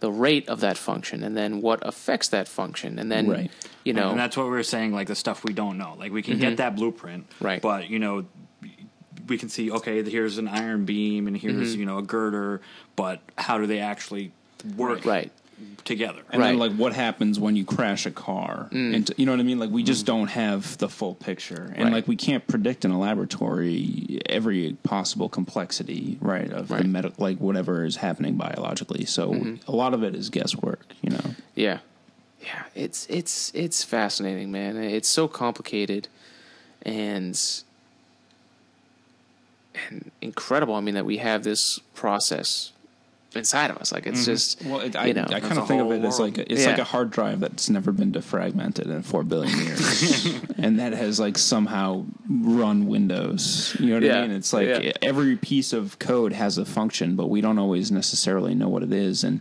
the 0.00 0.10
rate 0.10 0.48
of 0.48 0.58
that 0.60 0.76
function 0.76 1.22
and 1.22 1.36
then 1.36 1.60
what 1.62 1.78
affects 1.86 2.26
that 2.28 2.48
function 2.48 2.98
and 2.98 3.08
then 3.12 3.28
Right. 3.28 3.50
you 3.84 3.92
know 3.92 4.10
and 4.10 4.18
that's 4.18 4.36
what 4.36 4.46
we 4.50 4.56
are 4.58 4.62
saying, 4.64 4.92
like 4.92 5.06
the 5.06 5.14
stuff 5.14 5.44
we 5.44 5.52
don't 5.52 5.78
know. 5.78 5.94
Like 5.96 6.10
we 6.12 6.22
can 6.22 6.38
get 6.38 6.56
that 6.56 6.74
blueprint, 6.74 7.28
Mm-hmm. 7.30 7.44
Right. 7.44 7.62
But 7.62 7.88
you 7.88 7.98
know, 8.00 8.24
we 9.28 9.38
can 9.38 9.48
see 9.48 9.70
okay, 9.70 10.02
here's 10.02 10.38
an 10.38 10.48
iron 10.48 10.84
beam, 10.86 11.26
and 11.28 11.36
here's 11.36 11.54
Mm-hmm. 11.72 11.80
you 11.80 11.86
know 11.86 11.98
a 11.98 12.02
girder, 12.02 12.60
but 12.96 13.20
how 13.38 13.58
do 13.58 13.66
they 13.66 13.78
actually 13.78 14.32
work 14.76 15.04
right. 15.04 15.30
Together? 15.84 16.22
And 16.30 16.42
then, 16.42 16.58
Right. 16.58 16.70
like, 16.70 16.78
what 16.78 16.92
happens 16.92 17.38
when 17.38 17.56
you 17.56 17.64
crash 17.64 18.06
a 18.06 18.10
car? 18.10 18.68
Mm. 18.72 18.94
Into, 18.94 19.14
you 19.16 19.26
know 19.26 19.32
what 19.32 19.40
I 19.40 19.44
mean? 19.44 19.58
Like, 19.58 19.70
we 19.70 19.82
mm. 19.82 19.86
just 19.86 20.06
don't 20.06 20.28
have 20.28 20.78
the 20.78 20.88
full 20.88 21.14
picture, 21.14 21.72
and 21.76 21.84
Right. 21.86 21.92
like, 21.92 22.08
we 22.08 22.16
can't 22.16 22.46
predict 22.46 22.84
in 22.84 22.90
a 22.90 22.98
laboratory 22.98 24.20
every 24.26 24.76
possible 24.82 25.28
complexity, 25.28 26.18
right, 26.20 26.52
of 26.52 26.68
the 26.68 26.74
Right. 26.74 26.86
medical, 26.86 27.22
like 27.22 27.38
whatever 27.38 27.84
is 27.84 27.96
happening 27.96 28.36
biologically. 28.36 29.04
So 29.04 29.32
mm-hmm. 29.32 29.70
a 29.70 29.74
lot 29.74 29.94
of 29.94 30.02
it 30.02 30.14
is 30.14 30.30
guesswork, 30.30 30.86
you 31.02 31.10
know. 31.10 31.34
Yeah. 31.54 31.78
Yeah, 32.40 32.64
it's 32.74 33.06
it's 33.08 33.52
it's 33.54 33.84
fascinating, 33.84 34.50
man. 34.50 34.76
It's 34.76 35.08
so 35.08 35.28
complicated 35.28 36.08
and 36.82 37.38
and 39.88 40.10
incredible. 40.20 40.74
I 40.74 40.80
mean 40.80 40.94
that 40.94 41.06
we 41.06 41.18
have 41.18 41.44
this 41.44 41.78
process 41.94 42.72
inside 43.36 43.70
of 43.70 43.76
us. 43.78 43.92
Like 43.92 44.06
it's 44.06 44.20
mm-hmm. 44.20 44.32
just 44.32 44.64
Well, 44.64 44.80
it, 44.80 44.96
I, 44.96 45.06
you 45.06 45.14
know. 45.14 45.26
I 45.28 45.40
kind 45.40 45.58
of 45.58 45.68
think 45.68 45.82
of 45.82 45.90
it 45.92 46.04
as 46.04 46.18
like 46.18 46.36
world. 46.36 46.46
it's 46.50 46.66
like 46.66 46.78
a 46.78 46.84
hard 46.84 47.10
drive 47.10 47.40
that's 47.40 47.68
never 47.70 47.92
been 47.92 48.12
defragmented 48.12 48.86
in 48.86 49.02
four 49.02 49.22
billion 49.22 49.56
years, 49.58 50.24
and 50.58 50.78
that 50.78 50.92
has 50.92 51.18
like 51.20 51.38
somehow 51.38 52.04
run 52.28 52.86
Windows. 52.86 53.76
You 53.78 53.88
know 53.88 53.94
what 53.94 54.02
Yeah. 54.02 54.18
I 54.18 54.22
mean? 54.22 54.36
It's 54.36 54.52
like 54.52 54.68
Yeah. 54.68 54.92
every 55.02 55.36
piece 55.36 55.72
of 55.72 55.98
code 55.98 56.32
has 56.32 56.58
a 56.58 56.64
function, 56.64 57.16
but 57.16 57.28
we 57.28 57.40
don't 57.40 57.58
always 57.58 57.90
necessarily 57.90 58.54
know 58.54 58.68
what 58.68 58.82
it 58.82 58.92
is, 58.92 59.24
and 59.24 59.40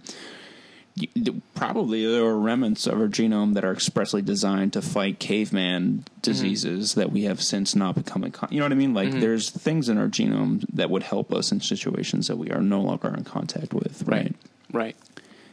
probably 1.55 2.05
there 2.05 2.23
are 2.23 2.37
remnants 2.37 2.87
of 2.87 2.99
our 2.99 3.07
genome 3.07 3.53
that 3.53 3.63
are 3.63 3.71
expressly 3.71 4.21
designed 4.21 4.73
to 4.73 4.81
fight 4.81 5.19
caveman 5.19 6.03
diseases 6.21 6.91
mm-hmm. 6.91 6.99
that 6.99 7.11
we 7.11 7.23
have 7.23 7.41
since 7.41 7.75
not 7.75 7.95
become. 7.95 8.23
in 8.23 8.31
con- 8.31 8.49
You 8.51 8.59
know 8.59 8.65
what 8.65 8.71
I 8.71 8.75
mean? 8.75 8.93
Like 8.93 9.09
mm-hmm. 9.09 9.19
there's 9.19 9.49
things 9.49 9.89
in 9.89 9.97
our 9.97 10.07
genome 10.07 10.65
that 10.73 10.89
would 10.89 11.03
help 11.03 11.33
us 11.33 11.51
in 11.51 11.61
situations 11.61 12.27
that 12.27 12.37
we 12.37 12.49
are 12.51 12.61
no 12.61 12.81
longer 12.81 13.13
in 13.15 13.23
contact 13.23 13.73
with, 13.73 14.03
right? 14.05 14.35
right. 14.71 14.95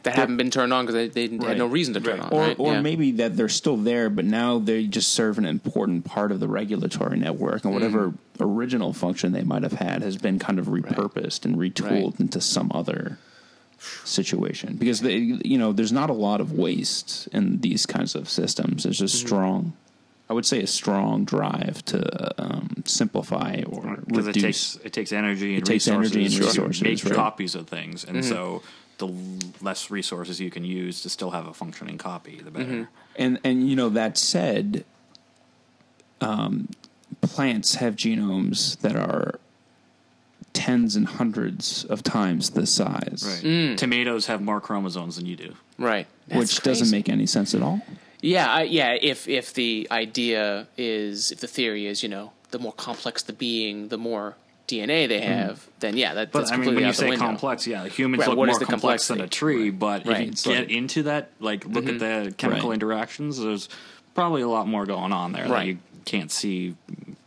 That 0.03 0.15
haven't 0.15 0.37
been 0.37 0.49
turned 0.49 0.71
on 0.71 0.85
because 0.85 0.93
they, 1.13 1.27
they 1.27 1.33
had 1.35 1.43
Right. 1.43 1.57
no 1.57 1.65
reason 1.67 1.93
to 1.95 1.99
turn 1.99 2.21
on. 2.21 2.31
or 2.31 2.39
right? 2.39 2.55
or 2.57 2.73
Yeah. 2.73 2.81
maybe 2.81 3.11
that 3.13 3.35
they're 3.35 3.49
still 3.49 3.75
there, 3.75 4.09
but 4.09 4.23
now 4.23 4.57
they 4.57 4.87
just 4.87 5.09
serve 5.11 5.37
an 5.37 5.45
important 5.45 6.05
part 6.05 6.31
of 6.31 6.39
the 6.39 6.47
regulatory 6.47 7.17
network, 7.19 7.65
and 7.65 7.73
whatever 7.73 8.11
mm. 8.11 8.17
original 8.39 8.93
function 8.93 9.33
they 9.33 9.43
might 9.43 9.63
have 9.63 9.73
had 9.73 10.01
has 10.01 10.15
been 10.15 10.39
kind 10.39 10.57
of 10.57 10.67
repurposed 10.67 11.43
and 11.43 11.57
retooled 11.57 12.11
Right. 12.11 12.19
into 12.21 12.39
some 12.39 12.71
other 12.73 13.17
situation. 14.05 14.75
Because 14.75 15.01
they, 15.01 15.17
you 15.17 15.57
know, 15.57 15.71
there's 15.73 15.91
not 15.91 16.09
a 16.09 16.13
lot 16.13 16.41
of 16.41 16.51
waste 16.53 17.27
in 17.31 17.59
these 17.61 17.85
kinds 17.85 18.15
of 18.15 18.29
systems. 18.29 18.83
There's 18.83 19.01
a 19.01 19.07
strong, 19.07 19.73
I 20.29 20.33
would 20.33 20.45
say, 20.45 20.61
a 20.61 20.67
strong 20.67 21.25
drive 21.25 21.83
to 21.85 22.41
um, 22.41 22.83
simplify 22.85 23.61
or 23.67 23.97
because 24.07 24.27
it 24.27 24.35
reduce. 24.35 24.73
takes 24.73 24.85
it 24.85 24.93
takes 24.93 25.11
energy 25.11 25.55
and 25.55 25.63
It 25.63 25.65
takes 25.65 25.87
resources, 25.87 26.11
energy 26.15 26.25
and 26.25 26.33
to 26.35 26.47
resources, 26.47 26.81
make 26.83 27.03
right. 27.05 27.13
copies 27.13 27.55
of 27.55 27.67
things, 27.67 28.03
and 28.03 28.17
Mm-hmm. 28.17 28.29
so 28.29 28.61
the 28.97 29.07
less 29.63 29.89
resources 29.89 30.41
you 30.41 30.51
can 30.51 30.65
use 30.65 31.01
to 31.03 31.09
still 31.09 31.31
have 31.31 31.47
a 31.47 31.53
functioning 31.53 31.97
copy, 31.97 32.41
the 32.43 32.51
better. 32.51 32.65
Mm-hmm. 32.65 32.83
And 33.15 33.39
and 33.45 33.69
you 33.69 33.75
know 33.75 33.89
that 33.89 34.17
said, 34.17 34.83
um, 36.21 36.67
plants 37.21 37.75
have 37.75 37.95
genomes 37.95 38.77
that 38.81 38.95
are 38.95 39.39
tens 40.53 40.95
and 40.95 41.07
hundreds 41.07 41.85
of 41.85 42.03
times 42.03 42.51
the 42.51 42.65
size, 42.65 43.23
Right. 43.25 43.43
Mm. 43.43 43.77
Tomatoes 43.77 44.25
have 44.27 44.41
more 44.41 44.59
chromosomes 44.61 45.15
than 45.15 45.25
you 45.25 45.35
do. 45.35 45.53
right. 45.77 46.07
That's 46.27 46.39
which 46.39 46.61
doesn't 46.63 46.91
make 46.91 47.09
any 47.09 47.25
sense 47.25 47.53
at 47.55 47.61
all. 47.63 47.81
Yeah, 48.21 48.51
I, 48.51 48.63
yeah. 48.63 48.97
If 49.01 49.27
if 49.27 49.53
the 49.53 49.87
idea 49.89 50.67
is, 50.77 51.31
if 51.31 51.39
the 51.39 51.47
theory 51.47 51.85
is, 51.87 52.03
you 52.03 52.09
know, 52.09 52.33
the 52.51 52.59
more 52.59 52.73
complex 52.73 53.23
the 53.23 53.33
being, 53.33 53.87
the 53.87 53.97
more 53.97 54.35
DNA 54.67 55.07
they 55.07 55.21
have, 55.21 55.67
then 55.79 55.97
yeah, 55.97 56.13
that, 56.13 56.27
Mm-hmm. 56.27 56.31
But 56.33 56.39
that's 56.39 56.51
I 56.51 56.57
mean, 56.57 56.75
when 56.75 56.79
you 56.79 56.85
out 56.85 56.89
the 56.89 56.93
say 56.99 57.09
window. 57.09 57.25
complex, 57.25 57.65
yeah, 57.65 57.87
humans 57.87 58.19
Right, 58.21 58.29
look 58.29 58.37
what 58.37 58.45
more 58.47 58.53
is 58.53 58.59
the 58.59 58.65
complex 58.65 59.07
than 59.07 59.17
a 59.17 59.23
complexity? 59.23 59.39
tree. 59.39 59.69
But 59.71 60.05
Right. 60.05 60.21
if 60.23 60.29
It's 60.29 60.45
you 60.45 60.51
get 60.53 60.59
like- 60.67 60.69
into 60.71 61.03
that, 61.03 61.31
like 61.39 61.65
look 61.65 61.87
at 61.87 61.97
the 61.99 62.33
chemical 62.37 62.69
Right. 62.69 62.75
interactions, 62.75 63.39
there's 63.39 63.69
probably 64.13 64.41
a 64.43 64.47
lot 64.49 64.67
more 64.67 64.85
going 64.85 65.11
on 65.13 65.31
there 65.31 65.47
that 65.47 65.65
you 65.65 65.77
can't 66.05 66.31
see 66.31 66.75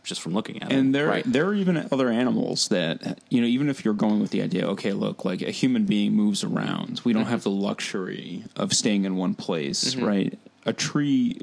just 0.03 0.21
from 0.21 0.33
looking 0.33 0.61
at 0.61 0.71
it. 0.71 0.75
And 0.77 0.93
there, 0.93 1.07
Right. 1.07 1.23
there 1.25 1.45
are 1.47 1.53
even 1.53 1.77
other 1.91 2.09
animals 2.09 2.67
that 2.69 3.19
you 3.29 3.41
know. 3.41 3.47
Even 3.47 3.69
if 3.69 3.83
you're 3.85 3.93
going 3.93 4.19
with 4.19 4.31
the 4.31 4.41
idea, 4.41 4.67
okay, 4.69 4.93
look, 4.93 5.23
like 5.25 5.41
a 5.41 5.51
human 5.51 5.85
being 5.85 6.13
moves 6.13 6.43
around. 6.43 7.01
We 7.03 7.13
don't 7.13 7.25
have 7.25 7.43
the 7.43 7.49
luxury 7.51 8.43
of 8.55 8.73
staying 8.73 9.05
in 9.05 9.15
one 9.15 9.33
place, 9.35 9.95
right? 9.95 10.37
A 10.65 10.73
tree, 10.73 11.39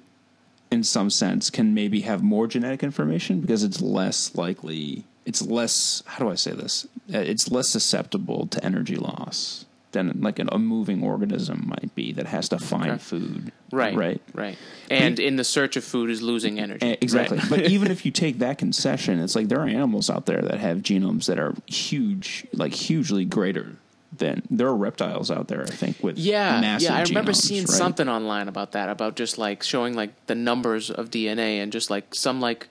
in 0.70 0.84
some 0.84 1.10
sense, 1.10 1.50
can 1.50 1.74
maybe 1.74 2.02
have 2.02 2.22
more 2.22 2.46
genetic 2.46 2.82
information 2.82 3.40
because 3.40 3.64
it's 3.64 3.80
less 3.80 4.34
likely. 4.34 5.04
It's 5.26 5.42
less. 5.42 6.02
How 6.06 6.24
do 6.24 6.30
I 6.30 6.34
say 6.34 6.52
this? 6.52 6.86
Uh, 7.12 7.18
It's 7.18 7.50
less 7.50 7.68
susceptible 7.68 8.46
to 8.48 8.64
energy 8.64 8.96
loss 8.96 9.64
than 9.92 10.20
like 10.20 10.38
an, 10.38 10.48
a 10.52 10.58
moving 10.58 11.02
organism 11.02 11.64
might 11.66 11.94
be 11.94 12.12
that 12.12 12.26
has 12.26 12.48
to 12.50 12.58
find 12.58 12.90
Okay. 12.92 12.98
food. 12.98 13.52
Right, 13.72 13.94
Right. 13.94 14.20
right. 14.34 14.58
And 14.90 15.18
in 15.18 15.36
the 15.36 15.44
search 15.44 15.76
of 15.76 15.84
food 15.84 16.10
is 16.10 16.22
losing 16.22 16.58
energy. 16.60 16.96
Exactly. 17.00 17.38
Right. 17.38 17.48
but 17.50 17.60
even 17.70 17.90
if 17.96 18.04
you 18.04 18.12
take 18.12 18.38
that 18.38 18.58
concession, 18.58 19.18
it's 19.20 19.34
like 19.34 19.48
there 19.48 19.60
are 19.60 19.66
animals 19.68 20.08
out 20.10 20.26
there 20.26 20.42
that 20.42 20.58
have 20.60 20.78
genomes 20.78 21.26
that 21.26 21.38
are 21.38 21.54
huge, 21.66 22.46
like 22.52 22.72
hugely 22.72 23.24
greater 23.24 23.76
than 24.16 24.42
there 24.50 24.66
are 24.68 24.76
reptiles 24.76 25.30
out 25.30 25.48
there. 25.48 25.62
I 25.62 25.66
think 25.66 26.02
with 26.02 26.18
Yeah, 26.18 26.60
massive 26.60 26.90
yeah. 26.90 26.96
I 26.96 27.02
remember 27.02 27.32
genomes, 27.32 27.36
seeing 27.42 27.62
right? 27.62 27.68
something 27.70 28.08
online 28.08 28.48
about 28.48 28.72
that, 28.72 28.88
about 28.88 29.14
just 29.16 29.38
like 29.38 29.62
showing 29.62 29.94
like 29.94 30.10
the 30.26 30.34
numbers 30.34 30.90
of 30.90 31.10
DNA 31.10 31.62
and 31.62 31.70
just 31.72 31.90
like 31.90 32.14
some 32.14 32.40
like 32.40 32.68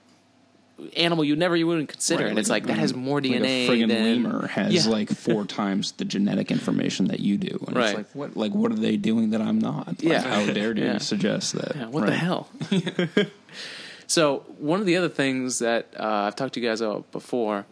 animal 0.96 1.24
you 1.24 1.36
never 1.36 1.56
you 1.56 1.66
wouldn't 1.66 1.88
consider, 1.88 2.24
Right, 2.24 2.30
and 2.30 2.38
it's 2.38 2.48
like 2.50 2.66
that 2.66 2.78
has 2.78 2.94
more 2.94 3.20
Like 3.20 3.30
DNA 3.30 3.66
a 3.66 3.68
friggin' 3.70 3.88
than 3.88 4.22
lemur 4.22 4.46
has 4.48 4.72
Yeah. 4.86 4.90
like 4.92 5.10
four 5.10 5.44
times 5.60 5.92
the 5.92 6.04
genetic 6.04 6.50
information 6.50 7.06
that 7.08 7.20
you 7.20 7.36
do, 7.38 7.62
and 7.66 7.76
Right. 7.76 7.88
it's 7.88 7.96
like 7.96 8.14
what? 8.14 8.36
Like 8.36 8.52
what 8.52 8.72
are 8.72 8.76
they 8.76 8.96
doing 8.96 9.30
that 9.30 9.40
I'm 9.40 9.58
not? 9.58 9.86
Like, 9.88 10.02
Yeah. 10.02 10.20
how 10.22 10.46
dare 10.46 10.76
you 10.76 10.84
Yeah. 10.92 10.98
suggest 10.98 11.52
that? 11.54 11.76
Yeah, 11.76 11.86
what 11.86 12.06
the 12.06 12.14
hell? 12.14 12.48
so 14.06 14.44
one 14.58 14.80
of 14.80 14.86
the 14.86 14.96
other 14.96 15.08
things 15.08 15.58
that 15.60 15.86
uh, 15.98 16.04
I've 16.26 16.36
talked 16.36 16.54
to 16.54 16.60
you 16.60 16.68
guys 16.68 16.80
about 16.80 17.10
before, 17.12 17.66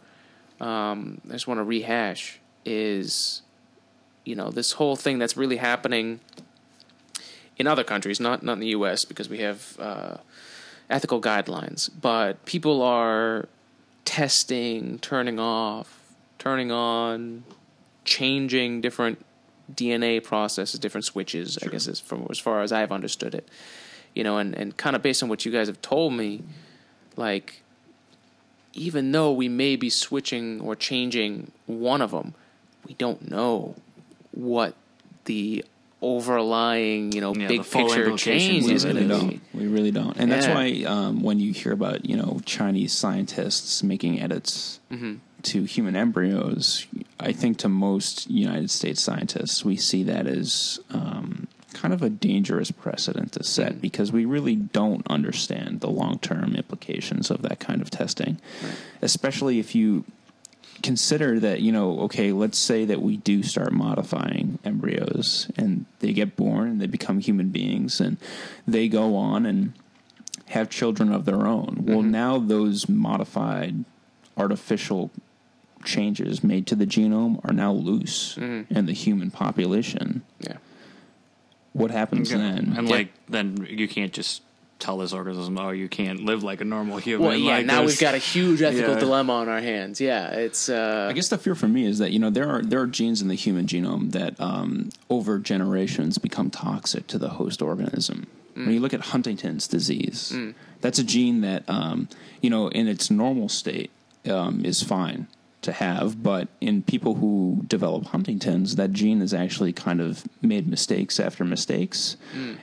um, 0.61 1.21
I 1.29 1.33
just 1.33 1.47
want 1.49 1.59
to 1.59 1.65
rehash 1.65 2.39
is, 2.65 3.43
you 4.25 4.35
know, 4.35 4.51
this 4.51 4.73
whole 4.73 4.97
thing 4.97 5.19
that's 5.19 5.37
really 5.37 5.57
happening 5.57 6.21
in 7.57 7.67
other 7.67 7.83
countries, 7.85 8.21
not 8.21 8.43
not 8.43 8.55
in 8.55 8.61
the 8.61 8.69
U.S. 8.69 9.05
because 9.05 9.29
we 9.29 9.39
have 9.39 9.77
uh, 9.81 10.19
ethical 10.91 11.21
guidelines, 11.21 11.91
but 12.01 12.45
people 12.45 12.83
are 12.83 13.49
testing, 14.05 14.99
turning 15.01 15.39
off, 15.39 16.01
turning 16.39 16.73
on, 16.73 17.45
changing 18.05 18.81
different 18.81 19.25
DNA 19.73 20.23
processes, 20.23 20.81
different 20.81 21.05
switches. 21.05 21.59
I 21.63 21.67
guess 21.69 21.87
is 21.87 22.01
from 22.01 22.27
as 22.31 22.39
far 22.39 22.63
as 22.63 22.73
I've 22.73 22.93
understood 22.93 23.35
it, 23.35 23.49
you 24.15 24.25
know, 24.25 24.39
and 24.39 24.55
and 24.55 24.77
kind 24.77 24.97
of 24.97 25.03
based 25.03 25.23
on 25.23 25.29
what 25.29 25.45
you 25.45 25.53
guys 25.53 25.67
have 25.67 25.83
told 25.83 26.15
me, 26.15 26.43
like 27.17 27.63
even 28.73 29.13
though 29.13 29.33
we 29.33 29.49
may 29.49 29.77
be 29.77 29.91
switching 29.91 30.61
or 30.61 30.75
changing 30.77 31.51
one 31.67 32.01
of 32.01 32.13
them, 32.13 32.35
we 32.87 32.95
don't 32.95 33.31
know 33.31 33.75
what 34.31 34.75
the 35.25 35.65
overlying, 36.01 37.13
you 37.13 37.21
know, 37.21 37.35
Yeah, 37.35 37.49
big 37.49 37.63
picture 37.63 38.05
implications 38.05 38.21
change 38.21 38.65
of 38.67 38.71
is 38.73 38.85
really 38.87 39.07
going 39.07 39.09
to 39.09 39.15
don't. 39.17 39.29
be. 39.53 39.59
We 39.59 39.67
really 39.67 39.91
don't. 39.91 40.17
And 40.17 40.31
that's 40.31 40.47
why 40.47 40.85
um, 40.87 41.23
when 41.23 41.39
you 41.41 41.53
hear 41.53 41.73
about 41.73 42.05
you 42.05 42.17
know 42.17 42.41
Chinese 42.45 42.93
scientists 42.93 43.83
making 43.83 44.21
edits 44.21 44.81
Mm-hmm. 44.91 45.17
to 45.43 45.65
human 45.65 45.95
embryos, 45.97 46.87
I 47.21 47.33
think 47.33 47.59
to 47.59 47.69
most 47.69 48.29
United 48.31 48.71
States 48.71 49.03
scientists, 49.03 49.65
we 49.65 49.77
see 49.77 50.03
that 50.05 50.27
as 50.27 50.81
um, 50.91 51.47
kind 51.75 51.93
of 51.93 52.03
a 52.03 52.09
dangerous 52.09 52.71
precedent 52.71 53.33
to 53.33 53.45
set 53.45 53.75
Mm. 53.75 53.81
because 53.83 54.11
we 54.13 54.25
really 54.25 54.57
don't 54.57 55.07
understand 55.09 55.81
the 55.81 55.91
long 55.91 56.19
term 56.21 56.55
implications 56.57 57.31
of 57.31 57.43
that 57.43 57.61
kind 57.61 57.83
of 57.83 57.91
testing, 57.91 58.39
especially 59.03 59.59
if 59.59 59.75
you 59.75 60.05
consider 60.83 61.41
that 61.41 61.61
you 61.61 61.73
know 61.73 62.01
okay 62.01 62.33
let's 62.33 62.59
say 62.59 62.85
that 62.85 63.03
we 63.03 63.17
do 63.17 63.43
start 63.43 63.73
modifying 63.73 64.59
embryos 64.65 65.51
and 65.57 65.87
they 66.01 66.13
get 66.13 66.37
born 66.37 66.69
and 66.69 66.81
they 66.81 66.87
become 66.87 67.19
human 67.21 67.49
beings 67.49 68.01
and 68.01 68.17
they 68.67 68.89
go 68.89 69.17
on 69.17 69.45
and 69.45 69.73
have 70.49 70.71
children 70.71 71.13
of 71.13 71.25
their 71.25 71.47
own. 71.47 71.85
Well 71.87 71.99
mm-hmm. 71.99 72.11
now 72.11 72.39
those 72.39 72.89
modified 72.89 73.85
artificial 74.37 75.11
changes 75.85 76.43
made 76.43 76.67
to 76.69 76.75
the 76.75 76.87
genome 76.87 77.45
are 77.45 77.53
now 77.53 77.73
loose 77.73 78.37
mm-hmm. 78.37 78.73
in 78.75 78.87
the 78.87 78.93
human 78.93 79.31
population. 79.31 80.23
Yeah. 80.41 80.57
what 81.73 81.91
happens 81.91 82.31
then? 82.31 82.73
And 82.77 82.89
Yeah. 82.89 82.95
like 82.95 83.13
then 83.29 83.67
you 83.69 83.87
can't 83.87 84.13
just 84.13 84.43
tell 84.79 84.99
this 84.99 85.13
organism, 85.13 85.59
oh, 85.59 85.71
you 85.71 85.89
can't 85.89 86.25
live 86.25 86.43
like 86.43 86.61
a 86.61 86.65
normal 86.65 86.99
human. 86.99 87.27
Well, 87.27 87.37
yeah. 87.37 87.57
Like, 87.59 87.67
now 87.67 87.75
there's- 87.79 87.93
we've 87.93 88.01
got 88.01 88.15
a 88.15 88.19
huge 88.19 88.63
ethical 88.63 88.95
Yeah. 88.95 89.01
dilemma 89.01 89.33
on 89.35 89.49
our 89.49 89.61
hands. 89.61 90.01
Yeah, 90.01 90.29
it's. 90.31 90.69
Uh, 90.69 91.07
I 91.11 91.13
guess 91.13 91.29
the 91.29 91.39
fear 91.39 91.55
for 91.55 91.69
me 91.69 91.85
is 91.85 91.99
that 91.99 92.13
you 92.13 92.19
know 92.19 92.31
there 92.31 92.49
are 92.49 92.63
there 92.63 92.81
are 92.81 92.87
genes 92.87 93.21
in 93.23 93.29
the 93.29 93.35
human 93.35 93.67
genome 93.67 94.13
that 94.13 94.41
um, 94.41 94.91
over 95.11 95.39
generations 95.39 96.19
become 96.19 96.51
toxic 96.51 97.07
to 97.09 97.19
the 97.19 97.31
host 97.31 97.61
organism. 97.63 98.27
When 98.55 98.73
you 98.73 98.81
look 98.81 98.93
at 98.93 99.01
Huntington's 99.01 99.69
disease, 99.69 100.37
that's 100.81 100.99
a 100.99 101.05
gene 101.05 101.43
that 101.43 101.63
um, 101.69 102.09
you 102.41 102.51
know 102.51 102.69
in 102.69 102.89
its 102.89 103.09
normal 103.11 103.49
state 103.49 103.91
um, 104.29 104.65
is 104.65 104.83
fine 104.83 105.29
to 105.63 105.73
have, 105.73 106.23
but 106.23 106.49
in 106.61 106.83
people 106.83 107.15
who 107.17 107.63
develop 107.67 108.07
Huntington's, 108.07 108.77
that 108.77 108.93
gene 108.93 109.21
has 109.21 109.35
actually 109.35 109.73
kind 109.73 110.01
of 110.01 110.25
made 110.41 110.69
mistakes 110.69 111.19
after 111.19 111.45
mistakes, 111.45 112.17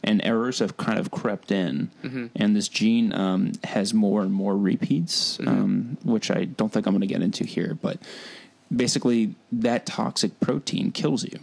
and 0.03 0.21
errors 0.23 0.59
have 0.59 0.77
kind 0.77 0.97
of 0.97 1.11
crept 1.11 1.51
in, 1.51 1.91
and 2.35 2.55
this 2.55 2.69
gene 2.69 3.13
um, 3.13 3.51
has 3.65 3.93
more 3.93 4.21
and 4.21 4.31
more 4.33 4.55
repeats, 4.57 5.39
um, 5.45 5.97
which 6.03 6.31
I 6.31 6.45
don't 6.45 6.71
think 6.71 6.85
I'm 6.87 6.93
going 6.93 7.01
to 7.01 7.07
get 7.07 7.21
into 7.21 7.43
here, 7.43 7.77
but 7.81 7.97
basically 8.75 9.35
that 9.51 9.85
toxic 9.85 10.39
protein 10.39 10.91
kills 10.91 11.23
you. 11.25 11.39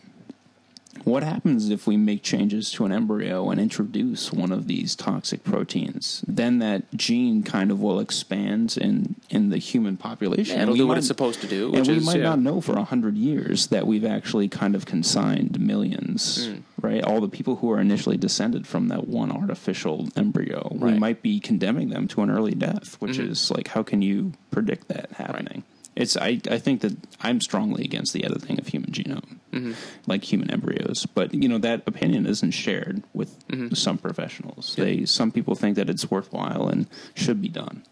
What 1.05 1.23
happens 1.23 1.69
if 1.71 1.87
we 1.87 1.97
make 1.97 2.23
changes 2.23 2.71
to 2.73 2.85
an 2.85 2.93
embryo 2.93 3.51
and 3.51 3.61
introduce 3.61 4.33
one 4.33 4.53
of 4.53 4.67
these 4.69 4.95
toxic 4.95 5.43
proteins? 5.45 6.25
Then 6.29 6.59
that 6.61 6.93
gene 6.95 7.43
kind 7.43 7.71
of 7.71 7.81
will 7.81 7.99
expand 8.01 8.77
in 8.81 9.17
in 9.31 9.51
the 9.51 9.59
human 9.59 9.97
population. 9.97 10.57
Yeah, 10.57 10.63
it'll 10.63 10.77
do 10.77 10.87
what 10.87 10.99
it's 10.99 11.07
supposed 11.07 11.41
to 11.41 11.47
do, 11.47 11.73
and 11.75 11.87
we 11.87 11.97
is, 11.97 12.05
might 12.05 12.19
yeah. 12.19 12.23
not 12.31 12.39
know 12.39 12.61
for 12.61 12.77
a 12.77 12.85
hundred 12.85 13.17
years 13.17 13.69
that 13.69 13.87
we've 13.87 14.05
actually 14.05 14.49
kind 14.49 14.75
of 14.75 14.87
consigned 14.87 15.59
millions, 15.61 16.49
Mm. 16.49 16.63
right? 16.81 17.03
All 17.03 17.21
the 17.21 17.29
people 17.29 17.57
who 17.57 17.71
are 17.73 17.81
initially 17.81 18.17
descended 18.17 18.67
from 18.67 18.89
that 18.89 19.09
one 19.09 19.31
artificial 19.33 20.09
embryo, 20.17 20.69
we 20.73 20.93
might 20.99 21.23
be 21.23 21.41
condemning 21.41 21.89
them 21.91 22.07
to 22.09 22.23
an 22.23 22.31
early 22.31 22.55
death, 22.55 22.97
which 23.01 23.19
Mm-hmm. 23.19 23.33
is 23.33 23.51
like, 23.51 23.69
how 23.69 23.83
can 23.83 24.03
you 24.03 24.33
predict 24.51 24.89
that 24.89 25.11
happening? 25.13 25.65
It's 26.03 26.17
I, 26.17 26.41
I 26.51 26.59
think 26.59 26.81
that 26.83 26.97
I'm 27.21 27.41
strongly 27.41 27.85
against 27.85 28.13
the 28.13 28.25
editing 28.25 28.59
of 28.59 28.67
human 28.69 28.91
genome, 28.91 29.37
Mm-hmm. 29.53 29.73
like 30.07 30.25
human 30.25 30.51
embryos. 30.51 31.07
But 31.07 31.33
you 31.35 31.49
know 31.49 31.59
that 31.59 31.83
opinion 31.87 32.27
isn't 32.27 32.51
shared 32.53 33.03
with 33.15 33.31
Mm-hmm. 33.49 33.75
some 33.75 33.99
professionals. 33.99 34.75
They 34.77 35.05
some 35.07 35.31
people 35.33 35.55
think 35.55 35.77
that 35.77 35.89
it's 35.89 36.11
worthwhile 36.11 36.69
and 36.69 36.87
should 37.15 37.41
be 37.41 37.49
done. 37.49 37.83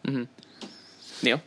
Neil. 1.22 1.40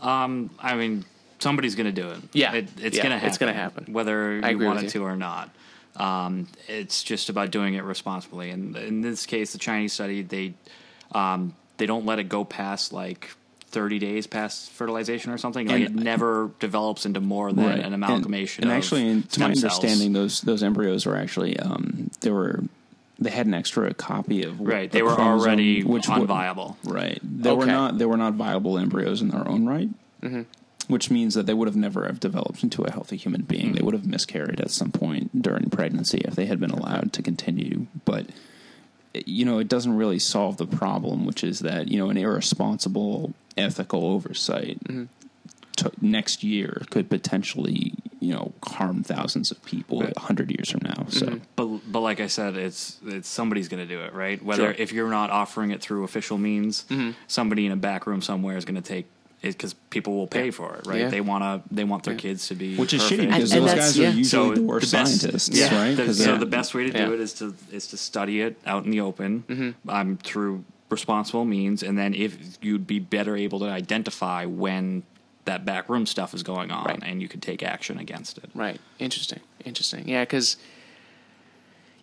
Um, 0.00 0.50
I 0.60 0.76
mean, 0.76 1.04
somebody's 1.40 1.74
going 1.74 1.92
to 1.92 2.02
do 2.02 2.08
it. 2.10 2.18
Yeah. 2.32 2.52
it, 2.54 2.68
it's 2.78 2.96
Yeah, 2.96 3.02
going 3.02 3.10
to 3.12 3.16
happen. 3.18 3.28
it's 3.28 3.38
gonna 3.38 3.52
happen. 3.52 3.92
whether 3.92 4.40
I 4.44 4.50
you 4.50 4.58
want 4.60 4.78
it 4.78 4.84
you. 4.84 4.90
to 4.90 5.02
or 5.04 5.16
not. 5.16 5.50
Um, 5.96 6.46
it's 6.68 7.02
just 7.02 7.28
about 7.28 7.50
doing 7.50 7.74
it 7.74 7.82
responsibly. 7.82 8.50
And 8.50 8.76
in 8.76 9.00
this 9.00 9.26
case, 9.26 9.52
the 9.52 9.58
Chinese 9.58 9.92
study 9.92 10.22
they 10.22 10.54
um, 11.12 11.54
they 11.78 11.86
don't 11.86 12.06
let 12.06 12.18
it 12.18 12.28
go 12.28 12.44
past 12.44 12.92
like. 12.92 13.30
30 13.70 13.98
days 13.98 14.26
past 14.26 14.70
fertilization 14.70 15.30
or 15.32 15.38
something 15.38 15.66
like 15.68 15.76
And- 15.86 15.98
it 15.98 16.02
never 16.02 16.50
develops 16.60 17.04
into 17.06 17.20
more 17.20 17.52
than 17.52 17.64
Right. 17.66 17.78
an 17.80 17.92
amalgamation 17.94 18.64
And, 18.64 18.70
and 18.72 18.78
of 18.78 18.84
actually, 18.84 19.08
in, 19.08 19.22
to 19.24 19.40
my 19.40 19.52
stem 19.52 19.54
cells. 19.56 19.64
understanding, 19.84 20.12
those 20.14 20.40
those 20.40 20.62
embryos 20.62 21.04
were 21.06 21.16
actually 21.16 21.58
um, 21.58 22.10
they 22.20 22.30
were 22.30 22.62
they 23.18 23.30
had 23.30 23.46
an 23.46 23.54
extra 23.54 23.92
copy 23.94 24.42
of 24.44 24.60
right 24.60 24.90
they 24.92 25.02
were 25.02 25.10
already 25.20 25.82
which 25.82 26.08
would- 26.08 26.28
unviable 26.28 26.76
Right. 26.84 27.18
They 27.22 27.52
were 27.52 27.66
not 27.66 27.98
they 27.98 28.06
were 28.06 28.16
not 28.16 28.34
viable 28.34 28.78
embryos 28.78 29.20
in 29.22 29.28
their 29.28 29.46
own 29.46 29.66
right. 29.66 29.88
Mm-hmm. 30.22 30.42
Which 30.88 31.10
means 31.10 31.34
that 31.34 31.44
they 31.44 31.52
would 31.52 31.68
have 31.68 31.76
never 31.76 32.06
have 32.06 32.18
developed 32.18 32.62
into 32.62 32.82
a 32.84 32.90
healthy 32.90 33.16
human 33.18 33.42
being. 33.42 33.66
Mm-hmm. 33.66 33.72
They 33.74 33.82
would 33.82 33.92
have 33.92 34.06
miscarried 34.06 34.58
at 34.60 34.70
some 34.70 34.90
point 34.90 35.42
during 35.42 35.68
pregnancy 35.68 36.22
if 36.24 36.34
they 36.34 36.46
had 36.46 36.58
been 36.58 36.70
allowed 36.70 37.12
to 37.12 37.22
continue. 37.22 37.86
But 38.06 38.24
you 39.14 39.44
know, 39.44 39.58
it 39.58 39.68
doesn't 39.68 39.96
really 39.96 40.18
solve 40.18 40.56
the 40.56 40.66
problem, 40.66 41.24
which 41.26 41.42
is 41.44 41.60
that 41.60 41.88
you 41.88 41.98
know 41.98 42.10
an 42.10 42.16
irresponsible 42.16 43.34
ethical 43.56 44.04
oversight 44.04 44.78
Mm-hmm. 44.84 45.04
to, 45.76 45.90
next 46.00 46.42
year 46.44 46.82
could 46.90 47.08
potentially 47.08 47.92
you 48.20 48.32
know 48.34 48.52
harm 48.64 49.02
thousands 49.02 49.50
of 49.50 49.64
people 49.64 50.02
a 50.02 50.18
hundred 50.20 50.50
years 50.50 50.70
from 50.70 50.80
now. 50.84 51.06
So. 51.08 51.26
Mm-hmm. 51.26 51.38
But 51.56 51.92
but 51.92 52.00
like 52.00 52.20
I 52.20 52.26
said, 52.26 52.56
it's 52.56 52.98
it's 53.06 53.28
somebody's 53.28 53.68
going 53.68 53.86
to 53.86 53.94
do 53.94 54.00
it, 54.02 54.12
right? 54.12 54.42
Whether 54.42 54.64
Sure. 54.74 54.74
if 54.82 54.92
you're 54.92 55.10
not 55.10 55.30
offering 55.30 55.70
it 55.70 55.80
through 55.80 56.04
official 56.04 56.38
means, 56.38 56.84
somebody 57.26 57.66
in 57.66 57.72
a 57.72 57.76
back 57.76 58.06
room 58.06 58.20
somewhere 58.22 58.56
is 58.56 58.64
going 58.64 58.80
to 58.82 58.88
take 58.88 59.06
it 59.06 59.10
because 59.42 59.74
people 59.90 60.16
will 60.16 60.26
pay 60.26 60.50
for 60.50 60.74
it, 60.76 60.86
right? 60.86 61.00
Yeah. 61.02 61.08
They 61.08 61.20
want 61.20 61.44
to 61.44 61.74
they 61.74 61.84
want 61.84 62.02
their 62.04 62.14
kids 62.16 62.48
to 62.48 62.54
be 62.54 62.76
Which 62.76 62.92
is 62.92 63.02
perfect. 63.02 63.22
shitty 63.22 63.26
because 63.34 63.52
And- 63.52 63.60
and 63.60 63.68
those 63.68 63.74
that's- 63.74 63.96
guys 63.96 63.98
are 63.98 64.16
usually 64.18 64.24
So 64.24 64.54
the 64.54 64.62
worst 64.62 64.90
the 64.90 64.96
best- 64.98 65.20
scientists, 65.20 65.48
yeah, 65.58 65.80
right? 65.80 65.96
the- 65.96 66.14
so 66.14 66.32
they- 66.32 66.38
the 66.38 66.46
best 66.46 66.74
way 66.74 66.84
to 66.84 66.90
do 66.92 66.98
Yeah. 66.98 67.12
it 67.12 67.20
is 67.20 67.32
to 67.34 67.54
is 67.72 67.86
to 67.88 67.96
study 67.96 68.40
it 68.40 68.56
out 68.66 68.84
in 68.84 68.90
the 68.90 69.00
open, 69.00 69.74
um, 69.88 70.18
through 70.22 70.64
responsible 70.90 71.44
means, 71.44 71.82
and 71.82 71.98
then 71.98 72.14
if 72.14 72.36
you'd 72.62 72.86
be 72.86 72.98
better 72.98 73.36
able 73.36 73.58
to 73.60 73.66
identify 73.66 74.44
when 74.46 75.02
that 75.44 75.64
back 75.64 75.88
room 75.88 76.04
stuff 76.06 76.34
is 76.34 76.42
going 76.42 76.70
on, 76.70 76.84
Right. 76.86 76.98
and 77.02 77.22
you 77.22 77.28
could 77.28 77.40
take 77.42 77.62
action 77.62 77.98
against 77.98 78.38
it. 78.38 78.50
Right. 78.54 78.80
Interesting. 78.98 79.40
Interesting. 79.64 80.08
Yeah, 80.08 80.22
because. 80.24 80.56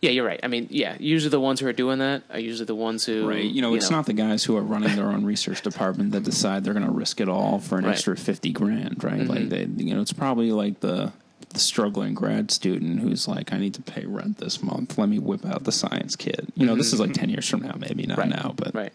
Yeah, 0.05 0.11
you're 0.11 0.25
right. 0.25 0.39
I 0.43 0.47
mean, 0.47 0.67
yeah, 0.69 0.95
usually 0.99 1.31
the 1.31 1.39
ones 1.39 1.59
who 1.59 1.67
are 1.67 1.73
doing 1.73 1.97
that 1.99 2.21
are 2.29 2.39
usually 2.39 2.65
the 2.65 2.75
ones 2.75 3.05
who. 3.05 3.27
Right. 3.27 3.43
You 3.43 3.61
know, 3.61 3.73
it's 3.73 3.89
not 3.89 4.05
the 4.05 4.13
guys 4.13 4.43
who 4.43 4.55
are 4.55 4.61
running 4.61 4.95
their 4.95 5.07
own 5.07 5.25
research 5.25 5.61
department 5.63 6.11
that 6.11 6.23
decide 6.23 6.63
they're 6.63 6.73
going 6.73 6.85
to 6.85 6.91
risk 6.91 7.19
it 7.19 7.27
all 7.27 7.59
for 7.59 7.77
an 7.79 7.85
Right. 7.85 7.93
extra 7.93 8.15
50 8.15 8.51
grand, 8.51 9.03
right? 9.03 9.25
Like 9.27 9.49
they 9.49 9.63
you 9.65 9.95
know, 9.95 10.01
it's 10.01 10.13
probably 10.13 10.51
like 10.51 10.79
the 10.81 11.11
the 11.49 11.59
struggling 11.59 12.13
grad 12.13 12.51
student 12.51 12.99
who's 12.99 13.27
like 13.27 13.51
I 13.53 13.57
need 13.57 13.73
to 13.75 13.81
pay 13.81 14.05
rent 14.05 14.37
this 14.37 14.61
month. 14.61 14.97
Let 14.97 15.09
me 15.09 15.17
whip 15.19 15.45
out 15.45 15.63
the 15.63 15.71
science 15.71 16.15
kit. 16.15 16.45
You 16.55 16.65
know, 16.67 16.75
this 16.75 16.93
is 16.93 16.99
like 16.99 17.13
10 17.13 17.29
years 17.29 17.47
from 17.49 17.61
now 17.61 17.75
maybe, 17.77 18.05
not 18.05 18.17
right 18.19 18.29
now, 18.29 18.53
but 18.55 18.75
right. 18.75 18.93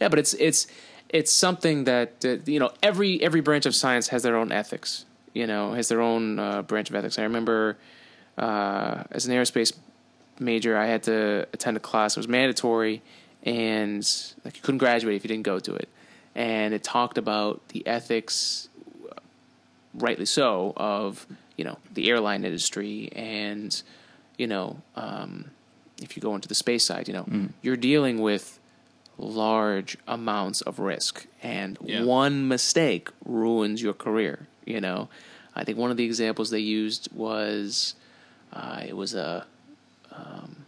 Yeah, 0.00 0.08
but 0.08 0.18
it's 0.18 0.34
it's 0.34 0.66
it's 1.08 1.32
something 1.32 1.84
that 1.84 2.24
uh, 2.24 2.36
you 2.46 2.58
know 2.60 2.70
every 2.82 3.20
every 3.22 3.40
branch 3.40 3.66
of 3.66 3.74
science 3.74 4.08
has 4.08 4.22
their 4.22 4.36
own 4.36 4.52
ethics. 4.52 5.04
You 5.34 5.46
know, 5.46 5.72
has 5.72 5.88
their 5.88 6.00
own 6.00 6.38
uh, 6.38 6.62
branch 6.62 6.90
of 6.90 6.96
ethics. 6.96 7.18
I 7.18 7.22
remember 7.22 7.76
uh, 8.38 9.04
as 9.10 9.26
an 9.26 9.32
aerospace 9.34 9.72
major, 10.42 10.76
I 10.76 10.86
had 10.86 11.02
to 11.04 11.46
attend 11.52 11.76
a 11.76 11.80
class. 11.80 12.16
It 12.16 12.20
was 12.20 12.28
mandatory, 12.28 13.02
and 13.42 14.06
like 14.44 14.56
you 14.56 14.62
couldn't 14.62 14.78
graduate 14.78 15.16
if 15.16 15.24
you 15.24 15.28
didn't 15.28 15.44
go 15.44 15.58
to 15.58 15.74
it. 15.74 15.88
And 16.34 16.72
it 16.74 16.82
talked 16.82 17.18
about 17.18 17.66
the 17.68 17.86
ethics, 17.86 18.68
rightly 19.94 20.26
so, 20.26 20.72
of 20.76 21.26
you 21.56 21.64
know 21.64 21.78
the 21.92 22.08
airline 22.10 22.44
industry, 22.44 23.10
and 23.14 23.82
you 24.38 24.46
know 24.46 24.80
um, 24.96 25.50
if 26.00 26.16
you 26.16 26.22
go 26.22 26.34
into 26.34 26.48
the 26.48 26.54
space 26.54 26.84
side, 26.84 27.08
you 27.08 27.14
know 27.14 27.26
you're 27.62 27.76
dealing 27.76 28.20
with 28.20 28.58
large 29.18 29.96
amounts 30.08 30.62
of 30.62 30.78
risk, 30.78 31.26
and 31.42 31.78
Yeah. 31.84 32.04
one 32.04 32.48
mistake 32.48 33.10
ruins 33.24 33.82
your 33.82 33.92
career. 33.92 34.46
You 34.64 34.80
know, 34.80 35.08
I 35.54 35.64
think 35.64 35.76
one 35.78 35.90
of 35.90 35.96
the 35.96 36.04
examples 36.04 36.50
they 36.50 36.58
used 36.60 37.08
was 37.12 37.94
uh, 38.52 38.82
it 38.86 38.96
was 38.96 39.14
a 39.14 39.46
um, 40.14 40.64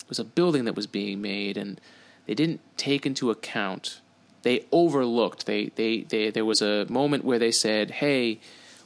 it 0.00 0.08
was 0.08 0.18
a 0.18 0.24
building 0.24 0.64
that 0.64 0.76
was 0.76 0.86
being 0.86 1.20
made, 1.20 1.56
and 1.56 1.80
they 2.26 2.34
didn't 2.34 2.60
take 2.76 3.06
into 3.06 3.30
account. 3.30 4.00
They 4.42 4.64
overlooked. 4.72 5.46
They, 5.46 5.66
they 5.76 6.02
they 6.02 6.30
there 6.30 6.44
was 6.44 6.62
a 6.62 6.86
moment 6.88 7.24
where 7.24 7.38
they 7.38 7.52
said, 7.52 7.90
"Hey, 7.92 8.40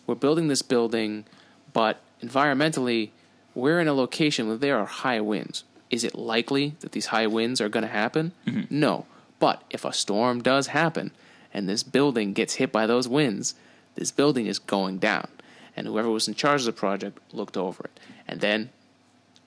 we're 0.07 0.15
building 0.15 0.49
this 0.49 0.63
building, 0.63 1.25
but 1.73 2.01
environmentally, 2.23 3.11
we're 3.55 3.81
in 3.81 3.89
a 3.89 3.95
location 3.95 4.49
where 4.49 4.57
there 4.57 4.79
are 4.79 4.87
high 4.87 5.21
winds. 5.21 5.65
Is 5.91 6.05
it 6.05 6.15
likely 6.15 6.75
that 6.81 6.93
these 6.93 7.07
high 7.07 7.27
winds 7.27 7.61
are 7.61 7.69
going 7.69 7.85
to 7.85 7.89
happen? 7.89 8.33
No. 8.71 9.07
But 9.39 9.63
if 9.71 9.85
a 9.85 9.93
storm 9.93 10.43
does 10.43 10.69
happen 10.69 11.13
and 11.53 11.69
this 11.69 11.83
building 11.83 12.33
gets 12.33 12.55
hit 12.55 12.73
by 12.73 12.87
those 12.87 13.07
winds, 13.07 13.55
this 13.95 14.11
building 14.11 14.47
is 14.47 14.59
going 14.59 14.99
down. 14.99 15.29
And 15.77 15.87
whoever 15.87 16.11
was 16.11 16.29
in 16.29 16.35
charge 16.35 16.63
of 16.63 16.67
the 16.67 16.73
project 16.73 17.19
looked 17.33 17.57
over 17.57 17.85
it. 17.85 18.01
And 18.27 18.41
then 18.41 18.71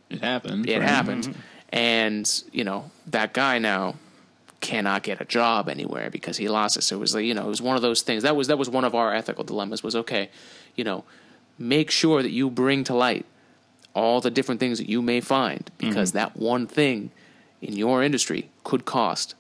it 0.09 0.21
happened. 0.21 0.67
it 0.69 0.79
right? 0.79 0.87
happened. 0.87 1.35
And, 1.69 2.43
you 2.51 2.63
know, 2.63 2.91
that 3.07 3.33
guy 3.33 3.59
now 3.59 3.95
cannot 4.59 5.03
get 5.03 5.21
a 5.21 5.25
job 5.25 5.69
anywhere 5.69 6.09
because 6.09 6.37
he 6.37 6.47
lost 6.47 6.77
it. 6.77 6.81
So 6.83 6.95
it 6.95 6.99
was 6.99 7.13
like 7.13 7.25
you 7.25 7.33
know 7.33 7.45
it 7.45 7.49
was 7.49 7.61
one 7.61 7.75
of 7.75 7.81
those 7.81 8.01
things. 8.01 8.23
That 8.23 8.35
was 8.35 8.47
that 8.47 8.57
was 8.57 8.69
one 8.69 8.85
of 8.85 8.95
our 8.95 9.13
ethical 9.13 9.43
dilemmas. 9.43 9.83
Was 9.83 9.95
okay, 9.95 10.29
you 10.75 10.83
know, 10.83 11.03
make 11.59 11.91
sure 11.91 12.23
that 12.23 12.31
you 12.31 12.49
bring 12.49 12.83
to 12.85 12.93
light 12.95 13.25
all 13.93 14.19
the 14.21 14.31
different 14.31 14.59
things 14.59 14.77
that 14.79 14.89
you 14.89 15.01
may 15.01 15.19
find 15.21 15.69
because 15.77 16.09
Mm-hmm. 16.11 16.17
that 16.17 16.37
one 16.37 16.67
thing 16.67 17.11
in 17.61 17.75
your 17.75 18.01
industry 18.03 18.49
could 18.63 18.85
cost 18.85 19.35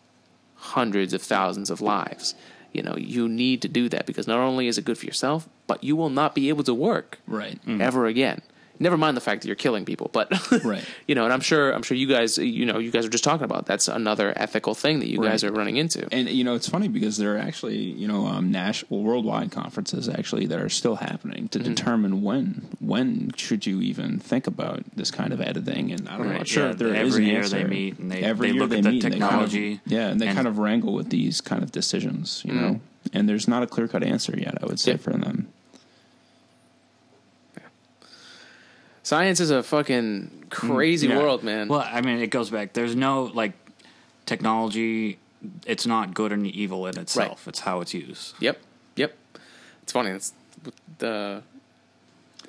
hundreds 0.55 1.13
of 1.13 1.21
thousands 1.21 1.69
of 1.69 1.81
lives. 1.81 2.35
You 2.73 2.83
know, 2.83 2.95
you 2.97 3.27
need 3.29 3.61
to 3.63 3.67
do 3.67 3.87
that 3.89 4.05
because 4.05 4.27
not 4.27 4.39
only 4.39 4.67
is 4.67 4.77
it 4.77 4.85
good 4.85 4.97
for 4.97 5.05
yourself, 5.05 5.47
but 5.67 5.83
you 5.83 5.95
will 5.95 6.09
not 6.09 6.35
be 6.35 6.49
able 6.49 6.63
to 6.65 6.73
work 6.73 7.19
Right. 7.27 7.59
ever 7.67 8.05
again. 8.05 8.41
Never 8.79 8.97
mind 8.97 9.17
the 9.17 9.21
fact 9.21 9.41
that 9.41 9.47
you're 9.47 9.55
killing 9.55 9.85
people, 9.85 10.09
but 10.13 10.31
Right. 10.63 10.83
you 11.07 11.15
know, 11.15 11.23
and 11.23 11.33
I'm 11.33 11.41
sure 11.41 11.71
I'm 11.71 11.83
sure 11.83 11.97
you 11.97 12.07
guys, 12.07 12.37
you 12.37 12.65
know, 12.65 12.79
you 12.79 12.91
guys 12.91 13.05
are 13.05 13.09
just 13.09 13.23
talking 13.23 13.43
about 13.45 13.65
that's 13.65 13.87
another 13.87 14.33
ethical 14.35 14.73
thing 14.75 14.99
that 14.99 15.09
you 15.09 15.21
guys 15.21 15.43
are 15.43 15.51
running 15.51 15.77
into. 15.77 16.07
And 16.11 16.29
you 16.29 16.43
know, 16.43 16.55
it's 16.55 16.69
funny 16.69 16.87
because 16.87 17.17
there 17.17 17.35
are 17.35 17.39
actually 17.39 17.77
you 17.77 18.07
know 18.07 18.25
um, 18.27 18.51
national, 18.51 19.03
worldwide 19.03 19.51
conferences 19.51 20.07
actually 20.09 20.45
that 20.47 20.59
are 20.59 20.69
still 20.69 20.95
happening 20.97 21.47
to 21.49 21.59
determine 21.59 22.21
when 22.21 22.67
when 22.79 23.31
should 23.35 23.65
you 23.65 23.81
even 23.81 24.19
think 24.19 24.47
about 24.47 24.83
this 24.95 25.11
kind 25.11 25.33
of 25.33 25.41
editing. 25.41 25.91
And 25.91 26.07
I'm 26.09 26.21
Right, 26.21 26.37
not 26.39 26.47
sure 26.47 26.67
yeah, 26.67 26.73
there 26.73 26.95
every 26.95 27.07
is 27.07 27.15
an 27.15 27.23
year 27.23 27.37
answer. 27.39 27.57
they 27.57 27.63
meet 27.63 27.99
and 27.99 28.11
they- 28.11 28.21
every 28.23 28.47
they 28.49 28.53
year 28.53 28.61
look 28.61 28.69
they 28.71 28.77
at 28.77 28.83
the 28.83 28.89
meet 28.91 29.03
and 29.03 29.13
they 29.13 29.19
kind 29.19 29.41
of- 29.43 29.49
technology 29.51 29.81
yeah, 29.85 30.07
and 30.09 30.19
they 30.21 30.27
and- 30.27 30.35
kind 30.35 30.47
of 30.47 30.57
wrangle 30.59 30.93
with 30.93 31.09
these 31.09 31.41
kind 31.41 31.63
of 31.63 31.71
decisions. 31.71 32.41
You 32.45 32.53
know, 32.53 32.81
and 33.13 33.27
there's 33.29 33.47
not 33.47 33.63
a 33.63 33.67
clear 33.67 33.87
cut 33.87 34.03
answer 34.03 34.35
yet. 34.37 34.57
I 34.61 34.65
would 34.65 34.79
say 34.79 34.91
Yeah. 34.91 34.97
for 34.97 35.11
them. 35.11 35.47
Science 39.07 39.39
is 39.39 39.51
a 39.51 39.63
fucking 39.63 40.47
crazy 40.49 41.07
Yeah. 41.07 41.19
world, 41.19 41.41
man. 41.41 41.69
Well, 41.69 41.79
I 41.89 42.01
mean, 42.01 42.19
it 42.19 42.27
goes 42.29 42.49
back. 42.49 42.73
There's 42.73 42.93
no 42.93 43.31
like 43.33 43.53
technology. 44.25 45.17
It's 45.65 45.87
not 45.87 46.13
good 46.13 46.33
and 46.33 46.45
evil 46.45 46.85
in 46.87 46.99
itself. 46.99 47.47
It's 47.47 47.61
how 47.61 47.79
it's 47.79 47.93
used. 47.93 48.33
Yep, 48.41 48.59
yep. 48.97 49.15
It's 49.81 49.93
funny. 49.93 50.09
It's 50.09 50.33
the 50.97 51.41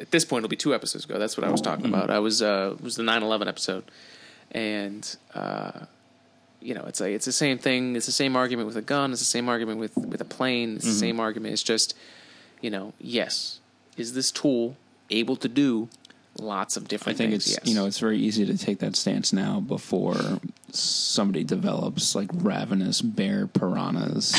at 0.01 0.11
this 0.11 0.25
point 0.25 0.41
it'll 0.41 0.49
be 0.49 0.57
two 0.57 0.75
episodes 0.75 1.05
ago. 1.05 1.17
That's 1.17 1.37
what 1.37 1.47
I 1.47 1.51
was 1.53 1.61
talking 1.61 1.87
about. 1.87 2.11
I 2.11 2.19
was 2.19 2.43
uh 2.43 2.75
it 2.77 2.83
was 2.83 2.97
the 2.97 3.05
9/11 3.05 3.47
episode, 3.47 3.85
and 4.51 5.17
uh, 5.37 5.87
you 6.61 6.75
know 6.75 6.87
it's 6.87 7.01
like 7.01 7.13
it's 7.13 7.27
the 7.27 7.31
same 7.31 7.59
thing. 7.59 7.95
It's 7.95 8.07
the 8.07 8.11
same 8.11 8.35
argument 8.35 8.67
with 8.67 8.77
a 8.77 8.83
gun. 8.83 9.13
It's 9.13 9.21
the 9.21 9.27
same 9.27 9.49
argument 9.49 9.79
with 9.79 9.97
with 9.97 10.21
a 10.21 10.31
plane. 10.37 10.75
It's 10.75 10.87
the 10.87 10.93
same 11.07 11.21
argument. 11.21 11.53
It's 11.53 11.63
just 11.63 11.95
you 12.61 12.69
know 12.69 12.95
yes, 12.99 13.61
is 13.97 14.15
this 14.15 14.33
tool 14.33 14.77
able 15.09 15.37
to 15.37 15.49
do 15.49 15.89
lots 16.41 16.77
of 16.77 16.89
different. 16.89 17.17
I 17.17 17.19
think 17.19 17.33
things? 17.33 17.47
it's 17.47 17.59
yes. 17.59 17.67
you 17.67 17.75
know 17.75 17.87
it's 17.87 17.99
very 17.99 18.19
easy 18.19 18.47
to 18.47 18.57
take 18.57 18.79
that 18.81 18.97
stance 18.97 19.33
now 19.33 19.61
before 19.61 20.41
somebody 20.73 21.45
develops 21.45 22.15
like 22.15 22.31
ravenous 22.33 23.01
bear 23.01 23.47
piranhas, 23.47 24.35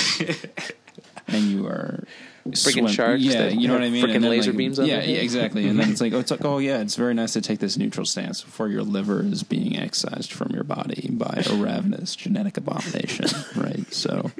and 1.27 1.43
you 1.45 1.67
are 1.67 2.03
Friggin' 2.47 2.89
sharks 2.89 3.21
Yeah, 3.21 3.43
that 3.43 3.55
you 3.55 3.67
know 3.67 3.73
what 3.73 3.83
I 3.83 3.89
mean. 3.89 4.07
then, 4.07 4.21
laser 4.21 4.51
like, 4.51 4.57
beams 4.57 4.79
Yeah, 4.79 5.01
yeah, 5.03 5.19
exactly. 5.19 5.67
And 5.67 5.79
then 5.79 5.91
it's 5.91 6.01
like 6.01 6.13
oh, 6.13 6.19
it's 6.19 6.31
like 6.31 6.45
oh 6.45 6.57
yeah, 6.57 6.79
it's 6.79 6.95
very 6.95 7.13
nice 7.13 7.33
to 7.33 7.41
take 7.41 7.59
this 7.59 7.77
neutral 7.77 8.05
stance 8.05 8.41
before 8.41 8.67
your 8.69 8.83
liver 8.83 9.21
is 9.21 9.43
being 9.43 9.77
excised 9.77 10.31
from 10.31 10.51
your 10.51 10.63
body 10.63 11.09
by 11.11 11.43
a 11.49 11.55
ravenous 11.55 12.15
genetic 12.15 12.57
abomination, 12.57 13.27
right? 13.55 13.91
So 13.93 14.31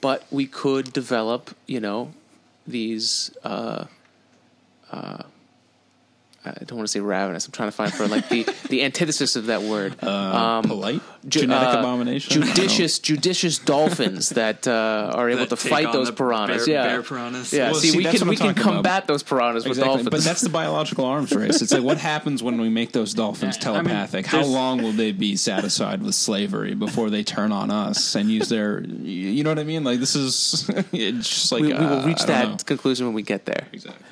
but 0.00 0.24
we 0.30 0.46
could 0.46 0.92
develop, 0.92 1.56
you 1.66 1.80
know, 1.80 2.12
these. 2.66 3.34
Uh, 3.44 3.86
uh, 4.90 5.22
I 6.42 6.52
don't 6.64 6.78
want 6.78 6.86
to 6.88 6.90
say 6.92 7.00
ravenous. 7.00 7.44
I'm 7.44 7.52
trying 7.52 7.68
to 7.68 7.76
find 7.76 7.92
for 7.92 8.08
like 8.08 8.30
the, 8.30 8.46
the 8.70 8.82
antithesis 8.82 9.36
of 9.36 9.46
that 9.46 9.60
word. 9.60 10.02
um, 10.02 10.64
polite 10.64 11.02
ju- 11.28 11.40
genetic 11.40 11.74
uh, 11.74 11.78
abomination. 11.80 12.32
I 12.32 12.46
don't 12.46 12.48
know. 12.48 12.54
Judicious, 12.54 12.98
judicious 12.98 13.58
dolphins 13.58 14.30
that 14.40 14.66
uh, 14.66 15.12
are 15.14 15.28
able 15.28 15.40
That 15.40 15.50
to 15.50 15.56
fight 15.56 15.92
those 15.92 16.10
piranhas. 16.10 16.64
bear- 16.64 16.74
yeah, 16.74 16.86
bear 16.86 17.02
piranhas. 17.02 17.52
Yeah, 17.52 17.72
Well, 17.72 17.74
see, 17.80 17.88
see, 17.90 17.98
we 17.98 18.04
can 18.04 18.26
we 18.26 18.36
can 18.36 18.54
combat 18.54 19.02
about. 19.02 19.06
those 19.08 19.22
piranhas 19.22 19.68
with 19.68 19.78
dolphins. 19.80 20.08
but 20.08 20.22
that's 20.22 20.40
the 20.40 20.48
biological 20.48 21.04
arms 21.04 21.30
race. 21.32 21.60
It's 21.60 21.72
like 21.72 21.82
what 21.82 21.98
happens 22.12 22.42
when 22.42 22.58
we 22.58 22.70
make 22.70 22.92
those 22.92 23.12
dolphins 23.12 23.58
Yeah, 23.60 23.72
I 23.72 23.74
mean, 23.74 23.84
telepathic? 23.84 24.24
How 24.24 24.42
long 24.46 24.82
will 24.82 24.92
they 24.92 25.12
be 25.12 25.36
satisfied 25.36 26.02
with 26.02 26.14
slavery 26.14 26.72
before 26.72 27.10
they 27.10 27.22
turn 27.22 27.52
on 27.52 27.70
us 27.70 28.14
and 28.14 28.30
use 28.30 28.48
their? 28.48 28.80
You 28.80 29.44
know 29.44 29.50
what 29.50 29.58
I 29.58 29.64
mean? 29.64 29.84
Like 29.84 30.00
this 30.00 30.16
is 30.16 30.70
it's 30.90 31.28
just 31.28 31.52
like 31.52 31.60
we, 31.60 31.68
we 31.68 31.74
will 31.74 32.00
uh, 32.00 32.06
reach 32.06 32.22
I 32.22 32.26
that 32.26 32.48
know. 32.48 32.56
conclusion 32.64 33.04
when 33.04 33.14
we 33.14 33.20
get 33.22 33.44
there. 33.44 33.66
Exactly. 33.74 34.06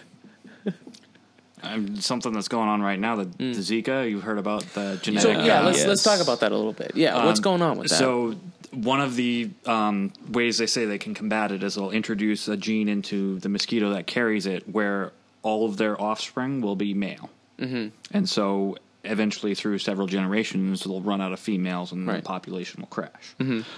Um, 1.62 1.96
something 1.96 2.32
that's 2.32 2.48
going 2.48 2.68
on 2.68 2.80
right 2.82 2.98
now, 2.98 3.16
the, 3.16 3.24
the 3.24 3.44
Zika. 3.60 4.08
You've 4.10 4.22
heard 4.22 4.38
about 4.38 4.62
the 4.74 4.98
genetic. 5.02 5.22
So 5.36 5.42
yeah, 5.44 5.60
uh, 5.60 5.64
let's 5.64 5.78
yes. 5.78 5.86
let's 5.88 6.02
talk 6.02 6.20
about 6.20 6.40
that 6.40 6.52
a 6.52 6.56
little 6.56 6.72
bit. 6.72 6.92
Yeah, 6.94 7.24
what's 7.24 7.40
Um, 7.40 7.42
going 7.42 7.62
on 7.62 7.78
with 7.78 7.88
that? 7.90 7.96
So 7.98 8.36
one 8.72 9.00
of 9.00 9.16
the 9.16 9.50
um, 9.66 10.12
ways 10.30 10.58
they 10.58 10.66
say 10.66 10.84
they 10.84 10.98
can 10.98 11.14
combat 11.14 11.52
it 11.52 11.62
is 11.62 11.74
they'll 11.76 11.90
introduce 11.90 12.48
a 12.48 12.56
gene 12.56 12.88
into 12.88 13.38
the 13.40 13.48
mosquito 13.48 13.90
that 13.90 14.06
carries 14.06 14.46
it, 14.46 14.68
where 14.68 15.12
all 15.42 15.64
of 15.66 15.76
their 15.78 16.00
offspring 16.00 16.60
will 16.60 16.76
be 16.76 16.94
male, 16.94 17.30
mm-hmm. 17.58 17.88
and 18.12 18.28
so 18.28 18.76
eventually 19.04 19.54
through 19.54 19.78
several 19.78 20.06
generations 20.06 20.82
they'll 20.84 21.00
run 21.00 21.20
out 21.20 21.32
of 21.32 21.38
females 21.40 21.92
and 21.92 22.06
Right. 22.06 22.16
the 22.16 22.22
population 22.22 22.80
will 22.82 22.88
crash. 22.88 23.34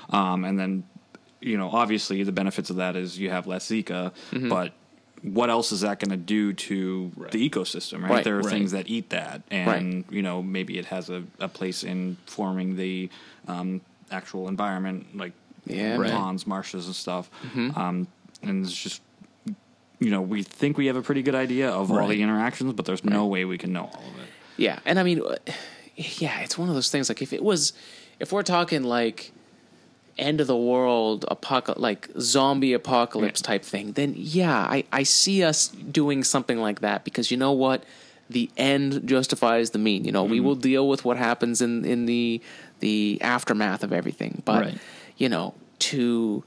Um, 0.08 0.44
and 0.44 0.58
then 0.58 0.84
you 1.40 1.56
know 1.56 1.70
obviously 1.70 2.22
the 2.24 2.32
benefits 2.32 2.70
of 2.70 2.76
that 2.76 2.96
is 2.96 3.18
you 3.18 3.30
have 3.30 3.46
less 3.46 3.66
Zika, 3.68 4.12
but 4.48 4.72
what 5.22 5.50
else 5.50 5.70
is 5.72 5.82
that 5.82 6.00
going 6.00 6.10
to 6.10 6.16
do 6.16 6.52
to 6.52 7.12
the 7.30 7.48
ecosystem? 7.50 8.02
Right, 8.02 8.10
Right, 8.10 8.24
there 8.24 8.36
are 8.38 8.42
right. 8.42 8.50
things 8.50 8.72
that 8.72 8.88
eat 8.88 9.10
that, 9.10 9.42
and 9.50 10.04
you 10.10 10.22
know 10.22 10.42
maybe 10.42 10.78
it 10.78 10.86
has 10.86 11.10
a, 11.10 11.22
a 11.38 11.48
place 11.48 11.84
in 11.84 12.16
forming 12.26 12.76
the 12.76 13.10
um, 13.48 13.80
actual 14.10 14.48
environment, 14.48 15.16
like 15.16 15.32
Yeah, 15.66 15.96
Right. 15.96 16.10
ponds, 16.10 16.46
marshes, 16.46 16.86
and 16.86 16.94
stuff. 16.96 17.30
Um, 17.76 18.06
and 18.42 18.64
it's 18.64 18.74
just 18.74 19.02
you 19.98 20.10
know 20.10 20.22
we 20.22 20.42
think 20.42 20.78
we 20.78 20.86
have 20.86 20.96
a 20.96 21.02
pretty 21.02 21.22
good 21.22 21.34
idea 21.34 21.70
of 21.70 21.90
all 21.90 22.08
the 22.08 22.22
interactions, 22.22 22.72
but 22.72 22.86
there's 22.86 23.04
no 23.04 23.26
way 23.26 23.44
we 23.44 23.58
can 23.58 23.72
know 23.72 23.82
all 23.92 24.04
of 24.08 24.18
it. 24.22 24.28
Yeah, 24.56 24.78
and 24.86 24.98
I 24.98 25.02
mean, 25.02 25.22
yeah, 25.96 26.40
it's 26.40 26.56
one 26.56 26.68
of 26.68 26.74
those 26.74 26.90
things. 26.90 27.08
Like 27.10 27.20
if 27.22 27.32
it 27.32 27.42
was, 27.42 27.72
if 28.18 28.32
we're 28.32 28.42
talking 28.42 28.82
like 28.84 29.32
end 30.20 30.40
of 30.40 30.46
the 30.46 30.56
world 30.56 31.24
apocal 31.30 31.78
like 31.78 32.08
zombie 32.18 32.72
apocalypse 32.72 33.40
type 33.40 33.64
thing, 33.64 33.92
then 33.92 34.14
yeah, 34.16 34.66
I 34.68 34.84
I 34.92 35.02
see 35.02 35.42
us 35.42 35.68
doing 35.68 36.24
something 36.24 36.58
like 36.58 36.80
that 36.80 37.04
because 37.04 37.30
you 37.30 37.36
know 37.36 37.52
what, 37.52 37.84
the 38.28 38.50
end 38.56 39.06
justifies 39.06 39.70
the 39.70 39.78
mean. 39.78 40.04
You 40.04 40.12
know, 40.12 40.24
we 40.24 40.36
mm-hmm. 40.36 40.46
will 40.46 40.54
deal 40.54 40.88
with 40.88 41.04
what 41.04 41.16
happens 41.16 41.60
in 41.60 41.84
in 41.84 42.06
the 42.06 42.40
the 42.80 43.18
aftermath 43.22 43.82
of 43.82 43.92
everything, 43.92 44.42
but 44.44 44.62
Right. 44.62 44.78
you 45.16 45.28
know 45.28 45.54
to. 45.80 46.44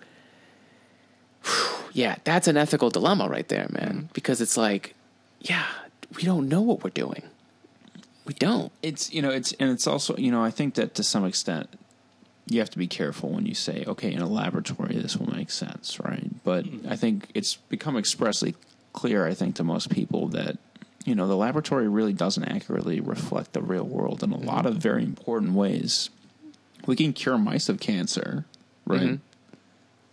Yeah, 1.95 2.15
that's 2.23 2.47
an 2.47 2.57
ethical 2.57 2.89
dilemma 2.89 3.29
right 3.29 3.47
there, 3.47 3.67
man. 3.69 3.89
Mm-hmm. 3.89 4.05
Because 4.13 4.41
it's 4.41 4.57
like, 4.57 4.95
yeah, 5.41 5.67
we 6.15 6.23
don't 6.23 6.49
know 6.49 6.59
what 6.59 6.83
we're 6.83 6.89
doing. 6.89 7.21
We 8.25 8.33
don't. 8.33 8.71
It's 8.81 9.13
you 9.13 9.21
know 9.21 9.29
it's 9.29 9.51
and 9.59 9.69
it's 9.69 9.85
also 9.85 10.17
you 10.17 10.31
know 10.31 10.43
I 10.43 10.49
think 10.49 10.73
that 10.73 10.95
to 10.95 11.03
some 11.03 11.23
extent 11.23 11.69
you 12.47 12.59
have 12.59 12.69
to 12.69 12.77
be 12.77 12.87
careful 12.87 13.29
when 13.29 13.45
you 13.45 13.55
say 13.55 13.83
okay 13.87 14.11
in 14.11 14.21
a 14.21 14.27
laboratory 14.27 14.97
this 14.97 15.17
will 15.17 15.33
make 15.33 15.49
sense 15.49 15.99
right? 15.99 16.43
But 16.43 16.65
mm-hmm. 16.65 16.89
I 16.89 16.95
think 16.95 17.29
it's 17.33 17.55
become 17.55 17.97
expressly 17.97 18.55
clear 18.91 19.25
I 19.25 19.33
think 19.33 19.55
to 19.55 19.63
most 19.63 19.89
people 19.89 20.27
that 20.29 20.57
you 21.05 21.15
know 21.15 21.27
the 21.27 21.37
laboratory 21.37 21.87
really 21.87 22.13
doesn't 22.13 22.43
accurately 22.43 22.99
reflect 22.99 23.53
the 23.53 23.61
real 23.61 23.85
world 23.85 24.23
in 24.23 24.31
a 24.31 24.37
mm-hmm. 24.37 24.47
lot 24.47 24.65
of 24.65 24.75
very 24.75 25.03
important 25.03 25.53
ways. 25.53 26.09
We 26.85 26.95
can 26.95 27.13
cure 27.13 27.37
mice 27.37 27.69
of 27.69 27.79
cancer 27.79 28.45
right? 28.85 29.01
Mm-hmm. 29.01 29.15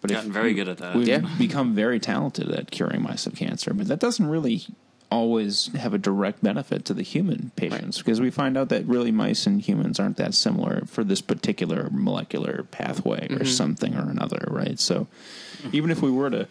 But 0.00 0.10
Gotten 0.10 0.32
very 0.32 0.54
good 0.54 0.68
at 0.68 0.78
that. 0.78 0.96
we've 0.96 1.08
Yeah. 1.08 1.18
become 1.38 1.74
very 1.74 2.00
talented 2.00 2.50
at 2.50 2.70
curing 2.70 3.02
mice 3.02 3.26
of 3.26 3.34
cancer, 3.34 3.74
but 3.74 3.86
that 3.88 4.00
doesn't 4.00 4.26
really 4.26 4.66
always 5.10 5.66
have 5.74 5.92
a 5.92 5.98
direct 5.98 6.42
benefit 6.42 6.84
to 6.84 6.94
the 6.94 7.02
human 7.02 7.50
patients 7.56 7.98
because 7.98 8.20
we 8.20 8.30
find 8.30 8.56
out 8.56 8.68
that 8.68 8.84
really 8.86 9.10
mice 9.10 9.46
and 9.46 9.60
humans 9.60 9.98
aren't 9.98 10.16
that 10.16 10.34
similar 10.34 10.82
for 10.86 11.02
this 11.02 11.20
particular 11.20 11.88
molecular 11.90 12.66
pathway 12.70 13.24
or 13.26 13.36
mm-hmm. 13.36 13.44
something 13.44 13.96
or 13.96 14.08
another, 14.08 14.46
right? 14.48 14.78
So 14.78 15.08
even 15.72 15.90
if 15.90 16.00
we 16.00 16.10
were 16.10 16.30
to 16.30 16.46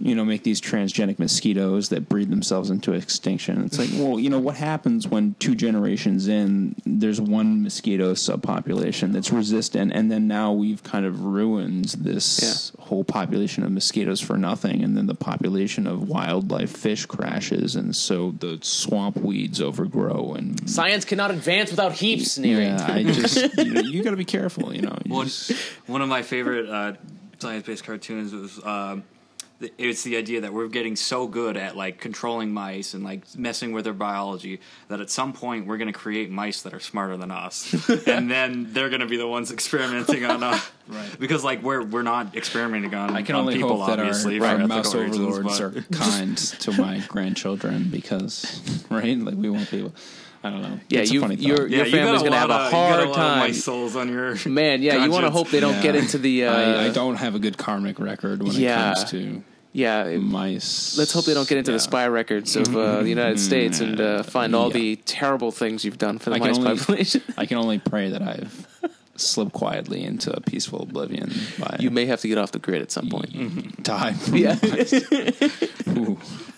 you 0.00 0.14
know, 0.14 0.24
make 0.24 0.42
these 0.42 0.60
transgenic 0.60 1.18
mosquitoes 1.18 1.88
that 1.90 2.08
breed 2.08 2.30
themselves 2.30 2.70
into 2.70 2.92
extinction. 2.92 3.62
It's 3.64 3.78
like, 3.78 3.90
well, 3.94 4.18
you 4.18 4.28
know, 4.30 4.38
what 4.40 4.56
happens 4.56 5.06
when 5.06 5.34
two 5.38 5.54
generations 5.54 6.28
in, 6.28 6.74
there's 6.84 7.20
one 7.20 7.62
mosquito 7.62 8.14
subpopulation 8.14 9.12
that's 9.12 9.30
resistant, 9.30 9.92
and 9.92 10.10
then 10.10 10.26
now 10.26 10.52
we've 10.52 10.82
kind 10.82 11.06
of 11.06 11.24
ruined 11.24 11.86
this 11.98 12.72
whole 12.78 13.04
population 13.04 13.62
of 13.64 13.70
mosquitoes 13.72 14.20
for 14.20 14.36
nothing, 14.36 14.82
and 14.82 14.96
then 14.96 15.06
the 15.06 15.14
population 15.14 15.86
of 15.86 16.08
wildlife 16.08 16.70
fish 16.76 17.06
crashes, 17.06 17.76
and 17.76 17.94
so 17.94 18.32
the 18.40 18.58
swamp 18.62 19.16
weeds 19.18 19.60
overgrow, 19.60 20.34
and 20.34 20.68
Science 20.68 21.04
cannot 21.04 21.30
advance 21.30 21.70
without 21.70 21.92
heaps, 21.92 22.38
Neary. 22.38 22.64
yeah, 22.66 22.86
I 22.92 23.02
just 23.04 23.36
you, 23.58 23.72
know, 23.72 23.80
you 23.82 24.02
got 24.02 24.10
to 24.10 24.16
be 24.16 24.24
careful, 24.24 24.74
you 24.74 24.82
know. 24.82 24.96
You 25.04 25.12
One, 25.14 25.26
just- 25.26 25.52
one 25.86 26.02
of 26.02 26.08
my 26.08 26.22
favorite 26.22 26.68
uh, 26.68 26.94
science-based 27.38 27.84
cartoons 27.84 28.32
was 28.32 28.58
uh, 28.64 28.94
th- 28.94 29.04
it's 29.78 30.02
the 30.02 30.16
idea 30.16 30.40
that 30.40 30.52
we're 30.52 30.68
getting 30.68 30.96
so 30.96 31.26
good 31.26 31.56
at 31.56 31.76
like 31.76 32.00
controlling 32.00 32.52
mice 32.52 32.92
and 32.94 33.04
like 33.04 33.22
messing 33.36 33.72
with 33.72 33.84
their 33.84 33.94
biology 33.94 34.60
that 34.88 35.00
at 35.00 35.10
some 35.10 35.32
point 35.32 35.66
we're 35.66 35.76
going 35.76 35.92
to 35.92 35.98
create 35.98 36.30
mice 36.30 36.62
that 36.62 36.74
are 36.74 36.80
smarter 36.80 37.16
than 37.16 37.30
us, 37.30 37.72
and 38.06 38.30
then 38.30 38.72
they're 38.72 38.88
going 38.88 39.00
to 39.00 39.06
be 39.06 39.16
the 39.16 39.26
ones 39.26 39.52
experimenting 39.52 40.24
on 40.24 40.42
us. 40.42 40.70
Right. 40.86 41.18
Because 41.18 41.42
like 41.42 41.62
we're 41.62 41.82
we're 41.82 42.02
not 42.02 42.36
experimenting 42.36 42.94
on, 42.94 43.16
I 43.16 43.22
can 43.22 43.36
on 43.36 43.40
only 43.42 43.54
people 43.54 43.78
hope 43.78 43.86
that 43.86 44.00
our, 44.00 44.04
obviously 44.04 44.38
for 44.38 44.44
our 44.44 44.50
ethical 44.56 44.68
mouse 44.68 44.94
reasons, 44.94 45.18
overlords 45.18 45.58
but- 45.58 45.76
are 45.78 45.82
kind 45.98 46.36
to 46.36 46.72
my 46.72 47.02
grandchildren 47.08 47.88
because, 47.90 48.84
right? 48.90 49.16
Like 49.18 49.36
we 49.36 49.48
won't 49.48 49.70
be 49.70 49.78
able. 49.78 49.94
I 50.44 50.50
don't 50.50 50.60
know. 50.62 50.78
Yeah, 50.90 51.00
It's 51.00 51.10
you- 51.10 51.20
funny 51.22 51.36
thought. 51.36 51.44
you're- 51.46 51.70
Yeah, 51.70 51.78
Your 51.78 51.86
you 51.86 51.92
gonna 51.92 52.06
have 52.06 52.20
a 52.20 52.30
lot 52.30 52.42
of- 52.42 52.42
you 52.42 52.48
got 52.48 52.70
hard 52.70 52.98
lot 53.00 53.08
of 53.08 53.16
time. 53.16 53.38
mice 53.38 53.64
souls 53.64 53.96
on 53.96 54.08
your 54.10 54.36
Man, 54.46 54.82
yeah, 54.82 55.02
you 55.04 55.10
want 55.10 55.24
to 55.24 55.30
hope 55.30 55.48
they 55.50 55.58
don't 55.60 55.74
Yeah. 55.76 55.82
get 55.82 55.96
into 55.96 56.18
the. 56.18 56.44
Uh, 56.44 56.52
I, 56.54 56.84
I 56.84 56.88
don't 56.90 57.16
have 57.16 57.34
a 57.34 57.38
good 57.38 57.56
karmic 57.56 57.98
record 57.98 58.42
when 58.42 58.52
Yeah. 58.52 58.90
it 58.90 58.94
comes 58.96 59.10
to 59.12 59.42
Yeah, 59.72 60.16
mice. 60.18 60.96
let's 60.98 61.12
hope 61.12 61.24
they 61.24 61.32
don't 61.34 61.48
get 61.48 61.56
into 61.58 61.70
Yeah. 61.72 61.76
the 61.78 61.80
spy 61.80 62.06
records 62.06 62.54
of 62.56 62.76
uh, 62.76 63.02
the 63.02 63.08
United 63.08 63.40
States 63.40 63.80
and 63.80 63.98
uh, 64.00 64.22
find 64.22 64.54
all 64.54 64.68
Yeah. 64.68 64.74
the 64.74 64.96
terrible 65.06 65.50
things 65.50 65.82
you've 65.84 65.98
done 65.98 66.18
for 66.18 66.28
the 66.30 66.36
I 66.36 66.38
can 66.40 66.48
mice 66.48 66.58
only- 66.58 66.76
population. 66.76 67.22
I 67.38 67.46
can 67.46 67.56
only 67.56 67.78
pray 67.78 68.10
that 68.10 68.20
I've 68.22 68.68
slipped 69.16 69.52
quietly 69.52 70.04
into 70.04 70.30
a 70.36 70.40
peaceful 70.42 70.82
oblivion 70.82 71.32
by 71.58 71.76
you 71.80 71.90
may 71.90 72.04
have 72.06 72.20
to 72.20 72.28
get 72.28 72.36
off 72.36 72.52
the 72.52 72.58
grid 72.58 72.82
at 72.82 72.90
some 72.92 73.08
point. 73.08 73.82
die. 73.82 74.12
From 74.12 74.36
Yeah. 74.36 74.56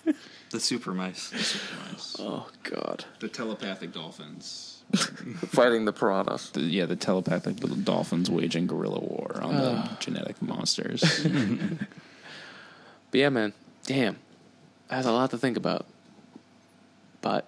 Ooh. 0.56 0.58
the 0.58 0.64
super 0.64 0.92
mice. 0.92 2.16
oh 2.18 2.48
God, 2.62 3.04
The 3.20 3.28
telepathic 3.28 3.92
dolphins. 3.92 4.72
fighting 5.48 5.84
the 5.84 5.92
piranhas. 5.92 6.50
The, 6.50 6.60
yeah, 6.60 6.86
the 6.86 6.94
telepathic 6.96 7.60
little 7.60 7.76
dolphins 7.76 8.30
waging 8.30 8.68
guerrilla 8.68 9.00
war 9.00 9.40
on 9.42 9.56
the 9.56 9.70
ah. 9.70 9.96
genetic 10.00 10.40
monsters. 10.40 11.26
But 13.10 13.20
yeah, 13.20 13.28
man, 13.28 13.52
damn, 13.84 14.18
that's 14.88 15.06
a 15.06 15.12
lot 15.12 15.30
to 15.30 15.38
think 15.38 15.56
about. 15.56 15.86
But 17.20 17.46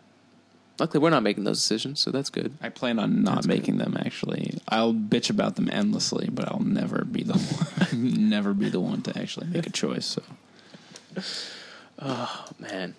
luckily, 0.79 1.03
we're 1.03 1.11
not 1.11 1.23
making 1.23 1.45
those 1.45 1.61
decisions, 1.61 2.01
so 2.01 2.11
that's 2.11 2.31
good. 2.31 2.55
I 2.63 2.69
plan 2.69 2.99
on 2.99 3.23
not 3.23 3.47
making 3.47 3.79
them. 3.79 3.97
Actually, 3.99 4.59
I'll 4.69 4.95
bitch 4.95 5.31
about 5.31 5.57
them 5.57 5.69
endlessly, 5.71 6.29
but 6.31 6.49
I'll 6.49 6.61
never 6.61 7.05
be 7.05 7.23
the 7.23 7.35
one, 7.91 8.31
never 8.31 8.55
be 8.55 8.69
the 8.69 8.81
one 8.81 9.03
to 9.03 9.19
actually 9.19 9.49
make 9.49 9.67
a 9.67 9.71
choice. 9.71 10.07
So 10.07 10.23
man. 12.01 12.95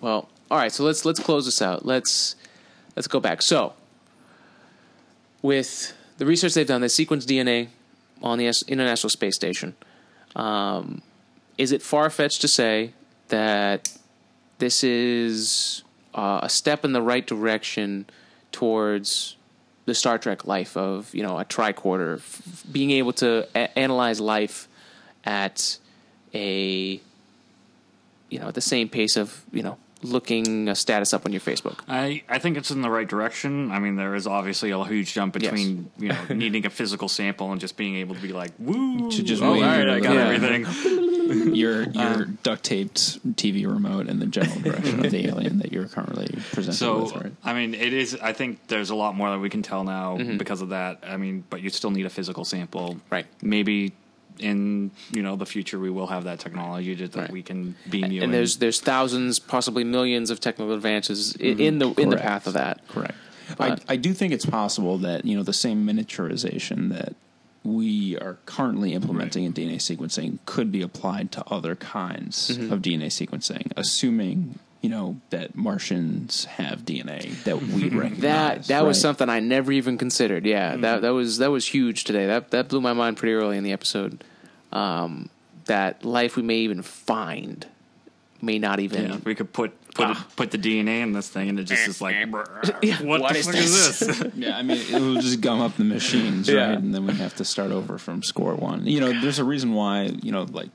Well, 0.00 0.28
all 0.50 0.58
right. 0.58 0.72
So 0.72 0.84
let's 0.84 1.04
let's 1.04 1.20
close 1.20 1.44
this 1.44 1.62
out. 1.62 1.84
Let's 1.84 2.36
let's 2.96 3.08
go 3.08 3.20
back. 3.20 3.42
So 3.42 3.74
with 5.40 5.92
the 6.18 6.26
research 6.26 6.54
they've 6.54 6.66
done, 6.66 6.80
they 6.80 6.88
sequenced 6.88 7.26
DNA 7.26 7.68
on 8.22 8.38
the 8.38 8.52
International 8.68 9.10
Space 9.10 9.34
Station. 9.34 9.74
Um, 10.36 11.02
is 11.58 11.72
it 11.72 11.82
far 11.82 12.08
fetched 12.10 12.40
to 12.42 12.48
say 12.48 12.92
that 13.28 13.92
this 14.58 14.84
is 14.84 15.82
uh, 16.14 16.40
a 16.42 16.48
step 16.48 16.84
in 16.84 16.92
the 16.92 17.02
right 17.02 17.26
direction 17.26 18.06
towards 18.52 19.36
the 19.84 19.94
Star 19.94 20.18
Trek 20.18 20.46
life 20.46 20.76
of 20.76 21.14
you 21.14 21.22
know 21.22 21.38
a 21.38 21.44
tricorder, 21.44 22.18
f- 22.18 22.64
being 22.70 22.92
able 22.92 23.12
to 23.14 23.48
a- 23.54 23.78
analyze 23.78 24.20
life 24.20 24.68
at 25.24 25.78
a 26.34 27.00
you 28.32 28.38
know, 28.40 28.48
at 28.48 28.54
the 28.54 28.60
same 28.60 28.88
pace 28.88 29.16
of, 29.16 29.44
you 29.52 29.62
know, 29.62 29.76
looking 30.04 30.68
a 30.68 30.74
status 30.74 31.12
up 31.14 31.24
on 31.26 31.32
your 31.32 31.40
Facebook. 31.40 31.78
I, 31.86 32.24
I 32.28 32.38
think 32.40 32.56
it's 32.56 32.72
in 32.72 32.82
the 32.82 32.90
right 32.90 33.06
direction. 33.06 33.70
I 33.70 33.78
mean, 33.78 33.94
there 33.94 34.16
is 34.16 34.26
obviously 34.26 34.70
a 34.72 34.82
huge 34.84 35.12
jump 35.14 35.34
between 35.34 35.90
you 35.98 36.08
know 36.08 36.18
needing 36.30 36.66
a 36.66 36.70
physical 36.70 37.08
sample 37.08 37.52
and 37.52 37.60
just 37.60 37.76
being 37.76 37.94
able 37.96 38.16
to 38.16 38.20
be 38.20 38.32
like, 38.32 38.50
woo, 38.58 39.10
To 39.12 39.22
just 39.22 39.42
oh, 39.42 39.54
all 39.54 39.60
right, 39.60 39.88
I 39.88 40.00
got 40.00 40.16
little- 40.16 40.32
everything. 40.34 41.54
your 41.54 41.82
your 41.90 42.24
duct 42.42 42.64
taped 42.64 42.98
TV 43.36 43.64
remote 43.66 44.08
in 44.08 44.18
the 44.18 44.26
general 44.26 44.58
direction 44.60 45.04
of 45.04 45.10
the 45.12 45.26
alien 45.28 45.58
that 45.60 45.72
you're 45.72 45.86
currently 45.86 46.26
presented 46.52 46.76
So 46.76 47.04
with, 47.04 47.14
right? 47.14 47.32
I 47.44 47.52
mean, 47.54 47.74
it 47.74 47.92
is. 47.92 48.16
I 48.20 48.32
think 48.32 48.58
there's 48.66 48.90
a 48.90 48.96
lot 48.96 49.14
more 49.14 49.30
that 49.30 49.38
we 49.38 49.50
can 49.50 49.62
tell 49.62 49.84
now 49.84 50.16
Mm-hmm. 50.18 50.36
because 50.36 50.62
of 50.62 50.70
that. 50.70 50.98
I 51.06 51.16
mean, 51.16 51.44
but 51.48 51.62
you 51.62 51.70
still 51.70 51.90
need 51.92 52.06
a 52.06 52.10
physical 52.10 52.44
sample, 52.44 52.96
Right. 53.08 53.26
Maybe 53.40 53.92
in 54.38 54.90
you 55.12 55.22
know 55.22 55.36
the 55.36 55.46
future 55.46 55.78
we 55.78 55.90
will 55.90 56.06
have 56.08 56.24
that 56.24 56.38
technology 56.40 56.94
just 56.94 57.12
that 57.12 57.20
Right. 57.22 57.30
we 57.32 57.42
can 57.42 57.74
beam 57.90 58.10
you. 58.12 58.22
And 58.22 58.24
in. 58.24 58.30
there's 58.32 58.56
there's 58.58 58.80
thousands, 58.80 59.38
possibly 59.38 59.84
millions 59.84 60.30
of 60.30 60.40
technical 60.40 60.72
advances 60.74 61.36
i 61.40 61.44
in 61.44 61.78
the 61.78 61.90
in 62.00 62.08
the 62.10 62.16
path 62.16 62.46
of 62.46 62.54
that. 62.54 62.86
Correct. 62.88 63.14
But- 63.58 63.84
I, 63.88 63.94
I 63.94 63.96
do 63.96 64.12
think 64.14 64.32
it's 64.32 64.46
possible 64.46 64.98
that 64.98 65.24
you 65.24 65.36
know 65.36 65.42
the 65.42 65.52
same 65.52 65.86
miniaturization 65.86 66.88
that 66.90 67.14
we 67.64 68.18
are 68.18 68.38
currently 68.46 68.92
implementing 68.92 69.44
in 69.44 69.52
DNA 69.52 69.76
sequencing 69.76 70.38
could 70.46 70.72
be 70.72 70.82
applied 70.82 71.30
to 71.32 71.44
other 71.48 71.76
kinds 71.76 72.56
Mm-hmm. 72.56 72.72
of 72.72 72.80
DNA 72.82 73.06
sequencing, 73.06 73.70
assuming 73.76 74.58
you 74.82 74.88
know 74.90 75.20
that 75.30 75.54
Martians 75.54 76.44
have 76.44 76.80
DNA 76.84 77.42
that 77.44 77.62
we 77.62 77.88
recognize. 77.88 78.18
That 78.20 78.64
that 78.66 78.84
was 78.84 79.00
something 79.00 79.28
I 79.28 79.40
never 79.40 79.72
even 79.72 79.96
considered. 79.96 80.44
Yeah, 80.44 80.76
that 80.76 81.02
that 81.02 81.10
was 81.10 81.38
that 81.38 81.50
was 81.50 81.66
huge 81.66 82.04
today. 82.04 82.26
That 82.26 82.50
that 82.50 82.68
blew 82.68 82.80
my 82.80 82.92
mind 82.92 83.16
pretty 83.16 83.32
early 83.34 83.56
in 83.56 83.64
the 83.64 83.72
episode. 83.72 84.22
Um, 84.72 85.28
that 85.66 86.04
life 86.04 86.36
we 86.36 86.42
may 86.42 86.56
even 86.58 86.82
find 86.82 87.66
may 88.40 88.58
not 88.58 88.80
even. 88.80 89.08
yeah, 89.08 89.16
we 89.24 89.34
could 89.34 89.52
put 89.52 89.70
put 89.94 90.06
Ah. 90.08 90.26
it, 90.28 90.36
put 90.36 90.50
the 90.50 90.58
DNA 90.58 91.02
in 91.02 91.12
this 91.12 91.28
thing, 91.28 91.48
and 91.50 91.60
it 91.60 91.64
just 91.64 91.86
is 91.86 92.00
like, 92.00 92.16
Yeah, 92.82 93.02
what, 93.02 93.20
what 93.20 93.32
the 93.34 93.38
is 93.38 93.44
fuck 93.46 93.54
this? 93.54 94.00
is 94.02 94.18
this? 94.18 94.32
Yeah, 94.36 94.56
I 94.56 94.62
mean, 94.62 94.78
it 94.78 95.00
will 95.00 95.20
just 95.20 95.40
gum 95.42 95.60
up 95.60 95.76
the 95.76 95.84
machines, 95.84 96.48
Yeah. 96.48 96.70
right? 96.70 96.78
And 96.78 96.94
then 96.94 97.06
we 97.06 97.12
have 97.14 97.36
to 97.36 97.44
start 97.44 97.70
over 97.70 97.98
from 97.98 98.22
score 98.22 98.54
one. 98.56 98.86
You 98.86 99.00
know, 99.00 99.20
there's 99.20 99.38
a 99.38 99.44
reason 99.44 99.74
why, 99.74 100.04
you 100.22 100.32
know, 100.32 100.44
like, 100.44 100.70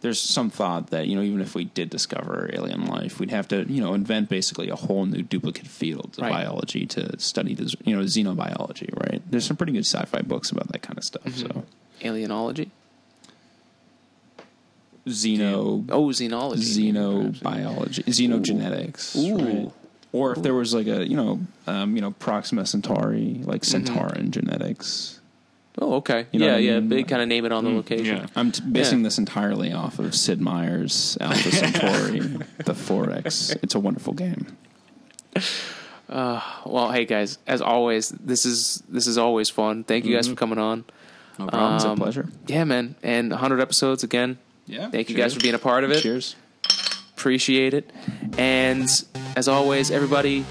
there's 0.00 0.20
some 0.20 0.48
thought 0.48 0.90
that, 0.90 1.08
you 1.08 1.16
know, 1.16 1.22
even 1.22 1.40
if 1.40 1.54
we 1.56 1.64
did 1.64 1.90
discover 1.90 2.48
alien 2.52 2.86
life, 2.86 3.18
we'd 3.18 3.30
have 3.32 3.48
to, 3.48 3.64
you 3.64 3.80
know, 3.80 3.94
invent 3.94 4.28
basically 4.28 4.68
a 4.68 4.76
whole 4.76 5.04
new 5.06 5.22
duplicate 5.22 5.66
field 5.66 6.14
of 6.18 6.22
Right. 6.22 6.30
biology 6.30 6.86
to 6.86 7.18
study 7.18 7.54
this, 7.54 7.74
you 7.84 7.96
know, 7.96 8.02
xenobiology, 8.02 8.96
right? 9.00 9.20
There's 9.28 9.44
some 9.44 9.56
pretty 9.56 9.72
good 9.72 9.84
sci 9.86 10.04
fi 10.04 10.22
books 10.22 10.50
about 10.52 10.68
that 10.68 10.82
kind 10.82 10.96
of 10.98 11.04
stuff. 11.04 11.34
So, 11.34 11.64
Alienology. 12.00 12.68
xeno, 15.06 15.84
Oh, 15.90 16.06
xenology. 16.08 16.92
xenobiology, 16.92 18.04
xenogenetics. 18.04 19.16
Ooh. 19.16 19.36
right? 19.38 19.72
Or 20.12 20.32
if 20.32 20.42
there 20.42 20.54
was 20.54 20.72
like 20.74 20.86
a, 20.86 21.06
you 21.08 21.16
know, 21.16 21.40
um, 21.66 21.94
you 21.94 22.00
know, 22.00 22.12
Proxima 22.12 22.64
Centauri, 22.66 23.40
like 23.44 23.62
Centauran 23.62 24.30
genetics. 24.30 25.17
Oh, 25.80 25.94
okay. 25.96 26.26
You 26.32 26.40
know 26.40 26.46
yeah, 26.46 26.52
what 26.52 26.58
I 26.58 26.60
yeah. 26.62 26.80
mean? 26.80 26.88
They 26.88 27.02
kind 27.04 27.22
of 27.22 27.28
name 27.28 27.44
it 27.44 27.52
on 27.52 27.62
the 27.64 27.70
mm, 27.70 27.76
location. 27.76 28.16
yeah. 28.16 28.26
I'm 28.34 28.50
t- 28.50 28.62
basing 28.62 28.98
Yeah. 28.98 29.04
this 29.04 29.18
entirely 29.18 29.72
off 29.72 29.98
of 30.00 30.14
Sid 30.14 30.40
Meier's 30.40 31.16
Alpha 31.20 31.50
Centauri, 31.52 32.18
the 32.64 32.72
4X. 32.72 33.56
It's 33.62 33.74
a 33.74 33.80
wonderful 33.80 34.12
game. 34.14 34.56
Uh, 36.08 36.40
well, 36.64 36.90
hey 36.90 37.04
guys, 37.04 37.38
as 37.46 37.60
always, 37.60 38.08
this 38.08 38.44
is 38.46 38.82
this 38.88 39.06
is 39.06 39.18
always 39.18 39.50
fun. 39.50 39.84
Thank 39.84 40.04
you 40.04 40.14
guys 40.16 40.24
mm-hmm. 40.26 40.34
for 40.34 40.38
coming 40.38 40.58
on. 40.58 40.84
No 41.38 41.46
problem. 41.46 41.74
It's 41.76 41.84
a 41.84 41.90
Um, 41.90 41.96
pleasure. 41.98 42.28
Yeah, 42.46 42.64
man. 42.64 42.96
And 43.02 43.30
100 43.30 43.60
episodes 43.60 44.02
again. 44.02 44.38
Yeah. 44.66 44.90
Thank 44.90 45.10
you 45.10 45.16
guys 45.16 45.34
for 45.34 45.40
being 45.40 45.54
a 45.54 45.58
part 45.58 45.84
of 45.84 45.90
it. 45.90 46.02
Cheers. 46.02 46.34
Appreciate 47.16 47.74
it. 47.74 47.90
And 48.36 48.88
as 49.36 49.48
always, 49.48 49.90
everybody, 49.90 50.44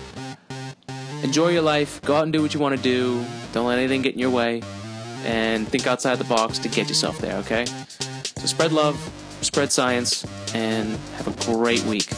enjoy 1.23 1.49
your 1.49 1.61
life. 1.63 2.01
Go 2.03 2.15
out 2.15 2.23
and 2.23 2.31
do 2.33 2.41
what 2.41 2.53
you 2.53 2.59
want 2.59 2.77
to 2.77 2.81
do. 2.81 3.25
Don't 3.51 3.65
let 3.67 3.79
anything 3.79 4.01
get 4.01 4.13
in 4.13 4.19
your 4.19 4.29
way. 4.29 4.61
And 5.27 5.67
think 5.67 5.85
outside 5.85 6.15
the 6.15 6.23
box 6.23 6.57
to 6.59 6.69
get 6.69 6.87
yourself 6.87 7.19
there, 7.19 7.35
okay? 7.37 7.65
So 7.65 8.45
spread 8.45 8.71
love, 8.71 8.97
spread 9.41 9.71
science, 9.71 10.25
and 10.55 10.97
have 11.17 11.27
a 11.27 11.53
great 11.53 11.83
week. 11.83 12.09